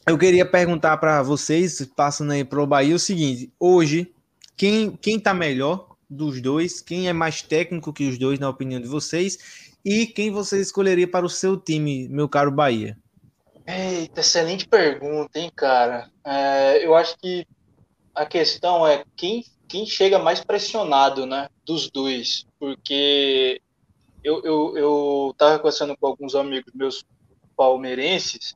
eu 0.07 0.17
queria 0.17 0.45
perguntar 0.45 0.97
para 0.97 1.22
vocês, 1.22 1.86
passando 1.95 2.32
aí 2.32 2.43
para 2.43 2.61
o 2.61 2.67
Bahia, 2.67 2.95
o 2.95 2.99
seguinte: 2.99 3.51
hoje, 3.59 4.13
quem, 4.55 4.91
quem 4.95 5.19
tá 5.19 5.34
melhor 5.34 5.95
dos 6.09 6.41
dois? 6.41 6.82
Quem 6.82 7.07
é 7.07 7.13
mais 7.13 7.41
técnico 7.41 7.93
que 7.93 8.07
os 8.07 8.17
dois, 8.17 8.39
na 8.39 8.49
opinião 8.49 8.80
de 8.80 8.88
vocês? 8.88 9.72
E 9.84 10.05
quem 10.05 10.32
você 10.32 10.61
escolheria 10.61 11.07
para 11.07 11.26
o 11.26 11.30
seu 11.30 11.57
time, 11.57 12.07
meu 12.07 12.30
caro 12.30 12.51
Bahia? 12.51 12.97
Eita, 13.67 14.22
excelente 14.22 14.67
pergunta, 14.67 15.39
hein, 15.39 15.51
cara? 15.55 16.09
É, 16.26 16.86
eu 16.86 16.95
acho 16.95 17.17
que 17.17 17.45
a 18.15 18.26
questão 18.26 18.88
é 18.88 19.03
quem 19.15 19.43
quem 19.67 19.86
chega 19.86 20.19
mais 20.19 20.43
pressionado, 20.43 21.26
né, 21.26 21.47
dos 21.65 21.89
dois, 21.89 22.45
porque 22.59 23.61
eu, 24.22 24.43
eu, 24.43 24.78
eu 24.78 25.36
tava 25.38 25.57
conversando 25.59 25.95
com 25.95 26.07
alguns 26.07 26.36
amigos 26.36 26.74
meus 26.74 27.05
palmeirenses 27.55 28.53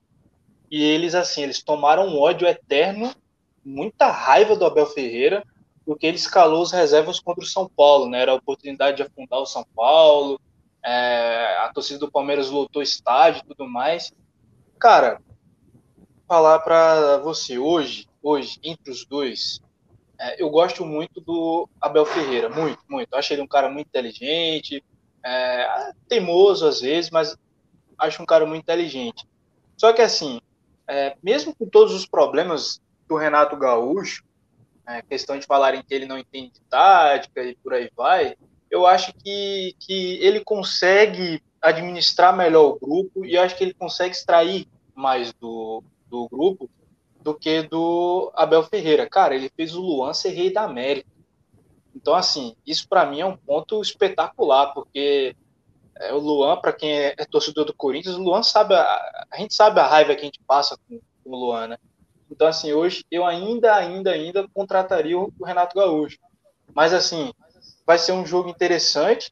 e 0.76 0.84
eles, 0.84 1.16
assim, 1.16 1.42
eles 1.42 1.64
tomaram 1.64 2.06
um 2.06 2.20
ódio 2.20 2.46
eterno, 2.46 3.16
muita 3.64 4.12
raiva 4.12 4.58
do 4.58 4.66
Abel 4.66 4.86
Ferreira, 4.86 5.42
porque 5.86 6.06
ele 6.06 6.18
escalou 6.18 6.64
as 6.64 6.74
reservas 6.74 7.18
contra 7.18 7.42
o 7.42 7.48
São 7.48 7.66
Paulo, 7.66 8.10
né, 8.10 8.24
era 8.24 8.34
a 8.34 8.36
oportunidade 8.36 8.98
de 8.98 9.04
afundar 9.04 9.40
o 9.40 9.46
São 9.46 9.66
Paulo, 9.74 10.38
é, 10.84 11.60
a 11.62 11.72
torcida 11.74 12.00
do 12.00 12.12
Palmeiras 12.12 12.50
lotou 12.50 12.82
estádio 12.82 13.42
e 13.42 13.48
tudo 13.48 13.66
mais. 13.70 14.14
Cara, 14.78 15.22
falar 16.28 16.60
para 16.60 17.20
você 17.20 17.58
hoje, 17.58 18.10
hoje, 18.22 18.60
entre 18.62 18.92
os 18.92 19.06
dois, 19.06 19.62
é, 20.20 20.44
eu 20.44 20.50
gosto 20.50 20.86
muito 20.86 21.22
do 21.22 21.70
Abel 21.80 22.06
Ferreira, 22.06 22.50
muito, 22.50 22.84
muito. 22.90 23.14
Eu 23.14 23.18
acho 23.18 23.32
ele 23.32 23.42
um 23.42 23.48
cara 23.48 23.70
muito 23.70 23.88
inteligente, 23.88 24.84
é, 25.24 25.94
teimoso 26.10 26.68
às 26.68 26.82
vezes, 26.82 27.10
mas 27.10 27.34
acho 27.98 28.22
um 28.22 28.26
cara 28.26 28.46
muito 28.46 28.64
inteligente. 28.64 29.26
Só 29.78 29.94
que 29.94 30.02
assim, 30.02 30.42
é, 30.88 31.16
mesmo 31.22 31.56
com 31.56 31.68
todos 31.68 31.94
os 31.94 32.06
problemas 32.06 32.82
do 33.08 33.16
Renato 33.16 33.56
Gaúcho, 33.58 34.24
é, 34.88 35.02
questão 35.02 35.38
de 35.38 35.46
falarem 35.46 35.84
que 35.84 35.94
ele 35.94 36.06
não 36.06 36.18
entende 36.18 36.62
tática 36.70 37.44
e 37.44 37.56
por 37.56 37.74
aí 37.74 37.90
vai, 37.96 38.36
eu 38.70 38.86
acho 38.86 39.14
que, 39.14 39.76
que 39.80 40.20
ele 40.22 40.44
consegue 40.44 41.42
administrar 41.62 42.36
melhor 42.36 42.66
o 42.66 42.80
grupo 42.80 43.26
e 43.26 43.38
acho 43.38 43.56
que 43.56 43.64
ele 43.64 43.74
consegue 43.74 44.14
extrair 44.14 44.68
mais 44.94 45.34
do, 45.34 45.84
do 46.08 46.28
grupo 46.30 46.70
do 47.20 47.34
que 47.34 47.64
do 47.64 48.32
Abel 48.36 48.64
Ferreira. 48.64 49.10
Cara, 49.10 49.34
ele 49.34 49.50
fez 49.56 49.74
o 49.74 49.82
Luan 49.82 50.14
ser 50.14 50.30
rei 50.30 50.54
da 50.54 50.64
América. 50.64 51.10
Então, 51.96 52.14
assim, 52.14 52.56
isso 52.68 52.88
para 52.88 53.06
mim 53.06 53.22
é 53.22 53.26
um 53.26 53.36
ponto 53.36 53.82
espetacular, 53.82 54.74
porque 54.74 55.36
é, 55.98 56.14
o 56.14 56.18
Luan, 56.18 56.58
para 56.58 56.74
quem 56.74 56.92
é, 56.92 57.16
é, 57.18 57.26
torcedor 57.26 57.66
do 57.66 57.74
Corinthians, 57.74 58.16
o 58.16 58.22
Luan 58.22 58.44
sabe, 58.44 58.74
a, 58.74 59.26
a, 59.32 59.38
gente 59.38 59.54
sabe 59.54 59.80
a 59.80 59.88
raiva 59.88 60.14
que 60.14 60.22
a 60.22 60.26
gente 60.26 60.42
passa 60.46 60.78
com, 60.88 61.00
com, 61.24 61.30
o 61.30 61.36
Luan, 61.36 61.68
né? 61.68 61.78
Então, 62.30 62.48
assim, 62.48 62.74
hoje 62.74 63.06
eu 63.10 63.26
ainda, 63.26 63.74
ainda, 63.76 64.12
ainda 64.12 64.48
contrataria 64.54 65.18
o, 65.18 65.32
o 65.40 65.46
Renato 65.46 65.76
Gaúcho. 65.76 66.18
Mas, 66.74 66.94
assim, 66.94 67.32
vai 67.86 67.98
ser 67.98 68.12
um 68.12 68.26
jogo 68.26 68.50
interessante 68.50 69.32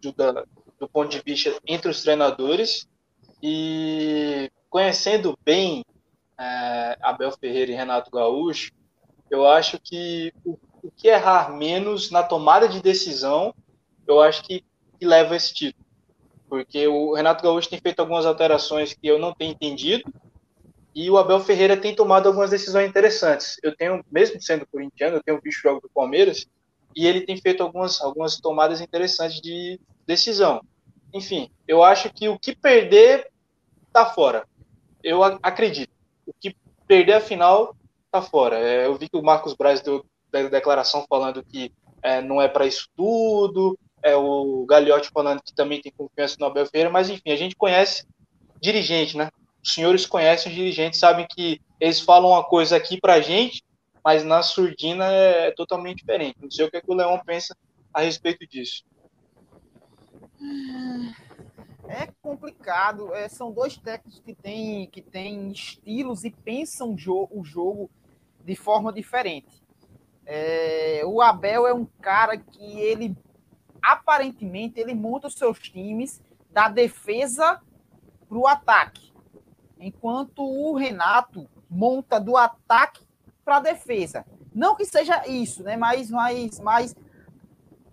do, 0.00 0.12
da, 0.12 0.44
do 0.78 0.88
ponto 0.88 1.10
de 1.10 1.20
vista 1.20 1.54
entre 1.66 1.90
os 1.90 2.02
treinadores 2.02 2.88
e 3.42 4.50
conhecendo 4.68 5.38
bem 5.44 5.84
é, 6.38 6.98
Abel 7.02 7.30
Ferreira 7.32 7.70
e 7.70 7.74
Renato 7.74 8.10
Gaúcho, 8.10 8.72
eu 9.30 9.46
acho 9.46 9.78
que 9.78 10.32
o, 10.44 10.58
o, 10.82 10.90
que 10.90 11.08
errar 11.08 11.52
menos 11.52 12.10
na 12.10 12.22
tomada 12.22 12.68
de 12.68 12.80
decisão, 12.80 13.54
eu 14.06 14.20
acho 14.20 14.42
que, 14.42 14.64
que 14.98 15.06
leva 15.06 15.36
esse 15.36 15.52
título. 15.54 15.89
Porque 16.50 16.88
o 16.88 17.14
Renato 17.14 17.44
Gaúcho 17.44 17.70
tem 17.70 17.80
feito 17.80 18.00
algumas 18.00 18.26
alterações 18.26 18.92
que 18.92 19.06
eu 19.06 19.20
não 19.20 19.32
tenho 19.32 19.52
entendido, 19.52 20.12
e 20.92 21.08
o 21.08 21.16
Abel 21.16 21.38
Ferreira 21.38 21.76
tem 21.76 21.94
tomado 21.94 22.26
algumas 22.26 22.50
decisões 22.50 22.88
interessantes. 22.88 23.56
Eu 23.62 23.74
tenho, 23.76 24.04
mesmo 24.10 24.42
sendo 24.42 24.66
corintiano, 24.66 25.16
eu 25.16 25.22
tenho 25.22 25.40
visto 25.40 25.60
o 25.60 25.62
jogo 25.62 25.80
do 25.80 25.88
Palmeiras, 25.88 26.44
e 26.96 27.06
ele 27.06 27.20
tem 27.20 27.40
feito 27.40 27.62
algumas, 27.62 28.00
algumas 28.00 28.40
tomadas 28.40 28.80
interessantes 28.80 29.40
de 29.40 29.78
decisão. 30.04 30.60
Enfim, 31.14 31.48
eu 31.68 31.84
acho 31.84 32.12
que 32.12 32.28
o 32.28 32.36
que 32.36 32.54
perder 32.54 33.30
está 33.86 34.06
fora. 34.06 34.44
Eu 35.04 35.22
acredito 35.22 35.92
o 36.26 36.32
que 36.32 36.56
perder 36.88 37.14
a 37.14 37.20
final 37.20 37.76
tá 38.10 38.20
fora. 38.20 38.58
É, 38.58 38.86
eu 38.86 38.96
vi 38.96 39.08
que 39.08 39.16
o 39.16 39.22
Marcos 39.22 39.54
Braz 39.54 39.80
deu 39.80 40.04
declaração 40.50 41.06
falando 41.08 41.44
que 41.44 41.72
é, 42.02 42.20
não 42.20 42.42
é 42.42 42.48
para 42.48 42.66
isso 42.66 42.88
tudo, 42.96 43.78
é 44.02 44.16
o 44.16 44.64
Gagliotti 44.66 45.10
falando 45.12 45.42
que 45.42 45.54
também 45.54 45.80
tem 45.80 45.92
confiança 45.92 46.36
no 46.38 46.46
Abel 46.46 46.66
Ferreira, 46.66 46.90
mas 46.90 47.10
enfim, 47.10 47.30
a 47.30 47.36
gente 47.36 47.56
conhece 47.56 48.06
dirigente, 48.60 49.16
né? 49.16 49.30
Os 49.62 49.74
senhores 49.74 50.06
conhecem 50.06 50.50
os 50.50 50.56
dirigentes, 50.56 51.00
sabem 51.00 51.26
que 51.28 51.60
eles 51.78 52.00
falam 52.00 52.30
uma 52.30 52.44
coisa 52.44 52.76
aqui 52.76 53.00
pra 53.00 53.20
gente, 53.20 53.62
mas 54.04 54.24
na 54.24 54.42
surdina 54.42 55.04
é 55.06 55.50
totalmente 55.52 55.98
diferente. 55.98 56.36
Não 56.40 56.50
sei 56.50 56.64
o 56.66 56.70
que, 56.70 56.76
é 56.76 56.80
que 56.80 56.90
o 56.90 56.94
Leão 56.94 57.20
pensa 57.24 57.56
a 57.92 58.00
respeito 58.00 58.46
disso. 58.46 58.84
é 61.88 62.08
complicado. 62.22 63.14
É, 63.14 63.28
são 63.28 63.52
dois 63.52 63.76
técnicos 63.76 64.20
que 64.20 64.34
têm, 64.34 64.86
que 64.86 65.02
têm 65.02 65.50
estilos 65.50 66.24
e 66.24 66.30
pensam 66.30 66.96
jo 66.96 67.28
o 67.30 67.44
jogo 67.44 67.90
de 68.44 68.54
forma 68.56 68.92
diferente. 68.92 69.60
É, 70.24 71.02
o 71.04 71.20
Abel 71.20 71.66
é 71.66 71.74
um 71.74 71.84
cara 71.84 72.38
que 72.38 72.78
ele 72.78 73.16
aparentemente 73.82 74.80
ele 74.80 74.94
monta 74.94 75.28
os 75.28 75.34
seus 75.34 75.58
times 75.58 76.22
da 76.50 76.68
defesa 76.68 77.60
para 78.28 78.38
o 78.38 78.46
ataque, 78.46 79.12
enquanto 79.78 80.42
o 80.42 80.74
Renato 80.76 81.48
monta 81.68 82.20
do 82.20 82.36
ataque 82.36 83.06
para 83.44 83.56
a 83.56 83.60
defesa. 83.60 84.24
Não 84.54 84.74
que 84.74 84.84
seja 84.84 85.26
isso, 85.26 85.62
né? 85.62 85.76
Mas, 85.76 86.10
mas, 86.10 86.60
mas 86.60 86.96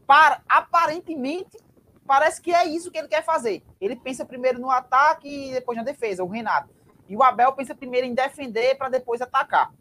para, 0.06 0.42
aparentemente 0.48 1.58
parece 2.06 2.42
que 2.42 2.54
é 2.54 2.66
isso 2.66 2.90
que 2.90 2.98
ele 2.98 3.08
quer 3.08 3.24
fazer. 3.24 3.64
Ele 3.80 3.96
pensa 3.96 4.26
primeiro 4.26 4.60
no 4.60 4.72
ataque 4.72 5.28
e 5.28 5.54
depois 5.54 5.78
na 5.78 5.84
defesa, 5.84 6.24
o 6.24 6.28
Renato. 6.28 6.70
E 7.08 7.16
o 7.16 7.24
Abel 7.24 7.54
pensa 7.54 7.76
primeiro 7.76 8.08
em 8.08 8.14
defender 8.14 8.76
para 8.76 8.90
depois 8.90 9.22
atacar. 9.22 9.74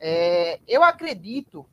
É, 0.00 0.60
eu 0.66 0.82
acredito 0.84 1.66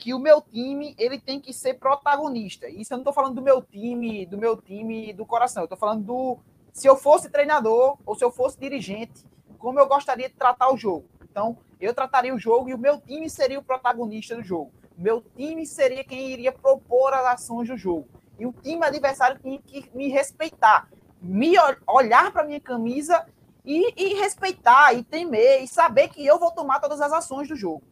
que 0.00 0.14
o 0.14 0.18
meu 0.18 0.40
time 0.40 0.94
ele 0.98 1.20
tem 1.20 1.38
que 1.38 1.52
ser 1.52 1.74
protagonista. 1.74 2.68
Isso 2.68 2.92
eu 2.92 2.96
não 2.96 3.02
estou 3.02 3.12
falando 3.12 3.34
do 3.34 3.42
meu 3.42 3.62
time, 3.62 4.24
do 4.24 4.38
meu 4.38 4.56
time 4.56 5.12
do 5.12 5.26
coração. 5.26 5.62
Eu 5.62 5.66
estou 5.66 5.78
falando 5.78 6.02
do 6.02 6.38
se 6.72 6.88
eu 6.88 6.96
fosse 6.96 7.28
treinador 7.28 7.98
ou 8.06 8.14
se 8.14 8.24
eu 8.24 8.30
fosse 8.30 8.58
dirigente, 8.58 9.24
como 9.58 9.78
eu 9.78 9.86
gostaria 9.86 10.28
de 10.28 10.34
tratar 10.34 10.72
o 10.72 10.76
jogo. 10.76 11.04
Então, 11.30 11.58
eu 11.78 11.92
trataria 11.92 12.34
o 12.34 12.38
jogo 12.38 12.70
e 12.70 12.74
o 12.74 12.78
meu 12.78 12.98
time 12.98 13.28
seria 13.28 13.58
o 13.58 13.62
protagonista 13.62 14.34
do 14.34 14.42
jogo. 14.42 14.72
O 14.96 15.02
meu 15.02 15.22
time 15.36 15.66
seria 15.66 16.02
quem 16.02 16.30
iria 16.30 16.50
propor 16.50 17.12
as 17.12 17.26
ações 17.26 17.68
do 17.68 17.76
jogo. 17.76 18.08
E 18.38 18.46
o 18.46 18.52
time 18.52 18.84
adversário 18.84 19.38
tinha 19.38 19.60
que 19.60 19.90
me 19.94 20.08
respeitar, 20.08 20.88
me 21.20 21.54
olhar 21.86 22.32
para 22.32 22.44
minha 22.44 22.60
camisa 22.60 23.26
e, 23.64 23.92
e, 23.96 24.14
respeitar, 24.14 24.94
e 24.94 25.04
temer, 25.04 25.62
e 25.62 25.68
saber 25.68 26.08
que 26.08 26.24
eu 26.24 26.38
vou 26.38 26.50
tomar 26.50 26.80
todas 26.80 27.00
as 27.02 27.12
ações 27.12 27.48
do 27.48 27.54
jogo. 27.54 27.82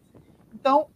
Então, 0.54 0.88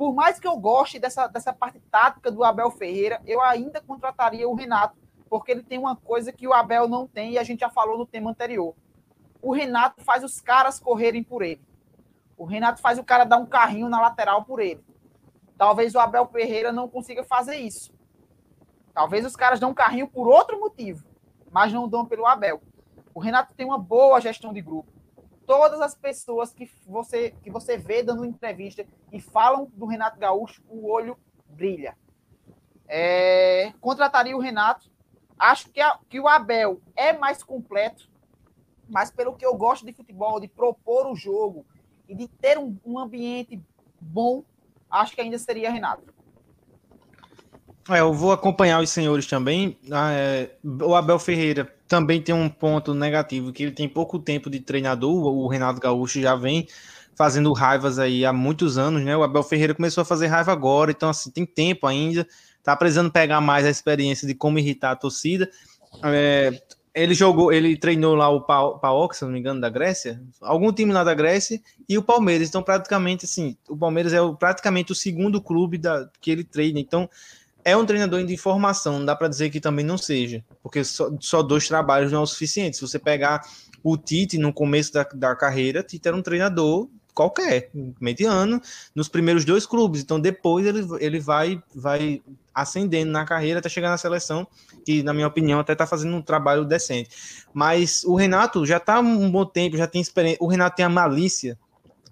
por 0.00 0.14
mais 0.14 0.40
que 0.40 0.48
eu 0.48 0.56
goste 0.56 0.98
dessa, 0.98 1.26
dessa 1.26 1.52
parte 1.52 1.78
tática 1.90 2.30
do 2.30 2.42
Abel 2.42 2.70
Ferreira, 2.70 3.20
eu 3.26 3.38
ainda 3.42 3.82
contrataria 3.82 4.48
o 4.48 4.54
Renato, 4.54 4.96
porque 5.28 5.52
ele 5.52 5.62
tem 5.62 5.78
uma 5.78 5.94
coisa 5.94 6.32
que 6.32 6.48
o 6.48 6.54
Abel 6.54 6.88
não 6.88 7.06
tem 7.06 7.32
e 7.32 7.38
a 7.38 7.42
gente 7.42 7.60
já 7.60 7.68
falou 7.68 7.98
no 7.98 8.06
tema 8.06 8.30
anterior. 8.30 8.74
O 9.42 9.52
Renato 9.52 10.02
faz 10.02 10.24
os 10.24 10.40
caras 10.40 10.80
correrem 10.80 11.22
por 11.22 11.42
ele. 11.42 11.60
O 12.34 12.46
Renato 12.46 12.80
faz 12.80 12.98
o 12.98 13.04
cara 13.04 13.24
dar 13.24 13.36
um 13.36 13.44
carrinho 13.44 13.90
na 13.90 14.00
lateral 14.00 14.42
por 14.42 14.58
ele. 14.58 14.82
Talvez 15.58 15.94
o 15.94 15.98
Abel 15.98 16.26
Ferreira 16.28 16.72
não 16.72 16.88
consiga 16.88 17.22
fazer 17.22 17.56
isso. 17.56 17.92
Talvez 18.94 19.26
os 19.26 19.36
caras 19.36 19.60
dão 19.60 19.72
um 19.72 19.74
carrinho 19.74 20.08
por 20.08 20.26
outro 20.28 20.58
motivo, 20.58 21.04
mas 21.50 21.74
não 21.74 21.86
dão 21.86 22.06
pelo 22.06 22.24
Abel. 22.24 22.62
O 23.12 23.20
Renato 23.20 23.52
tem 23.52 23.66
uma 23.66 23.78
boa 23.78 24.18
gestão 24.18 24.50
de 24.50 24.62
grupo. 24.62 24.90
Todas 25.50 25.80
as 25.80 25.96
pessoas 25.96 26.52
que 26.54 26.70
você, 26.86 27.32
que 27.42 27.50
você 27.50 27.76
vê 27.76 28.04
dando 28.04 28.24
entrevista 28.24 28.86
e 29.12 29.20
falam 29.20 29.68
do 29.74 29.84
Renato 29.84 30.16
Gaúcho, 30.16 30.62
o 30.68 30.88
olho 30.88 31.18
brilha. 31.48 31.98
É, 32.86 33.72
contrataria 33.80 34.36
o 34.36 34.38
Renato. 34.38 34.88
Acho 35.36 35.68
que, 35.70 35.80
a, 35.80 35.98
que 36.08 36.20
o 36.20 36.28
Abel 36.28 36.80
é 36.94 37.12
mais 37.12 37.42
completo, 37.42 38.08
mas 38.88 39.10
pelo 39.10 39.34
que 39.34 39.44
eu 39.44 39.52
gosto 39.56 39.84
de 39.84 39.92
futebol, 39.92 40.38
de 40.38 40.46
propor 40.46 41.08
o 41.08 41.16
jogo 41.16 41.66
e 42.08 42.14
de 42.14 42.28
ter 42.28 42.56
um, 42.56 42.78
um 42.86 42.96
ambiente 42.96 43.60
bom, 44.00 44.44
acho 44.88 45.16
que 45.16 45.20
ainda 45.20 45.36
seria 45.36 45.68
Renato. 45.68 46.09
É, 47.88 48.00
eu 48.00 48.12
vou 48.12 48.32
acompanhar 48.32 48.80
os 48.80 48.90
senhores 48.90 49.26
também. 49.26 49.76
Ah, 49.90 50.12
é, 50.12 50.50
o 50.64 50.94
Abel 50.94 51.18
Ferreira 51.18 51.72
também 51.88 52.20
tem 52.20 52.34
um 52.34 52.48
ponto 52.48 52.94
negativo, 52.94 53.52
que 53.52 53.64
ele 53.64 53.72
tem 53.72 53.88
pouco 53.88 54.18
tempo 54.18 54.48
de 54.48 54.60
treinador, 54.60 55.12
o 55.12 55.48
Renato 55.48 55.80
Gaúcho 55.80 56.20
já 56.20 56.36
vem 56.36 56.68
fazendo 57.16 57.52
raivas 57.52 57.98
aí 57.98 58.24
há 58.24 58.32
muitos 58.32 58.78
anos, 58.78 59.02
né? 59.02 59.16
O 59.16 59.22
Abel 59.22 59.42
Ferreira 59.42 59.74
começou 59.74 60.02
a 60.02 60.04
fazer 60.04 60.28
raiva 60.28 60.52
agora, 60.52 60.90
então 60.90 61.08
assim, 61.08 61.30
tem 61.30 61.44
tempo 61.44 61.86
ainda, 61.86 62.26
tá 62.62 62.76
precisando 62.76 63.10
pegar 63.10 63.40
mais 63.40 63.66
a 63.66 63.70
experiência 63.70 64.26
de 64.26 64.34
como 64.34 64.58
irritar 64.58 64.92
a 64.92 64.96
torcida. 64.96 65.50
É, 66.04 66.62
ele 66.94 67.14
jogou, 67.14 67.52
ele 67.52 67.76
treinou 67.76 68.14
lá 68.14 68.28
o 68.28 68.40
PAOK, 68.40 69.16
se 69.16 69.24
não 69.24 69.32
me 69.32 69.38
engano, 69.38 69.60
da 69.60 69.68
Grécia, 69.68 70.20
algum 70.40 70.72
time 70.72 70.92
lá 70.92 71.04
da 71.04 71.14
Grécia, 71.14 71.60
e 71.88 71.98
o 71.98 72.02
Palmeiras. 72.02 72.48
Então, 72.48 72.62
praticamente 72.62 73.24
assim, 73.24 73.56
o 73.68 73.76
Palmeiras 73.76 74.12
é 74.12 74.20
o, 74.20 74.34
praticamente 74.34 74.92
o 74.92 74.94
segundo 74.94 75.40
clube 75.40 75.78
da, 75.78 76.08
que 76.20 76.30
ele 76.30 76.42
treina. 76.42 76.80
Então, 76.80 77.08
é 77.64 77.76
um 77.76 77.84
treinador 77.84 78.24
de 78.24 78.36
formação, 78.36 78.98
não 78.98 79.06
dá 79.06 79.14
para 79.14 79.28
dizer 79.28 79.50
que 79.50 79.60
também 79.60 79.84
não 79.84 79.98
seja, 79.98 80.44
porque 80.62 80.82
só, 80.84 81.10
só, 81.20 81.42
dois 81.42 81.66
trabalhos 81.68 82.12
não 82.12 82.20
é 82.20 82.22
o 82.22 82.26
suficiente. 82.26 82.76
Se 82.76 82.82
você 82.82 82.98
pegar 82.98 83.42
o 83.82 83.96
Tite 83.96 84.38
no 84.38 84.52
começo 84.52 84.92
da, 84.92 85.02
da 85.14 85.36
carreira, 85.36 85.82
Tite 85.82 86.08
era 86.08 86.16
um 86.16 86.22
treinador 86.22 86.88
qualquer, 87.14 87.70
mediano, 88.00 88.60
nos 88.94 89.08
primeiros 89.08 89.44
dois 89.44 89.66
clubes. 89.66 90.02
Então 90.02 90.18
depois 90.18 90.64
ele, 90.64 90.86
ele 91.00 91.20
vai, 91.20 91.62
vai 91.74 92.22
ascendendo 92.54 93.10
na 93.10 93.24
carreira 93.24 93.58
até 93.58 93.68
chegar 93.68 93.90
na 93.90 93.98
seleção, 93.98 94.46
que 94.84 95.02
na 95.02 95.12
minha 95.12 95.26
opinião 95.26 95.60
até 95.60 95.72
está 95.72 95.86
fazendo 95.86 96.16
um 96.16 96.22
trabalho 96.22 96.64
decente. 96.64 97.10
Mas 97.52 98.04
o 98.04 98.14
Renato 98.14 98.64
já 98.64 98.78
está 98.78 99.00
um 99.00 99.30
bom 99.30 99.44
tempo, 99.44 99.76
já 99.76 99.86
tem 99.86 100.00
experiência. 100.00 100.38
O 100.40 100.46
Renato 100.46 100.76
tem 100.76 100.84
a 100.84 100.88
malícia 100.88 101.58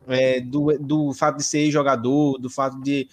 é, 0.07 0.41
do, 0.41 0.79
do 0.79 1.13
fato 1.15 1.37
de 1.37 1.45
ser 1.45 1.71
jogador, 1.71 2.39
do 2.39 2.51
fato 2.51 2.81
de 2.81 3.09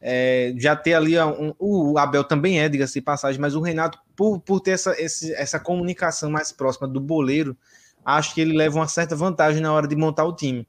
é, 0.00 0.54
já 0.56 0.76
ter 0.76 0.94
ali 0.94 1.18
um, 1.20 1.52
o 1.58 1.98
Abel 1.98 2.24
também 2.24 2.60
é, 2.60 2.68
diga-se 2.68 3.00
passagem, 3.00 3.40
mas 3.40 3.54
o 3.54 3.60
Renato, 3.60 3.98
por, 4.14 4.40
por 4.40 4.60
ter 4.60 4.72
essa, 4.72 4.94
esse, 5.00 5.32
essa 5.34 5.58
comunicação 5.58 6.30
mais 6.30 6.52
próxima 6.52 6.86
do 6.86 7.00
boleiro, 7.00 7.56
acho 8.04 8.34
que 8.34 8.40
ele 8.40 8.56
leva 8.56 8.76
uma 8.76 8.88
certa 8.88 9.16
vantagem 9.16 9.60
na 9.60 9.72
hora 9.72 9.88
de 9.88 9.96
montar 9.96 10.24
o 10.24 10.34
time. 10.34 10.66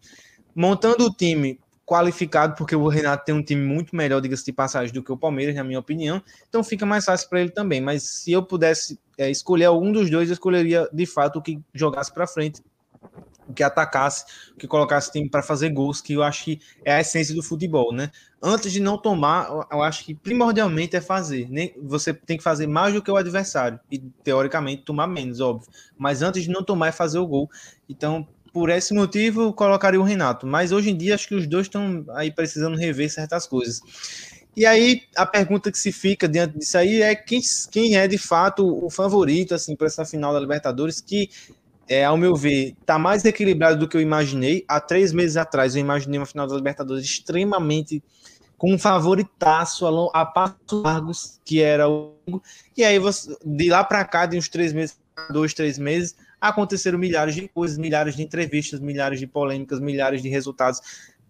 Montando 0.55 1.05
o 1.05 1.13
time 1.13 1.59
qualificado, 1.85 2.55
porque 2.55 2.75
o 2.75 2.87
Renato 2.87 3.25
tem 3.25 3.33
um 3.33 3.41
time 3.41 3.65
muito 3.65 3.95
melhor, 3.95 4.21
diga-se 4.21 4.45
de 4.45 4.53
passagem, 4.53 4.93
do 4.93 5.01
que 5.01 5.11
o 5.11 5.17
Palmeiras, 5.17 5.55
na 5.55 5.63
minha 5.63 5.79
opinião, 5.79 6.21
então 6.47 6.63
fica 6.63 6.85
mais 6.85 7.05
fácil 7.05 7.27
para 7.29 7.41
ele 7.41 7.49
também. 7.49 7.81
Mas 7.81 8.03
se 8.03 8.31
eu 8.31 8.43
pudesse 8.43 8.99
é, 9.17 9.29
escolher 9.29 9.65
algum 9.65 9.91
dos 9.91 10.09
dois, 10.09 10.29
eu 10.29 10.33
escolheria 10.33 10.87
de 10.93 11.05
fato 11.07 11.39
o 11.39 11.41
que 11.41 11.59
jogasse 11.73 12.13
para 12.13 12.27
frente, 12.27 12.61
que 13.55 13.63
atacasse, 13.63 14.25
que 14.59 14.67
colocasse 14.67 15.11
time 15.11 15.27
para 15.27 15.41
fazer 15.41 15.69
gols, 15.69 15.99
que 15.99 16.13
eu 16.13 16.21
acho 16.21 16.43
que 16.45 16.61
é 16.85 16.93
a 16.93 17.01
essência 17.01 17.33
do 17.33 17.41
futebol, 17.41 17.91
né? 17.91 18.11
Antes 18.41 18.71
de 18.71 18.79
não 18.79 18.97
tomar, 18.97 19.49
eu 19.69 19.81
acho 19.83 20.05
que 20.05 20.15
primordialmente 20.15 20.95
é 20.95 21.01
fazer. 21.01 21.47
Nem 21.49 21.73
você 21.81 22.13
tem 22.13 22.37
que 22.37 22.43
fazer 22.43 22.67
mais 22.67 22.93
do 22.93 23.01
que 23.01 23.11
o 23.11 23.17
adversário 23.17 23.79
e 23.91 23.99
teoricamente 24.23 24.83
tomar 24.83 25.07
menos, 25.07 25.41
óbvio. 25.41 25.69
Mas 25.97 26.21
antes 26.21 26.43
de 26.43 26.49
não 26.49 26.63
tomar 26.63 26.87
é 26.87 26.91
fazer 26.91 27.19
o 27.19 27.27
gol. 27.27 27.49
Então, 27.89 28.25
por 28.53 28.69
esse 28.69 28.93
motivo, 28.93 29.41
eu 29.41 29.53
colocaria 29.53 29.99
o 29.99 30.03
Renato. 30.03 30.47
Mas 30.47 30.71
hoje 30.71 30.89
em 30.89 30.95
dia 30.95 31.15
acho 31.15 31.27
que 31.27 31.35
os 31.35 31.45
dois 31.45 31.65
estão 31.65 32.05
aí 32.11 32.31
precisando 32.31 32.77
rever 32.77 33.11
certas 33.11 33.45
coisas. 33.45 33.81
E 34.55 34.65
aí 34.65 35.03
a 35.15 35.25
pergunta 35.25 35.71
que 35.71 35.77
se 35.77 35.91
fica 35.91 36.27
diante 36.27 36.57
disso 36.57 36.77
aí 36.77 37.01
é 37.01 37.15
quem, 37.15 37.39
quem 37.71 37.97
é 37.97 38.07
de 38.07 38.17
fato 38.17 38.85
o 38.85 38.89
favorito 38.89 39.53
assim 39.53 39.75
para 39.75 39.87
essa 39.87 40.03
final 40.03 40.33
da 40.33 40.39
Libertadores 40.39 40.99
que 40.99 41.29
é, 41.89 42.05
ao 42.05 42.15
meu 42.15 42.35
ver, 42.35 42.75
está 42.79 42.99
mais 42.99 43.25
equilibrado 43.25 43.79
do 43.79 43.87
que 43.87 43.97
eu 43.97 44.01
imaginei. 44.01 44.63
Há 44.67 44.79
três 44.79 45.11
meses 45.11 45.35
atrás, 45.35 45.75
eu 45.75 45.81
imaginei 45.81 46.19
uma 46.19 46.25
final 46.27 46.45
da 46.45 46.55
Libertadores 46.55 47.03
extremamente 47.03 48.03
com 48.59 48.71
um 48.71 48.77
favoritaço 48.77 49.87
a, 49.87 50.21
a 50.21 50.25
passos 50.25 50.83
largos, 50.83 51.39
que 51.43 51.61
era 51.61 51.89
o. 51.89 52.13
E 52.77 52.83
aí, 52.83 52.99
você, 52.99 53.35
de 53.43 53.69
lá 53.69 53.83
para 53.83 54.05
cá, 54.05 54.27
de 54.27 54.37
uns 54.37 54.47
três 54.47 54.71
meses, 54.71 54.99
dois, 55.31 55.51
três 55.53 55.79
meses, 55.79 56.15
aconteceram 56.39 56.99
milhares 56.99 57.33
de 57.33 57.47
coisas, 57.47 57.77
milhares 57.79 58.15
de 58.15 58.21
entrevistas, 58.21 58.79
milhares 58.79 59.19
de 59.19 59.25
polêmicas, 59.25 59.79
milhares 59.79 60.21
de 60.21 60.29
resultados 60.29 60.81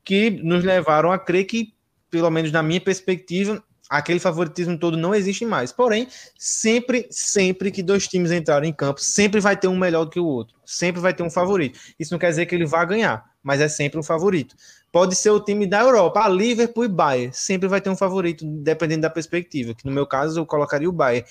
que 0.03 0.29
nos 0.29 0.63
levaram 0.63 1.11
a 1.11 1.17
crer 1.17 1.45
que, 1.45 1.73
pelo 2.09 2.29
menos 2.29 2.51
na 2.51 2.61
minha 2.61 2.81
perspectiva, 2.81 3.63
aquele 3.89 4.19
favoritismo 4.19 4.77
todo 4.77 4.95
não 4.95 5.15
existe 5.15 5.45
mais. 5.45 5.71
Porém, 5.71 6.07
sempre, 6.37 7.07
sempre 7.09 7.71
que 7.71 7.81
dois 7.81 8.07
times 8.07 8.31
entrarem 8.31 8.69
em 8.69 8.73
campo, 8.73 9.01
sempre 9.01 9.41
vai 9.41 9.57
ter 9.57 9.67
um 9.67 9.75
melhor 9.75 10.05
do 10.05 10.11
que 10.11 10.19
o 10.19 10.25
outro. 10.25 10.55
Sempre 10.63 11.01
vai 11.01 11.13
ter 11.13 11.23
um 11.23 11.29
favorito. 11.29 11.79
Isso 11.99 12.13
não 12.13 12.19
quer 12.19 12.29
dizer 12.29 12.45
que 12.45 12.53
ele 12.53 12.67
vá 12.67 12.85
ganhar, 12.85 13.25
mas 13.41 13.59
é 13.59 13.67
sempre 13.67 13.99
um 13.99 14.03
favorito. 14.03 14.55
Pode 14.91 15.15
ser 15.15 15.31
o 15.31 15.39
time 15.39 15.65
da 15.65 15.81
Europa, 15.81 16.19
a 16.19 16.29
Liverpool 16.29 16.85
e 16.85 16.87
Bayern. 16.87 17.33
Sempre 17.33 17.67
vai 17.67 17.81
ter 17.81 17.89
um 17.89 17.95
favorito, 17.95 18.45
dependendo 18.45 19.01
da 19.01 19.09
perspectiva. 19.09 19.73
Que 19.73 19.85
no 19.85 19.91
meu 19.91 20.05
caso, 20.05 20.39
eu 20.39 20.45
colocaria 20.45 20.89
o 20.89 20.93
Bayern. 20.93 21.27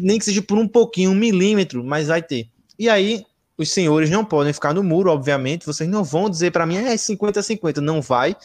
Nem 0.00 0.18
que 0.18 0.24
seja 0.24 0.42
por 0.42 0.58
um 0.58 0.68
pouquinho, 0.68 1.10
um 1.10 1.14
milímetro, 1.14 1.84
mas 1.84 2.08
vai 2.08 2.22
ter. 2.22 2.48
E 2.78 2.88
aí, 2.88 3.24
os 3.56 3.70
senhores 3.72 4.10
não 4.10 4.24
podem 4.24 4.52
ficar 4.52 4.74
no 4.74 4.82
muro, 4.82 5.10
obviamente. 5.10 5.64
Vocês 5.64 5.88
não 5.88 6.04
vão 6.04 6.28
dizer 6.28 6.50
para 6.50 6.66
mim, 6.66 6.76
é 6.76 6.94
50-50. 6.94 7.78
Não 7.78 8.02
vai 8.02 8.36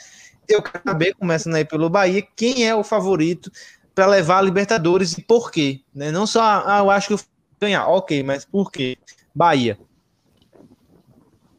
eu 0.48 0.62
quero 0.62 0.84
saber, 0.84 1.16
começando 1.16 1.56
aí 1.56 1.66
pelo 1.66 1.90
Bahia, 1.90 2.26
quem 2.36 2.68
é 2.68 2.76
o 2.76 2.84
favorito 2.84 3.52
para 3.94 4.06
levar 4.06 4.40
a 4.40 4.42
Libertadores 4.42 5.18
e 5.18 5.22
por 5.22 5.52
quê? 5.52 5.82
Né? 5.94 6.12
Não 6.12 6.26
só, 6.26 6.42
ah, 6.42 6.80
eu 6.80 6.90
acho 6.90 7.08
que 7.08 7.14
eu 7.14 7.18
vou 7.18 7.26
ganhar, 7.60 7.88
ok, 7.88 8.24
mas 8.24 8.46
por 8.46 8.72
quê? 8.72 8.98
Bahia. 9.34 9.78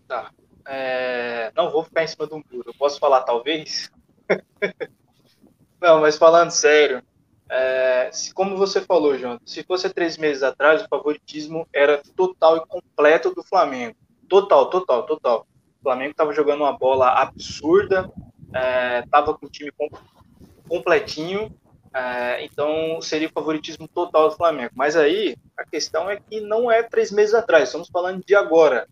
Tá. 0.09 0.31
É... 0.67 1.51
Não 1.57 1.71
vou 1.71 1.85
ficar 1.85 2.05
em 2.05 2.07
cima 2.07 2.27
do 2.27 2.37
muro. 2.37 2.65
Eu 2.67 2.75
posso 2.75 2.99
falar, 2.99 3.23
talvez? 3.23 3.91
Não, 5.81 6.01
mas 6.01 6.17
falando 6.17 6.51
sério, 6.51 7.03
é... 7.51 8.11
como 8.35 8.57
você 8.57 8.81
falou, 8.81 9.19
João, 9.19 9.41
se 9.45 9.63
fosse 9.65 9.89
três 9.91 10.17
meses 10.17 10.43
atrás, 10.43 10.83
o 10.83 10.89
favoritismo 10.89 11.67
era 11.73 12.03
total 12.17 12.59
e 12.59 12.67
completo 12.67 13.35
do 13.35 13.43
Flamengo. 13.43 13.97
Total, 14.29 14.71
total, 14.71 15.05
total. 15.05 15.47
O 15.81 15.83
Flamengo 15.83 16.13
estava 16.13 16.33
jogando 16.33 16.61
uma 16.61 16.77
bola 16.77 17.09
absurda, 17.11 18.11
estava 18.55 19.33
é, 19.33 19.35
com 19.35 19.47
o 19.47 19.51
time 19.51 19.73
completinho, 20.69 21.55
é, 21.95 22.45
então 22.45 23.01
seria 23.03 23.29
o 23.29 23.33
favoritismo 23.33 23.87
total 23.87 24.31
do 24.31 24.37
Flamengo. 24.37 24.73
Mas 24.75 24.97
aí 24.97 25.37
a 25.57 25.65
questão 25.65 26.11
é 26.11 26.19
que 26.19 26.41
não 26.41 26.71
é 26.71 26.83
três 26.83 27.11
meses 27.11 27.35
atrás, 27.35 27.69
estamos 27.69 27.89
falando 27.89 28.25
de 28.25 28.35
agora. 28.35 28.89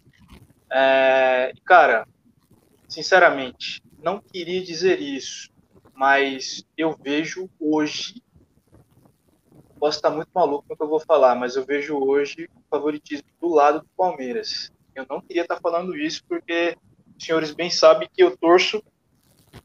É, 0.71 1.53
cara, 1.65 2.07
sinceramente, 2.89 3.83
não 4.03 4.21
queria 4.21 4.63
dizer 4.63 5.01
isso, 5.01 5.51
mas 5.95 6.65
eu 6.77 6.97
vejo 7.03 7.49
hoje. 7.59 8.23
Posso 9.79 9.97
estar 9.97 10.11
muito 10.11 10.29
maluco 10.35 10.67
no 10.69 10.77
que 10.77 10.83
eu 10.83 10.89
vou 10.89 11.01
falar, 11.01 11.35
mas 11.35 11.57
eu 11.57 11.65
vejo 11.65 11.97
hoje 11.97 12.51
o 12.55 12.63
favoritismo 12.69 13.27
do 13.41 13.49
lado 13.49 13.81
do 13.81 13.89
Palmeiras. 13.97 14.71
Eu 14.95 15.07
não 15.09 15.23
queria 15.23 15.43
estar 15.43 15.59
falando 15.59 15.97
isso 15.97 16.23
porque 16.29 16.77
os 17.17 17.25
senhores 17.25 17.53
bem 17.53 17.71
sabem 17.71 18.09
que 18.13 18.23
eu 18.23 18.37
torço 18.37 18.83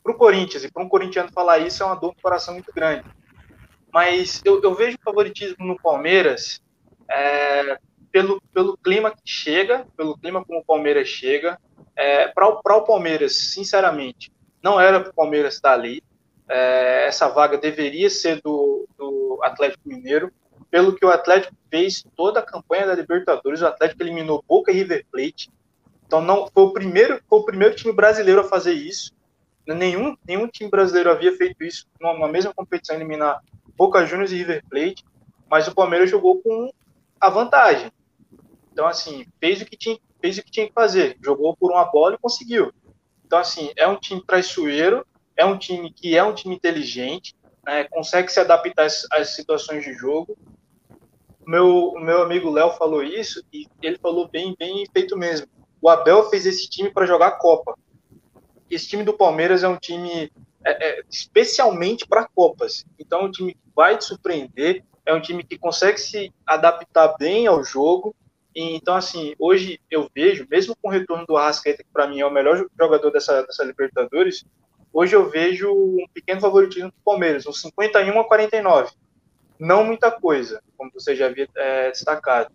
para 0.04 0.12
o 0.12 0.18
Corinthians, 0.18 0.64
e 0.64 0.72
para 0.72 0.84
um 0.84 0.90
corintiano 0.90 1.32
falar 1.32 1.60
isso 1.60 1.84
é 1.84 1.86
uma 1.86 1.96
dor 1.96 2.14
no 2.16 2.22
coração 2.22 2.54
muito 2.54 2.72
grande. 2.74 3.06
Mas 3.94 4.42
eu, 4.44 4.62
eu 4.62 4.74
vejo 4.74 4.98
favoritismo 5.04 5.66
no 5.66 5.80
Palmeiras 5.82 6.62
é, 7.10 7.78
pelo, 8.12 8.42
pelo 8.54 8.78
clima 8.78 9.12
que 9.12 9.22
chega, 9.26 9.86
pelo 9.96 10.18
clima 10.18 10.44
como 10.44 10.60
o 10.60 10.66
Palmeiras 10.66 11.08
chega, 11.08 11.58
é, 11.96 12.28
para 12.28 12.48
o 12.48 12.82
Palmeiras, 12.84 13.36
sinceramente, 13.36 14.32
não 14.62 14.80
era 14.80 15.00
para 15.00 15.12
o 15.12 15.16
Palmeiras 15.16 15.56
estar 15.56 15.74
ali. 15.74 16.04
É, 16.48 17.06
essa 17.08 17.28
vaga 17.30 17.58
deveria 17.58 18.10
ser 18.10 18.42
do, 18.42 18.88
do 18.98 19.40
Atlético 19.42 19.88
Mineiro, 19.88 20.32
pelo 20.70 20.96
que 20.96 21.06
o 21.06 21.10
Atlético 21.10 21.56
fez 21.70 22.04
toda 22.16 22.40
a 22.40 22.46
campanha 22.46 22.86
da 22.86 22.96
Libertadores. 22.96 23.62
O 23.62 23.68
Atlético 23.68 24.04
eliminou 24.04 24.44
Boca 24.48 24.72
e 24.72 24.76
River 24.76 25.06
Plate. 25.12 25.50
Então 26.06 26.22
não 26.22 26.48
foi 26.54 26.64
o 26.64 26.74
primeiro, 26.74 27.22
foi 27.30 27.40
o 27.40 27.46
primeiro 27.46 27.76
time 27.76 27.94
brasileiro 27.94 28.42
a 28.42 28.44
fazer 28.44 28.74
isso. 28.74 29.15
Nenhum, 29.68 30.16
nenhum 30.28 30.48
time 30.48 30.70
brasileiro 30.70 31.10
havia 31.10 31.36
feito 31.36 31.64
isso 31.64 31.88
numa 32.00 32.28
mesma 32.28 32.54
competição, 32.54 32.96
eliminar 32.96 33.42
Boca 33.76 34.06
Juniors 34.06 34.32
e 34.32 34.38
River 34.38 34.64
Plate, 34.70 35.04
mas 35.50 35.68
o 35.68 35.74
Palmeiras 35.74 36.10
jogou 36.10 36.42
com 36.42 36.72
a 37.20 37.30
vantagem. 37.30 37.92
Então, 38.72 38.86
assim, 38.88 39.26
fez 39.40 39.62
o 39.62 39.66
que 39.66 39.76
tinha, 39.76 39.98
fez 40.22 40.38
o 40.38 40.44
que, 40.44 40.52
tinha 40.52 40.68
que 40.68 40.74
fazer. 40.74 41.18
Jogou 41.24 41.56
por 41.56 41.72
uma 41.72 41.86
bola 41.86 42.16
e 42.16 42.20
conseguiu. 42.20 42.72
Então, 43.26 43.40
assim, 43.40 43.72
é 43.76 43.88
um 43.88 43.96
time 43.96 44.22
traiçoeiro, 44.24 45.06
é 45.36 45.46
um 45.46 45.58
time 45.58 45.92
que 45.92 46.16
é 46.16 46.24
um 46.24 46.34
time 46.34 46.56
inteligente, 46.56 47.36
né, 47.66 47.86
consegue 47.86 48.32
se 48.32 48.40
adaptar 48.40 48.86
às, 48.86 49.08
às 49.12 49.36
situações 49.36 49.84
de 49.84 49.94
jogo. 49.94 50.38
Meu, 51.48 51.94
meu 52.00 52.22
amigo 52.22 52.52
Léo 52.52 52.72
falou 52.72 53.04
isso 53.04 53.44
e 53.52 53.68
ele 53.82 53.98
falou 53.98 54.28
bem, 54.28 54.56
bem 54.58 54.84
feito 54.92 55.18
mesmo. 55.18 55.48
O 55.82 55.90
Abel 55.90 56.30
fez 56.30 56.46
esse 56.46 56.70
time 56.70 56.92
para 56.92 57.06
jogar 57.06 57.28
a 57.28 57.38
Copa 57.38 57.76
esse 58.70 58.88
time 58.88 59.04
do 59.04 59.14
Palmeiras 59.14 59.64
é 59.64 59.68
um 59.68 59.78
time 59.78 60.32
é, 60.66 61.00
é, 61.00 61.04
especialmente 61.10 62.08
para 62.08 62.28
Copas. 62.28 62.86
Então, 63.00 63.22
é 63.22 63.24
um 63.26 63.32
time 63.32 63.54
que 63.54 63.60
vai 63.76 63.98
te 63.98 64.06
surpreender, 64.06 64.84
é 65.06 65.14
um 65.14 65.22
time 65.22 65.44
que 65.44 65.58
consegue 65.58 66.00
se 66.00 66.34
adaptar 66.46 67.16
bem 67.20 67.46
ao 67.46 67.64
jogo. 67.64 68.16
E, 68.56 68.76
então, 68.76 68.96
assim, 68.96 69.36
hoje 69.38 69.80
eu 69.92 70.10
vejo, 70.14 70.48
mesmo 70.50 70.76
com 70.82 70.90
o 70.90 70.92
retorno 70.92 71.26
do 71.26 71.38
Arrascaeta, 71.38 71.84
que 71.84 71.90
para 71.94 72.08
mim 72.08 72.20
é 72.20 72.26
o 72.26 72.32
melhor 72.32 72.66
jogador 72.80 73.12
dessa, 73.12 73.44
dessa 73.44 73.64
Libertadores, 73.64 74.44
hoje 74.92 75.16
eu 75.16 75.30
vejo 75.30 75.72
um 75.72 76.06
pequeno 76.14 76.42
favoritismo 76.42 76.90
do 76.90 77.04
Palmeiras, 77.04 77.46
um 77.46 77.54
51 77.54 78.20
a 78.20 78.24
49. 78.24 78.92
Não 79.60 79.84
muita 79.84 80.12
coisa, 80.12 80.62
como 80.78 80.92
você 80.92 81.16
já 81.16 81.28
havia 81.28 81.48
é, 81.56 81.92
destacado, 81.92 82.52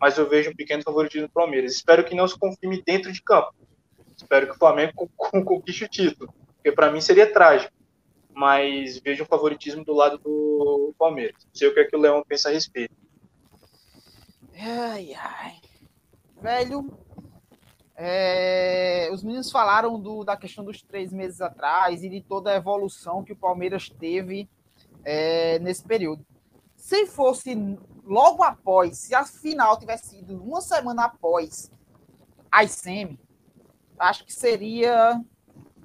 mas 0.00 0.16
eu 0.16 0.28
vejo 0.28 0.50
um 0.50 0.56
pequeno 0.56 0.82
favoritismo 0.82 1.28
do 1.28 1.32
Palmeiras. 1.32 1.74
Espero 1.74 2.04
que 2.04 2.14
não 2.14 2.26
se 2.26 2.38
confirme 2.38 2.82
dentro 2.84 3.12
de 3.12 3.22
campo 3.22 3.54
Espero 4.20 4.46
que 4.46 4.52
o 4.52 4.58
Flamengo 4.58 5.10
conquiste 5.16 5.84
o 5.84 5.88
título, 5.88 6.32
porque 6.54 6.70
para 6.72 6.90
mim 6.92 7.00
seria 7.00 7.32
trágico. 7.32 7.72
Mas 8.32 8.98
vejo 8.98 9.24
um 9.24 9.26
favoritismo 9.26 9.84
do 9.84 9.92
lado 9.92 10.18
do 10.18 10.94
Palmeiras. 10.98 11.42
Não 11.44 11.54
sei 11.54 11.68
o 11.68 11.74
que, 11.74 11.80
é 11.80 11.84
que 11.84 11.96
o 11.96 11.98
Leão 11.98 12.22
pensa 12.26 12.48
a 12.48 12.52
respeito. 12.52 12.94
Ai, 14.54 15.14
ai. 15.14 15.56
Velho, 16.40 16.86
é, 17.96 19.10
os 19.12 19.22
meninos 19.22 19.50
falaram 19.50 19.98
do, 19.98 20.22
da 20.22 20.36
questão 20.36 20.64
dos 20.64 20.80
três 20.82 21.12
meses 21.12 21.40
atrás 21.40 22.04
e 22.04 22.08
de 22.08 22.20
toda 22.20 22.50
a 22.50 22.56
evolução 22.56 23.24
que 23.24 23.32
o 23.32 23.36
Palmeiras 23.36 23.88
teve 23.88 24.48
é, 25.02 25.58
nesse 25.58 25.82
período. 25.82 26.24
Se 26.76 27.06
fosse 27.06 27.54
logo 28.04 28.42
após, 28.42 28.98
se 28.98 29.14
a 29.14 29.24
final 29.24 29.78
tivesse 29.78 30.16
sido 30.16 30.42
uma 30.42 30.60
semana 30.60 31.06
após 31.06 31.70
a 32.50 32.66
semi, 32.66 33.18
acho 34.00 34.24
que 34.24 34.32
seria 34.32 35.22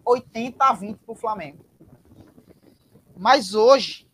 80 0.06 0.64
a 0.64 0.74
20 0.74 0.98
para 1.00 1.12
o 1.12 1.16
Flamengo. 1.16 1.66
Mas 3.18 3.54
hoje, 3.54 4.10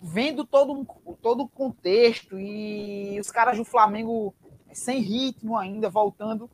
vendo 0.00 0.44
todo, 0.44 0.86
todo 1.20 1.42
o 1.42 1.48
contexto 1.48 2.38
e 2.38 3.18
os 3.20 3.30
caras 3.30 3.56
do 3.56 3.64
Flamengo 3.64 4.34
sem 4.72 5.00
ritmo 5.00 5.56
ainda, 5.56 5.88
voltando, 5.88 6.50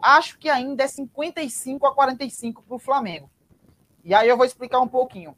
acho 0.00 0.38
que 0.38 0.48
ainda 0.48 0.84
é 0.84 0.88
55 0.88 1.86
a 1.86 1.94
45 1.94 2.62
para 2.62 2.76
o 2.76 2.78
Flamengo. 2.78 3.30
E 4.04 4.14
aí 4.14 4.28
eu 4.28 4.36
vou 4.36 4.46
explicar 4.46 4.80
um 4.80 4.88
pouquinho. 4.88 5.36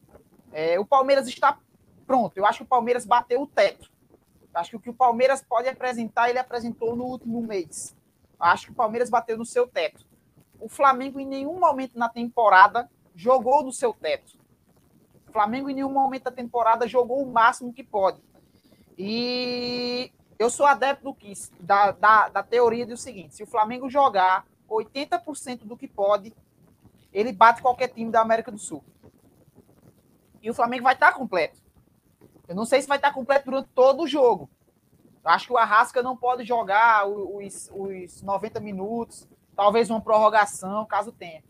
É, 0.52 0.78
o 0.78 0.86
Palmeiras 0.86 1.26
está 1.26 1.58
pronto. 2.06 2.36
Eu 2.36 2.46
acho 2.46 2.58
que 2.58 2.64
o 2.64 2.68
Palmeiras 2.68 3.04
bateu 3.04 3.42
o 3.42 3.46
teto. 3.46 3.90
Acho 4.54 4.70
que 4.70 4.76
o 4.76 4.80
que 4.80 4.90
o 4.90 4.94
Palmeiras 4.94 5.42
pode 5.42 5.68
apresentar, 5.68 6.30
ele 6.30 6.38
apresentou 6.38 6.94
no 6.94 7.04
último 7.04 7.42
mês. 7.42 7.94
Acho 8.44 8.66
que 8.66 8.72
o 8.72 8.74
Palmeiras 8.74 9.08
bateu 9.08 9.38
no 9.38 9.46
seu 9.46 9.66
teto. 9.66 10.04
O 10.60 10.68
Flamengo, 10.68 11.18
em 11.18 11.26
nenhum 11.26 11.58
momento 11.58 11.98
na 11.98 12.10
temporada, 12.10 12.90
jogou 13.14 13.64
no 13.64 13.72
seu 13.72 13.94
teto. 13.94 14.38
O 15.26 15.32
Flamengo, 15.32 15.70
em 15.70 15.74
nenhum 15.74 15.90
momento 15.90 16.24
da 16.24 16.30
temporada, 16.30 16.86
jogou 16.86 17.22
o 17.22 17.32
máximo 17.32 17.72
que 17.72 17.82
pode. 17.82 18.20
E 18.98 20.12
eu 20.38 20.50
sou 20.50 20.66
adepto 20.66 21.04
do 21.04 21.14
que, 21.14 21.32
da, 21.58 21.92
da, 21.92 22.28
da 22.28 22.42
teoria 22.42 22.84
do 22.84 22.98
seguinte: 22.98 23.34
se 23.34 23.42
o 23.42 23.46
Flamengo 23.46 23.88
jogar 23.88 24.46
80% 24.68 25.60
do 25.64 25.74
que 25.74 25.88
pode, 25.88 26.34
ele 27.14 27.32
bate 27.32 27.62
qualquer 27.62 27.88
time 27.88 28.10
da 28.10 28.20
América 28.20 28.52
do 28.52 28.58
Sul. 28.58 28.84
E 30.42 30.50
o 30.50 30.54
Flamengo 30.54 30.84
vai 30.84 30.92
estar 30.92 31.14
completo. 31.14 31.62
Eu 32.46 32.54
não 32.54 32.66
sei 32.66 32.82
se 32.82 32.88
vai 32.88 32.98
estar 32.98 33.14
completo 33.14 33.46
durante 33.46 33.70
todo 33.70 34.02
o 34.02 34.06
jogo, 34.06 34.50
Acho 35.24 35.46
que 35.46 35.52
o 35.52 35.58
Arrasca 35.58 36.02
não 36.02 36.16
pode 36.16 36.44
jogar 36.44 37.08
os, 37.08 37.70
os 37.72 38.20
90 38.20 38.60
minutos, 38.60 39.26
talvez 39.56 39.88
uma 39.88 40.00
prorrogação, 40.00 40.84
caso 40.84 41.12
tenha. 41.12 41.42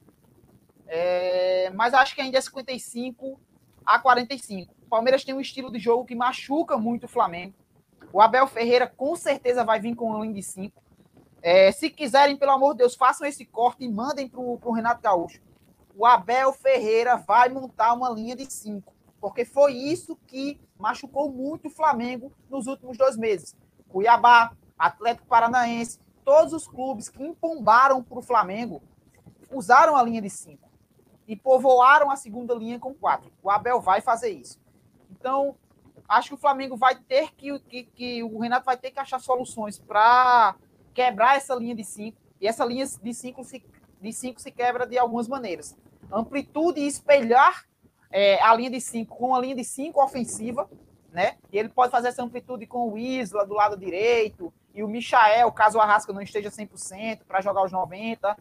É, 0.87 1.71
mas 1.71 1.93
acho 1.93 2.15
que 2.15 2.21
ainda 2.21 2.39
é 2.39 2.41
55 2.41 3.41
a 3.85 3.99
45. 3.99 4.73
O 4.83 4.89
Palmeiras 4.89 5.25
tem 5.25 5.35
um 5.35 5.41
estilo 5.41 5.73
de 5.73 5.79
jogo 5.79 6.05
que 6.05 6.15
machuca 6.15 6.77
muito 6.77 7.05
o 7.05 7.09
Flamengo. 7.09 7.55
O 8.13 8.21
Abel 8.21 8.47
Ferreira 8.47 8.87
com 8.87 9.17
certeza 9.17 9.65
vai 9.65 9.81
vir 9.81 9.97
com 9.97 10.07
uma 10.07 10.21
linha 10.21 10.35
de 10.35 10.43
5. 10.43 10.83
É, 11.43 11.73
se 11.73 11.91
quiserem, 11.91 12.37
pelo 12.37 12.53
amor 12.53 12.73
de 12.73 12.79
Deus, 12.79 12.95
façam 12.95 13.27
esse 13.27 13.45
corte 13.45 13.85
e 13.85 13.89
mandem 13.89 14.29
para 14.29 14.41
o 14.41 14.73
Renato 14.73 15.03
Gaúcho. 15.03 15.43
O 15.97 16.07
Abel 16.07 16.53
Ferreira 16.53 17.17
vai 17.17 17.49
montar 17.49 17.93
uma 17.93 18.09
linha 18.09 18.37
de 18.37 18.51
5. 18.51 18.95
Porque 19.21 19.45
foi 19.45 19.73
isso 19.73 20.17
que 20.27 20.61
machucou 20.79 21.31
muito 21.31 21.69
o 21.69 21.71
Flamengo 21.71 22.33
nos 22.49 22.67
últimos 22.67 22.97
dois 22.97 23.17
meses. 23.17 23.57
Cuiabá, 23.95 24.57
Atlético 24.77 25.29
Paranaense, 25.29 26.01
todos 26.25 26.53
os 26.53 26.67
clubes 26.67 27.09
que 27.09 27.23
empombaram 27.23 28.03
para 28.03 28.19
o 28.19 28.23
Flamengo 28.23 28.83
usaram 29.53 29.95
a 29.95 30.03
linha 30.03 30.21
de 30.21 30.29
cinco 30.29 30.69
e 31.29 31.37
povoaram 31.37 32.11
a 32.11 32.17
segunda 32.17 32.53
linha 32.55 32.81
com 32.81 32.93
quatro. 32.93 33.31
O 33.41 33.49
Abel 33.49 33.81
vai 33.81 34.01
fazer 34.01 34.31
isso. 34.31 34.61
Então, 35.13 35.55
acho 36.09 36.31
que 36.31 36.35
o 36.35 36.39
Flamengo 36.39 36.77
vai 36.77 36.97
ter 36.97 37.33
que, 37.37 37.57
que, 37.61 37.85
que 37.85 38.23
o 38.25 38.41
Renato 38.41 38.67
vai 38.67 38.77
ter 38.77 38.91
que 38.91 38.99
achar 38.99 39.21
soluções 39.21 39.79
para 39.79 40.57
quebrar 40.93 41.37
essa 41.37 41.55
linha 41.55 41.77
de 41.77 41.85
cinco. 41.85 42.19
E 42.41 42.49
essa 42.49 42.65
linha 42.65 42.85
de 42.85 43.15
cinco 43.15 43.45
se, 43.45 43.65
de 44.01 44.13
cinco 44.13 44.41
se 44.41 44.51
quebra 44.51 44.89
de 44.89 44.99
algumas 44.99 45.29
maneiras. 45.29 45.77
Amplitude 46.11 46.81
e 46.81 46.87
espelhar 46.89 47.65
é, 48.11 48.43
a 48.43 48.53
linha 48.57 48.71
de 48.71 48.81
cinco 48.81 49.17
com 49.17 49.37
a 49.37 49.39
linha 49.39 49.55
de 49.55 49.65
cinco 49.65 50.03
ofensiva 50.03 50.69
né? 51.15 51.37
E 51.53 51.57
ele 51.57 51.69
pode 51.69 51.93
fazer 51.93 52.09
essa 52.09 52.25
amplitude 52.25 52.67
com 52.67 52.91
o 52.91 52.99
Isla 52.99 53.47
do 53.47 53.55
lado 53.55 53.77
direito 53.77 54.53
e 54.75 54.83
o 54.83 54.89
Michael, 54.89 55.51
caso 55.53 55.79
o 55.79 55.81
Arrasca 55.81 56.13
não 56.13 56.21
esteja 56.21 56.51
100% 56.51 57.21
para 57.27 57.41
jogar 57.41 57.65
os 57.65 57.71
90. 57.71 58.37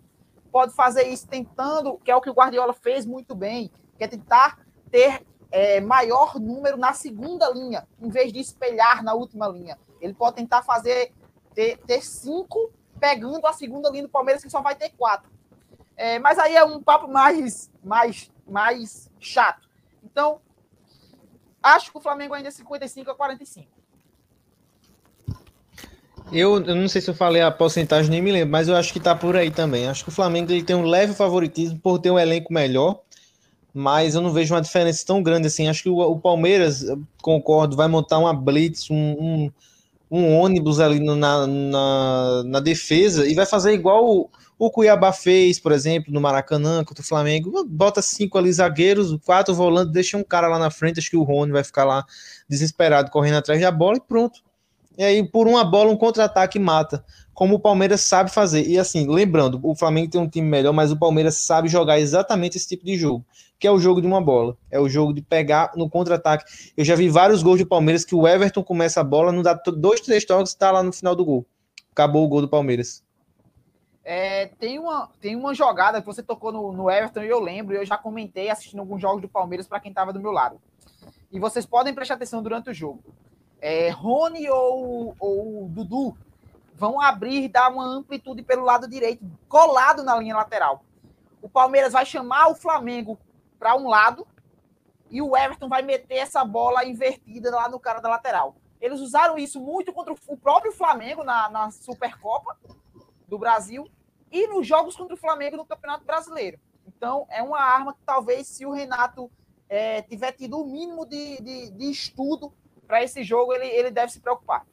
Pode 0.52 0.74
fazer 0.74 1.08
isso 1.08 1.28
tentando, 1.28 2.00
que 2.00 2.10
é 2.10 2.16
o 2.16 2.22
que 2.22 2.32
o 2.32 2.34
Guardiola 2.34 2.74
fez 2.74 3.06
muito 3.06 3.36
bem, 3.36 3.72
que 3.96 4.04
é 4.04 4.08
tentar 4.08 4.60
ter 4.90 5.24
é, 5.52 5.80
maior 5.80 6.40
número 6.40 6.76
na 6.76 6.94
segunda 6.94 7.48
linha, 7.52 7.88
em 8.02 8.10
vez 8.10 8.34
de 8.34 8.40
espelhar 8.40 9.04
na 9.04 9.14
última 9.14 9.48
linha. 9.48 9.78
Ele 10.02 10.16
pode 10.16 10.36
tentar 10.36 10.64
fazer 10.64 11.14
ter, 11.54 11.78
ter 11.78 12.02
cinco 12.02 12.72
pegando 13.00 13.46
a 13.46 13.54
segunda 13.54 13.90
linha 13.92 14.04
do 14.04 14.10
Palmeiras, 14.10 14.44
que 14.44 14.50
só 14.50 14.62
vai 14.62 14.76
ter 14.76 14.90
quatro. 14.98 15.32
É, 15.96 16.18
mas 16.18 16.40
aí 16.40 16.56
é 16.56 16.66
um 16.66 16.82
papo 16.82 17.08
mais, 17.08 17.72
mais, 17.84 18.32
mais 18.48 19.12
chato. 19.20 19.70
Então, 20.04 20.42
Acho 21.64 21.92
que 21.92 21.98
o 21.98 22.02
Flamengo 22.02 22.34
ainda 22.34 22.50
é 22.50 22.52
55 22.52 23.10
a 23.10 23.16
45. 23.16 23.68
Eu, 26.32 26.64
eu 26.66 26.76
não 26.76 26.88
sei 26.88 27.00
se 27.00 27.10
eu 27.10 27.14
falei 27.14 27.42
a 27.42 27.52
porcentagem, 27.52 28.10
nem 28.10 28.22
me 28.22 28.32
lembro, 28.32 28.52
mas 28.52 28.68
eu 28.68 28.76
acho 28.76 28.92
que 28.92 29.00
tá 29.00 29.16
por 29.16 29.36
aí 29.36 29.52
também. 29.52 29.88
Acho 29.88 30.04
que 30.04 30.10
o 30.10 30.14
Flamengo 30.14 30.52
ele 30.52 30.64
tem 30.64 30.76
um 30.76 30.84
leve 30.86 31.14
favoritismo 31.14 31.80
por 31.80 32.00
ter 32.00 32.12
um 32.12 32.20
elenco 32.20 32.52
melhor, 32.52 33.00
mas 33.74 34.16
eu 34.16 34.22
não 34.22 34.32
vejo 34.32 34.54
uma 34.54 34.62
diferença 34.62 35.06
tão 35.06 35.22
grande 35.22 35.48
assim. 35.48 35.68
Acho 35.68 35.84
que 35.84 35.90
o, 35.90 36.00
o 36.00 36.20
Palmeiras, 36.20 36.86
concordo, 37.22 37.76
vai 37.76 37.88
montar 37.88 38.18
uma 38.18 38.34
blitz, 38.34 38.90
um, 38.90 38.96
um, 38.96 39.52
um 40.10 40.38
ônibus 40.38 40.80
ali 40.80 41.00
no, 41.00 41.16
na, 41.16 41.46
na, 41.46 42.44
na, 42.46 42.60
defesa 42.60 43.28
e 43.28 43.34
vai 43.34 43.46
fazer 43.46 43.74
igual 43.74 44.04
o, 44.04 44.30
o 44.66 44.72
Cuiabá 44.72 45.12
fez, 45.12 45.60
por 45.60 45.72
exemplo, 45.72 46.14
no 46.14 46.22
Maracanã 46.22 46.84
contra 46.84 47.04
o 47.04 47.06
Flamengo. 47.06 47.66
Bota 47.66 48.02
cinco 48.02 48.38
ali 48.38 48.52
zagueiros, 48.52 49.18
quatro 49.26 49.54
volantes, 49.54 49.94
deixa 49.94 50.18
um 50.18 50.24
cara 50.24 50.48
lá 50.48 50.60
na 50.60 50.70
frente. 50.70 51.00
Acho 51.00 51.10
que 51.10 51.18
o 51.18 51.24
Rony 51.24 51.52
vai 51.52 51.64
ficar 51.64 51.86
lá 51.86 52.06
desesperado 52.48 53.10
correndo 53.12 53.38
atrás 53.38 53.60
da 53.60 53.72
bola 53.72 53.98
e 53.98 54.02
pronto. 54.02 54.42
E 54.98 55.04
aí, 55.04 55.28
por 55.28 55.48
uma 55.48 55.64
bola, 55.64 55.92
um 55.92 55.98
contra-ataque 55.98 56.60
mata. 56.60 57.04
Como 57.34 57.56
o 57.56 57.60
Palmeiras 57.60 58.02
sabe 58.02 58.32
fazer. 58.32 58.68
E 58.68 58.78
assim, 58.78 59.08
lembrando, 59.08 59.60
o 59.64 59.76
Flamengo 59.76 60.12
tem 60.12 60.22
um 60.22 60.30
time 60.30 60.48
melhor, 60.48 60.72
mas 60.72 60.92
o 60.92 60.98
Palmeiras 60.98 61.38
sabe 61.38 61.68
jogar 61.68 62.00
exatamente 62.00 62.58
esse 62.58 62.68
tipo 62.68 62.86
de 62.86 62.96
jogo. 62.96 63.26
Que 63.60 63.66
é 63.66 63.72
o 63.72 63.80
jogo 63.80 64.02
de 64.02 64.08
uma 64.08 64.22
bola. 64.22 64.56
É 64.70 64.80
o 64.80 64.88
jogo 64.88 65.14
de 65.14 65.22
pegar 65.22 65.72
no 65.76 65.90
contra-ataque. 65.90 66.46
Eu 66.78 66.86
já 66.86 66.96
vi 66.96 67.10
vários 67.10 67.42
gols 67.42 67.60
do 67.60 67.66
Palmeiras 67.66 68.06
que 68.06 68.14
o 68.14 68.28
Everton 68.28 68.64
começa 68.64 69.02
a 69.02 69.04
bola, 69.04 69.32
não 69.32 69.42
dá 69.42 69.54
dois, 69.54 70.02
três 70.02 70.26
toques 70.26 70.54
e 70.54 70.58
tá 70.58 70.72
lá 70.72 70.84
no 70.84 70.94
final 70.94 71.16
do 71.16 71.26
gol. 71.26 71.46
Acabou 71.92 72.24
o 72.24 72.28
gol 72.28 72.42
do 72.42 72.48
Palmeiras. 72.48 73.04
É, 74.04 74.48
tem, 74.60 74.80
uma, 74.80 75.10
tem 75.22 75.36
uma 75.36 75.54
jogada 75.54 76.02
que 76.02 76.06
você 76.06 76.22
tocou 76.22 76.52
no, 76.52 76.72
no 76.74 76.92
Everton 76.92 77.22
e 77.22 77.30
eu 77.30 77.40
lembro, 77.40 77.76
eu 77.76 77.86
já 77.86 77.98
comentei 77.98 78.50
assistindo 78.50 78.80
alguns 78.80 79.02
jogos 79.02 79.22
do 79.22 79.30
Palmeiras 79.30 79.68
para 79.68 79.80
quem 79.80 79.92
estava 79.92 80.12
do 80.12 80.20
meu 80.20 80.32
lado. 80.32 80.62
E 81.32 81.40
vocês 81.40 81.66
podem 81.66 81.94
prestar 81.94 82.16
atenção 82.16 82.44
durante 82.44 82.70
o 82.70 82.74
jogo 82.74 83.04
é, 83.64 83.90
Rony 83.92 84.50
ou, 84.50 85.16
ou 85.18 85.70
Dudu 85.70 86.18
vão 86.76 87.00
abrir, 87.00 87.48
dar 87.48 87.72
uma 87.72 87.86
amplitude 87.86 88.44
pelo 88.44 88.66
lado 88.66 88.90
direito, 88.90 89.26
colado 89.48 90.04
na 90.04 90.18
linha 90.18 90.36
lateral. 90.36 90.84
O 91.42 91.48
Palmeiras 91.48 91.94
vai 91.94 92.06
chamar 92.06 92.50
o 92.50 92.56
Flamengo 92.56 93.18
para 93.58 93.74
um 93.74 93.88
lado 93.88 94.28
e 95.10 95.22
o 95.22 95.38
Everton 95.38 95.70
vai 95.70 95.82
meter 95.82 96.16
essa 96.16 96.44
bola 96.44 96.84
invertida 96.84 97.50
lá 97.52 97.70
no 97.70 97.80
cara 97.80 98.02
da 98.02 98.10
lateral. 98.10 98.58
Eles 98.82 99.00
usaram 99.00 99.38
isso 99.38 99.62
muito 99.62 99.94
contra 99.94 100.14
o 100.28 100.36
próprio 100.36 100.74
Flamengo 100.74 101.24
na, 101.24 101.50
na 101.50 101.72
Supercopa 101.72 102.58
do 103.34 103.40
Brasil 103.40 103.88
e 104.32 104.48
nos 104.48 104.68
jogos 104.68 104.96
contra 104.96 105.16
o 105.16 105.18
Flamengo 105.18 105.58
no 105.58 105.66
Campeonato 105.66 106.06
Brasileiro. 106.06 106.60
Então, 106.86 107.26
é 107.32 107.42
uma 107.42 107.60
arma 107.60 107.94
que 107.94 108.02
talvez, 108.06 108.46
se 108.48 108.64
o 108.64 108.72
Renato 108.72 109.30
é, 109.68 110.04
tiver 110.04 110.32
tido 110.34 110.60
o 110.60 110.66
mínimo 110.66 111.04
de, 111.04 111.42
de, 111.42 111.72
de 111.72 111.86
estudo 111.90 112.54
para 112.86 113.04
esse 113.04 113.24
jogo 113.24 113.54
ele, 113.54 113.66
ele 113.66 113.90
deve 113.90 114.12
se 114.12 114.20
preocupar. 114.20 114.68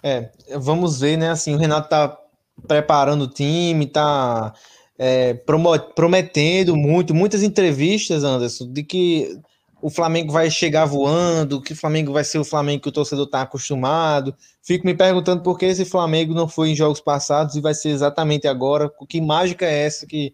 É, 0.00 0.30
vamos 0.58 1.00
ver, 1.00 1.16
né? 1.16 1.30
Assim, 1.30 1.54
o 1.54 1.58
Renato 1.58 1.88
tá 1.88 2.20
preparando 2.68 3.22
o 3.22 3.30
time, 3.30 3.86
tá 3.86 4.54
é, 4.96 5.34
prometendo 5.96 6.76
muito, 6.76 7.12
muitas 7.14 7.42
entrevistas, 7.42 8.22
Anderson, 8.22 8.70
de 8.70 8.84
que 8.84 9.40
o 9.84 9.90
Flamengo 9.90 10.32
vai 10.32 10.50
chegar 10.50 10.86
voando, 10.86 11.60
que 11.60 11.74
o 11.74 11.76
Flamengo 11.76 12.10
vai 12.10 12.24
ser 12.24 12.38
o 12.38 12.44
Flamengo 12.44 12.84
que 12.84 12.88
o 12.88 12.92
torcedor 12.92 13.26
está 13.26 13.42
acostumado. 13.42 14.34
Fico 14.62 14.86
me 14.86 14.94
perguntando 14.94 15.42
por 15.42 15.58
que 15.58 15.66
esse 15.66 15.84
Flamengo 15.84 16.32
não 16.32 16.48
foi 16.48 16.70
em 16.70 16.74
jogos 16.74 17.02
passados 17.02 17.54
e 17.54 17.60
vai 17.60 17.74
ser 17.74 17.90
exatamente 17.90 18.48
agora. 18.48 18.90
Que 19.06 19.20
mágica 19.20 19.66
é 19.66 19.84
essa 19.84 20.06
que 20.06 20.32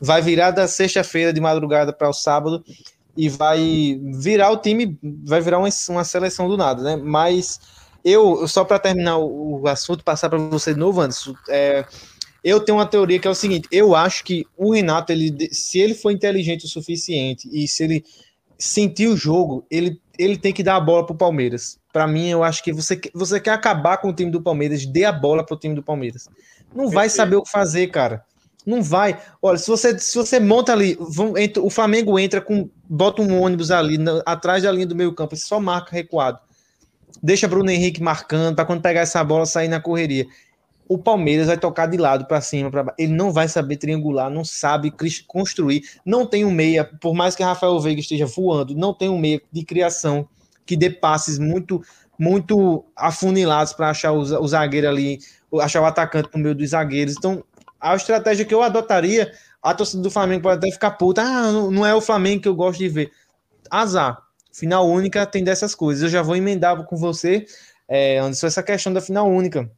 vai 0.00 0.22
virar 0.22 0.52
da 0.52 0.68
sexta-feira 0.68 1.32
de 1.32 1.40
madrugada 1.40 1.92
para 1.92 2.08
o 2.08 2.12
sábado 2.12 2.64
e 3.16 3.28
vai 3.28 4.00
virar 4.14 4.52
o 4.52 4.56
time, 4.56 4.96
vai 5.24 5.40
virar 5.40 5.58
uma, 5.58 5.68
uma 5.88 6.04
seleção 6.04 6.46
do 6.46 6.56
nada, 6.56 6.80
né? 6.84 6.94
Mas 6.94 7.58
eu, 8.04 8.46
só 8.46 8.64
para 8.64 8.78
terminar 8.78 9.18
o, 9.18 9.66
assunto, 9.66 10.04
passar 10.04 10.30
para 10.30 10.38
você 10.38 10.74
de 10.74 10.78
novo, 10.78 11.00
Anderson, 11.00 11.34
é, 11.48 11.84
eu 12.44 12.60
tenho 12.60 12.78
uma 12.78 12.86
teoria 12.86 13.18
que 13.18 13.26
é 13.26 13.30
o 13.32 13.34
seguinte: 13.34 13.66
eu 13.72 13.96
acho 13.96 14.22
que 14.22 14.46
o 14.56 14.72
Renato, 14.72 15.10
ele, 15.10 15.52
se 15.52 15.80
ele 15.80 15.92
for 15.92 16.12
inteligente 16.12 16.66
o 16.66 16.68
suficiente 16.68 17.48
e 17.52 17.66
se 17.66 17.82
ele 17.82 18.04
sentir 18.62 19.08
o 19.08 19.16
jogo, 19.16 19.66
ele, 19.68 20.00
ele 20.16 20.36
tem 20.36 20.52
que 20.52 20.62
dar 20.62 20.76
a 20.76 20.80
bola 20.80 21.04
para 21.04 21.14
o 21.14 21.18
Palmeiras. 21.18 21.80
Para 21.92 22.06
mim, 22.06 22.28
eu 22.28 22.44
acho 22.44 22.62
que 22.62 22.72
você, 22.72 23.00
você 23.12 23.40
quer 23.40 23.50
acabar 23.50 23.96
com 23.98 24.08
o 24.08 24.12
time 24.12 24.30
do 24.30 24.40
Palmeiras, 24.40 24.86
dê 24.86 25.04
a 25.04 25.10
bola 25.10 25.44
para 25.44 25.56
o 25.56 25.58
time 25.58 25.74
do 25.74 25.82
Palmeiras. 25.82 26.28
Não 26.72 26.88
vai 26.88 27.08
saber 27.08 27.34
o 27.34 27.42
que 27.42 27.50
fazer, 27.50 27.88
cara. 27.88 28.24
Não 28.64 28.80
vai. 28.80 29.18
Olha, 29.42 29.58
se 29.58 29.68
você, 29.68 29.98
se 29.98 30.16
você 30.16 30.38
monta 30.38 30.72
ali, 30.72 30.96
vão, 31.00 31.36
entra, 31.36 31.60
o 31.60 31.68
Flamengo 31.68 32.16
entra 32.20 32.40
com. 32.40 32.70
Bota 32.88 33.20
um 33.20 33.42
ônibus 33.42 33.72
ali 33.72 33.98
na, 33.98 34.22
atrás 34.24 34.62
da 34.62 34.70
linha 34.70 34.86
do 34.86 34.94
meio 34.94 35.12
campo, 35.12 35.34
só 35.34 35.58
marca 35.58 35.90
recuado. 35.90 36.38
Deixa 37.20 37.48
Bruno 37.48 37.68
Henrique 37.68 38.00
marcando 38.00 38.54
para 38.54 38.64
quando 38.64 38.80
pegar 38.80 39.00
essa 39.00 39.24
bola 39.24 39.44
sair 39.44 39.66
na 39.66 39.80
correria. 39.80 40.24
O 40.88 40.98
Palmeiras 40.98 41.46
vai 41.46 41.56
tocar 41.56 41.86
de 41.86 41.96
lado 41.96 42.26
para 42.26 42.40
cima, 42.40 42.70
baixo. 42.70 42.90
Ele 42.98 43.12
não 43.12 43.32
vai 43.32 43.48
saber 43.48 43.76
triangular, 43.76 44.30
não 44.30 44.44
sabe 44.44 44.92
construir. 45.26 45.82
Não 46.04 46.26
tem 46.26 46.44
um 46.44 46.50
meia, 46.50 46.84
por 46.84 47.14
mais 47.14 47.34
que 47.34 47.42
Rafael 47.42 47.78
Veiga 47.80 48.00
esteja 48.00 48.26
voando, 48.26 48.74
não 48.74 48.92
tem 48.92 49.08
um 49.08 49.18
meia 49.18 49.40
de 49.50 49.64
criação 49.64 50.28
que 50.66 50.76
dê 50.76 50.90
passes 50.90 51.38
muito 51.38 51.82
muito 52.18 52.84
afunilados 52.94 53.72
para 53.72 53.90
achar 53.90 54.12
o 54.12 54.46
zagueiro 54.46 54.88
ali, 54.88 55.18
achar 55.60 55.80
o 55.80 55.84
atacante 55.84 56.28
no 56.32 56.40
meio 56.40 56.54
dos 56.54 56.70
zagueiros. 56.70 57.16
Então, 57.18 57.42
a 57.80 57.96
estratégia 57.96 58.44
que 58.44 58.54
eu 58.54 58.62
adotaria, 58.62 59.32
a 59.60 59.74
torcida 59.74 60.02
do 60.02 60.10
Flamengo 60.10 60.42
pode 60.42 60.58
até 60.58 60.70
ficar 60.70 60.92
puta, 60.92 61.20
ah, 61.20 61.50
não 61.50 61.84
é 61.84 61.92
o 61.92 62.00
Flamengo 62.00 62.42
que 62.42 62.48
eu 62.48 62.54
gosto 62.54 62.78
de 62.78 62.88
ver. 62.88 63.10
Azar. 63.68 64.22
Final 64.52 64.86
única 64.86 65.26
tem 65.26 65.42
dessas 65.42 65.74
coisas. 65.74 66.02
Eu 66.04 66.10
já 66.10 66.22
vou 66.22 66.36
emendar 66.36 66.84
com 66.84 66.96
você, 66.96 67.46
é, 67.88 68.18
Anderson, 68.18 68.46
essa 68.46 68.62
questão 68.62 68.92
da 68.92 69.00
final 69.00 69.28
única. 69.28 69.68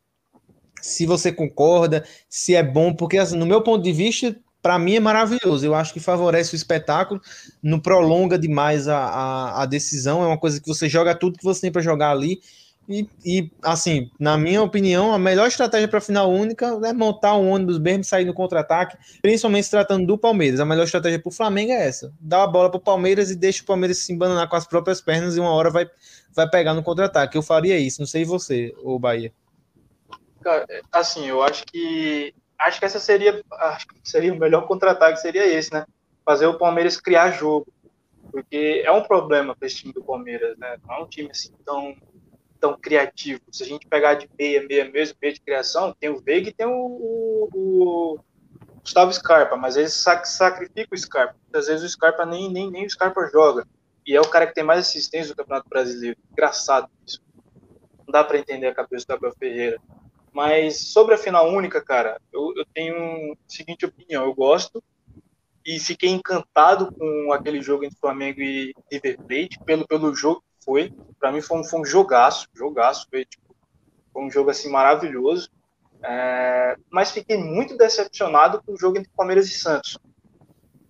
Se 0.86 1.06
você 1.06 1.32
concorda, 1.32 2.04
se 2.28 2.54
é 2.54 2.62
bom, 2.62 2.94
porque 2.94 3.18
assim, 3.18 3.36
no 3.36 3.46
meu 3.46 3.62
ponto 3.62 3.82
de 3.82 3.92
vista, 3.92 4.36
para 4.62 4.78
mim 4.78 4.96
é 4.96 5.00
maravilhoso. 5.00 5.64
Eu 5.64 5.74
acho 5.74 5.92
que 5.92 6.00
favorece 6.00 6.54
o 6.54 6.56
espetáculo, 6.56 7.20
não 7.62 7.78
prolonga 7.78 8.38
demais 8.38 8.88
a, 8.88 8.98
a, 8.98 9.62
a 9.62 9.66
decisão. 9.66 10.22
É 10.22 10.26
uma 10.26 10.38
coisa 10.38 10.60
que 10.60 10.66
você 10.66 10.88
joga 10.88 11.14
tudo 11.14 11.38
que 11.38 11.44
você 11.44 11.62
tem 11.62 11.72
para 11.72 11.82
jogar 11.82 12.10
ali 12.10 12.40
e, 12.88 13.08
e, 13.24 13.50
assim, 13.62 14.10
na 14.20 14.36
minha 14.36 14.62
opinião, 14.62 15.12
a 15.12 15.18
melhor 15.18 15.48
estratégia 15.48 15.88
para 15.88 16.00
final 16.00 16.30
única 16.30 16.66
é 16.84 16.92
montar 16.92 17.34
um 17.36 17.50
ônibus 17.50 17.78
mesmo, 17.78 18.04
sair 18.04 18.26
no 18.26 18.34
contra-ataque, 18.34 18.96
principalmente 19.22 19.64
se 19.64 19.70
tratando 19.70 20.06
do 20.06 20.18
Palmeiras. 20.18 20.60
A 20.60 20.66
melhor 20.66 20.84
estratégia 20.84 21.18
para 21.18 21.28
o 21.28 21.32
Flamengo 21.32 21.72
é 21.72 21.86
essa: 21.86 22.12
dá 22.20 22.42
a 22.42 22.46
bola 22.46 22.70
para 22.70 22.78
o 22.78 22.82
Palmeiras 22.82 23.30
e 23.30 23.36
deixa 23.36 23.62
o 23.62 23.66
Palmeiras 23.66 23.98
se 23.98 24.12
embananar 24.12 24.48
com 24.48 24.56
as 24.56 24.66
próprias 24.66 25.00
pernas 25.00 25.36
e 25.36 25.40
uma 25.40 25.50
hora 25.50 25.70
vai, 25.70 25.88
vai 26.34 26.48
pegar 26.48 26.74
no 26.74 26.82
contra-ataque. 26.82 27.36
Eu 27.36 27.42
faria 27.42 27.78
isso, 27.78 28.00
não 28.00 28.06
sei 28.06 28.24
você, 28.24 28.74
o 28.82 28.98
Bahia. 28.98 29.32
Cara, 30.44 30.66
assim, 30.92 31.26
eu 31.26 31.42
acho 31.42 31.64
que 31.64 32.34
acho 32.58 32.78
que 32.78 32.84
essa 32.84 33.00
seria, 33.00 33.42
acho 33.50 33.86
que 33.88 33.94
seria 34.04 34.32
o 34.32 34.38
melhor 34.38 34.66
contra-ataque 34.68 35.18
seria 35.18 35.46
esse, 35.46 35.72
né? 35.72 35.86
Fazer 36.22 36.46
o 36.46 36.58
Palmeiras 36.58 37.00
criar 37.00 37.30
jogo, 37.30 37.66
porque 38.30 38.82
é 38.84 38.92
um 38.92 39.02
problema 39.02 39.56
para 39.56 39.66
esse 39.66 39.76
time 39.76 39.94
do 39.94 40.04
Palmeiras, 40.04 40.56
né? 40.58 40.76
Não 40.86 40.96
é 40.96 41.02
um 41.02 41.08
time 41.08 41.30
assim 41.30 41.50
tão 41.64 41.96
tão 42.60 42.78
criativo. 42.78 43.40
Se 43.50 43.62
a 43.62 43.66
gente 43.66 43.86
pegar 43.88 44.14
de 44.14 44.28
meia, 44.38 44.66
meia 44.66 44.84
mesmo, 44.90 45.16
meia 45.20 45.32
de 45.32 45.40
criação, 45.40 45.94
tem 45.98 46.10
o 46.10 46.20
Veiga 46.20 46.50
e 46.50 46.52
tem 46.52 46.66
o, 46.66 46.72
o, 46.72 47.48
o 47.54 48.18
Gustavo 48.80 49.12
Scarpa, 49.12 49.56
mas 49.56 49.76
eles 49.76 49.94
sac, 49.94 50.26
sacrificam 50.26 50.94
o 50.94 50.98
Scarpa. 50.98 51.36
Muitas 51.42 51.66
vezes 51.68 51.84
o 51.84 51.88
Scarpa 51.88 52.26
nem, 52.26 52.52
nem, 52.52 52.70
nem 52.70 52.86
o 52.86 52.90
Scarpa 52.90 53.26
joga. 53.32 53.66
E 54.06 54.14
é 54.14 54.20
o 54.20 54.28
cara 54.28 54.46
que 54.46 54.54
tem 54.54 54.64
mais 54.64 54.80
assistência 54.80 55.34
do 55.34 55.36
Campeonato 55.36 55.68
Brasileiro. 55.68 56.18
Engraçado 56.32 56.90
isso. 57.06 57.22
Não 57.98 58.12
dá 58.12 58.22
para 58.22 58.38
entender 58.38 58.66
a 58.66 58.74
cabeça 58.74 59.06
do 59.06 59.08
Gabriel 59.08 59.34
Ferreira. 59.38 59.80
Mas 60.34 60.88
sobre 60.88 61.14
a 61.14 61.18
final 61.18 61.48
única, 61.48 61.80
cara, 61.80 62.20
eu, 62.32 62.52
eu 62.56 62.66
tenho 62.74 63.32
a 63.32 63.36
seguinte 63.46 63.86
opinião. 63.86 64.24
Eu 64.24 64.34
gosto 64.34 64.82
e 65.64 65.78
fiquei 65.78 66.10
encantado 66.10 66.92
com 66.92 67.32
aquele 67.32 67.62
jogo 67.62 67.84
entre 67.84 67.96
Flamengo 67.98 68.40
e 68.40 68.74
River 68.90 69.16
Plate, 69.18 69.60
pelo, 69.64 69.86
pelo 69.86 70.12
jogo 70.12 70.42
foi. 70.64 70.92
Para 71.20 71.30
mim 71.30 71.40
foi 71.40 71.58
um, 71.58 71.64
foi 71.64 71.80
um 71.80 71.84
jogaço, 71.84 72.48
jogaço. 72.52 73.06
Foi, 73.08 73.24
tipo, 73.24 73.54
foi 74.12 74.24
um 74.24 74.30
jogo 74.30 74.50
assim 74.50 74.68
maravilhoso. 74.68 75.48
É, 76.02 76.76
mas 76.90 77.12
fiquei 77.12 77.36
muito 77.36 77.76
decepcionado 77.76 78.60
com 78.60 78.72
o 78.72 78.76
jogo 78.76 78.98
entre 78.98 79.12
Palmeiras 79.16 79.46
e 79.46 79.52
Santos. 79.52 79.98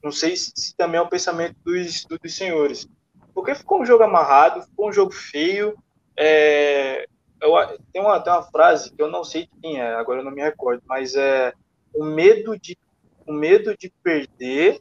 Não 0.02 0.10
sei 0.10 0.36
se, 0.36 0.52
se 0.56 0.74
também 0.74 0.98
é 0.98 1.02
o 1.02 1.08
pensamento 1.08 1.54
dos, 1.62 2.06
dos 2.06 2.34
senhores. 2.34 2.88
Porque 3.34 3.54
ficou 3.54 3.82
um 3.82 3.86
jogo 3.86 4.04
amarrado, 4.04 4.62
ficou 4.62 4.88
um 4.88 4.92
jogo 4.92 5.12
feio. 5.12 5.76
É, 6.16 7.06
eu, 7.44 7.78
tem, 7.92 8.00
uma, 8.00 8.18
tem 8.20 8.32
uma 8.32 8.42
frase 8.42 8.90
que 8.90 9.02
eu 9.02 9.10
não 9.10 9.22
sei 9.22 9.48
quem 9.60 9.80
é, 9.80 9.94
agora 9.94 10.20
eu 10.20 10.24
não 10.24 10.32
me 10.32 10.42
recordo, 10.42 10.82
mas 10.86 11.14
é 11.14 11.52
o 11.94 12.02
medo 12.02 12.58
de, 12.58 12.76
o 13.26 13.32
medo 13.32 13.76
de 13.76 13.92
perder 14.02 14.80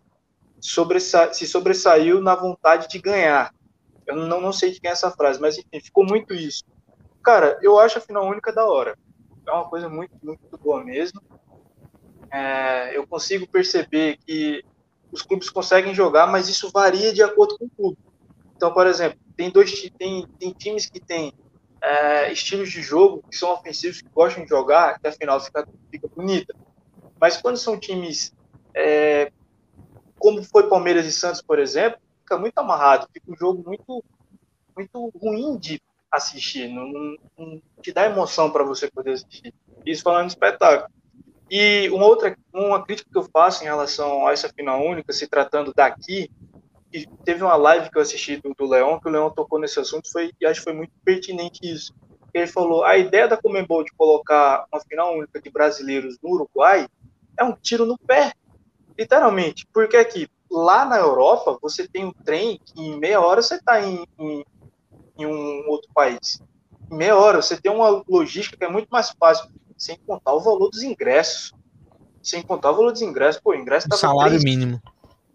sobressa, 0.61 1.33
se 1.33 1.45
sobressaiu 1.45 2.21
na 2.21 2.35
vontade 2.35 2.87
de 2.87 2.99
ganhar. 2.99 3.53
Eu 4.07 4.15
não, 4.15 4.39
não 4.39 4.53
sei 4.53 4.71
de 4.71 4.79
quem 4.79 4.89
é 4.89 4.93
essa 4.93 5.11
frase, 5.11 5.39
mas 5.41 5.57
enfim, 5.57 5.79
ficou 5.81 6.05
muito 6.05 6.33
isso. 6.33 6.63
Cara, 7.21 7.59
eu 7.61 7.77
acho 7.79 7.97
a 7.97 8.01
final 8.01 8.25
única 8.25 8.51
da 8.51 8.65
hora. 8.65 8.97
É 9.45 9.51
uma 9.51 9.69
coisa 9.69 9.89
muito, 9.89 10.13
muito 10.23 10.57
boa 10.57 10.83
mesmo. 10.83 11.21
É, 12.31 12.97
eu 12.97 13.05
consigo 13.05 13.47
perceber 13.47 14.17
que 14.25 14.63
os 15.11 15.21
clubes 15.21 15.49
conseguem 15.49 15.93
jogar, 15.93 16.27
mas 16.27 16.47
isso 16.47 16.71
varia 16.71 17.13
de 17.13 17.21
acordo 17.21 17.57
com 17.57 17.65
o 17.65 17.69
clube. 17.69 17.97
Então, 18.55 18.73
por 18.73 18.87
exemplo, 18.87 19.19
tem 19.35 19.51
dois 19.51 19.71
tem, 19.97 20.25
tem 20.39 20.51
times 20.53 20.89
que 20.89 20.99
têm 20.99 21.33
é, 21.83 22.31
estilos 22.31 22.71
de 22.71 22.81
jogo 22.81 23.23
que 23.29 23.35
são 23.35 23.51
ofensivos, 23.51 24.01
que 24.01 24.09
gostam 24.09 24.43
de 24.43 24.49
jogar, 24.49 24.99
que 24.99 25.07
a 25.07 25.11
final 25.11 25.39
fica, 25.41 25.67
fica 25.91 26.07
bonita. 26.07 26.55
Mas 27.19 27.37
quando 27.37 27.57
são 27.57 27.77
times 27.77 28.33
é, 28.73 29.31
como 30.17 30.41
foi 30.41 30.69
Palmeiras 30.69 31.05
e 31.05 31.11
Santos, 31.11 31.41
por 31.41 31.59
exemplo, 31.59 31.99
fica 32.21 32.37
muito 32.37 32.57
amarrado, 32.57 33.09
fica 33.13 33.29
um 33.29 33.35
jogo 33.35 33.61
muito, 33.65 34.01
muito 34.75 35.11
ruim 35.21 35.57
de 35.57 35.81
assistir, 36.09 36.69
não, 36.69 36.87
não, 36.87 37.17
não 37.37 37.61
te 37.81 37.91
dá 37.91 38.05
emoção 38.05 38.49
para 38.49 38.63
você 38.63 38.89
poder 38.89 39.11
assistir. 39.11 39.53
Isso 39.85 40.01
falando 40.01 40.27
de 40.27 40.33
espetáculo. 40.33 40.89
E 41.51 41.89
uma 41.89 42.05
outra, 42.05 42.37
uma 42.53 42.83
crítica 42.85 43.09
que 43.11 43.17
eu 43.17 43.27
faço 43.33 43.63
em 43.63 43.67
relação 43.67 44.25
a 44.25 44.31
essa 44.31 44.47
final 44.47 44.81
única, 44.81 45.11
se 45.11 45.27
tratando 45.27 45.73
daqui, 45.73 46.31
e 46.93 47.07
teve 47.25 47.43
uma 47.43 47.55
live 47.55 47.89
que 47.89 47.97
eu 47.97 48.01
assisti 48.01 48.37
do, 48.37 48.53
do 48.53 48.65
Leão, 48.65 48.99
que 48.99 49.07
o 49.09 49.11
Leão 49.11 49.31
tocou 49.31 49.59
nesse 49.59 49.79
assunto, 49.79 50.11
foi, 50.11 50.31
e 50.39 50.45
acho 50.45 50.59
que 50.59 50.65
foi 50.65 50.73
muito 50.73 50.93
pertinente 51.03 51.59
isso. 51.63 51.93
Ele 52.33 52.47
falou, 52.47 52.83
a 52.83 52.97
ideia 52.97 53.27
da 53.27 53.35
Comembol 53.35 53.83
de 53.83 53.91
colocar 53.93 54.65
uma 54.71 54.79
final 54.81 55.17
única 55.17 55.41
de 55.41 55.49
brasileiros 55.49 56.17
no 56.21 56.31
Uruguai 56.31 56.87
é 57.37 57.43
um 57.43 57.53
tiro 57.53 57.85
no 57.85 57.97
pé, 57.97 58.31
literalmente, 58.97 59.67
porque 59.73 59.97
aqui, 59.97 60.27
lá 60.49 60.85
na 60.85 60.97
Europa, 60.97 61.57
você 61.61 61.87
tem 61.87 62.05
um 62.05 62.13
trem 62.13 62.59
que 62.63 62.79
em 62.79 62.99
meia 62.99 63.19
hora 63.19 63.41
você 63.41 63.55
está 63.55 63.81
em, 63.81 64.05
em, 64.19 64.45
em 65.17 65.25
um 65.25 65.67
outro 65.67 65.89
país. 65.93 66.41
Em 66.91 66.95
meia 66.95 67.17
hora, 67.17 67.41
você 67.41 67.59
tem 67.59 67.71
uma 67.71 68.03
logística 68.07 68.55
que 68.55 68.63
é 68.63 68.69
muito 68.69 68.89
mais 68.89 69.09
fácil, 69.19 69.49
sem 69.77 69.97
contar 70.05 70.33
o 70.33 70.39
valor 70.39 70.69
dos 70.69 70.83
ingressos. 70.83 71.53
Sem 72.21 72.41
contar 72.41 72.71
o 72.71 72.75
valor 72.75 72.91
dos 72.91 73.01
ingressos. 73.01 73.41
Pô, 73.41 73.51
o 73.51 73.55
ingresso 73.55 73.89
tá 73.89 73.97
Salário 73.97 74.39
mínimo. 74.41 74.81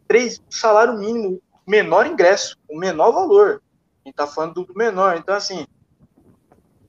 Três, 0.07 0.41
salário 0.49 0.99
mínimo, 0.99 1.39
menor 1.69 2.07
ingresso, 2.07 2.57
o 2.69 2.79
menor 2.79 3.13
valor. 3.13 3.63
A 4.05 4.09
gente 4.09 4.17
tá 4.17 4.27
falando 4.27 4.65
do 4.65 4.75
menor. 4.75 5.17
Então, 5.17 5.35
assim, 5.35 5.67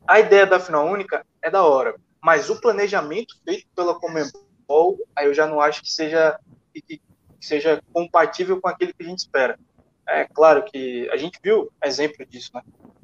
a 0.07 0.19
ideia 0.19 0.45
da 0.45 0.59
final 0.59 0.87
única 0.87 1.25
é 1.41 1.51
da 1.51 1.63
hora. 1.63 1.95
Mas 2.21 2.49
o 2.49 2.59
planejamento 2.59 3.35
feito 3.43 3.67
pela 3.75 3.99
Comembol, 3.99 4.97
aí 5.15 5.25
eu 5.25 5.33
já 5.33 5.45
não 5.45 5.59
acho 5.59 5.81
que 5.81 5.91
seja, 5.91 6.39
que, 6.73 7.01
seja 7.39 7.81
compatível 7.91 8.59
com 8.61 8.69
aquilo 8.69 8.93
que 8.93 9.03
a 9.03 9.07
gente 9.07 9.19
espera. 9.19 9.59
É 10.07 10.25
claro 10.25 10.63
que 10.63 11.09
a 11.11 11.17
gente 11.17 11.39
viu 11.43 11.71
exemplo 11.83 12.25
disso, 12.25 12.51
né? 12.53 12.61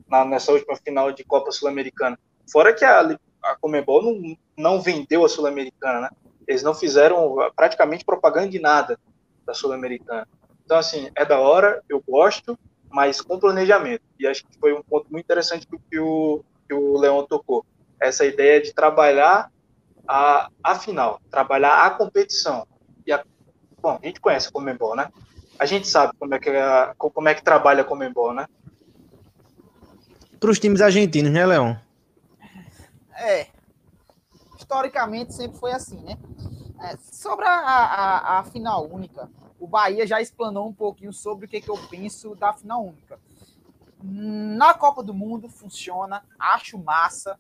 Na, 0.08 0.24
nessa 0.24 0.52
última 0.52 0.76
final 0.78 1.12
de 1.12 1.24
Copa 1.24 1.52
Sul-Americana. 1.52 2.18
Fora 2.52 2.74
que 2.74 2.86
a, 2.86 3.18
a 3.44 3.56
Comebol 3.58 4.02
não, 4.02 4.38
não 4.58 4.82
vendeu 4.82 5.26
a 5.26 5.30
Sul-Americana, 5.30 6.02
né? 6.02 6.10
Eles 6.48 6.64
não 6.64 6.74
fizeram 6.74 7.36
praticamente 7.56 8.06
propaganda 8.06 8.50
de 8.50 8.60
nada 8.60 9.00
da 9.46 9.54
Sul-Americana. 9.54 10.28
Então, 10.66 10.78
assim, 10.78 11.10
é 11.16 11.24
da 11.24 11.40
hora, 11.40 11.82
eu 11.88 12.04
gosto, 12.08 12.58
mas 12.90 13.22
com 13.22 13.40
planejamento. 13.40 14.04
E 14.20 14.26
acho 14.26 14.46
que 14.46 14.60
foi 14.60 14.74
um 14.74 14.82
ponto 14.82 15.08
muito 15.12 15.24
interessante 15.24 15.68
que 15.68 16.00
o, 16.00 16.44
que 16.68 16.74
o 16.74 16.98
Leão 16.98 17.26
tocou. 17.26 17.66
Essa 18.00 18.26
ideia 18.26 18.62
de 18.62 18.74
trabalhar 18.74 19.52
a, 20.08 20.50
a 20.64 20.76
final, 20.76 21.22
trabalhar 21.30 21.86
a 21.86 21.92
competição. 21.92 22.68
E 23.06 23.12
a, 23.12 23.24
bom, 23.82 24.00
a 24.02 24.06
gente 24.06 24.20
conhece 24.20 24.50
a 24.50 24.52
Comembol, 24.52 24.96
né? 24.96 25.12
A 25.58 25.66
gente 25.66 25.88
sabe 25.88 26.14
como 26.20 26.34
é 26.34 26.40
que, 26.40 26.50
é, 26.50 26.94
como 26.98 27.30
é 27.30 27.36
que 27.36 27.44
trabalha 27.44 27.82
a 27.82 27.86
Comembol, 27.86 28.34
né? 28.34 28.48
Para 30.40 30.50
os 30.50 30.60
times 30.60 30.82
argentinos, 30.82 31.32
né, 31.32 31.46
Leão? 31.46 31.80
É. 33.18 33.48
Historicamente 34.58 35.34
sempre 35.34 35.58
foi 35.58 35.72
assim, 35.72 36.02
né? 36.02 36.18
É, 36.82 36.98
sobre 36.98 37.46
a, 37.46 37.52
a, 37.52 38.40
a, 38.40 38.44
final 38.44 38.86
única, 38.86 39.30
o 39.60 39.68
Bahia 39.68 40.06
já 40.06 40.22
explanou 40.22 40.68
um 40.68 40.74
pouquinho 40.74 41.14
sobre 41.14 41.46
o 41.46 41.50
que, 41.50 41.62
que 41.62 41.70
eu 41.70 41.78
penso 41.90 42.36
da 42.36 42.54
final 42.54 42.84
única. 42.84 43.20
Na 44.02 44.74
Copa 44.74 45.02
do 45.02 45.14
Mundo 45.14 45.50
funciona, 45.50 46.24
acho 46.38 46.78
massa. 46.78 47.40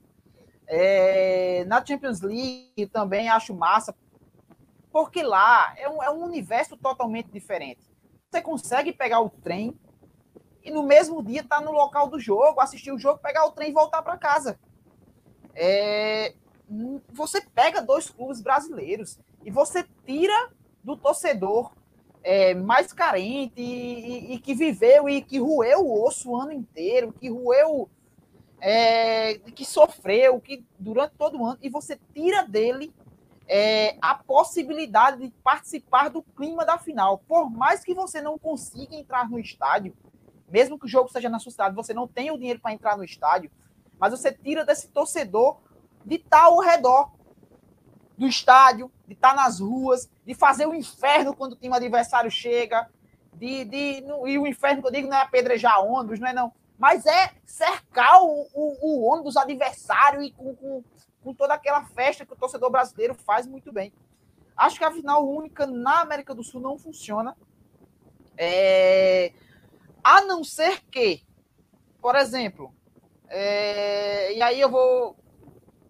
É, 0.67 1.63
na 1.65 1.85
Champions 1.85 2.21
League 2.21 2.87
também 2.91 3.29
acho 3.29 3.53
massa, 3.53 3.95
porque 4.91 5.21
lá 5.21 5.75
é 5.77 5.87
um, 5.87 6.01
é 6.01 6.09
um 6.09 6.23
universo 6.23 6.75
totalmente 6.75 7.29
diferente. 7.29 7.91
Você 8.31 8.41
consegue 8.41 8.91
pegar 8.91 9.19
o 9.19 9.29
trem 9.29 9.77
e 10.63 10.71
no 10.71 10.81
mesmo 10.81 11.21
dia 11.21 11.41
estar 11.41 11.59
tá 11.59 11.61
no 11.63 11.71
local 11.71 12.09
do 12.09 12.19
jogo, 12.19 12.59
assistir 12.59 12.91
o 12.91 12.97
jogo, 12.97 13.19
pegar 13.19 13.45
o 13.45 13.51
trem 13.51 13.69
e 13.69 13.73
voltar 13.73 14.01
para 14.01 14.17
casa. 14.17 14.59
É, 15.53 16.33
você 17.13 17.39
pega 17.41 17.81
dois 17.81 18.09
clubes 18.09 18.41
brasileiros 18.41 19.19
e 19.43 19.51
você 19.51 19.85
tira 20.05 20.49
do 20.83 20.97
torcedor 20.97 21.71
é, 22.25 22.55
mais 22.55 22.91
carente 22.91 23.61
e, 23.61 24.31
e, 24.31 24.33
e, 24.33 24.39
que 24.39 24.55
viveu 24.55 25.07
e 25.07 25.21
que 25.21 25.37
roeu 25.37 25.85
o 25.85 26.03
osso 26.07 26.31
o 26.31 26.35
ano 26.35 26.51
inteiro, 26.51 27.13
que 27.13 27.29
roeu, 27.29 27.87
é, 28.59 29.35
que 29.51 29.63
sofreu, 29.63 30.41
que 30.41 30.65
durante 30.79 31.13
todo 31.15 31.39
o 31.39 31.45
ano, 31.45 31.59
e 31.61 31.69
você 31.69 31.99
tira 32.15 32.41
dele 32.41 32.91
é, 33.47 33.95
a 34.01 34.15
possibilidade 34.15 35.21
de 35.21 35.29
participar 35.43 36.09
do 36.09 36.23
clima 36.23 36.65
da 36.65 36.79
final. 36.79 37.19
Por 37.27 37.47
mais 37.47 37.83
que 37.83 37.93
você 37.93 38.19
não 38.19 38.39
consiga 38.39 38.95
entrar 38.95 39.29
no 39.29 39.37
estádio, 39.37 39.95
mesmo 40.49 40.79
que 40.79 40.85
o 40.87 40.89
jogo 40.89 41.11
seja 41.11 41.29
na 41.29 41.37
sua 41.37 41.51
cidade, 41.51 41.75
você 41.75 41.93
não 41.93 42.07
tem 42.07 42.31
o 42.31 42.39
dinheiro 42.39 42.59
para 42.59 42.73
entrar 42.73 42.97
no 42.97 43.03
estádio, 43.03 43.51
mas 43.99 44.11
você 44.11 44.31
tira 44.31 44.65
desse 44.65 44.87
torcedor 44.87 45.57
de 46.03 46.15
estar 46.15 46.45
ao 46.45 46.59
redor 46.59 47.11
do 48.17 48.27
estádio, 48.27 48.91
de 49.07 49.13
estar 49.13 49.35
nas 49.35 49.59
ruas, 49.59 50.09
de 50.25 50.33
fazer 50.33 50.65
o 50.65 50.73
inferno 50.73 51.35
quando 51.35 51.53
o 51.53 51.55
time 51.55 51.75
adversário 51.75 52.31
chega, 52.31 52.89
de, 53.33 53.65
de 53.65 54.01
no, 54.01 54.27
e 54.27 54.37
o 54.37 54.47
inferno 54.47 54.81
que 54.81 54.87
eu 54.87 54.91
digo 54.91 55.09
não 55.09 55.17
é 55.17 55.21
apedrejar 55.21 55.83
ônibus, 55.83 56.19
não 56.19 56.27
é 56.27 56.33
não, 56.33 56.53
mas 56.77 57.05
é 57.05 57.31
cercar 57.45 58.21
o, 58.21 58.47
o, 58.53 58.77
o 58.81 59.03
ônibus 59.03 59.37
adversário 59.37 60.21
e 60.21 60.31
com, 60.31 60.55
com, 60.55 60.83
com 61.23 61.33
toda 61.33 61.53
aquela 61.53 61.83
festa 61.83 62.25
que 62.25 62.33
o 62.33 62.37
torcedor 62.37 62.69
brasileiro 62.69 63.13
faz 63.13 63.45
muito 63.45 63.71
bem. 63.71 63.93
Acho 64.55 64.77
que 64.77 64.85
a 64.85 64.91
final 64.91 65.27
única 65.27 65.65
na 65.67 66.01
América 66.01 66.33
do 66.33 66.43
Sul 66.43 66.61
não 66.61 66.77
funciona. 66.77 67.35
É... 68.37 69.33
A 70.03 70.21
não 70.21 70.43
ser 70.43 70.81
que, 70.85 71.23
por 72.01 72.15
exemplo, 72.15 72.73
é... 73.27 74.33
e 74.33 74.41
aí 74.41 74.59
eu 74.61 74.69
vou 74.69 75.17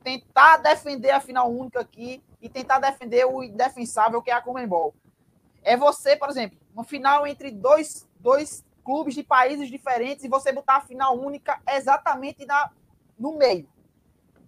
tentar 0.06 0.58
defender 0.58 1.10
a 1.10 1.20
final 1.20 1.52
única 1.52 1.80
aqui 1.80 2.24
e 2.40 2.48
tentar 2.48 2.78
defender 2.78 3.26
o 3.26 3.42
indefensável 3.42 4.22
que 4.22 4.30
é 4.30 4.36
a 4.36 4.42
Comembol. 4.42 4.94
É 5.64 5.76
você, 5.76 6.16
por 6.16 6.30
exemplo, 6.30 6.60
uma 6.76 6.84
final 6.84 7.26
entre 7.26 7.50
dois, 7.50 8.08
dois 8.20 8.64
clubes 8.84 9.16
de 9.16 9.24
países 9.24 9.68
diferentes 9.68 10.24
e 10.24 10.30
você 10.30 10.52
botar 10.52 10.76
a 10.76 10.82
final 10.82 11.18
única 11.18 11.60
exatamente 11.68 12.46
na, 12.46 12.70
no 13.18 13.36
meio, 13.36 13.68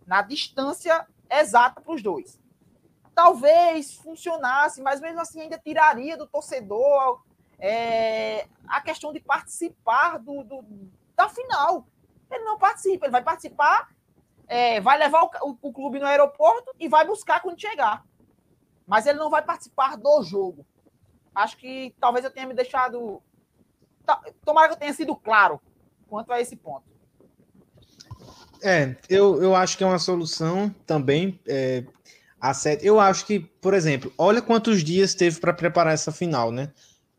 na 0.06 0.22
distância 0.22 1.08
exata 1.28 1.82
para 1.82 1.94
os 1.96 2.04
dois. 2.04 2.40
Talvez 3.16 3.96
funcionasse, 3.96 4.80
mas 4.80 5.02
mesmo 5.02 5.22
assim 5.22 5.42
ainda 5.42 5.58
tiraria 5.58 6.16
do 6.16 6.28
torcedor 6.28 7.24
é, 7.58 8.48
a 8.68 8.80
questão 8.80 9.12
de 9.12 9.20
participar 9.20 10.20
do, 10.20 10.44
do, 10.44 10.64
da 11.16 11.28
final. 11.28 11.88
Ele 12.30 12.44
não 12.44 12.60
participa, 12.60 13.08
ele 13.08 13.12
vai 13.12 13.24
participar 13.24 13.90
é, 14.48 14.80
vai 14.80 14.98
levar 14.98 15.24
o, 15.24 15.58
o, 15.62 15.74
clube 15.74 16.00
no 16.00 16.06
aeroporto 16.06 16.74
e 16.80 16.88
vai 16.88 17.06
buscar 17.06 17.42
quando 17.42 17.60
chegar. 17.60 18.04
Mas 18.86 19.06
ele 19.06 19.20
não 19.20 19.30
vai 19.30 19.42
participar 19.42 19.98
do 19.98 20.24
jogo. 20.24 20.66
Acho 21.36 21.58
que 21.58 21.94
talvez 22.00 22.24
eu 22.24 22.32
tenha 22.32 22.48
me 22.48 22.54
deixado. 22.54 23.22
Tomara 24.46 24.70
que 24.70 24.74
eu 24.76 24.80
tenha 24.80 24.94
sido 24.94 25.16
claro 25.16 25.60
quanto 26.08 26.32
a 26.32 26.40
esse 26.40 26.56
ponto. 26.56 26.86
É, 28.64 28.96
eu, 29.10 29.44
eu 29.44 29.56
acho 29.56 29.78
que 29.78 29.84
é 29.84 29.88
uma 29.88 30.00
solução 30.00 30.74
também. 30.86 31.40
É, 31.46 31.84
a 32.40 32.54
sete. 32.54 32.86
Eu 32.86 33.00
acho 33.00 33.26
que, 33.26 33.40
por 33.40 33.74
exemplo, 33.74 34.14
olha 34.18 34.42
quantos 34.42 34.84
dias 34.84 35.14
teve 35.14 35.40
para 35.40 35.54
preparar 35.54 35.94
essa 35.94 36.12
final, 36.12 36.52
né? 36.52 36.72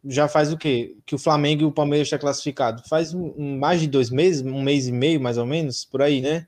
Já 0.05 0.29
faz 0.29 0.53
o 0.53 0.57
quê? 0.57 0.97
Que 1.05 1.15
o 1.15 1.19
Flamengo 1.19 1.63
e 1.63 1.65
o 1.65 1.73
Palmeiras 1.73 2.07
estão 2.07 2.19
classificado? 2.19 2.83
Faz 2.89 3.13
um, 3.13 3.59
mais 3.59 3.81
de 3.81 3.89
dois 3.89 4.11
meses, 4.11 4.43
um 4.43 4.63
mês 4.63 4.87
e 4.87 4.93
meio, 4.93 5.21
mais 5.21 5.37
ou 5.37 5.45
menos, 5.45 5.85
por 5.85 6.01
aí, 6.01 6.21
né? 6.21 6.47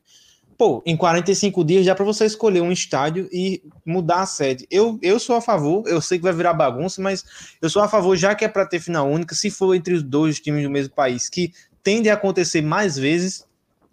Pô, 0.61 0.83
em 0.85 0.95
45 0.95 1.65
dias 1.65 1.87
já 1.87 1.95
para 1.95 2.05
você 2.05 2.27
escolher 2.27 2.61
um 2.61 2.71
estádio 2.71 3.27
e 3.33 3.63
mudar 3.83 4.21
a 4.21 4.27
sede. 4.27 4.67
Eu, 4.71 4.99
eu 5.01 5.19
sou 5.19 5.35
a 5.37 5.41
favor, 5.41 5.89
eu 5.89 6.03
sei 6.03 6.19
que 6.19 6.23
vai 6.23 6.35
virar 6.35 6.53
bagunça, 6.53 7.01
mas 7.01 7.25
eu 7.63 7.71
sou 7.71 7.81
a 7.81 7.89
favor, 7.89 8.15
já 8.15 8.35
que 8.35 8.45
é 8.45 8.49
para 8.49 8.67
ter 8.67 8.79
final 8.79 9.09
única, 9.09 9.35
se 9.35 9.51
for 9.51 9.75
entre 9.75 9.95
os 9.95 10.03
dois 10.03 10.39
times 10.39 10.63
do 10.63 10.69
mesmo 10.69 10.95
país, 10.95 11.31
que 11.31 11.51
tende 11.83 12.11
a 12.11 12.13
acontecer 12.13 12.61
mais 12.61 12.99
vezes, 12.99 13.47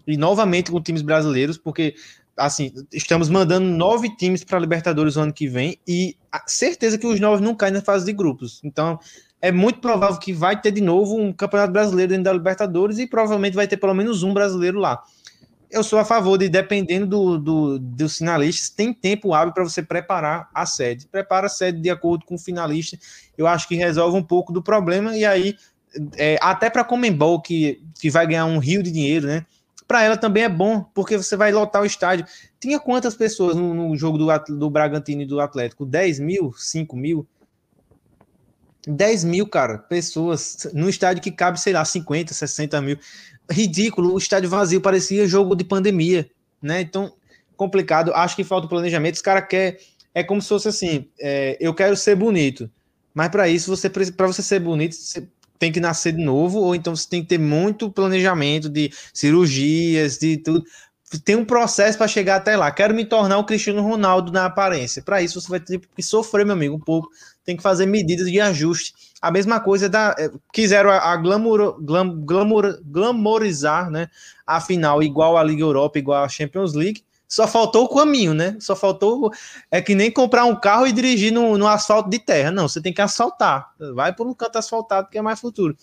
e 0.05 0.17
novamente 0.17 0.69
com 0.69 0.81
times 0.81 1.01
brasileiros, 1.01 1.57
porque 1.57 1.95
assim, 2.35 2.73
estamos 2.91 3.29
mandando 3.29 3.65
nove 3.65 4.13
times 4.17 4.43
para 4.43 4.59
Libertadores 4.59 5.15
no 5.15 5.21
ano 5.21 5.33
que 5.33 5.47
vem, 5.47 5.79
e 5.87 6.17
certeza 6.47 6.97
que 6.97 7.07
os 7.07 7.17
nove 7.17 7.41
não 7.41 7.55
caem 7.55 7.75
na 7.75 7.81
fase 7.81 8.05
de 8.05 8.11
grupos. 8.11 8.59
Então, 8.61 8.99
é 9.41 9.53
muito 9.53 9.79
provável 9.79 10.19
que 10.19 10.33
vai 10.33 10.59
ter 10.59 10.71
de 10.71 10.81
novo 10.81 11.15
um 11.15 11.31
campeonato 11.31 11.71
brasileiro 11.71 12.09
dentro 12.09 12.25
da 12.25 12.33
Libertadores 12.33 12.99
e 12.99 13.07
provavelmente 13.07 13.55
vai 13.55 13.69
ter 13.69 13.77
pelo 13.77 13.93
menos 13.93 14.21
um 14.21 14.33
brasileiro 14.33 14.79
lá 14.79 15.01
eu 15.69 15.83
sou 15.83 15.99
a 15.99 16.05
favor 16.05 16.37
de, 16.37 16.47
dependendo 16.47 17.37
do, 17.37 17.77
do, 17.77 18.09
finalistas, 18.09 18.69
tem 18.69 18.93
tempo 18.93 19.33
hábil 19.33 19.53
para 19.53 19.63
você 19.63 19.83
preparar 19.83 20.49
a 20.53 20.65
sede. 20.65 21.07
Prepara 21.07 21.47
a 21.47 21.49
sede 21.49 21.81
de 21.81 21.89
acordo 21.89 22.25
com 22.25 22.35
o 22.35 22.39
finalista. 22.39 22.97
Eu 23.37 23.47
acho 23.47 23.67
que 23.67 23.75
resolve 23.75 24.17
um 24.17 24.23
pouco 24.23 24.53
do 24.53 24.63
problema. 24.63 25.15
E 25.15 25.25
aí, 25.25 25.55
é, 26.15 26.37
até 26.41 26.69
para 26.69 26.83
a 26.83 26.85
Comembol, 26.85 27.41
que, 27.41 27.81
que 27.99 28.09
vai 28.09 28.25
ganhar 28.25 28.45
um 28.45 28.59
rio 28.59 28.81
de 28.81 28.91
dinheiro, 28.91 29.27
né? 29.27 29.45
Para 29.85 30.03
ela 30.03 30.17
também 30.17 30.43
é 30.43 30.49
bom, 30.49 30.83
porque 30.93 31.17
você 31.17 31.35
vai 31.35 31.51
lotar 31.51 31.81
o 31.81 31.85
estádio. 31.85 32.25
Tinha 32.59 32.79
quantas 32.79 33.15
pessoas 33.15 33.55
no, 33.55 33.73
no 33.73 33.95
jogo 33.97 34.17
do, 34.17 34.27
do 34.57 34.69
Bragantino 34.69 35.21
e 35.21 35.25
do 35.25 35.39
Atlético? 35.39 35.85
10 35.85 36.19
mil? 36.19 36.53
5 36.57 36.95
mil? 36.95 37.27
10 38.87 39.25
mil, 39.25 39.45
cara, 39.47 39.77
pessoas 39.77 40.69
no 40.73 40.87
estádio 40.87 41.21
que 41.21 41.31
cabe, 41.31 41.59
sei 41.59 41.73
lá, 41.73 41.83
50, 41.83 42.33
60 42.33 42.81
mil 42.81 42.97
ridículo, 43.49 44.13
o 44.13 44.17
estádio 44.17 44.49
vazio 44.49 44.81
parecia 44.81 45.27
jogo 45.27 45.55
de 45.55 45.63
pandemia, 45.63 46.29
né? 46.61 46.81
Então, 46.81 47.13
complicado. 47.55 48.13
Acho 48.13 48.35
que 48.35 48.43
falta 48.43 48.67
planejamento. 48.67 49.15
Os 49.15 49.21
caras 49.21 49.47
querem. 49.47 49.77
É 50.13 50.23
como 50.23 50.41
se 50.41 50.49
fosse 50.49 50.67
assim: 50.67 51.07
é, 51.19 51.57
eu 51.59 51.73
quero 51.73 51.95
ser 51.95 52.15
bonito. 52.15 52.69
Mas 53.13 53.29
para 53.29 53.49
isso, 53.49 53.75
você 53.75 53.89
para 53.89 54.27
você 54.27 54.43
ser 54.43 54.59
bonito, 54.59 54.95
você 54.95 55.27
tem 55.57 55.71
que 55.71 55.79
nascer 55.79 56.13
de 56.13 56.23
novo, 56.23 56.59
ou 56.59 56.75
então 56.75 56.95
você 56.95 57.09
tem 57.09 57.21
que 57.23 57.29
ter 57.29 57.39
muito 57.39 57.91
planejamento 57.91 58.69
de 58.69 58.91
cirurgias, 59.13 60.17
de 60.17 60.37
tudo. 60.37 60.63
Tem 61.23 61.35
um 61.35 61.45
processo 61.45 61.97
para 61.97 62.07
chegar 62.07 62.35
até 62.35 62.57
lá. 62.57 62.69
Quero 62.69 62.93
me 62.93 63.05
tornar 63.05 63.37
o 63.37 63.45
Cristiano 63.45 63.81
Ronaldo 63.81 64.31
na 64.31 64.45
aparência. 64.45 65.01
Para 65.01 65.21
isso, 65.21 65.39
você 65.39 65.49
vai 65.49 65.59
ter 65.59 65.79
que 65.79 66.03
sofrer, 66.03 66.45
meu 66.45 66.53
amigo, 66.53 66.75
um 66.75 66.79
pouco. 66.79 67.09
Tem 67.45 67.55
que 67.55 67.63
fazer 67.63 67.85
medidas 67.85 68.29
de 68.29 68.39
ajuste. 68.41 68.93
A 69.21 69.31
mesma 69.31 69.59
coisa 69.59 69.87
da. 69.87 70.13
Eh, 70.19 70.29
quiseram 70.51 70.89
a, 70.89 71.13
a 71.13 71.15
glamour, 71.15 71.81
glam, 71.81 72.13
glamour, 72.25 72.79
glamorizar, 72.83 73.89
né? 73.89 74.09
A 74.45 74.59
final 74.59 75.01
igual 75.01 75.37
a 75.37 75.43
Liga 75.43 75.61
Europa, 75.61 75.97
igual 75.97 76.23
a 76.23 76.29
Champions 76.29 76.73
League 76.73 77.03
só 77.27 77.45
faltou 77.45 77.85
o 77.85 77.89
caminho, 77.93 78.33
né? 78.33 78.55
Só 78.59 78.75
faltou. 78.75 79.31
É 79.69 79.81
que 79.81 79.93
nem 79.93 80.09
comprar 80.09 80.45
um 80.45 80.55
carro 80.55 80.87
e 80.87 80.93
dirigir 80.93 81.31
no, 81.31 81.57
no 81.57 81.67
asfalto 81.67 82.09
de 82.09 82.19
terra. 82.19 82.51
Não, 82.51 82.67
você 82.67 82.81
tem 82.81 82.93
que 82.93 83.01
asfaltar. 83.01 83.73
Vai 83.93 84.13
por 84.13 84.25
um 84.25 84.33
canto 84.33 84.57
asfaltado 84.57 85.09
que 85.09 85.17
é 85.17 85.21
mais 85.21 85.39
futuro. 85.39 85.75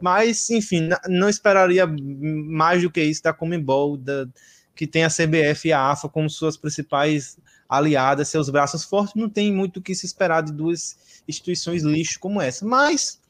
Mas, 0.00 0.50
enfim, 0.50 0.88
não 1.08 1.28
esperaria 1.28 1.86
mais 1.86 2.82
do 2.82 2.90
que 2.90 3.02
isso 3.02 3.22
da 3.22 3.32
Comembol, 3.32 3.96
da, 3.96 4.26
que 4.74 4.86
tem 4.86 5.04
a 5.04 5.08
CBF 5.08 5.68
e 5.68 5.72
a 5.72 5.90
AFA 5.90 6.08
como 6.08 6.28
suas 6.28 6.56
principais 6.56 7.38
aliadas, 7.68 8.28
seus 8.28 8.48
braços 8.48 8.84
fortes. 8.84 9.14
Não 9.14 9.28
tem 9.28 9.52
muito 9.52 9.78
o 9.78 9.82
que 9.82 9.94
se 9.94 10.06
esperar 10.06 10.42
de 10.42 10.52
duas 10.52 11.22
instituições 11.28 11.82
lixo 11.82 12.18
como 12.18 12.40
essa. 12.40 12.64
Mas 12.64 13.20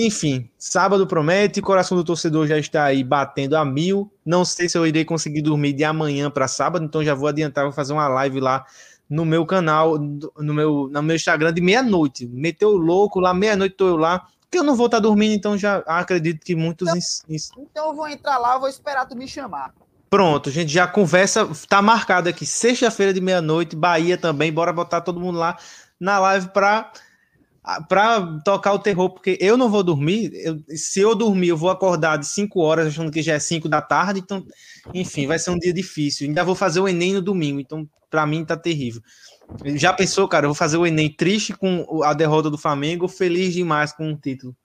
enfim, 0.00 0.48
sábado 0.56 1.08
promete, 1.08 1.60
coração 1.60 1.96
do 1.98 2.04
torcedor 2.04 2.46
já 2.46 2.56
está 2.56 2.84
aí 2.84 3.02
batendo 3.02 3.56
a 3.56 3.64
mil. 3.64 4.08
Não 4.24 4.44
sei 4.44 4.68
se 4.68 4.78
eu 4.78 4.86
irei 4.86 5.04
conseguir 5.04 5.42
dormir 5.42 5.72
de 5.72 5.82
amanhã 5.82 6.30
para 6.30 6.46
sábado, 6.46 6.84
então 6.84 7.02
já 7.02 7.14
vou 7.14 7.26
adiantar, 7.26 7.64
vou 7.64 7.72
fazer 7.72 7.94
uma 7.94 8.06
live 8.06 8.38
lá 8.38 8.64
no 9.10 9.24
meu 9.24 9.44
canal, 9.44 9.98
no 9.98 10.54
meu, 10.54 10.88
no 10.88 11.02
meu 11.02 11.16
Instagram 11.16 11.52
de 11.52 11.60
meia-noite. 11.60 12.28
Meteu 12.28 12.76
louco 12.76 13.18
lá, 13.18 13.34
meia-noite 13.34 13.72
estou 13.72 13.88
eu 13.88 13.96
lá, 13.96 14.24
que 14.48 14.58
eu 14.58 14.62
não 14.62 14.76
vou 14.76 14.86
estar 14.86 14.98
tá 14.98 15.02
dormindo, 15.02 15.34
então 15.34 15.58
já 15.58 15.78
acredito 15.78 16.44
que 16.44 16.54
muitos. 16.54 16.86
Então, 16.86 16.96
ins... 16.96 17.50
então 17.58 17.88
eu 17.88 17.94
vou 17.94 18.06
entrar 18.06 18.38
lá, 18.38 18.56
vou 18.56 18.68
esperar 18.68 19.04
tu 19.04 19.16
me 19.16 19.26
chamar. 19.26 19.74
Pronto, 20.10 20.48
a 20.48 20.52
gente 20.52 20.72
já 20.72 20.86
conversa, 20.86 21.48
tá 21.68 21.82
marcado 21.82 22.28
aqui, 22.28 22.46
sexta-feira 22.46 23.12
de 23.12 23.20
meia-noite, 23.20 23.76
Bahia 23.76 24.16
também, 24.16 24.52
bora 24.52 24.72
botar 24.72 25.02
todo 25.02 25.20
mundo 25.20 25.38
lá 25.38 25.58
na 26.00 26.18
live 26.18 26.48
para 26.48 26.90
para 27.86 28.40
tocar 28.44 28.72
o 28.72 28.78
terror, 28.78 29.10
porque 29.10 29.36
eu 29.40 29.56
não 29.56 29.68
vou 29.68 29.82
dormir. 29.82 30.30
Eu, 30.32 30.58
se 30.74 31.00
eu 31.00 31.14
dormir, 31.14 31.48
eu 31.48 31.56
vou 31.56 31.68
acordar 31.68 32.16
de 32.16 32.26
5 32.26 32.58
horas, 32.60 32.86
achando 32.86 33.10
que 33.10 33.20
já 33.20 33.34
é 33.34 33.38
5 33.38 33.68
da 33.68 33.82
tarde. 33.82 34.20
Então, 34.20 34.42
enfim, 34.94 35.26
vai 35.26 35.38
ser 35.38 35.50
um 35.50 35.58
dia 35.58 35.72
difícil. 35.72 36.26
Ainda 36.26 36.44
vou 36.44 36.54
fazer 36.54 36.80
o 36.80 36.88
Enem 36.88 37.12
no 37.12 37.20
domingo, 37.20 37.60
então 37.60 37.86
para 38.08 38.24
mim 38.24 38.42
tá 38.42 38.56
terrível. 38.56 39.02
Já 39.74 39.92
pensou, 39.92 40.26
cara? 40.26 40.46
Eu 40.46 40.50
vou 40.50 40.54
fazer 40.54 40.78
o 40.78 40.86
Enem 40.86 41.10
triste 41.10 41.52
com 41.52 42.02
a 42.02 42.14
derrota 42.14 42.48
do 42.48 42.56
Flamengo, 42.56 43.06
feliz 43.06 43.52
demais 43.52 43.92
com 43.92 44.12
o 44.12 44.16
título. 44.16 44.56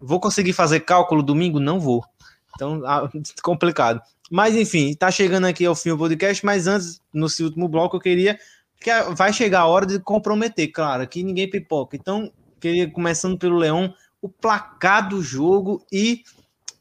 Vou 0.00 0.18
conseguir 0.18 0.52
fazer 0.52 0.80
cálculo 0.80 1.22
domingo? 1.22 1.60
Não 1.60 1.78
vou. 1.78 2.02
Então, 2.54 2.82
complicado. 3.42 4.00
Mas 4.30 4.56
enfim, 4.56 4.94
tá 4.94 5.10
chegando 5.10 5.46
aqui 5.46 5.66
ao 5.66 5.74
fim 5.74 5.90
do 5.90 5.98
podcast, 5.98 6.44
mas 6.44 6.66
antes, 6.66 7.00
no 7.12 7.26
último 7.26 7.68
bloco, 7.68 7.96
eu 7.96 8.00
queria 8.00 8.38
que 8.80 8.90
vai 9.14 9.32
chegar 9.32 9.60
a 9.60 9.66
hora 9.66 9.86
de 9.86 10.00
comprometer, 10.00 10.70
claro, 10.72 11.06
que 11.06 11.22
ninguém 11.22 11.48
pipoca. 11.48 11.96
Então, 11.96 12.32
queria 12.60 12.90
começando 12.90 13.38
pelo 13.38 13.56
Leão, 13.56 13.94
o 14.20 14.28
placar 14.28 15.08
do 15.08 15.22
jogo 15.22 15.84
e 15.90 16.22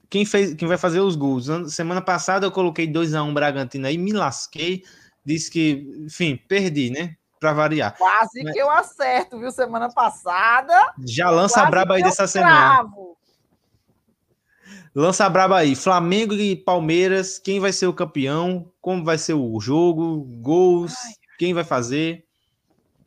quem 0.10 0.26
fez, 0.26 0.54
quem 0.56 0.68
vai 0.68 0.78
fazer 0.78 1.00
os 1.00 1.16
gols. 1.16 1.48
Semana 1.74 2.02
passada 2.02 2.46
eu 2.46 2.52
coloquei 2.52 2.88
2 2.88 3.14
a 3.14 3.24
1 3.24 3.28
um 3.28 3.34
Bragantino 3.34 3.88
aí, 3.88 3.98
me 3.98 4.12
lasquei, 4.12 4.84
disse 5.26 5.50
que, 5.50 5.88
enfim, 6.06 6.36
perdi, 6.48 6.90
né? 6.90 7.16
Para 7.40 7.54
variar. 7.54 7.98
Quase 7.98 8.44
Mas... 8.44 8.54
que 8.54 8.60
eu 8.60 8.70
acerto, 8.70 9.40
viu? 9.40 9.52
Semana 9.52 9.92
passada. 9.92 10.94
Já 11.06 11.30
lança 11.30 11.62
a 11.62 11.66
braba 11.66 11.96
aí 11.96 12.04
dessa 12.04 12.28
semana. 12.28 12.88
Lança 14.94 15.26
a 15.26 15.30
braba 15.30 15.58
aí. 15.58 15.74
Flamengo 15.74 16.34
e 16.34 16.56
Palmeiras, 16.56 17.40
quem 17.40 17.60
vai 17.60 17.72
ser 17.72 17.88
o 17.88 17.94
campeão? 17.94 18.70
Como 18.82 19.06
vai 19.06 19.18
ser 19.18 19.34
o 19.34 19.60
jogo? 19.60 20.26
Gols? 20.42 20.94
Ai. 21.06 21.14
Quem 21.40 21.54
vai 21.54 21.64
fazer? 21.64 22.26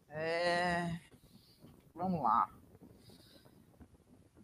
É... 0.08 0.90
Vamos 1.94 2.22
lá. 2.22 2.48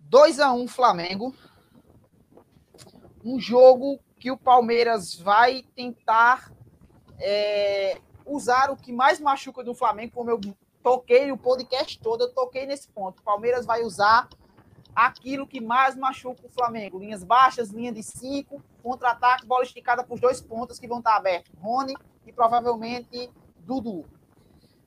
2 0.03 0.39
a 0.41 0.53
1 0.53 0.62
um, 0.62 0.69
Flamengo. 0.69 1.35
Um 3.25 3.41
jogo 3.41 3.99
que 4.19 4.31
o 4.31 4.37
Palmeiras 4.37 5.15
vai 5.15 5.65
tentar 5.75 6.53
é, 7.19 7.99
usar 8.27 8.71
o 8.71 8.77
que 8.77 8.93
mais 8.93 9.19
machuca 9.19 9.65
do 9.65 9.75
Flamengo, 9.75 10.12
como 10.12 10.31
eu 10.31 10.41
toquei 10.83 11.33
o 11.33 11.39
podcast 11.39 11.99
todo, 12.01 12.25
eu 12.25 12.33
toquei 12.33 12.67
nesse 12.67 12.89
ponto. 12.89 13.21
O 13.21 13.25
Palmeiras 13.25 13.65
vai 13.65 13.83
usar 13.83 14.29
aquilo 15.07 15.47
que 15.47 15.61
mais 15.61 15.97
machuca 15.97 16.47
o 16.47 16.49
Flamengo. 16.49 16.99
Linhas 16.99 17.25
baixas, 17.25 17.71
linha 17.71 17.93
de 17.93 18.03
cinco, 18.03 18.63
contra-ataque, 18.83 19.47
bola 19.47 19.63
esticada 19.63 20.05
para 20.05 20.15
os 20.15 20.21
dois 20.21 20.41
pontos 20.41 20.79
que 20.79 20.87
vão 20.87 20.99
estar 20.99 21.17
abertos. 21.17 21.53
Rony 21.61 21.95
e 22.27 22.33
provavelmente 22.33 23.31
Dudu. 23.61 24.05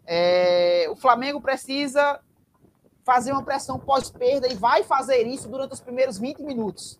É, 0.05 0.87
o 0.89 0.95
Flamengo 0.95 1.41
precisa 1.41 2.19
fazer 3.03 3.31
uma 3.31 3.43
pressão 3.43 3.79
pós-perda 3.79 4.47
e 4.47 4.55
vai 4.55 4.83
fazer 4.83 5.25
isso 5.27 5.49
durante 5.49 5.73
os 5.73 5.81
primeiros 5.81 6.17
20 6.17 6.41
minutos. 6.43 6.99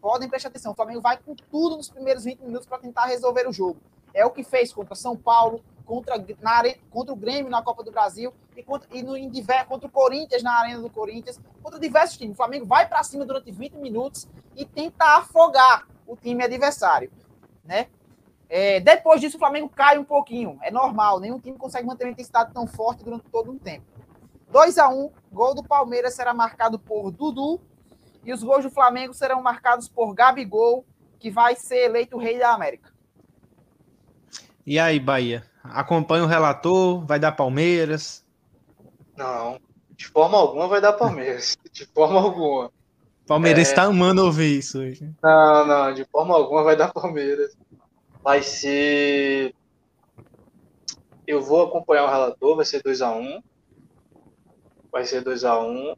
Podem 0.00 0.28
prestar 0.28 0.48
atenção, 0.48 0.72
o 0.72 0.74
Flamengo 0.74 1.00
vai 1.00 1.16
com 1.16 1.34
tudo 1.34 1.76
nos 1.76 1.88
primeiros 1.88 2.24
20 2.24 2.40
minutos 2.40 2.66
para 2.66 2.78
tentar 2.78 3.06
resolver 3.06 3.48
o 3.48 3.52
jogo. 3.52 3.80
É 4.12 4.24
o 4.24 4.30
que 4.30 4.44
fez 4.44 4.72
contra 4.72 4.94
São 4.94 5.16
Paulo, 5.16 5.62
contra, 5.84 6.16
na, 6.40 6.62
contra 6.90 7.12
o 7.12 7.16
Grêmio 7.16 7.50
na 7.50 7.62
Copa 7.62 7.82
do 7.82 7.90
Brasil 7.90 8.32
e, 8.56 8.62
contra, 8.62 8.88
e 8.92 9.02
no, 9.02 9.14
contra 9.68 9.88
o 9.88 9.90
Corinthians 9.90 10.42
na 10.42 10.58
Arena 10.58 10.80
do 10.80 10.90
Corinthians, 10.90 11.40
contra 11.62 11.78
diversos 11.78 12.16
times. 12.16 12.34
O 12.34 12.36
Flamengo 12.36 12.66
vai 12.66 12.88
para 12.88 13.02
cima 13.02 13.24
durante 13.24 13.50
20 13.50 13.74
minutos 13.74 14.28
e 14.56 14.64
tenta 14.64 15.16
afogar 15.16 15.86
o 16.06 16.16
time 16.16 16.44
adversário. 16.44 17.10
Né? 17.64 17.88
É, 18.48 18.80
depois 18.80 19.20
disso, 19.20 19.36
o 19.36 19.40
Flamengo 19.40 19.68
cai 19.68 19.98
um 19.98 20.04
pouquinho. 20.04 20.58
É 20.62 20.70
normal, 20.70 21.20
nenhum 21.20 21.38
time 21.38 21.58
consegue 21.58 21.86
manter 21.86 22.04
uma 22.04 22.12
intensidade 22.12 22.52
tão 22.52 22.66
forte 22.66 23.04
durante 23.04 23.24
todo 23.30 23.50
um 23.50 23.58
tempo. 23.58 23.84
2 24.50 24.78
a 24.78 24.88
1 24.88 25.10
gol 25.32 25.54
do 25.54 25.64
Palmeiras 25.64 26.14
será 26.14 26.32
marcado 26.32 26.78
por 26.78 27.10
Dudu. 27.10 27.60
E 28.22 28.32
os 28.32 28.42
gols 28.42 28.64
do 28.64 28.70
Flamengo 28.70 29.12
serão 29.12 29.42
marcados 29.42 29.86
por 29.86 30.14
Gabigol, 30.14 30.86
que 31.18 31.30
vai 31.30 31.54
ser 31.54 31.84
eleito 31.84 32.16
o 32.16 32.18
rei 32.18 32.38
da 32.38 32.54
América. 32.54 32.93
E 34.66 34.78
aí, 34.78 34.98
Bahia? 34.98 35.44
Acompanha 35.62 36.24
o 36.24 36.28
relator? 36.28 37.04
Vai 37.04 37.18
dar 37.18 37.32
Palmeiras? 37.32 38.24
Não, 39.16 39.58
de 39.96 40.06
forma 40.06 40.38
alguma 40.38 40.68
vai 40.68 40.80
dar 40.80 40.92
Palmeiras. 40.94 41.56
De 41.72 41.86
forma 41.86 42.20
alguma. 42.20 42.70
Palmeiras 43.26 43.68
está 43.68 43.82
é... 43.82 43.86
amando 43.86 44.24
ouvir 44.24 44.58
isso 44.58 44.78
hoje. 44.78 45.10
Não, 45.22 45.66
não, 45.66 45.94
de 45.94 46.04
forma 46.04 46.34
alguma 46.34 46.62
vai 46.62 46.76
dar 46.76 46.92
Palmeiras 46.92 47.56
vai 48.24 48.42
ser. 48.42 49.54
Eu 51.26 51.42
vou 51.42 51.64
acompanhar 51.66 52.04
o 52.04 52.10
relator, 52.10 52.56
vai 52.56 52.64
ser 52.64 52.82
2 52.82 53.02
a 53.02 53.12
1 53.12 53.20
um. 53.20 53.42
Vai 54.90 55.04
ser 55.04 55.20
2 55.20 55.44
a 55.44 55.58
1 55.58 55.68
um. 55.68 55.94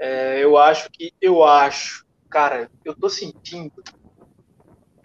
é, 0.00 0.42
Eu 0.42 0.56
acho 0.56 0.90
que. 0.90 1.12
Eu 1.20 1.44
acho. 1.44 2.06
Cara, 2.30 2.70
eu 2.84 2.94
tô 2.94 3.10
sentindo. 3.10 3.82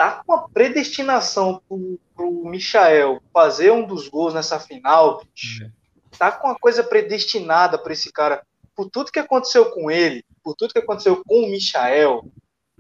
Tá 0.03 0.21
com 0.27 0.33
a 0.33 0.49
predestinação 0.49 1.61
pro, 1.65 1.97
pro 2.13 2.43
Michael 2.43 3.23
fazer 3.31 3.71
um 3.71 3.87
dos 3.87 4.09
gols 4.09 4.33
nessa 4.33 4.59
final, 4.59 5.23
bicho. 5.23 5.63
É. 5.63 5.71
Tá 6.17 6.29
com 6.29 6.49
uma 6.49 6.59
coisa 6.59 6.83
predestinada 6.83 7.77
para 7.77 7.93
esse 7.93 8.11
cara. 8.11 8.45
Por 8.75 8.89
tudo 8.89 9.13
que 9.13 9.19
aconteceu 9.19 9.71
com 9.71 9.89
ele, 9.89 10.25
por 10.43 10.55
tudo 10.55 10.73
que 10.73 10.79
aconteceu 10.79 11.23
com 11.23 11.45
o 11.45 11.49
Michael, 11.49 12.25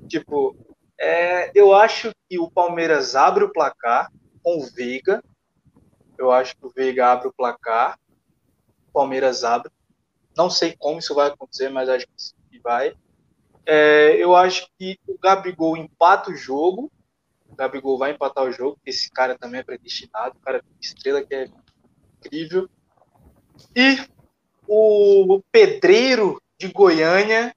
tipo, 0.05 0.53
é, 0.99 1.49
eu 1.55 1.73
acho 1.73 2.11
que 2.29 2.37
o 2.37 2.51
Palmeiras 2.51 3.15
abre 3.15 3.45
o 3.45 3.53
placar 3.53 4.11
com 4.43 4.57
o 4.57 4.65
Veiga. 4.65 5.23
Eu 6.17 6.29
acho 6.29 6.57
que 6.57 6.65
o 6.65 6.73
Veiga 6.75 7.07
abre 7.07 7.29
o 7.29 7.33
placar. 7.33 7.97
O 8.89 8.91
Palmeiras 8.91 9.45
abre. 9.45 9.71
Não 10.35 10.49
sei 10.49 10.75
como 10.77 10.99
isso 10.99 11.15
vai 11.15 11.29
acontecer, 11.29 11.69
mas 11.69 11.87
acho 11.87 12.05
que 12.51 12.59
vai. 12.59 12.93
É, 13.65 14.17
eu 14.17 14.35
acho 14.35 14.67
que 14.77 14.99
o 15.07 15.17
Gabigol 15.17 15.77
empata 15.77 16.29
o 16.29 16.35
jogo. 16.35 16.91
O 17.53 17.55
Gabigol 17.55 17.99
vai 17.99 18.11
empatar 18.11 18.43
o 18.43 18.51
jogo, 18.51 18.79
esse 18.83 19.11
cara 19.11 19.37
também 19.37 19.59
é 19.59 19.63
predestinado, 19.63 20.35
o 20.35 20.41
cara 20.43 20.57
é 20.57 20.61
estrela 20.81 21.23
que 21.23 21.35
é 21.35 21.47
incrível. 22.17 22.67
E 23.75 23.99
o 24.67 25.39
pedreiro 25.51 26.41
de 26.59 26.69
Goiânia, 26.69 27.55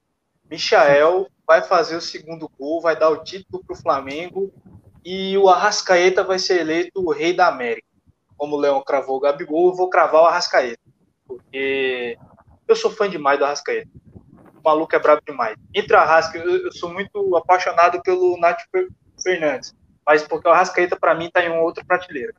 Michael, 0.50 1.28
vai 1.46 1.62
fazer 1.62 1.96
o 1.96 2.00
segundo 2.02 2.50
gol, 2.58 2.82
vai 2.82 2.94
dar 2.94 3.08
o 3.08 3.24
título 3.24 3.64
para 3.64 3.74
o 3.74 3.80
Flamengo 3.80 4.52
e 5.02 5.38
o 5.38 5.48
Arrascaeta 5.48 6.22
vai 6.22 6.38
ser 6.38 6.60
eleito 6.60 7.00
o 7.00 7.10
rei 7.10 7.32
da 7.32 7.48
América. 7.48 7.86
Como 8.36 8.56
o 8.56 8.60
Leão 8.60 8.84
cravou 8.84 9.16
o 9.16 9.20
Gabigol, 9.20 9.70
eu 9.70 9.76
vou 9.76 9.88
cravar 9.88 10.22
o 10.22 10.26
Arrascaeta, 10.26 10.82
porque 11.26 12.18
eu 12.68 12.76
sou 12.76 12.90
fã 12.90 13.08
demais 13.08 13.38
do 13.38 13.46
Arrascaeta. 13.46 13.88
O 14.58 14.62
maluco 14.62 14.94
é 14.94 14.98
brabo 14.98 15.22
demais. 15.26 15.56
Entre 15.74 15.96
o 15.96 15.98
Arrasca, 15.98 16.36
eu, 16.36 16.70
sou 16.72 16.92
muito 16.92 17.34
apaixonado 17.34 18.02
pelo 18.02 18.36
Nath 18.38 18.60
Fernandes, 19.22 19.74
mas 20.06 20.22
porque 20.22 20.48
o 20.48 20.52
Arrascaeta, 20.52 20.96
para 20.96 21.14
mim, 21.14 21.26
está 21.26 21.44
em 21.44 21.50
um 21.50 21.60
outro 21.60 21.84
prateleira. 21.84 22.32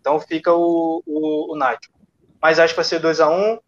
Então 0.00 0.18
fica 0.18 0.52
o, 0.52 1.02
o, 1.06 1.52
o 1.52 1.56
Nath. 1.56 1.84
Mas 2.40 2.58
acho 2.58 2.72
que 2.72 2.76
vai 2.76 2.84
ser 2.84 2.98
2 2.98 3.20
a 3.20 3.28
1 3.28 3.34
um, 3.34 3.58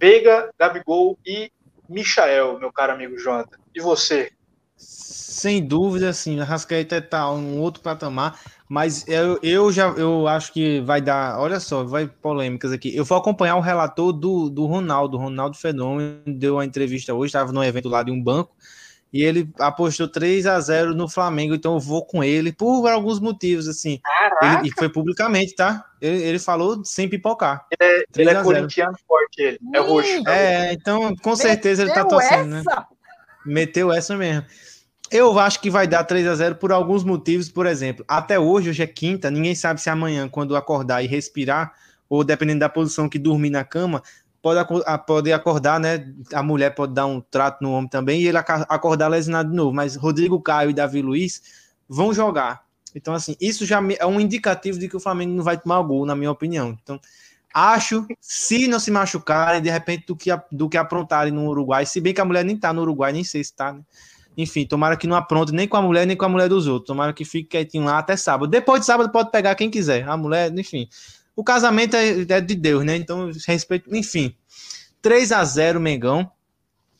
Veiga, 0.00 0.50
Gabigol 0.56 1.18
e 1.26 1.50
Michael, 1.88 2.60
meu 2.60 2.72
caro 2.72 2.92
amigo 2.92 3.18
Jonathan. 3.18 3.58
E 3.74 3.80
você? 3.80 4.30
Sem 4.76 5.66
dúvida, 5.66 6.12
sim. 6.12 6.38
A 6.38 6.44
Rascaeta 6.44 7.02
tá 7.02 7.30
um 7.32 7.58
outro 7.58 7.82
patamar, 7.82 8.38
mas 8.68 9.06
eu, 9.08 9.38
eu 9.42 9.72
já 9.72 9.88
eu 9.88 10.28
acho 10.28 10.52
que 10.52 10.80
vai 10.82 11.00
dar. 11.00 11.38
Olha 11.40 11.58
só, 11.58 11.82
vai 11.82 12.06
polêmicas 12.06 12.70
aqui. 12.70 12.94
Eu 12.94 13.04
vou 13.04 13.18
acompanhar 13.18 13.56
o 13.56 13.60
relator 13.60 14.12
do, 14.12 14.48
do 14.48 14.66
Ronaldo, 14.66 15.16
Ronaldo 15.16 15.56
Fenômeno, 15.56 16.22
deu 16.26 16.54
uma 16.54 16.64
entrevista 16.64 17.12
hoje, 17.12 17.30
estava 17.30 17.50
num 17.50 17.64
evento 17.64 17.88
lá 17.88 18.04
de 18.04 18.12
um 18.12 18.22
banco, 18.22 18.54
e 19.12 19.22
ele 19.22 19.50
apostou 19.58 20.06
3 20.06 20.46
a 20.46 20.60
0 20.60 20.94
no 20.94 21.08
Flamengo, 21.08 21.54
então 21.54 21.74
eu 21.74 21.80
vou 21.80 22.04
com 22.04 22.22
ele 22.22 22.52
por 22.52 22.86
alguns 22.88 23.18
motivos, 23.18 23.66
assim. 23.66 24.00
Ele, 24.42 24.68
e 24.68 24.70
foi 24.70 24.88
publicamente, 24.88 25.54
tá? 25.54 25.84
Ele, 26.00 26.22
ele 26.22 26.38
falou 26.38 26.84
sem 26.84 27.08
pipocar. 27.08 27.66
Ele 27.70 27.90
é, 27.90 28.04
ele 28.16 28.30
é 28.30 28.42
corintiano 28.42 28.96
forte, 29.06 29.40
ele. 29.40 29.58
É 29.74 29.78
roxo. 29.78 30.28
É, 30.28 30.72
então 30.72 31.14
com 31.16 31.34
certeza 31.34 31.82
ele 31.82 31.92
tá 31.92 32.04
torcendo, 32.04 32.50
né? 32.50 32.60
essa? 32.60 32.80
né? 32.80 32.86
Meteu 33.46 33.90
essa 33.90 34.16
mesmo. 34.16 34.44
Eu 35.10 35.38
acho 35.38 35.60
que 35.60 35.70
vai 35.70 35.86
dar 35.86 36.04
3 36.04 36.26
a 36.26 36.34
0 36.34 36.56
por 36.56 36.70
alguns 36.70 37.02
motivos, 37.02 37.48
por 37.48 37.64
exemplo. 37.64 38.04
Até 38.06 38.38
hoje, 38.38 38.68
hoje 38.68 38.82
é 38.82 38.86
quinta, 38.86 39.30
ninguém 39.30 39.54
sabe 39.54 39.80
se 39.80 39.88
amanhã, 39.88 40.28
quando 40.28 40.54
acordar 40.54 41.02
e 41.02 41.06
respirar, 41.06 41.72
ou 42.10 42.22
dependendo 42.22 42.60
da 42.60 42.68
posição 42.68 43.08
que 43.08 43.18
dormir 43.18 43.48
na 43.48 43.64
cama, 43.64 44.02
pode, 44.54 44.84
pode 45.06 45.32
acordar, 45.32 45.80
né? 45.80 46.06
A 46.32 46.42
mulher 46.42 46.74
pode 46.74 46.94
dar 46.94 47.06
um 47.06 47.20
trato 47.20 47.62
no 47.62 47.72
homem 47.72 47.88
também 47.88 48.20
e 48.20 48.28
ele 48.28 48.38
acordar 48.38 49.08
lesionado 49.08 49.50
de 49.50 49.56
novo. 49.56 49.72
Mas 49.72 49.96
Rodrigo 49.96 50.40
Caio 50.40 50.70
e 50.70 50.74
Davi 50.74 51.02
Luiz 51.02 51.42
vão 51.88 52.12
jogar. 52.12 52.62
Então, 52.94 53.14
assim, 53.14 53.36
isso 53.40 53.64
já 53.66 53.80
é 53.98 54.06
um 54.06 54.20
indicativo 54.20 54.78
de 54.78 54.88
que 54.88 54.96
o 54.96 55.00
Flamengo 55.00 55.32
não 55.32 55.44
vai 55.44 55.58
tomar 55.58 55.82
gol, 55.82 56.06
na 56.06 56.16
minha 56.16 56.30
opinião. 56.30 56.76
Então, 56.82 57.00
acho, 57.52 58.06
se 58.20 58.66
não 58.66 58.80
se 58.80 58.90
machucarem, 58.90 59.62
de 59.62 59.70
repente, 59.70 60.06
do 60.06 60.16
que, 60.16 60.30
do 60.50 60.68
que 60.68 60.76
aprontarem 60.76 61.32
no 61.32 61.48
Uruguai, 61.48 61.86
se 61.86 62.00
bem 62.00 62.14
que 62.14 62.20
a 62.20 62.24
mulher 62.24 62.44
nem 62.44 62.56
tá 62.56 62.72
no 62.72 62.82
Uruguai, 62.82 63.12
nem 63.12 63.24
sei 63.24 63.44
se 63.44 63.54
tá, 63.54 63.72
né? 63.72 63.80
Enfim, 64.38 64.64
tomara 64.64 64.96
que 64.96 65.08
não 65.08 65.16
apronte 65.16 65.50
nem 65.50 65.66
com 65.66 65.76
a 65.76 65.82
mulher, 65.82 66.06
nem 66.06 66.16
com 66.16 66.24
a 66.24 66.28
mulher 66.28 66.48
dos 66.48 66.68
outros. 66.68 66.86
Tomara 66.86 67.12
que 67.12 67.24
fique 67.24 67.48
quietinho 67.48 67.84
lá 67.84 67.98
até 67.98 68.16
sábado. 68.16 68.48
Depois 68.48 68.80
de 68.80 68.86
sábado 68.86 69.10
pode 69.10 69.32
pegar 69.32 69.56
quem 69.56 69.68
quiser. 69.68 70.08
A 70.08 70.16
mulher, 70.16 70.56
enfim. 70.56 70.88
O 71.38 71.44
casamento 71.44 71.94
é, 71.94 72.22
é 72.28 72.40
de 72.40 72.56
Deus, 72.56 72.84
né? 72.84 72.96
Então, 72.96 73.30
respeito. 73.46 73.94
Enfim. 73.94 74.34
3 75.00 75.30
a 75.30 75.44
0 75.44 75.78
Mengão. 75.78 76.28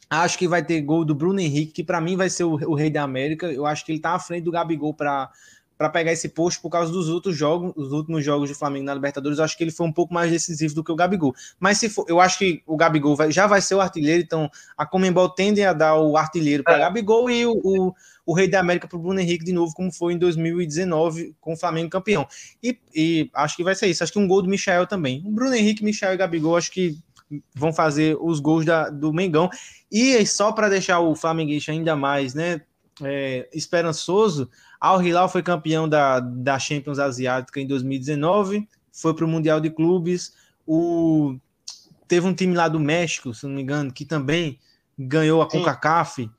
Acho 0.09 0.39
que 0.39 0.47
vai 0.47 0.65
ter 0.65 0.81
gol 0.81 1.05
do 1.05 1.12
Bruno 1.12 1.40
Henrique, 1.40 1.73
que 1.73 1.82
para 1.82 2.01
mim 2.01 2.16
vai 2.16 2.31
ser 2.31 2.44
o, 2.44 2.52
o, 2.52 2.74
rei 2.77 2.89
da 2.89 3.02
América. 3.02 3.51
Eu 3.51 3.66
acho 3.66 3.85
que 3.85 3.90
ele 3.90 3.98
tá 3.98 4.12
à 4.12 4.19
frente 4.20 4.44
do 4.44 4.52
Gabigol 4.52 4.94
para 4.94 5.28
para 5.79 5.89
pegar 5.89 6.13
esse 6.13 6.29
posto 6.29 6.61
por 6.61 6.71
causa 6.71 6.91
dos 6.91 7.09
outros 7.09 7.37
jogos, 7.37 7.73
os 7.77 7.93
últimos 7.93 8.25
jogos 8.25 8.51
do 8.51 8.57
Flamengo 8.57 8.85
na 8.85 8.95
Libertadores, 8.95 9.39
eu 9.39 9.45
acho 9.45 9.57
que 9.57 9.63
ele 9.63 9.71
foi 9.71 9.87
um 9.87 9.93
pouco 9.93 10.13
mais 10.13 10.29
decisivo 10.29 10.75
do 10.75 10.83
que 10.83 10.91
o 10.91 10.97
Gabigol. 10.97 11.33
Mas 11.61 11.79
se 11.79 11.89
for, 11.89 12.05
eu 12.09 12.21
acho 12.21 12.37
que 12.37 12.61
o 12.67 12.77
Gabigol 12.77 13.15
vai, 13.15 13.31
já 13.31 13.47
vai 13.47 13.61
ser 13.61 13.77
o 13.77 13.81
artilheiro, 13.81 14.21
então 14.21 14.51
a 14.77 14.85
Comembol 14.85 15.29
tende 15.29 15.63
a 15.63 15.73
dar 15.73 15.95
o 15.95 16.17
artilheiro 16.17 16.65
para 16.65 16.77
é. 16.77 16.81
Gabigol 16.81 17.31
e 17.31 17.47
o, 17.47 17.53
o, 17.63 17.95
o, 18.27 18.35
Rei 18.35 18.49
da 18.49 18.59
América 18.59 18.89
para 18.89 18.99
o 18.99 19.01
Bruno 19.01 19.21
Henrique 19.21 19.45
de 19.45 19.53
novo, 19.53 19.73
como 19.73 19.93
foi 19.93 20.15
em 20.15 20.19
2019 20.19 21.37
com 21.41 21.53
o 21.53 21.57
Flamengo 21.57 21.89
campeão. 21.89 22.27
E, 22.61 22.77
e, 22.93 23.31
acho 23.33 23.57
que 23.57 23.63
vai 23.63 23.77
ser 23.77 23.87
isso. 23.87 24.03
Acho 24.03 24.13
que 24.13 24.19
um 24.19 24.27
gol 24.27 24.43
do 24.43 24.49
Michel 24.49 24.85
também. 24.85 25.23
O 25.25 25.31
Bruno 25.31 25.55
Henrique, 25.55 25.85
Michel 25.85 26.13
e 26.13 26.17
Gabigol, 26.17 26.57
acho 26.57 26.73
que 26.73 26.99
vão 27.55 27.73
fazer 27.73 28.17
os 28.21 28.41
gols 28.41 28.65
da, 28.65 28.91
do 28.91 29.13
Mengão. 29.13 29.49
E 29.93 30.27
só 30.27 30.51
para 30.51 30.69
deixar 30.69 30.99
o 30.99 31.15
flamenguista 31.15 31.71
ainda 31.71 31.95
mais, 31.95 32.35
né? 32.35 32.63
É, 33.01 33.49
esperançoso, 33.55 34.51
Al 34.81 35.03
Hilal 35.03 35.29
foi 35.29 35.43
campeão 35.43 35.89
da, 35.89 36.21
da 36.21 36.59
Champions 36.59 36.99
Asiática 36.99 37.61
em 37.61 37.67
2019, 37.67 38.69
foi 38.93 39.15
para 39.15 39.25
o 39.25 39.29
Mundial 39.29 39.61
de 39.61 39.71
Clubes. 39.71 40.35
O, 40.67 41.37
teve 42.07 42.27
um 42.27 42.35
time 42.35 42.55
lá 42.55 42.69
do 42.69 42.79
México, 42.79 43.35
se 43.35 43.47
não 43.47 43.55
me 43.55 43.63
engano, 43.63 43.93
que 43.93 44.05
também 44.05 44.59
ganhou 44.99 45.43
a 45.43 45.49
CONCACAF 45.49 46.31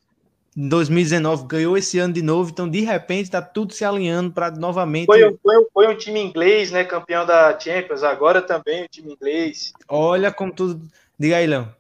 em 0.57 0.67
2019, 0.67 1.45
ganhou 1.47 1.77
esse 1.77 1.99
ano 1.99 2.13
de 2.13 2.21
novo, 2.21 2.49
então 2.49 2.69
de 2.69 2.81
repente 2.81 3.23
está 3.23 3.41
tudo 3.41 3.73
se 3.73 3.85
alinhando 3.85 4.31
para 4.31 4.51
novamente. 4.51 5.05
Foi, 5.05 5.21
foi, 5.41 5.65
foi, 5.73 5.87
um 5.87 5.97
time 5.97 6.19
inglês, 6.19 6.71
né? 6.71 6.83
Campeão 6.83 7.25
da 7.25 7.57
Champions, 7.57 8.03
agora 8.03 8.41
também 8.41 8.83
o 8.83 8.87
time 8.89 9.13
inglês. 9.13 9.71
Olha 9.87 10.33
como 10.33 10.51
tudo. 10.51 10.85
Diga 11.17 11.37
aí, 11.37 11.47
Léo. 11.47 11.78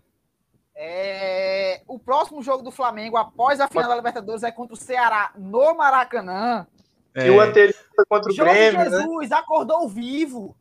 É, 0.81 1.81
o 1.85 1.99
próximo 1.99 2.41
jogo 2.41 2.63
do 2.63 2.71
Flamengo, 2.71 3.17
após 3.17 3.59
a 3.59 3.67
final 3.67 3.89
da 3.89 3.97
Libertadores, 3.97 4.43
é 4.43 4.51
contra 4.51 4.75
o 4.75 4.77
Ceará 4.77 5.29
no 5.37 5.73
Maracanã. 5.73 6.65
É. 7.13 7.27
E 7.27 7.29
o 7.29 7.41
anterior 7.41 7.75
foi 7.93 8.05
contra 8.05 8.31
o 8.31 8.33
Jorge 8.33 8.53
Grêmio. 8.53 8.79
Né? 8.79 8.85
Jesus 8.85 9.29
né? 9.29 9.35
acordou 9.35 9.89
vivo. 9.89 10.55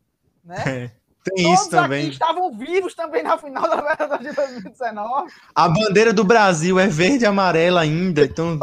Né? 0.45 0.57
É. 0.67 0.91
Tem 1.23 1.45
Todos 1.45 1.61
isso 1.61 1.71
também. 1.71 2.09
estavam 2.09 2.51
vivos 2.53 2.97
também 2.97 3.23
na 3.23 3.39
final 3.39 3.63
da 3.63 3.77
Libertadores 3.77 4.27
de 4.29 4.35
2019. 4.35 5.33
A 5.55 5.69
bandeira 5.69 6.13
do 6.13 6.25
Brasil 6.25 6.81
é 6.81 6.89
verde 6.89 7.23
e 7.23 7.27
amarela 7.27 7.83
ainda, 7.83 8.25
então 8.25 8.59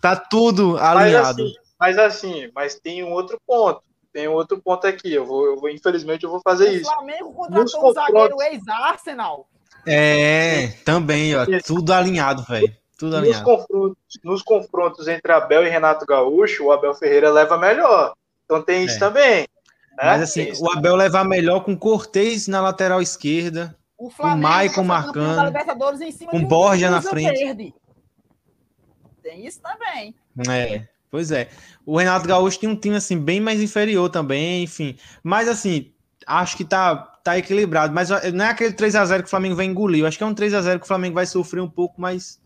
tá 0.00 0.14
tudo 0.14 0.78
alinhado. 0.78 1.42
Mas 1.42 1.48
assim, 1.48 1.54
mas 1.80 1.98
assim, 1.98 2.50
mas 2.54 2.74
tem 2.76 3.02
um 3.02 3.10
outro 3.10 3.40
ponto. 3.44 3.82
Tem 4.12 4.28
um 4.28 4.32
outro 4.32 4.60
ponto 4.62 4.86
aqui. 4.86 5.12
Eu 5.12 5.26
vou, 5.26 5.44
eu 5.44 5.56
vou 5.56 5.70
infelizmente, 5.70 6.22
eu 6.22 6.30
vou 6.30 6.40
fazer 6.40 6.68
o 6.68 6.72
isso. 6.72 6.90
O 6.90 6.94
Flamengo 6.94 7.32
contratou 7.32 7.90
um 7.90 7.92
zagueiro 7.92 8.42
ex-Arsenal 8.42 9.48
é, 9.88 10.68
também, 10.84 11.34
ó, 11.34 11.46
tudo 11.64 11.92
alinhado, 11.92 12.42
velho. 12.42 12.74
Tudo 12.98 13.16
alinhado. 13.16 13.44
Nos 13.44 13.58
confrontos, 13.58 14.20
nos 14.24 14.42
confrontos 14.42 15.08
entre 15.08 15.32
Abel 15.32 15.64
e 15.64 15.68
Renato 15.68 16.04
Gaúcho, 16.04 16.64
o 16.64 16.72
Abel 16.72 16.94
Ferreira 16.94 17.30
leva 17.30 17.56
melhor. 17.56 18.12
Então 18.44 18.62
tem 18.62 18.84
isso 18.84 18.96
é. 18.96 18.98
também. 18.98 19.40
Né? 19.40 19.46
Mas 20.02 20.22
assim, 20.22 20.52
o 20.60 20.70
Abel 20.70 20.96
leva 20.96 21.24
melhor 21.24 21.60
com 21.64 21.76
Cortez 21.76 22.48
na 22.48 22.60
lateral 22.60 23.00
esquerda, 23.00 23.76
o 23.96 24.10
com 24.10 24.36
Maicon 24.36 24.84
marcando, 24.84 25.52
com 26.30 26.44
Borja 26.44 26.90
na 26.90 27.02
frente. 27.02 27.44
Verde. 27.44 27.74
Tem 29.22 29.46
isso 29.46 29.60
também. 29.60 30.14
É. 30.48 30.86
Pois 31.10 31.30
é. 31.30 31.48
O 31.86 31.96
Renato 31.96 32.28
Gaúcho 32.28 32.60
tem 32.60 32.68
um 32.68 32.76
time 32.76 32.96
assim 32.96 33.18
bem 33.18 33.40
mais 33.40 33.62
inferior 33.62 34.10
também, 34.10 34.64
enfim. 34.64 34.96
Mas 35.22 35.48
assim, 35.48 35.92
acho 36.26 36.56
que 36.56 36.64
tá 36.64 37.17
tá 37.28 37.38
equilibrado, 37.38 37.94
mas 37.94 38.08
não 38.32 38.44
é 38.44 38.48
aquele 38.48 38.72
3 38.72 38.94
a 38.94 39.04
0 39.04 39.22
que 39.22 39.26
o 39.26 39.30
Flamengo 39.30 39.56
vai 39.56 39.66
engolir. 39.66 40.00
Eu 40.00 40.06
acho 40.06 40.16
que 40.16 40.24
é 40.24 40.26
um 40.26 40.34
3 40.34 40.54
a 40.54 40.62
0 40.62 40.78
que 40.80 40.84
o 40.84 40.88
Flamengo 40.88 41.14
vai 41.14 41.26
sofrer 41.26 41.60
um 41.60 41.68
pouco, 41.68 42.00
mas 42.00 42.40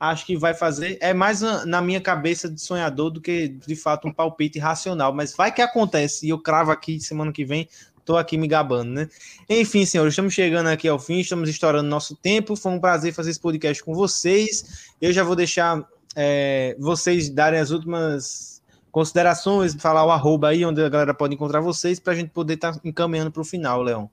acho 0.00 0.26
que 0.26 0.36
vai 0.36 0.54
fazer. 0.54 0.98
É 1.00 1.14
mais 1.14 1.40
na 1.40 1.80
minha 1.80 2.00
cabeça 2.00 2.48
de 2.48 2.60
sonhador 2.60 3.10
do 3.10 3.20
que 3.20 3.48
de 3.48 3.76
fato 3.76 4.08
um 4.08 4.12
palpite 4.12 4.58
racional, 4.58 5.12
mas 5.12 5.34
vai 5.34 5.52
que 5.52 5.62
acontece. 5.62 6.26
E 6.26 6.30
eu 6.30 6.38
cravo 6.38 6.70
aqui 6.70 7.00
semana 7.00 7.32
que 7.32 7.44
vem, 7.44 7.68
tô 8.04 8.16
aqui 8.16 8.36
me 8.36 8.48
gabando, 8.48 8.90
né? 8.90 9.08
Enfim, 9.48 9.84
senhores, 9.84 10.12
estamos 10.12 10.34
chegando 10.34 10.68
aqui 10.68 10.88
ao 10.88 10.98
fim, 10.98 11.20
estamos 11.20 11.48
estourando 11.48 11.88
nosso 11.88 12.16
tempo. 12.16 12.56
Foi 12.56 12.72
um 12.72 12.80
prazer 12.80 13.12
fazer 13.12 13.30
esse 13.30 13.40
podcast 13.40 13.82
com 13.84 13.94
vocês. 13.94 14.92
Eu 15.00 15.12
já 15.12 15.22
vou 15.22 15.36
deixar 15.36 15.84
é, 16.14 16.76
vocês 16.78 17.30
darem 17.30 17.60
as 17.60 17.70
últimas 17.70 18.56
considerações, 18.96 19.74
falar 19.74 20.06
o 20.06 20.10
arroba 20.10 20.48
aí, 20.48 20.64
onde 20.64 20.82
a 20.82 20.88
galera 20.88 21.12
pode 21.12 21.34
encontrar 21.34 21.60
vocês, 21.60 22.00
para 22.00 22.14
a 22.14 22.16
gente 22.16 22.30
poder 22.30 22.54
estar 22.54 22.72
tá 22.72 22.80
encaminhando 22.82 23.30
para 23.30 23.42
o 23.42 23.44
final, 23.44 23.82
Leão. 23.82 24.10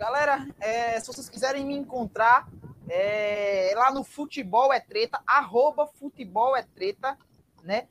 Galera, 0.00 0.48
é, 0.58 0.98
se 0.98 1.08
vocês 1.08 1.28
quiserem 1.28 1.62
me 1.62 1.76
encontrar 1.76 2.48
é, 2.88 3.70
lá 3.76 3.92
no 3.92 4.02
Futebol 4.02 4.72
é 4.72 4.80
Treta, 4.80 5.20
arroba 5.26 5.86
Futebol 5.86 6.56
é 6.56 6.62
Treta, 6.62 7.18
né? 7.62 7.86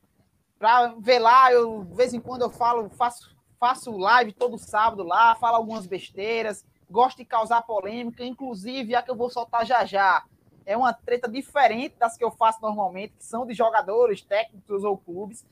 Para 0.58 0.88
ver 0.98 1.20
lá, 1.20 1.54
eu 1.54 1.84
de 1.84 1.96
vez 1.96 2.12
em 2.12 2.20
quando 2.20 2.42
eu 2.42 2.50
falo, 2.50 2.90
faço, 2.90 3.38
faço 3.60 3.96
live 3.96 4.34
todo 4.34 4.58
sábado 4.58 5.04
lá, 5.04 5.36
falo 5.36 5.58
algumas 5.58 5.86
besteiras, 5.86 6.66
gosto 6.90 7.18
de 7.18 7.26
causar 7.26 7.62
polêmica, 7.62 8.26
inclusive 8.26 8.96
a 8.96 9.04
que 9.04 9.12
eu 9.12 9.16
vou 9.16 9.30
soltar 9.30 9.64
já 9.64 9.86
já 9.86 10.26
é 10.66 10.76
uma 10.76 10.92
treta 10.92 11.30
diferente 11.30 11.96
das 12.00 12.18
que 12.18 12.24
eu 12.24 12.32
faço 12.32 12.60
normalmente, 12.60 13.14
que 13.20 13.24
são 13.24 13.46
de 13.46 13.54
jogadores, 13.54 14.24
técnicos 14.24 14.84
ou 14.84 14.98
clubes. 14.98 15.46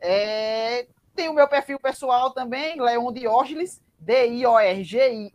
É... 0.00 0.88
Tem 1.14 1.28
o 1.28 1.34
meu 1.34 1.46
perfil 1.46 1.78
pessoal 1.78 2.32
também, 2.32 2.80
Leon 2.80 3.12
Diógenes, 3.12 3.80
D-I-O-R-G-I-L-Y-S. 4.00 5.30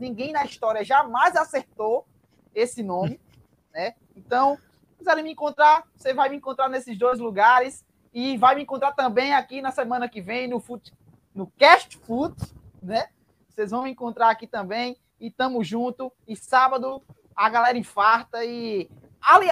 Ninguém 0.00 0.32
na 0.32 0.44
história 0.44 0.84
jamais 0.84 1.36
acertou 1.36 2.06
esse 2.54 2.82
nome, 2.82 3.20
né? 3.72 3.94
Então, 4.16 4.58
se 4.90 4.96
quiserem 4.98 5.22
me 5.24 5.32
encontrar, 5.32 5.84
você 5.94 6.12
vai 6.12 6.28
me 6.28 6.36
encontrar 6.36 6.68
nesses 6.68 6.98
dois 6.98 7.18
lugares 7.18 7.84
e 8.12 8.36
vai 8.36 8.54
me 8.54 8.62
encontrar 8.62 8.92
também 8.92 9.34
aqui 9.34 9.62
na 9.62 9.70
semana 9.70 10.08
que 10.08 10.20
vem 10.20 10.48
no, 10.48 10.58
Foot, 10.58 10.92
no 11.34 11.46
Cast 11.46 11.96
Foot, 11.98 12.36
né? 12.82 13.08
Vocês 13.48 13.70
vão 13.70 13.82
me 13.82 13.90
encontrar 13.90 14.30
aqui 14.30 14.46
também 14.46 14.96
e 15.20 15.30
tamo 15.30 15.62
junto. 15.62 16.12
E 16.26 16.34
sábado 16.34 17.02
a 17.36 17.48
galera 17.48 17.78
infarta 17.78 18.44
e. 18.44 18.90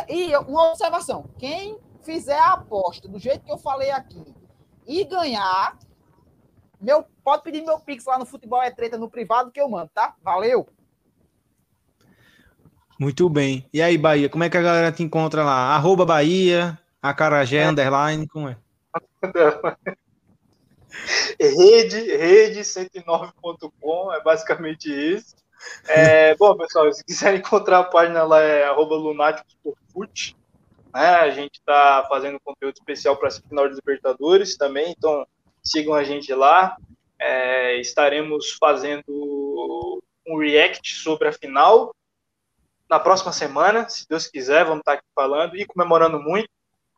E 0.09 0.37
uma 0.39 0.71
observação: 0.71 1.29
quem 1.39 1.79
fizer 2.03 2.39
a 2.39 2.55
aposta 2.55 3.07
do 3.07 3.19
jeito 3.19 3.45
que 3.45 3.53
eu 3.53 3.59
falei 3.59 3.91
aqui 3.91 4.35
e 4.87 5.05
ganhar, 5.05 5.79
meu, 6.81 7.05
pode 7.25 7.43
pedir 7.43 7.63
meu 7.63 7.79
pix 7.79 8.05
lá 8.05 8.19
no 8.19 8.27
Futebol 8.27 8.63
é 8.63 8.71
Treta 8.71 8.97
no 8.97 9.11
privado 9.11 9.51
que 9.51 9.61
eu 9.61 9.69
mando, 9.69 9.91
tá? 9.95 10.15
Valeu! 10.23 10.69
Muito 12.99 13.29
bem. 13.29 13.69
E 13.73 13.81
aí, 13.81 13.97
Bahia, 13.97 14.29
como 14.29 14.43
é 14.45 14.51
que 14.51 14.57
a 14.57 14.63
galera 14.63 14.91
te 14.91 15.03
encontra 15.03 15.45
lá? 15.45 15.75
Arroba 15.75 16.05
Bahia, 16.05 16.79
Acarajé, 17.01 17.59
é. 17.59 17.67
underline, 17.69 18.27
como 18.27 18.49
é? 18.49 18.57
rede, 21.39 22.01
rede109.com, 22.17 24.13
é 24.13 24.23
basicamente 24.23 24.91
isso. 24.91 25.37
É, 25.87 26.35
bom, 26.39 26.57
pessoal, 26.57 26.93
se 26.93 27.05
quiserem 27.05 27.39
encontrar 27.39 27.79
a 27.79 27.85
página 27.85 28.25
lá 28.25 28.41
é 28.41 28.65
arroba 28.65 28.97
lunáticos 28.97 29.57
né? 30.95 31.07
A 31.17 31.31
gente 31.31 31.55
está 31.55 32.05
fazendo 32.09 32.41
conteúdo 32.41 32.75
especial 32.75 33.17
para 33.17 33.29
essa 33.29 33.43
final 33.43 33.69
de 33.69 33.75
Libertadores 33.75 34.57
também, 34.57 34.95
então 34.97 35.27
sigam 35.71 35.95
a 35.95 36.05
gente 36.05 36.33
lá. 36.33 36.77
É, 37.21 37.77
estaremos 37.81 38.53
fazendo 38.61 40.01
um 40.27 40.39
react 40.39 40.95
sobre 40.95 41.29
a 41.29 41.33
final 41.33 41.93
na 42.89 42.99
próxima 42.99 43.33
semana, 43.33 43.89
se 43.89 44.09
Deus 44.09 44.27
quiser, 44.27 44.65
vamos 44.65 44.81
estar 44.81 44.95
aqui 44.95 45.05
falando 45.15 45.57
e 45.57 45.67
comemorando 45.67 46.19
muito. 46.19 46.49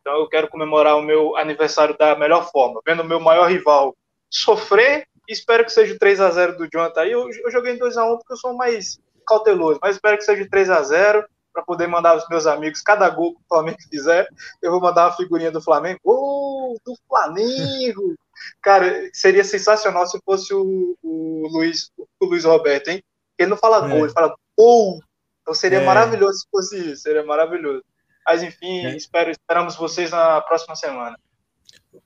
Então 0.01 0.15
eu 0.15 0.29
quero 0.29 0.49
comemorar 0.49 0.97
o 0.97 1.03
meu 1.03 1.37
aniversário 1.37 1.97
da 1.99 2.17
melhor 2.17 2.51
forma, 2.51 2.81
vendo 2.87 3.03
o 3.03 3.05
meu 3.05 3.21
maior 3.21 3.51
rival 3.51 3.95
sofrer. 4.31 5.07
Espero 5.29 5.65
que 5.65 5.73
seja 5.73 5.95
o 5.95 5.99
3 5.99 6.21
a 6.21 6.31
0 6.31 6.57
do 6.57 6.69
Jonathan 6.71 7.01
aí. 7.01 7.13
Eu, 7.13 7.29
eu 7.29 7.51
joguei 7.51 7.75
em 7.75 7.79
2 7.79 7.97
a 7.97 8.05
1 8.05 8.19
porque 8.19 8.33
eu 8.33 8.37
sou 8.37 8.55
mais 8.55 8.99
cauteloso, 9.27 9.79
mas 9.83 9.97
espero 9.97 10.17
que 10.17 10.25
seja 10.25 10.49
3 10.49 10.71
a 10.71 10.83
0 10.83 11.25
para 11.53 11.63
poder 11.65 11.89
mandar 11.89 12.11
aos 12.11 12.29
meus 12.29 12.47
amigos 12.47 12.81
cada 12.81 13.09
gol 13.11 13.35
que 13.35 13.41
o 13.41 13.49
Flamengo 13.49 13.79
fizer. 13.91 14.29
Eu 14.63 14.71
vou 14.71 14.81
mandar 14.81 15.07
uma 15.07 15.17
figurinha 15.17 15.51
do 15.51 15.61
Flamengo. 15.61 15.99
Gol 16.05 16.79
do 16.85 16.95
Flamengo! 17.09 18.15
Cara, 18.63 19.09
seria 19.13 19.45
sensacional 19.45 20.07
se 20.07 20.19
fosse 20.25 20.53
o, 20.55 20.97
o 21.03 21.49
Luiz, 21.51 21.91
o 21.99 22.27
Luiz 22.27 22.45
Roberto, 22.45 22.89
hein? 22.89 23.03
Ele 23.39 23.51
não 23.51 23.57
fala 23.57 23.87
é. 23.87 23.89
gol, 23.89 24.05
ele 24.05 24.13
fala 24.13 24.35
gol. 24.57 25.01
Então 25.43 25.55
seria 25.55 25.81
é. 25.81 25.85
maravilhoso 25.85 26.41
se 26.41 26.47
fosse 26.51 26.93
isso, 26.93 27.03
seria 27.03 27.25
maravilhoso. 27.25 27.83
Mas 28.27 28.43
enfim, 28.43 28.87
é. 28.87 28.97
espero, 28.97 29.31
esperamos 29.31 29.77
vocês 29.77 30.11
na 30.11 30.41
próxima 30.43 30.77
semana. 30.77 31.17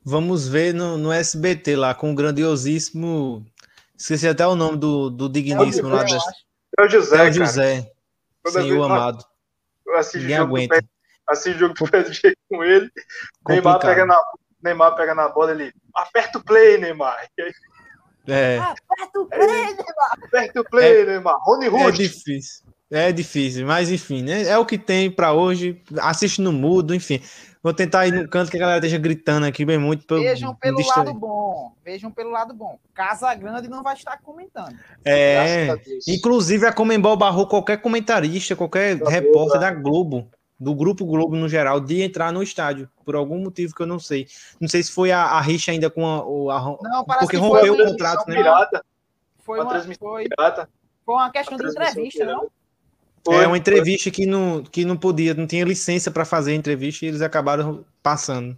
Vamos 0.04 0.48
ver 0.48 0.72
no, 0.72 0.96
no 0.96 1.12
SBT 1.12 1.76
lá, 1.76 1.94
com 1.94 2.12
o 2.12 2.14
grandiosíssimo. 2.14 3.44
Esqueci 3.96 4.28
até 4.28 4.46
o 4.46 4.54
nome 4.54 4.76
do, 4.76 5.10
do 5.10 5.28
digníssimo 5.28 5.88
é 5.88 5.92
lá. 5.92 6.04
É 6.78 6.82
o 6.82 6.88
José. 6.88 7.16
É 7.26 7.28
o 7.28 7.32
José. 7.32 7.92
Senhor 8.46 8.82
amado. 8.84 9.24
Eu 9.86 9.96
assisto 9.96 10.18
Ninguém 10.18 10.36
jogo 10.36 10.56
aguenta. 10.56 10.80
Do 10.80 10.88
assisto 11.28 11.58
jogo 11.58 11.74
do 11.74 11.90
PSG 11.90 12.36
com 12.48 12.64
ele. 12.64 12.90
Neymar 13.48 13.78
pega, 13.78 14.04
na, 14.06 14.18
Neymar 14.64 14.96
pega 14.96 15.14
na 15.14 15.28
bola, 15.28 15.52
ele 15.52 15.72
aperta 15.94 16.38
o 16.38 16.44
play, 16.44 16.78
Neymar. 16.78 17.28
É. 18.26 18.58
Aperta 18.58 19.20
o 19.20 19.26
play, 19.26 19.46
Neymar. 19.46 20.18
Aperta 20.24 20.60
o 20.60 20.64
play, 20.64 21.02
é, 21.02 21.04
Neymar. 21.04 21.36
Rony 21.42 21.68
Rush. 21.68 21.82
É 21.82 21.90
difícil. 21.90 22.64
É 22.90 23.12
difícil, 23.12 23.66
mas 23.66 23.90
enfim, 23.90 24.22
né? 24.22 24.44
É 24.44 24.56
o 24.56 24.64
que 24.64 24.78
tem 24.78 25.10
para 25.10 25.32
hoje. 25.32 25.82
Assiste 26.00 26.40
no 26.40 26.52
mudo, 26.52 26.94
enfim. 26.94 27.20
Vou 27.62 27.72
tentar 27.72 28.06
ir 28.06 28.12
no 28.12 28.28
canto 28.28 28.50
que 28.50 28.56
a 28.58 28.60
galera 28.60 28.78
esteja 28.78 28.98
gritando 28.98 29.46
aqui 29.46 29.64
bem 29.64 29.78
muito. 29.78 30.06
Vejam 30.16 30.54
pelo 30.54 30.86
lado 30.86 31.14
bom. 31.14 31.72
Vejam 31.82 32.10
pelo 32.10 32.30
lado 32.30 32.54
bom. 32.54 32.78
Casa 32.94 33.34
Grande 33.34 33.68
não 33.68 33.82
vai 33.82 33.94
estar 33.94 34.18
comentando. 34.22 34.76
É. 35.04 35.70
A 35.70 35.76
inclusive 36.06 36.66
a 36.66 36.72
Comembol 36.72 37.16
barrou 37.16 37.48
qualquer 37.48 37.78
comentarista, 37.78 38.54
qualquer 38.54 38.96
repórter 38.98 39.60
da 39.60 39.70
Globo, 39.70 40.30
do 40.58 40.74
Grupo 40.74 41.04
Globo 41.04 41.36
no 41.36 41.48
geral, 41.48 41.80
de 41.80 42.02
entrar 42.02 42.32
no 42.32 42.42
estádio. 42.42 42.88
Por 43.04 43.14
algum 43.14 43.38
motivo 43.38 43.74
que 43.74 43.82
eu 43.82 43.86
não 43.86 43.98
sei. 43.98 44.26
Não 44.60 44.68
sei 44.68 44.82
se 44.82 44.92
foi 44.92 45.10
a, 45.10 45.22
a 45.22 45.40
rixa 45.40 45.72
ainda 45.72 45.90
com 45.90 46.06
a. 46.06 46.54
a, 46.54 46.58
a 46.58 46.78
não, 46.82 47.04
porque 47.04 47.36
rompeu 47.36 47.74
o 47.74 47.76
contrato, 47.76 48.28
né? 48.28 48.36
Pirata. 48.36 48.84
Foi 49.40 49.60
uma, 49.60 49.72
uma 49.72 49.82
foi, 49.82 50.26
foi 51.04 51.14
uma 51.14 51.30
questão 51.30 51.58
de 51.58 51.66
entrevista, 51.66 52.24
não? 52.24 52.48
Foi, 53.24 53.36
é 53.36 53.46
uma 53.46 53.58
entrevista 53.58 54.10
que 54.10 54.26
não, 54.26 54.62
que 54.62 54.84
não 54.84 54.96
podia, 54.96 55.32
não 55.34 55.46
tinha 55.46 55.64
licença 55.64 56.10
para 56.10 56.24
fazer 56.26 56.52
a 56.52 56.54
entrevista 56.54 57.04
e 57.04 57.08
eles 57.08 57.22
acabaram 57.22 57.84
passando. 58.02 58.56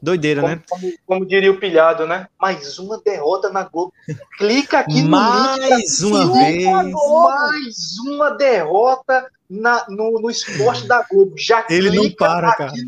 Doideira, 0.00 0.40
como, 0.40 0.54
né? 0.54 0.62
Como, 0.68 0.92
como, 1.04 1.26
diria 1.26 1.50
o 1.50 1.58
pilhado, 1.58 2.06
né? 2.06 2.28
Mais 2.40 2.78
uma 2.78 3.00
derrota 3.00 3.50
na 3.50 3.64
Globo. 3.64 3.92
Clica 4.38 4.80
aqui 4.80 5.02
no 5.02 5.10
Mais 5.10 6.00
uma 6.00 6.32
vez. 6.32 6.64
Mais 6.64 7.98
uma 8.06 8.30
derrota 8.30 9.28
na, 9.48 9.84
no, 9.88 10.20
no 10.20 10.30
esporte 10.30 10.86
da 10.86 11.04
Globo. 11.10 11.34
Já 11.36 11.64
Ele 11.70 11.90
não 11.90 12.10
para, 12.10 12.54
cara. 12.54 12.72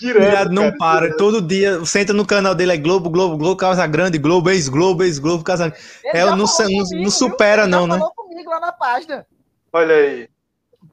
Direto, 0.00 0.50
não 0.50 0.62
cara, 0.64 0.76
para, 0.78 1.00
direto. 1.02 1.18
todo 1.18 1.42
dia, 1.42 1.78
você 1.78 2.00
entra 2.00 2.14
no 2.14 2.24
canal 2.24 2.54
dele, 2.54 2.72
é 2.72 2.76
Globo, 2.78 3.10
Globo, 3.10 3.36
Globo, 3.36 3.56
Casa 3.56 3.86
Grande, 3.86 4.16
Globo, 4.16 4.48
ex-Globo, 4.48 5.02
ex-Globo, 5.02 5.44
Casa 5.44 5.70
É, 6.04 6.24
não, 6.24 6.36
não, 6.36 6.46
não, 6.46 7.10
supera, 7.10 7.66
não, 7.66 7.86
né? 7.86 8.00
comigo 8.16 8.48
lá 8.48 8.60
na 8.60 8.72
página. 8.72 9.26
Olha 9.70 9.94
aí. 9.94 10.28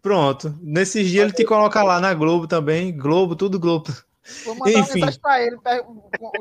Pronto. 0.01 0.53
Nesses 0.61 1.07
dias 1.09 1.23
ele 1.23 1.33
te 1.33 1.45
coloca 1.45 1.81
lá 1.81 2.01
na 2.01 2.13
Globo 2.13 2.45
também. 2.45 2.95
Globo, 2.95 3.35
tudo 3.35 3.57
Globo. 3.57 3.89
Vou 4.45 4.55
mandar 4.55 4.71
Enfim. 4.71 4.81
uma 4.81 4.93
mensagem 4.95 5.19
pra 5.21 5.41
ele, 5.41 5.57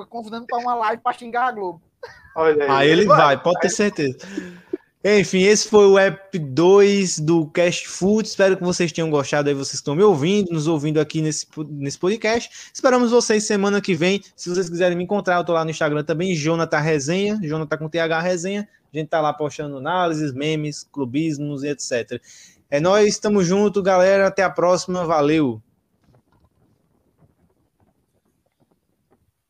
convidando 0.08 0.46
pra 0.46 0.58
uma 0.58 0.74
live 0.74 1.02
pra 1.02 1.12
xingar 1.12 1.46
a 1.46 1.52
Globo. 1.52 1.80
Olha 2.34 2.64
aí. 2.64 2.70
Aí 2.70 2.90
ele 2.90 3.06
vai, 3.06 3.18
vai 3.18 3.42
pode 3.42 3.60
ter 3.60 3.68
certeza. 3.68 4.18
Enfim, 5.04 5.42
esse 5.42 5.68
foi 5.68 5.84
o 5.84 5.98
App 5.98 6.38
2 6.38 7.18
do 7.18 7.46
Cast 7.48 7.88
Food. 7.88 8.28
Espero 8.28 8.56
que 8.56 8.62
vocês 8.62 8.92
tenham 8.92 9.10
gostado 9.10 9.48
aí, 9.48 9.54
vocês 9.54 9.74
estão 9.74 9.96
me 9.96 10.02
ouvindo, 10.04 10.52
nos 10.52 10.68
ouvindo 10.68 11.00
aqui 11.00 11.20
nesse, 11.20 11.44
nesse 11.70 11.98
podcast. 11.98 12.70
Esperamos 12.72 13.10
vocês 13.10 13.44
semana 13.44 13.80
que 13.80 13.96
vem. 13.96 14.22
Se 14.36 14.48
vocês 14.48 14.70
quiserem 14.70 14.96
me 14.96 15.02
encontrar, 15.02 15.38
eu 15.38 15.44
tô 15.44 15.54
lá 15.54 15.64
no 15.64 15.72
Instagram 15.72 16.04
também, 16.04 16.36
Jonathan 16.36 16.78
Resenha, 16.78 17.40
Jonathan 17.42 17.78
com 17.78 17.88
TH 17.88 18.20
Resenha. 18.20 18.68
A 18.94 18.96
gente 18.96 19.08
tá 19.08 19.20
lá 19.20 19.32
postando 19.32 19.78
análises, 19.78 20.32
memes, 20.32 20.86
clubismos 20.92 21.64
e 21.64 21.68
etc. 21.68 22.22
É 22.70 22.78
nós, 22.78 23.08
estamos 23.08 23.44
junto, 23.44 23.82
galera. 23.82 24.28
Até 24.28 24.44
a 24.44 24.50
próxima. 24.50 25.04
Valeu! 25.04 25.60